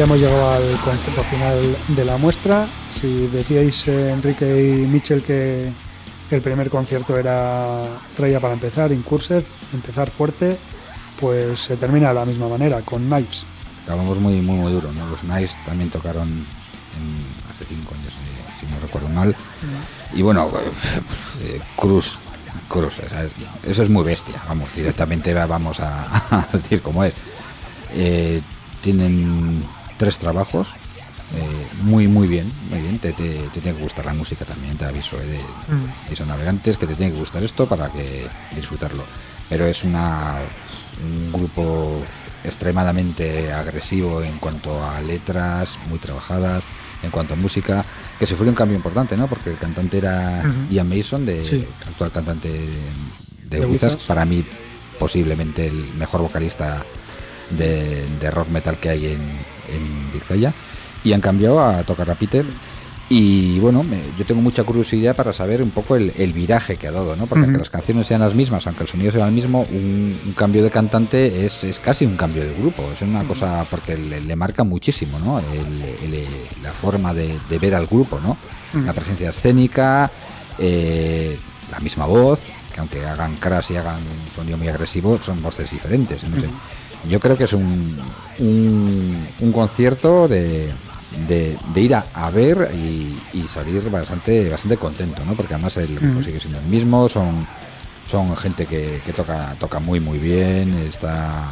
Hemos 0.00 0.18
llegado 0.18 0.50
al 0.54 0.80
concepto 0.80 1.22
final 1.24 1.76
de 1.88 2.04
la 2.04 2.16
muestra. 2.16 2.66
Si 3.00 3.26
decíais, 3.28 3.86
eh, 3.88 4.10
Enrique 4.12 4.46
y 4.46 4.86
Mitchell, 4.86 5.22
que 5.22 5.70
el 6.30 6.40
primer 6.40 6.68
concierto 6.70 7.16
era 7.16 7.86
traía 8.16 8.40
para 8.40 8.54
empezar, 8.54 8.90
Incursed, 8.90 9.44
empezar 9.72 10.10
fuerte, 10.10 10.56
pues 11.20 11.60
se 11.60 11.76
termina 11.76 12.08
de 12.08 12.14
la 12.14 12.24
misma 12.24 12.48
manera, 12.48 12.80
con 12.80 13.02
Knives. 13.06 13.44
Acabamos 13.84 14.18
muy, 14.18 14.40
muy, 14.40 14.56
muy 14.56 14.72
duro, 14.72 14.90
¿no? 14.92 15.06
Los 15.08 15.20
Knives 15.20 15.56
también 15.64 15.88
tocaron 15.90 16.28
en- 16.28 17.50
hace 17.50 17.64
cinco 17.66 17.94
años, 17.94 18.12
si, 18.12 18.66
si 18.66 18.72
no 18.72 18.80
recuerdo 18.80 19.08
mal. 19.08 19.36
Y 20.14 20.22
bueno, 20.22 20.50
eh, 21.42 21.60
Cruz, 21.76 22.18
Cruz, 22.68 22.94
o 22.98 23.08
sea, 23.08 23.22
es- 23.24 23.32
eso 23.68 23.82
es 23.84 23.88
muy 23.90 24.02
bestia, 24.04 24.42
vamos, 24.48 24.74
directamente 24.74 25.32
va- 25.34 25.46
vamos 25.46 25.78
a, 25.80 26.06
a 26.30 26.48
decir 26.52 26.82
cómo 26.82 27.04
es. 27.04 27.12
Eh, 27.94 28.40
tienen 28.80 29.62
tres 30.02 30.18
trabajos, 30.18 30.66
eh, 31.36 31.66
muy, 31.82 32.08
muy 32.08 32.26
bien, 32.26 32.50
muy 32.70 32.80
bien, 32.80 32.98
te, 32.98 33.12
te- 33.12 33.48
te 33.52 33.60
tiene 33.60 33.76
que 33.78 33.82
gustar 33.84 34.04
la 34.04 34.14
música 34.14 34.44
también, 34.44 34.76
te 34.76 34.84
aviso, 34.84 35.16
eh, 35.20 35.24
de, 35.26 35.40
y 36.12 36.16
son 36.16 36.26
navegantes, 36.26 36.76
que 36.76 36.88
te 36.88 36.96
tiene 36.96 37.12
que 37.12 37.18
gustar 37.20 37.40
esto 37.44 37.68
para 37.68 37.88
que 37.88 38.26
disfrutarlo. 38.56 39.04
Pero 39.48 39.64
es 39.64 39.84
una, 39.84 40.38
un 41.04 41.30
grupo 41.32 42.02
extremadamente 42.42 43.52
agresivo 43.52 44.22
en 44.22 44.38
cuanto 44.38 44.82
a 44.84 45.00
letras, 45.02 45.78
muy 45.88 46.00
trabajadas, 46.00 46.64
en 47.04 47.10
cuanto 47.12 47.34
a 47.34 47.36
música, 47.36 47.84
que 48.18 48.26
se 48.26 48.34
fue 48.34 48.48
un 48.48 48.54
cambio 48.54 48.76
importante, 48.76 49.16
¿no? 49.16 49.28
Porque 49.28 49.50
el 49.50 49.58
cantante 49.58 49.98
era. 49.98 50.42
Ian 50.68 50.88
Mason, 50.88 51.24
de, 51.24 51.44
Sí. 51.44 51.64
actual 51.86 52.10
cantante 52.10 52.48
de, 52.48 52.58
De 52.58 53.60
de 53.60 53.66
Wizards, 53.66 53.94
Wizards. 53.94 54.04
para 54.04 54.24
mí 54.24 54.44
posiblemente 54.98 55.66
el 55.68 55.94
mejor 55.94 56.22
vocalista 56.22 56.84
de, 57.50 58.04
de 58.20 58.30
rock 58.32 58.48
metal 58.48 58.78
que 58.78 58.88
hay 58.88 59.06
en, 59.06 59.20
en 59.68 60.12
Vizcaya 60.12 60.52
y 61.04 61.12
han 61.12 61.20
cambiado 61.20 61.60
a 61.62 61.82
tocar 61.82 62.10
a 62.10 62.14
Peter 62.14 62.44
y 63.08 63.58
bueno, 63.58 63.82
me- 63.82 64.00
yo 64.18 64.24
tengo 64.24 64.40
mucha 64.40 64.64
curiosidad 64.64 65.14
para 65.14 65.34
saber 65.34 65.60
un 65.62 65.70
poco 65.70 65.96
el, 65.96 66.12
el 66.16 66.32
viraje 66.32 66.76
que 66.76 66.86
ha 66.86 66.92
dado, 66.92 67.14
¿no? 67.14 67.26
Porque 67.26 67.42
aunque 67.44 67.58
las 67.58 67.68
canciones 67.68 68.06
sean 68.06 68.22
las 68.22 68.34
mismas, 68.34 68.66
aunque 68.66 68.84
el 68.84 68.88
sonido 68.88 69.12
sea 69.12 69.26
el 69.26 69.32
mismo, 69.32 69.66
un, 69.70 70.18
un 70.24 70.32
cambio 70.32 70.62
de 70.64 70.70
cantante 70.70 71.44
es, 71.44 71.62
es 71.64 71.78
casi 71.78 72.06
un 72.06 72.16
cambio 72.16 72.42
de 72.42 72.54
grupo, 72.54 72.82
es 72.94 73.02
una 73.02 73.24
cosa 73.24 73.66
porque 73.70 73.98
le, 73.98 74.20
le 74.22 74.36
marca 74.36 74.64
muchísimo, 74.64 75.18
¿no? 75.18 75.38
El- 75.40 75.82
el- 76.14 76.26
la 76.62 76.72
forma 76.72 77.12
de, 77.12 77.38
de 77.50 77.58
ver 77.58 77.74
al 77.74 77.86
grupo, 77.86 78.18
¿no? 78.20 78.36
La 78.86 78.94
presencia 78.94 79.28
escénica, 79.28 80.10
eh, 80.58 81.38
la 81.70 81.80
misma 81.80 82.06
voz, 82.06 82.40
que 82.72 82.80
aunque 82.80 83.04
hagan 83.04 83.36
crash 83.36 83.72
y 83.72 83.76
hagan 83.76 83.96
un 83.96 84.34
sonido 84.34 84.56
muy 84.56 84.68
agresivo, 84.68 85.18
son 85.22 85.42
voces 85.42 85.70
diferentes, 85.70 86.24
no 86.24 86.36
sé. 86.40 86.46
Yo 87.08 87.18
creo 87.20 87.36
que 87.36 87.44
es 87.44 87.52
un, 87.52 87.96
un, 88.38 89.26
un 89.40 89.52
concierto 89.52 90.28
de, 90.28 90.72
de, 91.28 91.56
de 91.74 91.80
ir 91.80 91.94
a, 91.94 92.06
a 92.14 92.30
ver 92.30 92.70
y, 92.74 93.18
y 93.32 93.42
salir 93.48 93.88
bastante 93.90 94.48
bastante 94.48 94.76
contento, 94.76 95.24
¿no? 95.24 95.34
Porque 95.34 95.54
además 95.54 95.76
el 95.78 95.94
grupo 95.96 96.14
Ujú. 96.18 96.24
sigue 96.24 96.40
siendo 96.40 96.58
el 96.58 96.66
mismo, 96.66 97.08
son 97.08 97.46
son 98.06 98.36
gente 98.36 98.66
que, 98.66 99.00
que 99.04 99.12
toca 99.12 99.54
toca 99.58 99.78
muy 99.78 100.00
muy 100.00 100.18
bien, 100.18 100.74
está 100.88 101.48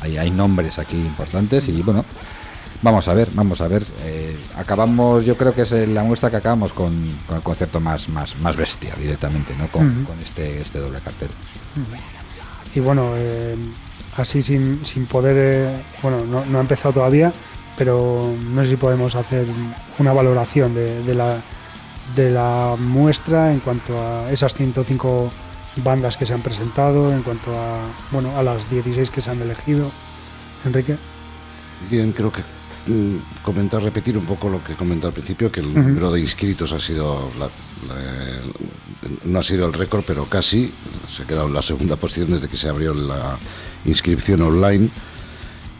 hay, 0.00 0.16
hay 0.18 0.30
nombres 0.30 0.78
aquí 0.78 0.96
importantes 0.96 1.68
y 1.68 1.82
bueno, 1.82 2.04
Vamos 2.82 3.08
a 3.08 3.14
ver, 3.14 3.30
vamos 3.32 3.62
a 3.62 3.68
ver. 3.68 3.82
eh, 4.02 4.36
acabamos, 4.56 5.24
yo 5.24 5.38
creo 5.38 5.54
que 5.54 5.62
es 5.62 5.72
la 5.72 6.04
muestra 6.04 6.28
que 6.28 6.36
acabamos 6.36 6.74
con, 6.74 7.18
con 7.26 7.38
el 7.38 7.42
concierto 7.42 7.80
más, 7.80 8.10
más, 8.10 8.36
más 8.40 8.56
bestia 8.56 8.94
directamente, 9.00 9.54
¿no? 9.56 9.68
Con, 9.68 10.04
con 10.04 10.20
este, 10.20 10.60
este 10.60 10.80
doble 10.80 11.00
cartel. 11.00 11.30
Y 12.74 12.80
bueno, 12.80 13.12
eh, 13.16 13.56
así 14.16 14.42
sin, 14.42 14.84
sin 14.84 15.06
poder, 15.06 15.36
eh, 15.38 15.82
bueno, 16.02 16.24
no, 16.24 16.44
no 16.44 16.58
ha 16.58 16.60
empezado 16.60 16.94
todavía, 16.94 17.32
pero 17.76 18.32
no 18.50 18.62
sé 18.64 18.70
si 18.70 18.76
podemos 18.76 19.14
hacer 19.14 19.46
una 19.98 20.12
valoración 20.12 20.74
de, 20.74 21.02
de 21.02 21.14
la, 21.14 21.40
de 22.14 22.30
la 22.30 22.76
muestra 22.78 23.52
en 23.52 23.60
cuanto 23.60 23.98
a 24.00 24.30
esas 24.30 24.54
105 24.54 25.30
bandas 25.84 26.16
que 26.16 26.24
se 26.26 26.34
han 26.34 26.42
presentado, 26.42 27.10
en 27.12 27.22
cuanto 27.22 27.50
a, 27.58 27.78
bueno, 28.12 28.36
a 28.38 28.42
las 28.42 28.70
16 28.70 29.10
que 29.10 29.20
se 29.20 29.30
han 29.30 29.40
elegido. 29.42 29.90
Enrique. 30.64 30.96
Bien, 31.90 32.12
creo 32.12 32.30
que 32.30 32.42
mm, 32.86 33.42
comentar, 33.42 33.82
repetir 33.82 34.16
un 34.16 34.24
poco 34.24 34.48
lo 34.48 34.62
que 34.62 34.74
comenté 34.76 35.06
al 35.08 35.12
principio, 35.12 35.50
que 35.50 35.60
el 35.60 35.74
número 35.74 36.12
de 36.12 36.20
inscritos 36.20 36.72
ha 36.72 36.78
sido, 36.78 37.30
la- 37.38 37.46
la- 37.88 39.18
no 39.24 39.38
ha 39.40 39.42
sido 39.42 39.66
el 39.66 39.72
récord, 39.72 40.04
pero 40.06 40.24
casi, 40.26 40.72
se 41.10 41.24
ha 41.24 41.26
quedado 41.26 41.48
en 41.48 41.54
la 41.54 41.60
segunda 41.62 41.96
posición 41.96 42.30
desde 42.30 42.48
que 42.48 42.56
se 42.56 42.68
abrió 42.68 42.94
la 42.94 43.38
inscripción 43.84 44.42
online. 44.42 44.90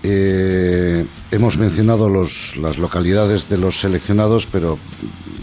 Eh, 0.02 1.06
hemos 1.30 1.56
mencionado 1.56 2.08
los, 2.08 2.56
las 2.58 2.76
localidades 2.78 3.48
de 3.48 3.56
los 3.58 3.80
seleccionados, 3.80 4.46
pero 4.46 4.78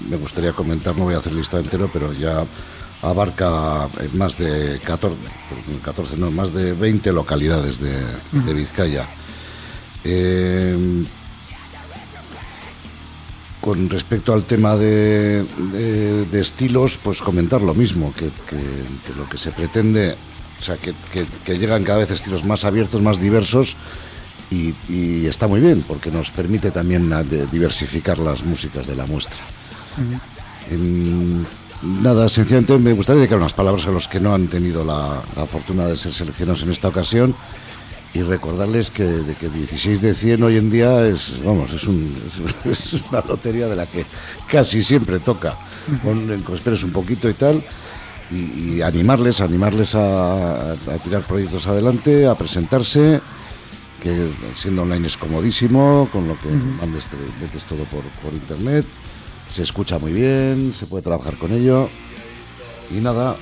me 0.09 0.17
gustaría 0.17 0.53
comentar, 0.53 0.95
no 0.95 1.05
voy 1.05 1.15
a 1.15 1.17
hacer 1.17 1.33
lista 1.33 1.57
entero, 1.59 1.89
pero 1.91 2.13
ya 2.13 2.43
abarca 3.01 3.87
eh, 3.99 4.09
más 4.13 4.37
de 4.37 4.79
14, 4.83 5.15
14 5.83 6.17
no, 6.17 6.29
más 6.29 6.53
de 6.53 6.73
20 6.73 7.11
localidades 7.13 7.79
de, 7.79 7.95
de 8.31 8.53
Vizcaya. 8.53 9.07
Eh, 10.03 11.05
con 13.59 13.89
respecto 13.89 14.33
al 14.33 14.43
tema 14.43 14.75
de, 14.75 15.43
de- 15.71 16.25
de 16.25 16.39
estilos, 16.41 16.97
pues 16.97 17.21
comentar 17.21 17.61
lo 17.61 17.73
mismo, 17.75 18.11
que, 18.13 18.25
que- 18.49 18.57
que 19.05 19.13
lo 19.17 19.29
que 19.29 19.37
se 19.37 19.51
pretende, 19.51 20.15
o 20.61 20.63
sea, 20.63 20.77
que, 20.77 20.93
que- 21.11 21.25
que 21.43 21.57
llegan 21.57 21.83
cada 21.83 21.97
vez 21.97 22.11
estilos 22.11 22.45
más 22.45 22.63
abiertos, 22.65 23.01
más 23.01 23.19
diversos, 23.19 23.75
y, 24.51 24.73
y 24.89 25.25
está 25.25 25.47
muy 25.47 25.59
bien, 25.59 25.83
porque 25.87 26.11
nos 26.11 26.29
permite 26.29 26.69
también 26.71 27.11
diversificar 27.51 28.19
las 28.19 28.43
músicas 28.43 28.85
de 28.85 28.95
la 28.95 29.05
muestra. 29.07 29.39
En- 30.69 31.45
nada, 31.81 32.29
sencillamente 32.29 32.77
me 32.77 32.93
gustaría 32.93 33.21
dedicar 33.21 33.39
unas 33.39 33.53
palabras 33.53 33.87
a 33.87 33.91
los 33.91 34.07
que 34.07 34.19
no 34.19 34.33
han 34.33 34.47
tenido 34.47 34.85
la, 34.85 35.21
la 35.35 35.45
fortuna 35.45 35.87
de 35.87 35.97
ser 35.97 36.13
seleccionados 36.13 36.63
en 36.63 36.69
esta 36.71 36.87
ocasión 36.89 37.35
y 38.13 38.21
recordarles 38.23 38.91
que, 38.91 39.03
de 39.05 39.33
que 39.35 39.49
16 39.49 40.01
de 40.01 40.13
100 40.13 40.43
hoy 40.43 40.57
en 40.57 40.69
día 40.69 41.07
es, 41.07 41.41
vamos, 41.43 41.71
es, 41.73 41.85
un- 41.85 42.13
es- 42.65 42.93
es 42.95 43.01
una 43.09 43.21
lotería 43.21 43.67
de 43.67 43.75
la 43.75 43.85
que 43.87 44.05
casi 44.49 44.83
siempre 44.83 45.19
toca. 45.19 45.57
Con, 46.03 46.41
con 46.43 46.55
esperes 46.55 46.83
un 46.83 46.91
poquito 46.91 47.27
y 47.29 47.33
tal. 47.33 47.63
Y, 48.31 48.75
y 48.77 48.81
animarles, 48.81 49.41
animarles 49.41 49.93
a, 49.95 50.71
a 50.71 50.75
tirar 51.03 51.23
proyectos 51.23 51.67
adelante, 51.67 52.27
a 52.27 52.35
presentarse, 52.35 53.19
que 54.01 54.29
siendo 54.55 54.83
online 54.83 55.07
es 55.07 55.17
comodísimo, 55.17 56.07
con 56.13 56.27
lo 56.27 56.39
que 56.39 56.47
mandes, 56.49 57.07
te- 57.07 57.17
metes 57.41 57.65
todo 57.65 57.83
por, 57.85 58.03
por 58.23 58.33
internet, 58.33 58.85
se 59.51 59.63
escucha 59.63 59.99
muy 59.99 60.13
bien, 60.13 60.73
se 60.73 60.85
puede 60.85 61.03
trabajar 61.03 61.35
con 61.37 61.51
ello. 61.51 61.89
Y 62.89 62.95
nada, 63.01 63.35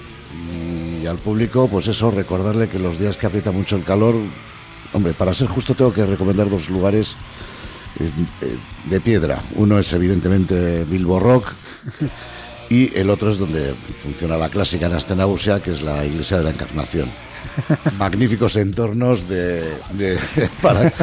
y 1.01 1.05
al 1.05 1.17
público, 1.17 1.67
pues 1.67 1.87
eso, 1.87 2.09
recordarle 2.11 2.67
que 2.67 2.79
los 2.79 2.97
días 2.99 3.15
que 3.17 3.27
aprieta 3.27 3.51
mucho 3.51 3.75
el 3.75 3.83
calor, 3.83 4.15
hombre, 4.93 5.13
para 5.13 5.33
ser 5.35 5.47
justo 5.47 5.75
tengo 5.75 5.93
que 5.93 6.05
recomendar 6.05 6.49
dos 6.49 6.67
lugares 6.69 7.15
eh, 7.99 8.09
eh, 8.41 8.57
de 8.89 8.99
piedra. 9.01 9.39
Uno 9.55 9.77
es 9.77 9.93
evidentemente 9.93 10.83
Bilbo 10.85 11.19
Rock 11.19 11.53
y 12.69 12.95
el 12.97 13.09
otro 13.09 13.31
es 13.31 13.37
donde 13.37 13.73
funciona 14.01 14.37
la 14.37 14.49
clásica 14.49 14.85
en 14.85 14.93
Astenausia, 14.93 15.61
que 15.61 15.71
es 15.71 15.81
la 15.81 16.05
Iglesia 16.05 16.37
de 16.37 16.43
la 16.43 16.49
Encarnación. 16.51 17.09
Magníficos 17.97 18.55
entornos 18.57 19.27
de, 19.27 19.61
de- 19.93 20.19
para, 20.61 20.93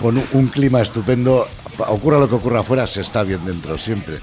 con 0.00 0.22
un, 0.32 0.46
clima 0.48 0.80
estupendo. 0.80 1.46
Ocurra 1.78 2.18
lo 2.18 2.28
que 2.28 2.34
ocurra 2.34 2.60
afuera, 2.60 2.86
se 2.86 3.00
está 3.00 3.22
bien 3.22 3.44
dentro 3.44 3.78
siempre. 3.78 4.18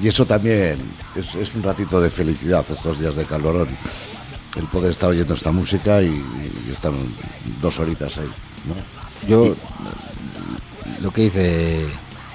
Y 0.00 0.08
eso 0.08 0.26
también 0.26 0.78
es, 1.16 1.34
es 1.34 1.54
un 1.54 1.62
ratito 1.62 2.00
de 2.00 2.10
felicidad 2.10 2.64
estos 2.68 2.98
días 2.98 3.14
de 3.16 3.24
calorón. 3.24 3.68
El 4.56 4.64
poder 4.64 4.90
estar 4.92 5.10
oyendo 5.10 5.34
esta 5.34 5.50
música 5.50 6.00
y, 6.02 6.06
y 6.68 6.70
estar 6.70 6.92
dos 7.60 7.78
horitas 7.80 8.16
ahí. 8.18 8.30
¿no? 8.68 9.28
Yo, 9.28 9.54
lo 11.02 11.10
que 11.10 11.22
dice 11.22 11.84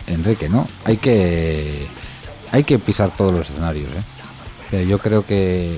Enrique, 0.08 0.50
¿no? 0.50 0.68
Hay 0.86 0.98
que, 0.98 1.88
hay 2.52 2.64
que 2.64 2.80
pisar 2.80 3.12
todos 3.16 3.34
los 3.34 3.50
escenarios, 3.50 3.90
¿eh? 3.90 4.04
Pero 4.72 4.84
yo 4.84 5.00
creo 5.00 5.26
que, 5.26 5.78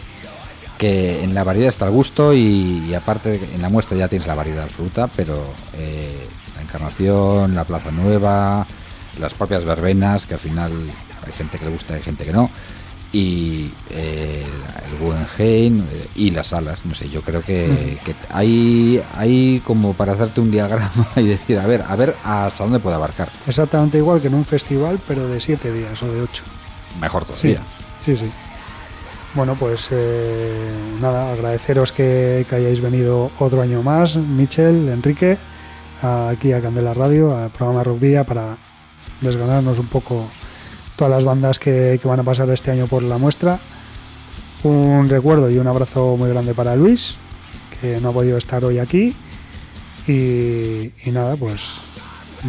que 0.77 1.23
en 1.23 1.33
la 1.33 1.43
variedad 1.43 1.69
está 1.69 1.85
el 1.85 1.91
gusto 1.91 2.33
y, 2.33 2.85
y 2.89 2.93
aparte 2.93 3.39
en 3.53 3.61
la 3.61 3.69
muestra 3.69 3.97
ya 3.97 4.07
tienes 4.07 4.27
la 4.27 4.35
variedad 4.35 4.63
absoluta, 4.63 5.07
pero 5.07 5.53
eh, 5.73 6.27
la 6.55 6.61
Encarnación, 6.61 7.55
la 7.55 7.63
Plaza 7.63 7.91
Nueva, 7.91 8.67
las 9.19 9.33
propias 9.33 9.63
verbenas, 9.63 10.25
que 10.25 10.33
al 10.33 10.39
final 10.39 10.71
hay 11.25 11.33
gente 11.33 11.57
que 11.57 11.65
le 11.65 11.71
gusta, 11.71 11.93
hay 11.93 12.01
gente 12.01 12.25
que 12.25 12.33
no. 12.33 12.49
Y 13.13 13.71
eh, 13.89 14.45
el 14.89 14.97
Guggenheim 14.97 15.81
eh, 15.91 16.07
y 16.15 16.31
las 16.31 16.47
salas, 16.47 16.85
no 16.85 16.95
sé, 16.95 17.09
yo 17.09 17.21
creo 17.21 17.41
que, 17.41 17.97
que 18.05 18.15
hay, 18.29 19.03
hay 19.15 19.61
como 19.65 19.93
para 19.93 20.13
hacerte 20.13 20.39
un 20.39 20.49
diagrama 20.49 21.07
y 21.17 21.23
decir, 21.23 21.59
a 21.59 21.67
ver, 21.67 21.83
a 21.87 21.95
ver 21.95 22.15
hasta 22.23 22.63
dónde 22.63 22.79
puede 22.79 22.95
abarcar. 22.95 23.29
Exactamente 23.45 23.97
igual 23.97 24.21
que 24.21 24.27
en 24.27 24.35
un 24.35 24.45
festival, 24.45 24.99
pero 25.07 25.27
de 25.27 25.41
siete 25.41 25.73
días 25.73 26.01
o 26.03 26.11
de 26.11 26.21
ocho. 26.21 26.43
Mejor 26.99 27.25
todavía. 27.25 27.61
sí, 28.01 28.15
sí. 28.17 28.29
Bueno, 29.33 29.55
pues 29.55 29.87
eh, 29.91 30.69
nada, 30.99 31.31
agradeceros 31.31 31.93
que, 31.93 32.45
que 32.49 32.55
hayáis 32.55 32.81
venido 32.81 33.31
otro 33.39 33.61
año 33.61 33.81
más, 33.81 34.17
Michel, 34.17 34.89
Enrique, 34.89 35.37
aquí 36.01 36.51
a 36.51 36.61
Candela 36.61 36.93
Radio, 36.93 37.35
al 37.35 37.49
programa 37.49 37.83
Rock 37.83 37.99
Vía, 38.01 38.25
para 38.25 38.57
desganarnos 39.21 39.79
un 39.79 39.87
poco 39.87 40.27
todas 40.97 41.13
las 41.13 41.23
bandas 41.23 41.59
que, 41.59 41.97
que 42.01 42.07
van 42.09 42.19
a 42.19 42.23
pasar 42.23 42.49
este 42.49 42.71
año 42.71 42.87
por 42.87 43.03
la 43.03 43.17
muestra. 43.17 43.57
Un 44.63 45.07
recuerdo 45.09 45.49
y 45.49 45.57
un 45.57 45.67
abrazo 45.67 46.17
muy 46.17 46.29
grande 46.29 46.53
para 46.53 46.75
Luis, 46.75 47.15
que 47.79 48.01
no 48.01 48.09
ha 48.09 48.11
podido 48.11 48.37
estar 48.37 48.63
hoy 48.65 48.79
aquí. 48.79 49.15
Y, 50.07 50.91
y 51.05 51.11
nada, 51.11 51.37
pues 51.37 51.75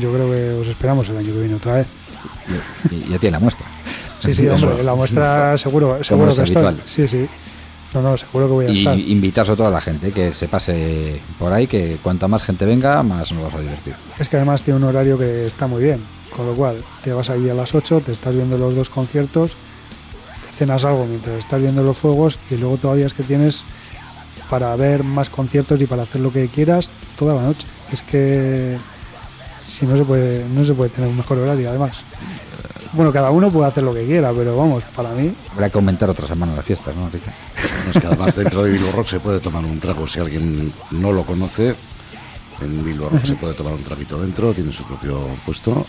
yo 0.01 0.13
creo 0.13 0.29
que 0.31 0.61
os 0.61 0.67
esperamos 0.67 1.09
el 1.11 1.19
año 1.19 1.33
que 1.33 1.41
viene 1.41 1.55
otra 1.55 1.75
vez. 1.77 1.87
Y, 2.91 3.13
y 3.13 3.15
a 3.15 3.19
ti 3.19 3.29
en 3.29 3.33
la 3.33 3.39
muestra. 3.41 3.67
Sí, 4.23 4.35
sí, 4.35 4.47
Eso. 4.47 4.67
hombre, 4.69 4.85
la 4.85 4.95
muestra 4.95 5.59
seguro, 5.59 6.03
seguro 6.05 6.31
es 6.31 6.37
que 6.37 6.43
estoy. 6.45 6.65
habitual. 6.65 6.89
Sí, 6.89 7.09
sí. 7.09 7.27
No, 7.95 8.01
no, 8.01 8.17
seguro 8.17 8.47
que 8.47 8.53
voy 8.53 8.67
a 8.67 8.71
Y 8.71 8.79
estar. 8.79 8.99
invitas 8.99 9.49
a 9.49 9.57
toda 9.57 9.71
la 9.71 9.81
gente 9.81 10.13
que 10.13 10.33
se 10.33 10.49
pase 10.49 11.21
por 11.39 11.53
ahí, 11.53 11.67
que 11.67 11.99
cuanta 12.03 12.27
más 12.29 12.43
gente 12.43 12.65
venga, 12.65 13.03
más 13.03 13.33
nos 13.33 13.43
vamos 13.43 13.55
a 13.59 13.61
divertir. 13.61 13.95
Es 14.19 14.29
que 14.29 14.37
además 14.37 14.63
tiene 14.63 14.79
un 14.79 14.85
horario 14.85 15.19
que 15.19 15.45
está 15.47 15.67
muy 15.67 15.83
bien, 15.83 16.01
con 16.35 16.47
lo 16.47 16.55
cual 16.55 16.77
te 17.05 17.13
vas 17.13 17.29
ahí 17.29 17.51
a 17.51 17.55
las 17.55 17.75
8, 17.75 18.01
te 18.07 18.13
estás 18.13 18.35
viendo 18.35 18.57
los 18.57 18.75
dos 18.75 18.89
conciertos, 18.89 19.53
te 20.53 20.57
cenas 20.59 20.85
algo 20.85 21.05
mientras 21.05 21.39
estás 21.39 21.61
viendo 21.61 21.83
los 21.83 21.97
fuegos 21.99 22.39
y 22.51 22.57
luego 22.57 22.77
todavía 22.79 23.07
es 23.07 23.13
que 23.15 23.25
tienes 23.25 23.63
para 24.49 24.75
ver 24.77 25.03
más 25.05 25.29
conciertos 25.29 25.81
y 25.81 25.87
para 25.87 26.05
hacer 26.05 26.21
lo 26.23 26.33
que 26.33 26.49
quieras 26.49 26.93
toda 27.19 27.35
la 27.35 27.43
noche. 27.43 27.67
Es 27.93 28.01
que 28.03 28.79
si 29.67 29.85
no 29.87 29.97
se 29.99 30.05
puede 30.05 30.47
no 30.49 30.65
se 30.65 30.73
puede 30.75 30.91
tener 30.91 31.11
un 31.11 31.17
mejor 31.17 31.39
horario 31.39 31.69
además. 31.69 31.99
Bueno, 32.93 33.11
cada 33.11 33.31
uno 33.31 33.51
puede 33.51 33.69
hacer 33.69 33.83
lo 33.85 33.95
que 33.95 34.05
quiera, 34.05 34.33
pero 34.33 34.57
vamos, 34.57 34.85
para 34.95 35.11
mí 35.11 35.35
Habrá 35.53 35.71
que 35.71 35.79
aumentar 35.79 36.11
otra 36.11 36.27
semana 36.27 36.55
las 36.55 36.65
fiestas, 36.65 36.95
¿no, 36.95 37.07
Enrique? 37.07 37.31
Es 37.91 38.01
que 38.01 38.07
además 38.07 38.37
dentro 38.37 38.65
de 38.65 38.71
Bilbo 38.71 38.93
Rock 38.93 39.07
se 39.07 39.21
puede 39.21 39.41
tomar 39.41 39.65
un 39.65 39.81
trago. 39.81 40.07
Si 40.07 40.21
alguien 40.21 40.73
no 40.91 41.13
lo 41.13 41.25
conoce, 41.25 41.75
en 42.61 42.85
Bilbo 42.85 43.09
Rock 43.09 43.25
se 43.25 43.35
puede 43.37 43.55
tomar 43.55 43.73
un 43.73 43.83
traguito 43.83 44.21
dentro, 44.21 44.53
tiene 44.53 44.73
su 44.73 44.85
propio 44.85 45.27
puesto. 45.47 45.87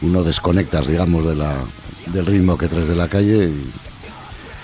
Y 0.00 0.06
no 0.06 0.22
desconectas, 0.22 0.86
digamos, 0.86 1.24
de 1.24 1.34
la, 1.34 1.56
del 2.06 2.26
ritmo 2.26 2.56
que 2.56 2.68
traes 2.68 2.86
de 2.86 2.94
la 2.94 3.08
calle 3.08 3.46
y 3.46 3.70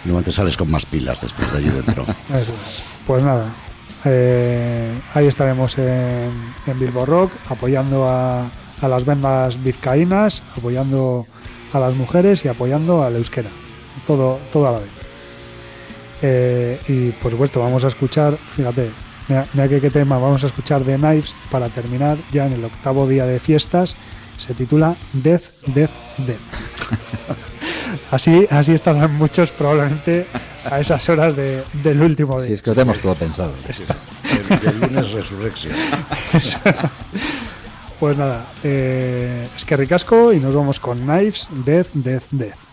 normalmente 0.04 0.30
sales 0.30 0.56
con 0.56 0.70
más 0.70 0.86
pilas 0.86 1.20
después 1.20 1.50
de 1.50 1.58
allí 1.58 1.70
dentro. 1.70 2.04
Eso. 2.32 2.52
Pues 3.06 3.24
nada, 3.24 3.52
eh, 4.04 4.92
ahí 5.14 5.26
estaremos 5.26 5.76
en, 5.78 6.30
en 6.66 6.78
Bilbo 6.78 7.04
Rock 7.04 7.32
apoyando 7.48 8.08
a, 8.08 8.46
a 8.84 8.88
las 8.88 9.04
bandas 9.04 9.62
vizcaínas, 9.62 10.42
apoyando 10.56 11.26
a 11.72 11.78
las 11.80 11.94
mujeres 11.94 12.44
y 12.44 12.48
apoyando 12.48 13.02
al 13.02 13.16
euskera. 13.16 13.50
Todo, 14.06 14.38
todo 14.52 14.68
a 14.68 14.72
la 14.72 14.78
vez. 14.80 14.90
Eh, 16.22 16.80
y 16.88 17.10
por 17.12 17.30
supuesto 17.32 17.60
vamos 17.60 17.84
a 17.84 17.88
escuchar, 17.88 18.36
fíjate, 18.56 18.90
mira, 19.28 19.46
mira 19.52 19.68
que 19.68 19.80
qué 19.80 19.90
tema, 19.90 20.18
vamos 20.18 20.42
a 20.44 20.46
escuchar 20.46 20.82
The 20.82 20.96
Knives 20.96 21.34
para 21.50 21.68
terminar 21.68 22.16
ya 22.32 22.46
en 22.46 22.52
el 22.54 22.64
octavo 22.64 23.06
día 23.08 23.26
de 23.26 23.38
fiestas. 23.40 23.94
Se 24.38 24.52
titula 24.54 24.96
Death, 25.12 25.64
Death, 25.66 25.90
Death. 26.18 26.38
Así, 28.10 28.46
así 28.50 28.72
estarán 28.72 29.14
muchos 29.14 29.50
probablemente 29.52 30.26
a 30.70 30.80
esas 30.80 31.08
horas 31.08 31.34
de- 31.36 31.62
del 31.82 32.00
último 32.02 32.38
día. 32.38 32.46
Si 32.48 32.52
es 32.54 32.62
que 32.62 32.70
lo 32.70 32.74
tenemos 32.76 32.98
todo 33.00 33.14
pensado. 33.14 33.52
El, 33.68 34.68
el 34.68 34.80
lunes 34.80 35.12
resurrección. 35.12 35.74
Pues 38.00 38.18
nada, 38.18 38.46
eh, 38.62 39.46
es 39.56 39.64
que 39.64 39.76
ricasco 39.76 40.32
y 40.32 40.40
nos 40.40 40.54
vamos 40.54 40.80
con 40.80 40.98
Knives, 41.00 41.48
Death, 41.64 41.92
Death, 41.94 42.24
Death. 42.30 42.63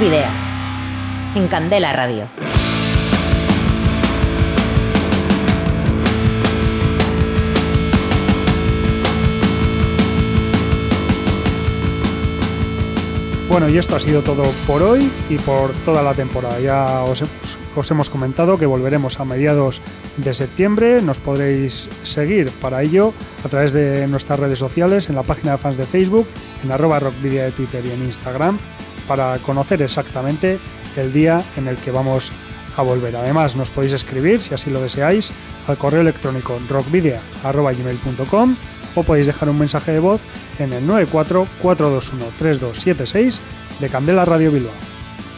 Video. 0.00 0.28
En 1.34 1.48
Candela 1.48 1.92
Radio. 1.92 2.28
Bueno, 13.48 13.68
y 13.68 13.78
esto 13.78 13.94
ha 13.94 14.00
sido 14.00 14.22
todo 14.22 14.42
por 14.66 14.82
hoy 14.82 15.10
y 15.30 15.36
por 15.38 15.70
toda 15.84 16.02
la 16.02 16.14
temporada. 16.14 16.58
Ya 16.60 17.02
os, 17.04 17.22
hemos- 17.22 17.58
os 17.76 17.90
hemos 17.90 18.10
comentado 18.10 18.58
que 18.58 18.66
volveremos 18.66 19.18
a 19.20 19.24
mediados 19.24 19.80
de 20.16 20.34
septiembre. 20.34 21.00
Nos 21.00 21.20
podréis 21.20 21.88
seguir 22.02 22.50
para 22.50 22.82
ello 22.82 23.14
a 23.44 23.48
través 23.48 23.72
de 23.72 24.08
nuestras 24.08 24.40
redes 24.40 24.58
sociales, 24.58 25.08
en 25.08 25.14
la 25.14 25.22
página 25.22 25.52
de 25.52 25.58
fans 25.58 25.76
de 25.76 25.86
Facebook, 25.86 26.26
en 26.64 26.72
arroba 26.72 26.98
rockvidia 26.98 27.44
de 27.44 27.52
Twitter 27.52 27.86
y 27.86 27.92
en 27.92 28.02
Instagram, 28.02 28.58
para 29.06 29.38
conocer 29.38 29.82
exactamente 29.82 30.58
el 30.96 31.12
día 31.12 31.42
en 31.56 31.68
el 31.68 31.76
que 31.76 31.90
vamos 31.90 32.32
a 32.76 32.82
volver. 32.82 33.16
Además, 33.16 33.56
nos 33.56 33.70
podéis 33.70 33.94
escribir, 33.94 34.42
si 34.42 34.54
así 34.54 34.70
lo 34.70 34.80
deseáis, 34.80 35.32
al 35.66 35.78
correo 35.78 36.02
electrónico 36.02 36.60
rockvidia.gmail.com 36.68 38.56
o 38.94 39.02
podéis 39.02 39.26
dejar 39.26 39.48
un 39.48 39.58
mensaje 39.58 39.90
de 39.92 40.00
voz 40.00 40.20
en 40.58 40.72
el 40.72 40.88
94-421-3276 40.88 43.40
de 43.78 43.88
Candela 43.88 44.24
Radio 44.24 44.50
Bilbao. 44.50 44.72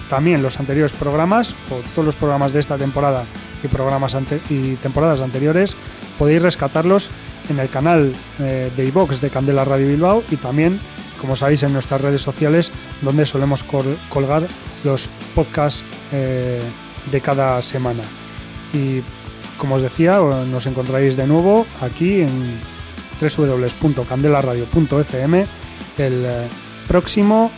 También 0.08 0.42
los 0.42 0.58
anteriores 0.58 0.92
programas, 0.92 1.54
o 1.70 1.80
todos 1.94 2.06
los 2.06 2.16
programas 2.16 2.52
de 2.52 2.60
esta 2.60 2.78
temporada 2.78 3.26
y, 3.62 3.68
programas 3.68 4.16
y 4.48 4.76
temporadas 4.76 5.20
anteriores, 5.20 5.76
podéis 6.18 6.40
rescatarlos 6.40 7.10
en 7.50 7.58
el 7.58 7.68
canal 7.68 8.14
eh, 8.38 8.70
de 8.74 8.86
iVox 8.86 9.20
de 9.20 9.30
Candela 9.30 9.64
Radio 9.64 9.88
Bilbao 9.88 10.22
y 10.30 10.36
también, 10.36 10.80
como 11.20 11.36
sabéis, 11.36 11.62
en 11.62 11.72
nuestras 11.72 12.00
redes 12.00 12.22
sociales, 12.22 12.72
donde 13.02 13.26
solemos 13.26 13.62
col- 13.64 13.98
colgar 14.08 14.46
los 14.84 15.08
podcasts 15.34 15.84
eh, 16.12 16.60
de 17.10 17.20
cada 17.20 17.60
semana. 17.62 18.02
Y 18.72 19.00
como 19.58 19.74
os 19.76 19.82
decía, 19.82 20.18
nos 20.18 20.66
encontraréis 20.66 21.16
de 21.16 21.26
nuevo 21.26 21.66
aquí 21.80 22.20
en 22.20 22.58
www.candelaradio.fm 23.20 25.46
el 25.98 26.24
eh, 26.24 26.46
próximo 26.86 27.50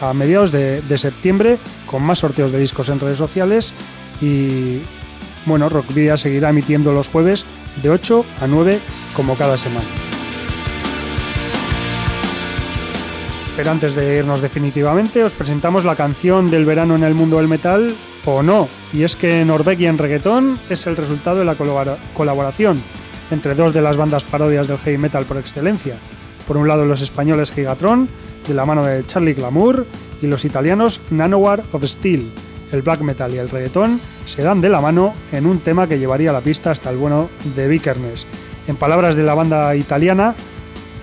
a 0.00 0.14
mediados 0.14 0.52
de, 0.52 0.80
de 0.80 0.96
septiembre 0.96 1.58
con 1.86 2.02
más 2.02 2.20
sorteos 2.20 2.50
de 2.50 2.58
discos 2.58 2.88
en 2.88 2.98
redes 2.98 3.18
sociales 3.18 3.74
y 4.22 4.78
bueno, 5.44 5.68
Rockvidia 5.68 6.16
seguirá 6.16 6.48
emitiendo 6.48 6.92
los 6.92 7.08
jueves 7.08 7.44
de 7.82 7.90
8 7.90 8.24
a 8.40 8.46
9 8.46 8.80
como 9.14 9.36
cada 9.36 9.58
semana. 9.58 9.84
Pero 13.56 13.70
antes 13.70 13.94
de 13.94 14.18
irnos 14.18 14.40
definitivamente, 14.40 15.22
os 15.22 15.34
presentamos 15.34 15.84
la 15.84 15.96
canción 15.96 16.50
del 16.50 16.64
verano 16.64 16.94
en 16.94 17.04
el 17.04 17.14
mundo 17.14 17.36
del 17.36 17.48
metal 17.48 17.94
o 18.24 18.42
no. 18.42 18.68
Y 18.92 19.02
es 19.02 19.16
que 19.16 19.44
Norvegian 19.44 19.98
Reggaeton 19.98 20.58
es 20.70 20.86
el 20.86 20.96
resultado 20.96 21.38
de 21.38 21.44
la 21.44 21.56
colabora- 21.56 21.98
colaboración 22.14 22.82
entre 23.30 23.54
dos 23.54 23.72
de 23.72 23.82
las 23.82 23.96
bandas 23.96 24.24
parodias 24.24 24.66
del 24.66 24.78
heavy 24.78 24.98
metal 24.98 25.24
por 25.24 25.36
excelencia. 25.36 25.96
Por 26.48 26.56
un 26.56 26.66
lado 26.66 26.84
los 26.84 27.02
españoles 27.02 27.52
Gigatron, 27.52 28.08
de 28.48 28.54
la 28.54 28.64
mano 28.64 28.84
de 28.84 29.04
Charlie 29.06 29.34
Glamour, 29.34 29.86
y 30.22 30.26
los 30.26 30.44
italianos 30.44 31.00
Nanowar 31.10 31.62
of 31.72 31.84
Steel. 31.84 32.32
El 32.72 32.82
black 32.82 33.00
metal 33.00 33.34
y 33.34 33.38
el 33.38 33.48
reggaeton 33.48 34.00
se 34.26 34.42
dan 34.42 34.60
de 34.60 34.68
la 34.68 34.80
mano 34.80 35.12
en 35.32 35.46
un 35.46 35.60
tema 35.60 35.86
que 35.86 35.98
llevaría 35.98 36.32
la 36.32 36.40
pista 36.40 36.70
hasta 36.70 36.90
el 36.90 36.96
bueno 36.96 37.28
de 37.54 37.68
Vikernes. 37.68 38.26
En 38.66 38.76
palabras 38.76 39.16
de 39.16 39.22
la 39.22 39.34
banda 39.34 39.74
italiana, 39.76 40.34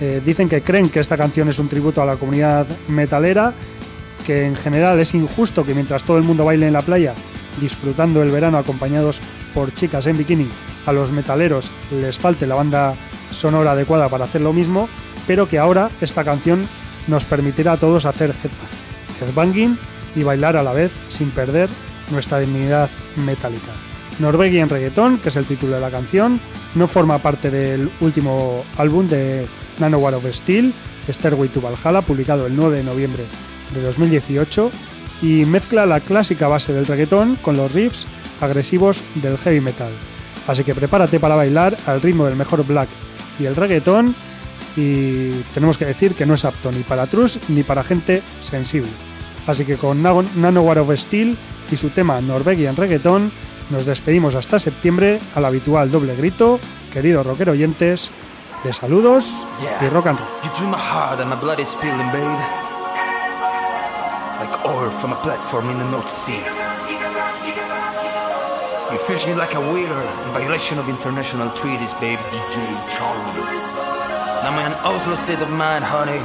eh, 0.02 0.22
dicen 0.24 0.50
que 0.50 0.62
creen 0.62 0.90
que 0.90 1.00
esta 1.00 1.18
canción 1.18 1.50
es 1.50 1.60
un 1.60 1.70
tributo 1.70 2.02
a 2.02 2.06
la 2.06 2.16
comunidad 2.16 2.68
metalera, 2.88 3.54
que 4.26 4.46
en 4.46 4.56
general 4.56 5.00
es 5.00 5.14
injusto 5.14 5.64
que 5.66 5.74
mientras 5.74 6.04
todo 6.04 6.18
el 6.18 6.24
mundo 6.24 6.46
baile 6.46 6.68
en 6.68 6.74
la 6.74 6.82
playa, 6.82 7.14
disfrutando 7.62 8.22
el 8.22 8.30
verano 8.30 8.58
acompañados 8.58 9.22
por 9.54 9.74
chicas 9.74 10.06
en 10.08 10.18
bikini, 10.18 10.50
a 10.86 10.92
los 10.92 11.12
metaleros 11.12 11.72
les 11.92 12.20
falte 12.20 12.46
la 12.46 12.56
banda 12.56 12.94
sonora 13.32 13.72
adecuada 13.72 14.10
para 14.10 14.26
hacer 14.26 14.42
lo 14.42 14.54
mismo, 14.54 14.90
pero 15.26 15.48
que 15.50 15.60
ahora 15.60 15.90
esta 16.02 16.24
canción 16.24 16.68
nos 17.08 17.26
permitirá 17.26 17.74
a 17.74 17.78
todos 17.78 18.06
hacer 18.06 18.32
headbang- 18.32 19.26
headbanging 19.26 19.78
y 20.16 20.24
bailar 20.24 20.58
a 20.58 20.64
la 20.64 20.74
vez 20.74 20.92
sin 21.08 21.32
perder 21.32 21.70
nuestra 22.12 22.40
dignidad 22.40 22.90
metálica. 23.16 23.72
Norwegian 24.20 24.70
Reggaeton, 24.70 25.20
que 25.20 25.30
es 25.30 25.36
el 25.36 25.46
título 25.46 25.76
de 25.76 25.82
la 25.82 25.92
canción, 25.92 26.40
no 26.76 26.88
forma 26.88 27.20
parte 27.20 27.50
del 27.52 27.92
último 28.02 28.64
álbum 28.78 29.08
de 29.08 29.46
Nanowar 29.80 30.14
of 30.16 30.26
Steel, 30.32 30.74
Stairway 31.10 31.50
to 31.50 31.62
Valhalla, 31.62 32.02
publicado 32.02 32.46
el 32.48 32.56
9 32.56 32.78
de 32.78 32.84
noviembre 32.84 33.24
de 33.74 33.82
2018, 33.82 34.72
y 35.22 35.46
mezcla 35.46 35.86
la 35.86 36.00
clásica 36.00 36.48
base 36.48 36.74
del 36.74 36.86
reggaetón 36.86 37.38
con 37.38 37.58
los 37.58 37.74
riffs 37.74 38.06
agresivos 38.42 39.02
del 39.16 39.38
heavy 39.38 39.62
metal. 39.62 39.92
Así 40.48 40.64
que 40.64 40.76
prepárate 40.76 41.20
para 41.20 41.36
bailar 41.36 41.78
al 41.88 42.02
ritmo 42.02 42.26
del 42.26 42.36
mejor 42.36 42.66
black 42.66 42.88
y 43.40 43.46
el 43.46 43.56
reggaetón, 43.56 44.14
y 44.76 45.32
tenemos 45.54 45.78
que 45.78 45.86
decir 45.86 46.14
que 46.14 46.26
no 46.26 46.36
es 46.36 46.46
apto 46.46 46.72
ni 46.72 46.84
para 46.84 47.08
trus 47.08 47.40
ni 47.50 47.64
para 47.64 47.84
gente 47.84 48.22
sensible. 48.40 48.92
Así 49.48 49.66
que 49.66 49.76
con 49.76 50.04
Nago- 50.04 50.26
Nanowar 50.36 50.80
of 50.80 50.92
Steel 50.96 51.36
y 51.72 51.76
su 51.78 51.90
tema 51.90 52.22
Norwegian 52.22 52.76
Reggaeton, 52.76 53.32
nos 53.70 53.86
despedimos 53.86 54.36
hasta 54.36 54.60
septiembre 54.60 55.20
al 55.36 55.46
habitual 55.46 55.90
doble 55.92 56.16
grito, 56.16 56.60
queridos 56.94 57.26
rockero 57.26 57.54
oyentes, 57.54 58.10
de 58.64 58.74
saludos 58.74 59.34
y 59.82 59.88
rock 59.90 60.08
and 60.08 60.20
roll. 60.20 60.28
You 60.44 60.50
drew 60.58 60.68
my 60.68 60.78
heart 60.78 61.20
and 61.20 61.30
my 61.30 61.36
blood 61.40 61.60
is 61.60 61.70
spilling, 61.70 62.12
babe. 62.12 62.42
Like 64.40 64.66
oil 64.66 64.90
from 65.00 65.14
a 65.14 65.20
platform 65.22 65.70
in 65.70 65.78
the 65.80 65.86
North 65.86 66.10
Sea. 66.10 66.42
You 68.92 68.98
fish 69.00 69.28
me 69.28 69.34
like 69.36 69.54
a 69.54 69.60
whaler 69.60 70.02
in 70.02 70.30
violation 70.34 70.80
of 70.80 70.90
international 70.90 71.50
treaties, 71.52 71.94
babe. 71.96 72.20
DJ 72.32 72.56
Charlie. 72.96 73.42
Now 74.42 74.52
I'm 74.52 74.60
in 74.60 74.72
an 74.72 74.78
Oslo 74.86 75.16
state 75.16 75.42
of 75.42 75.50
mind, 75.52 75.84
honey. 75.84 76.22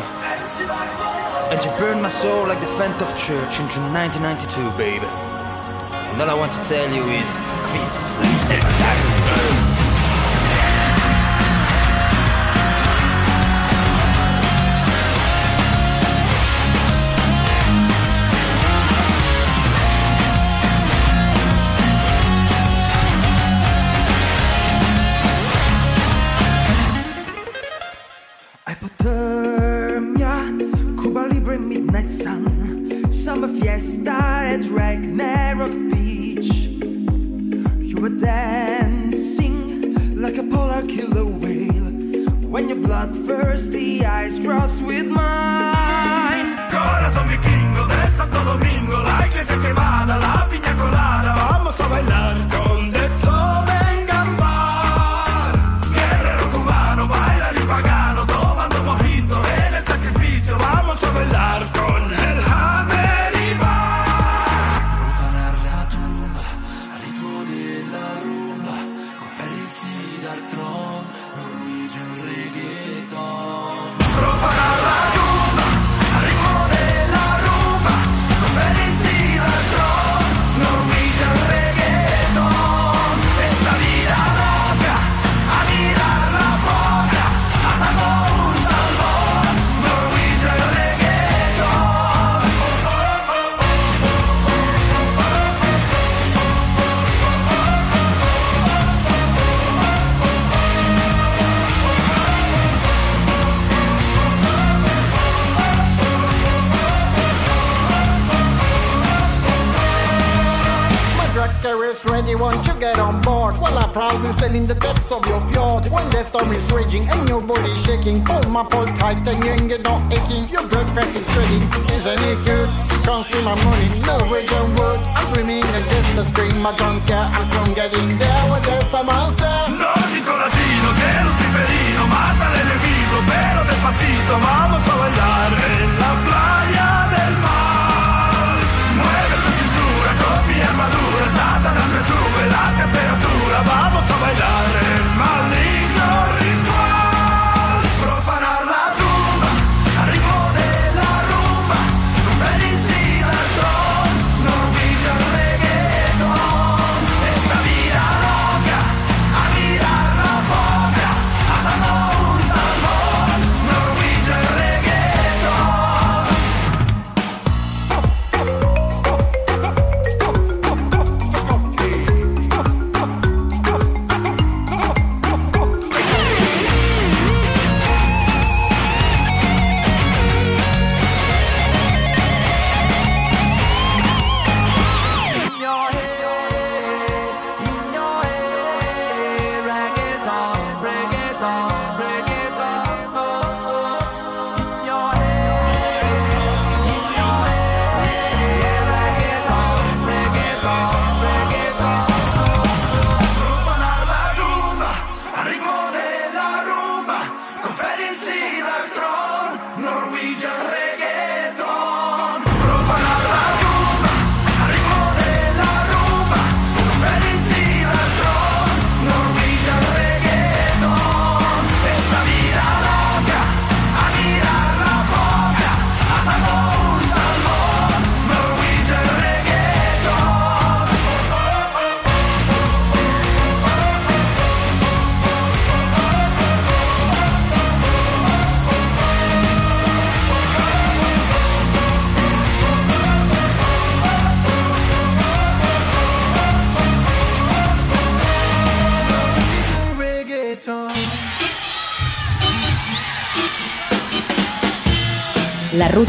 And 1.50 1.62
you 1.64 1.70
burned 1.78 2.00
my 2.00 2.08
soul 2.08 2.46
like 2.46 2.60
the 2.60 2.72
Phantom 2.78 3.08
of 3.08 3.12
Church 3.18 3.60
in 3.60 3.68
June 3.68 3.92
1992, 3.92 4.78
babe. 4.78 5.02
And 5.02 6.22
all 6.22 6.30
I 6.30 6.34
want 6.34 6.52
to 6.52 6.62
tell 6.64 6.88
you 6.92 7.04
is, 7.08 7.28
Quiz, 7.72 8.20
Hypothermia, 8.48 9.21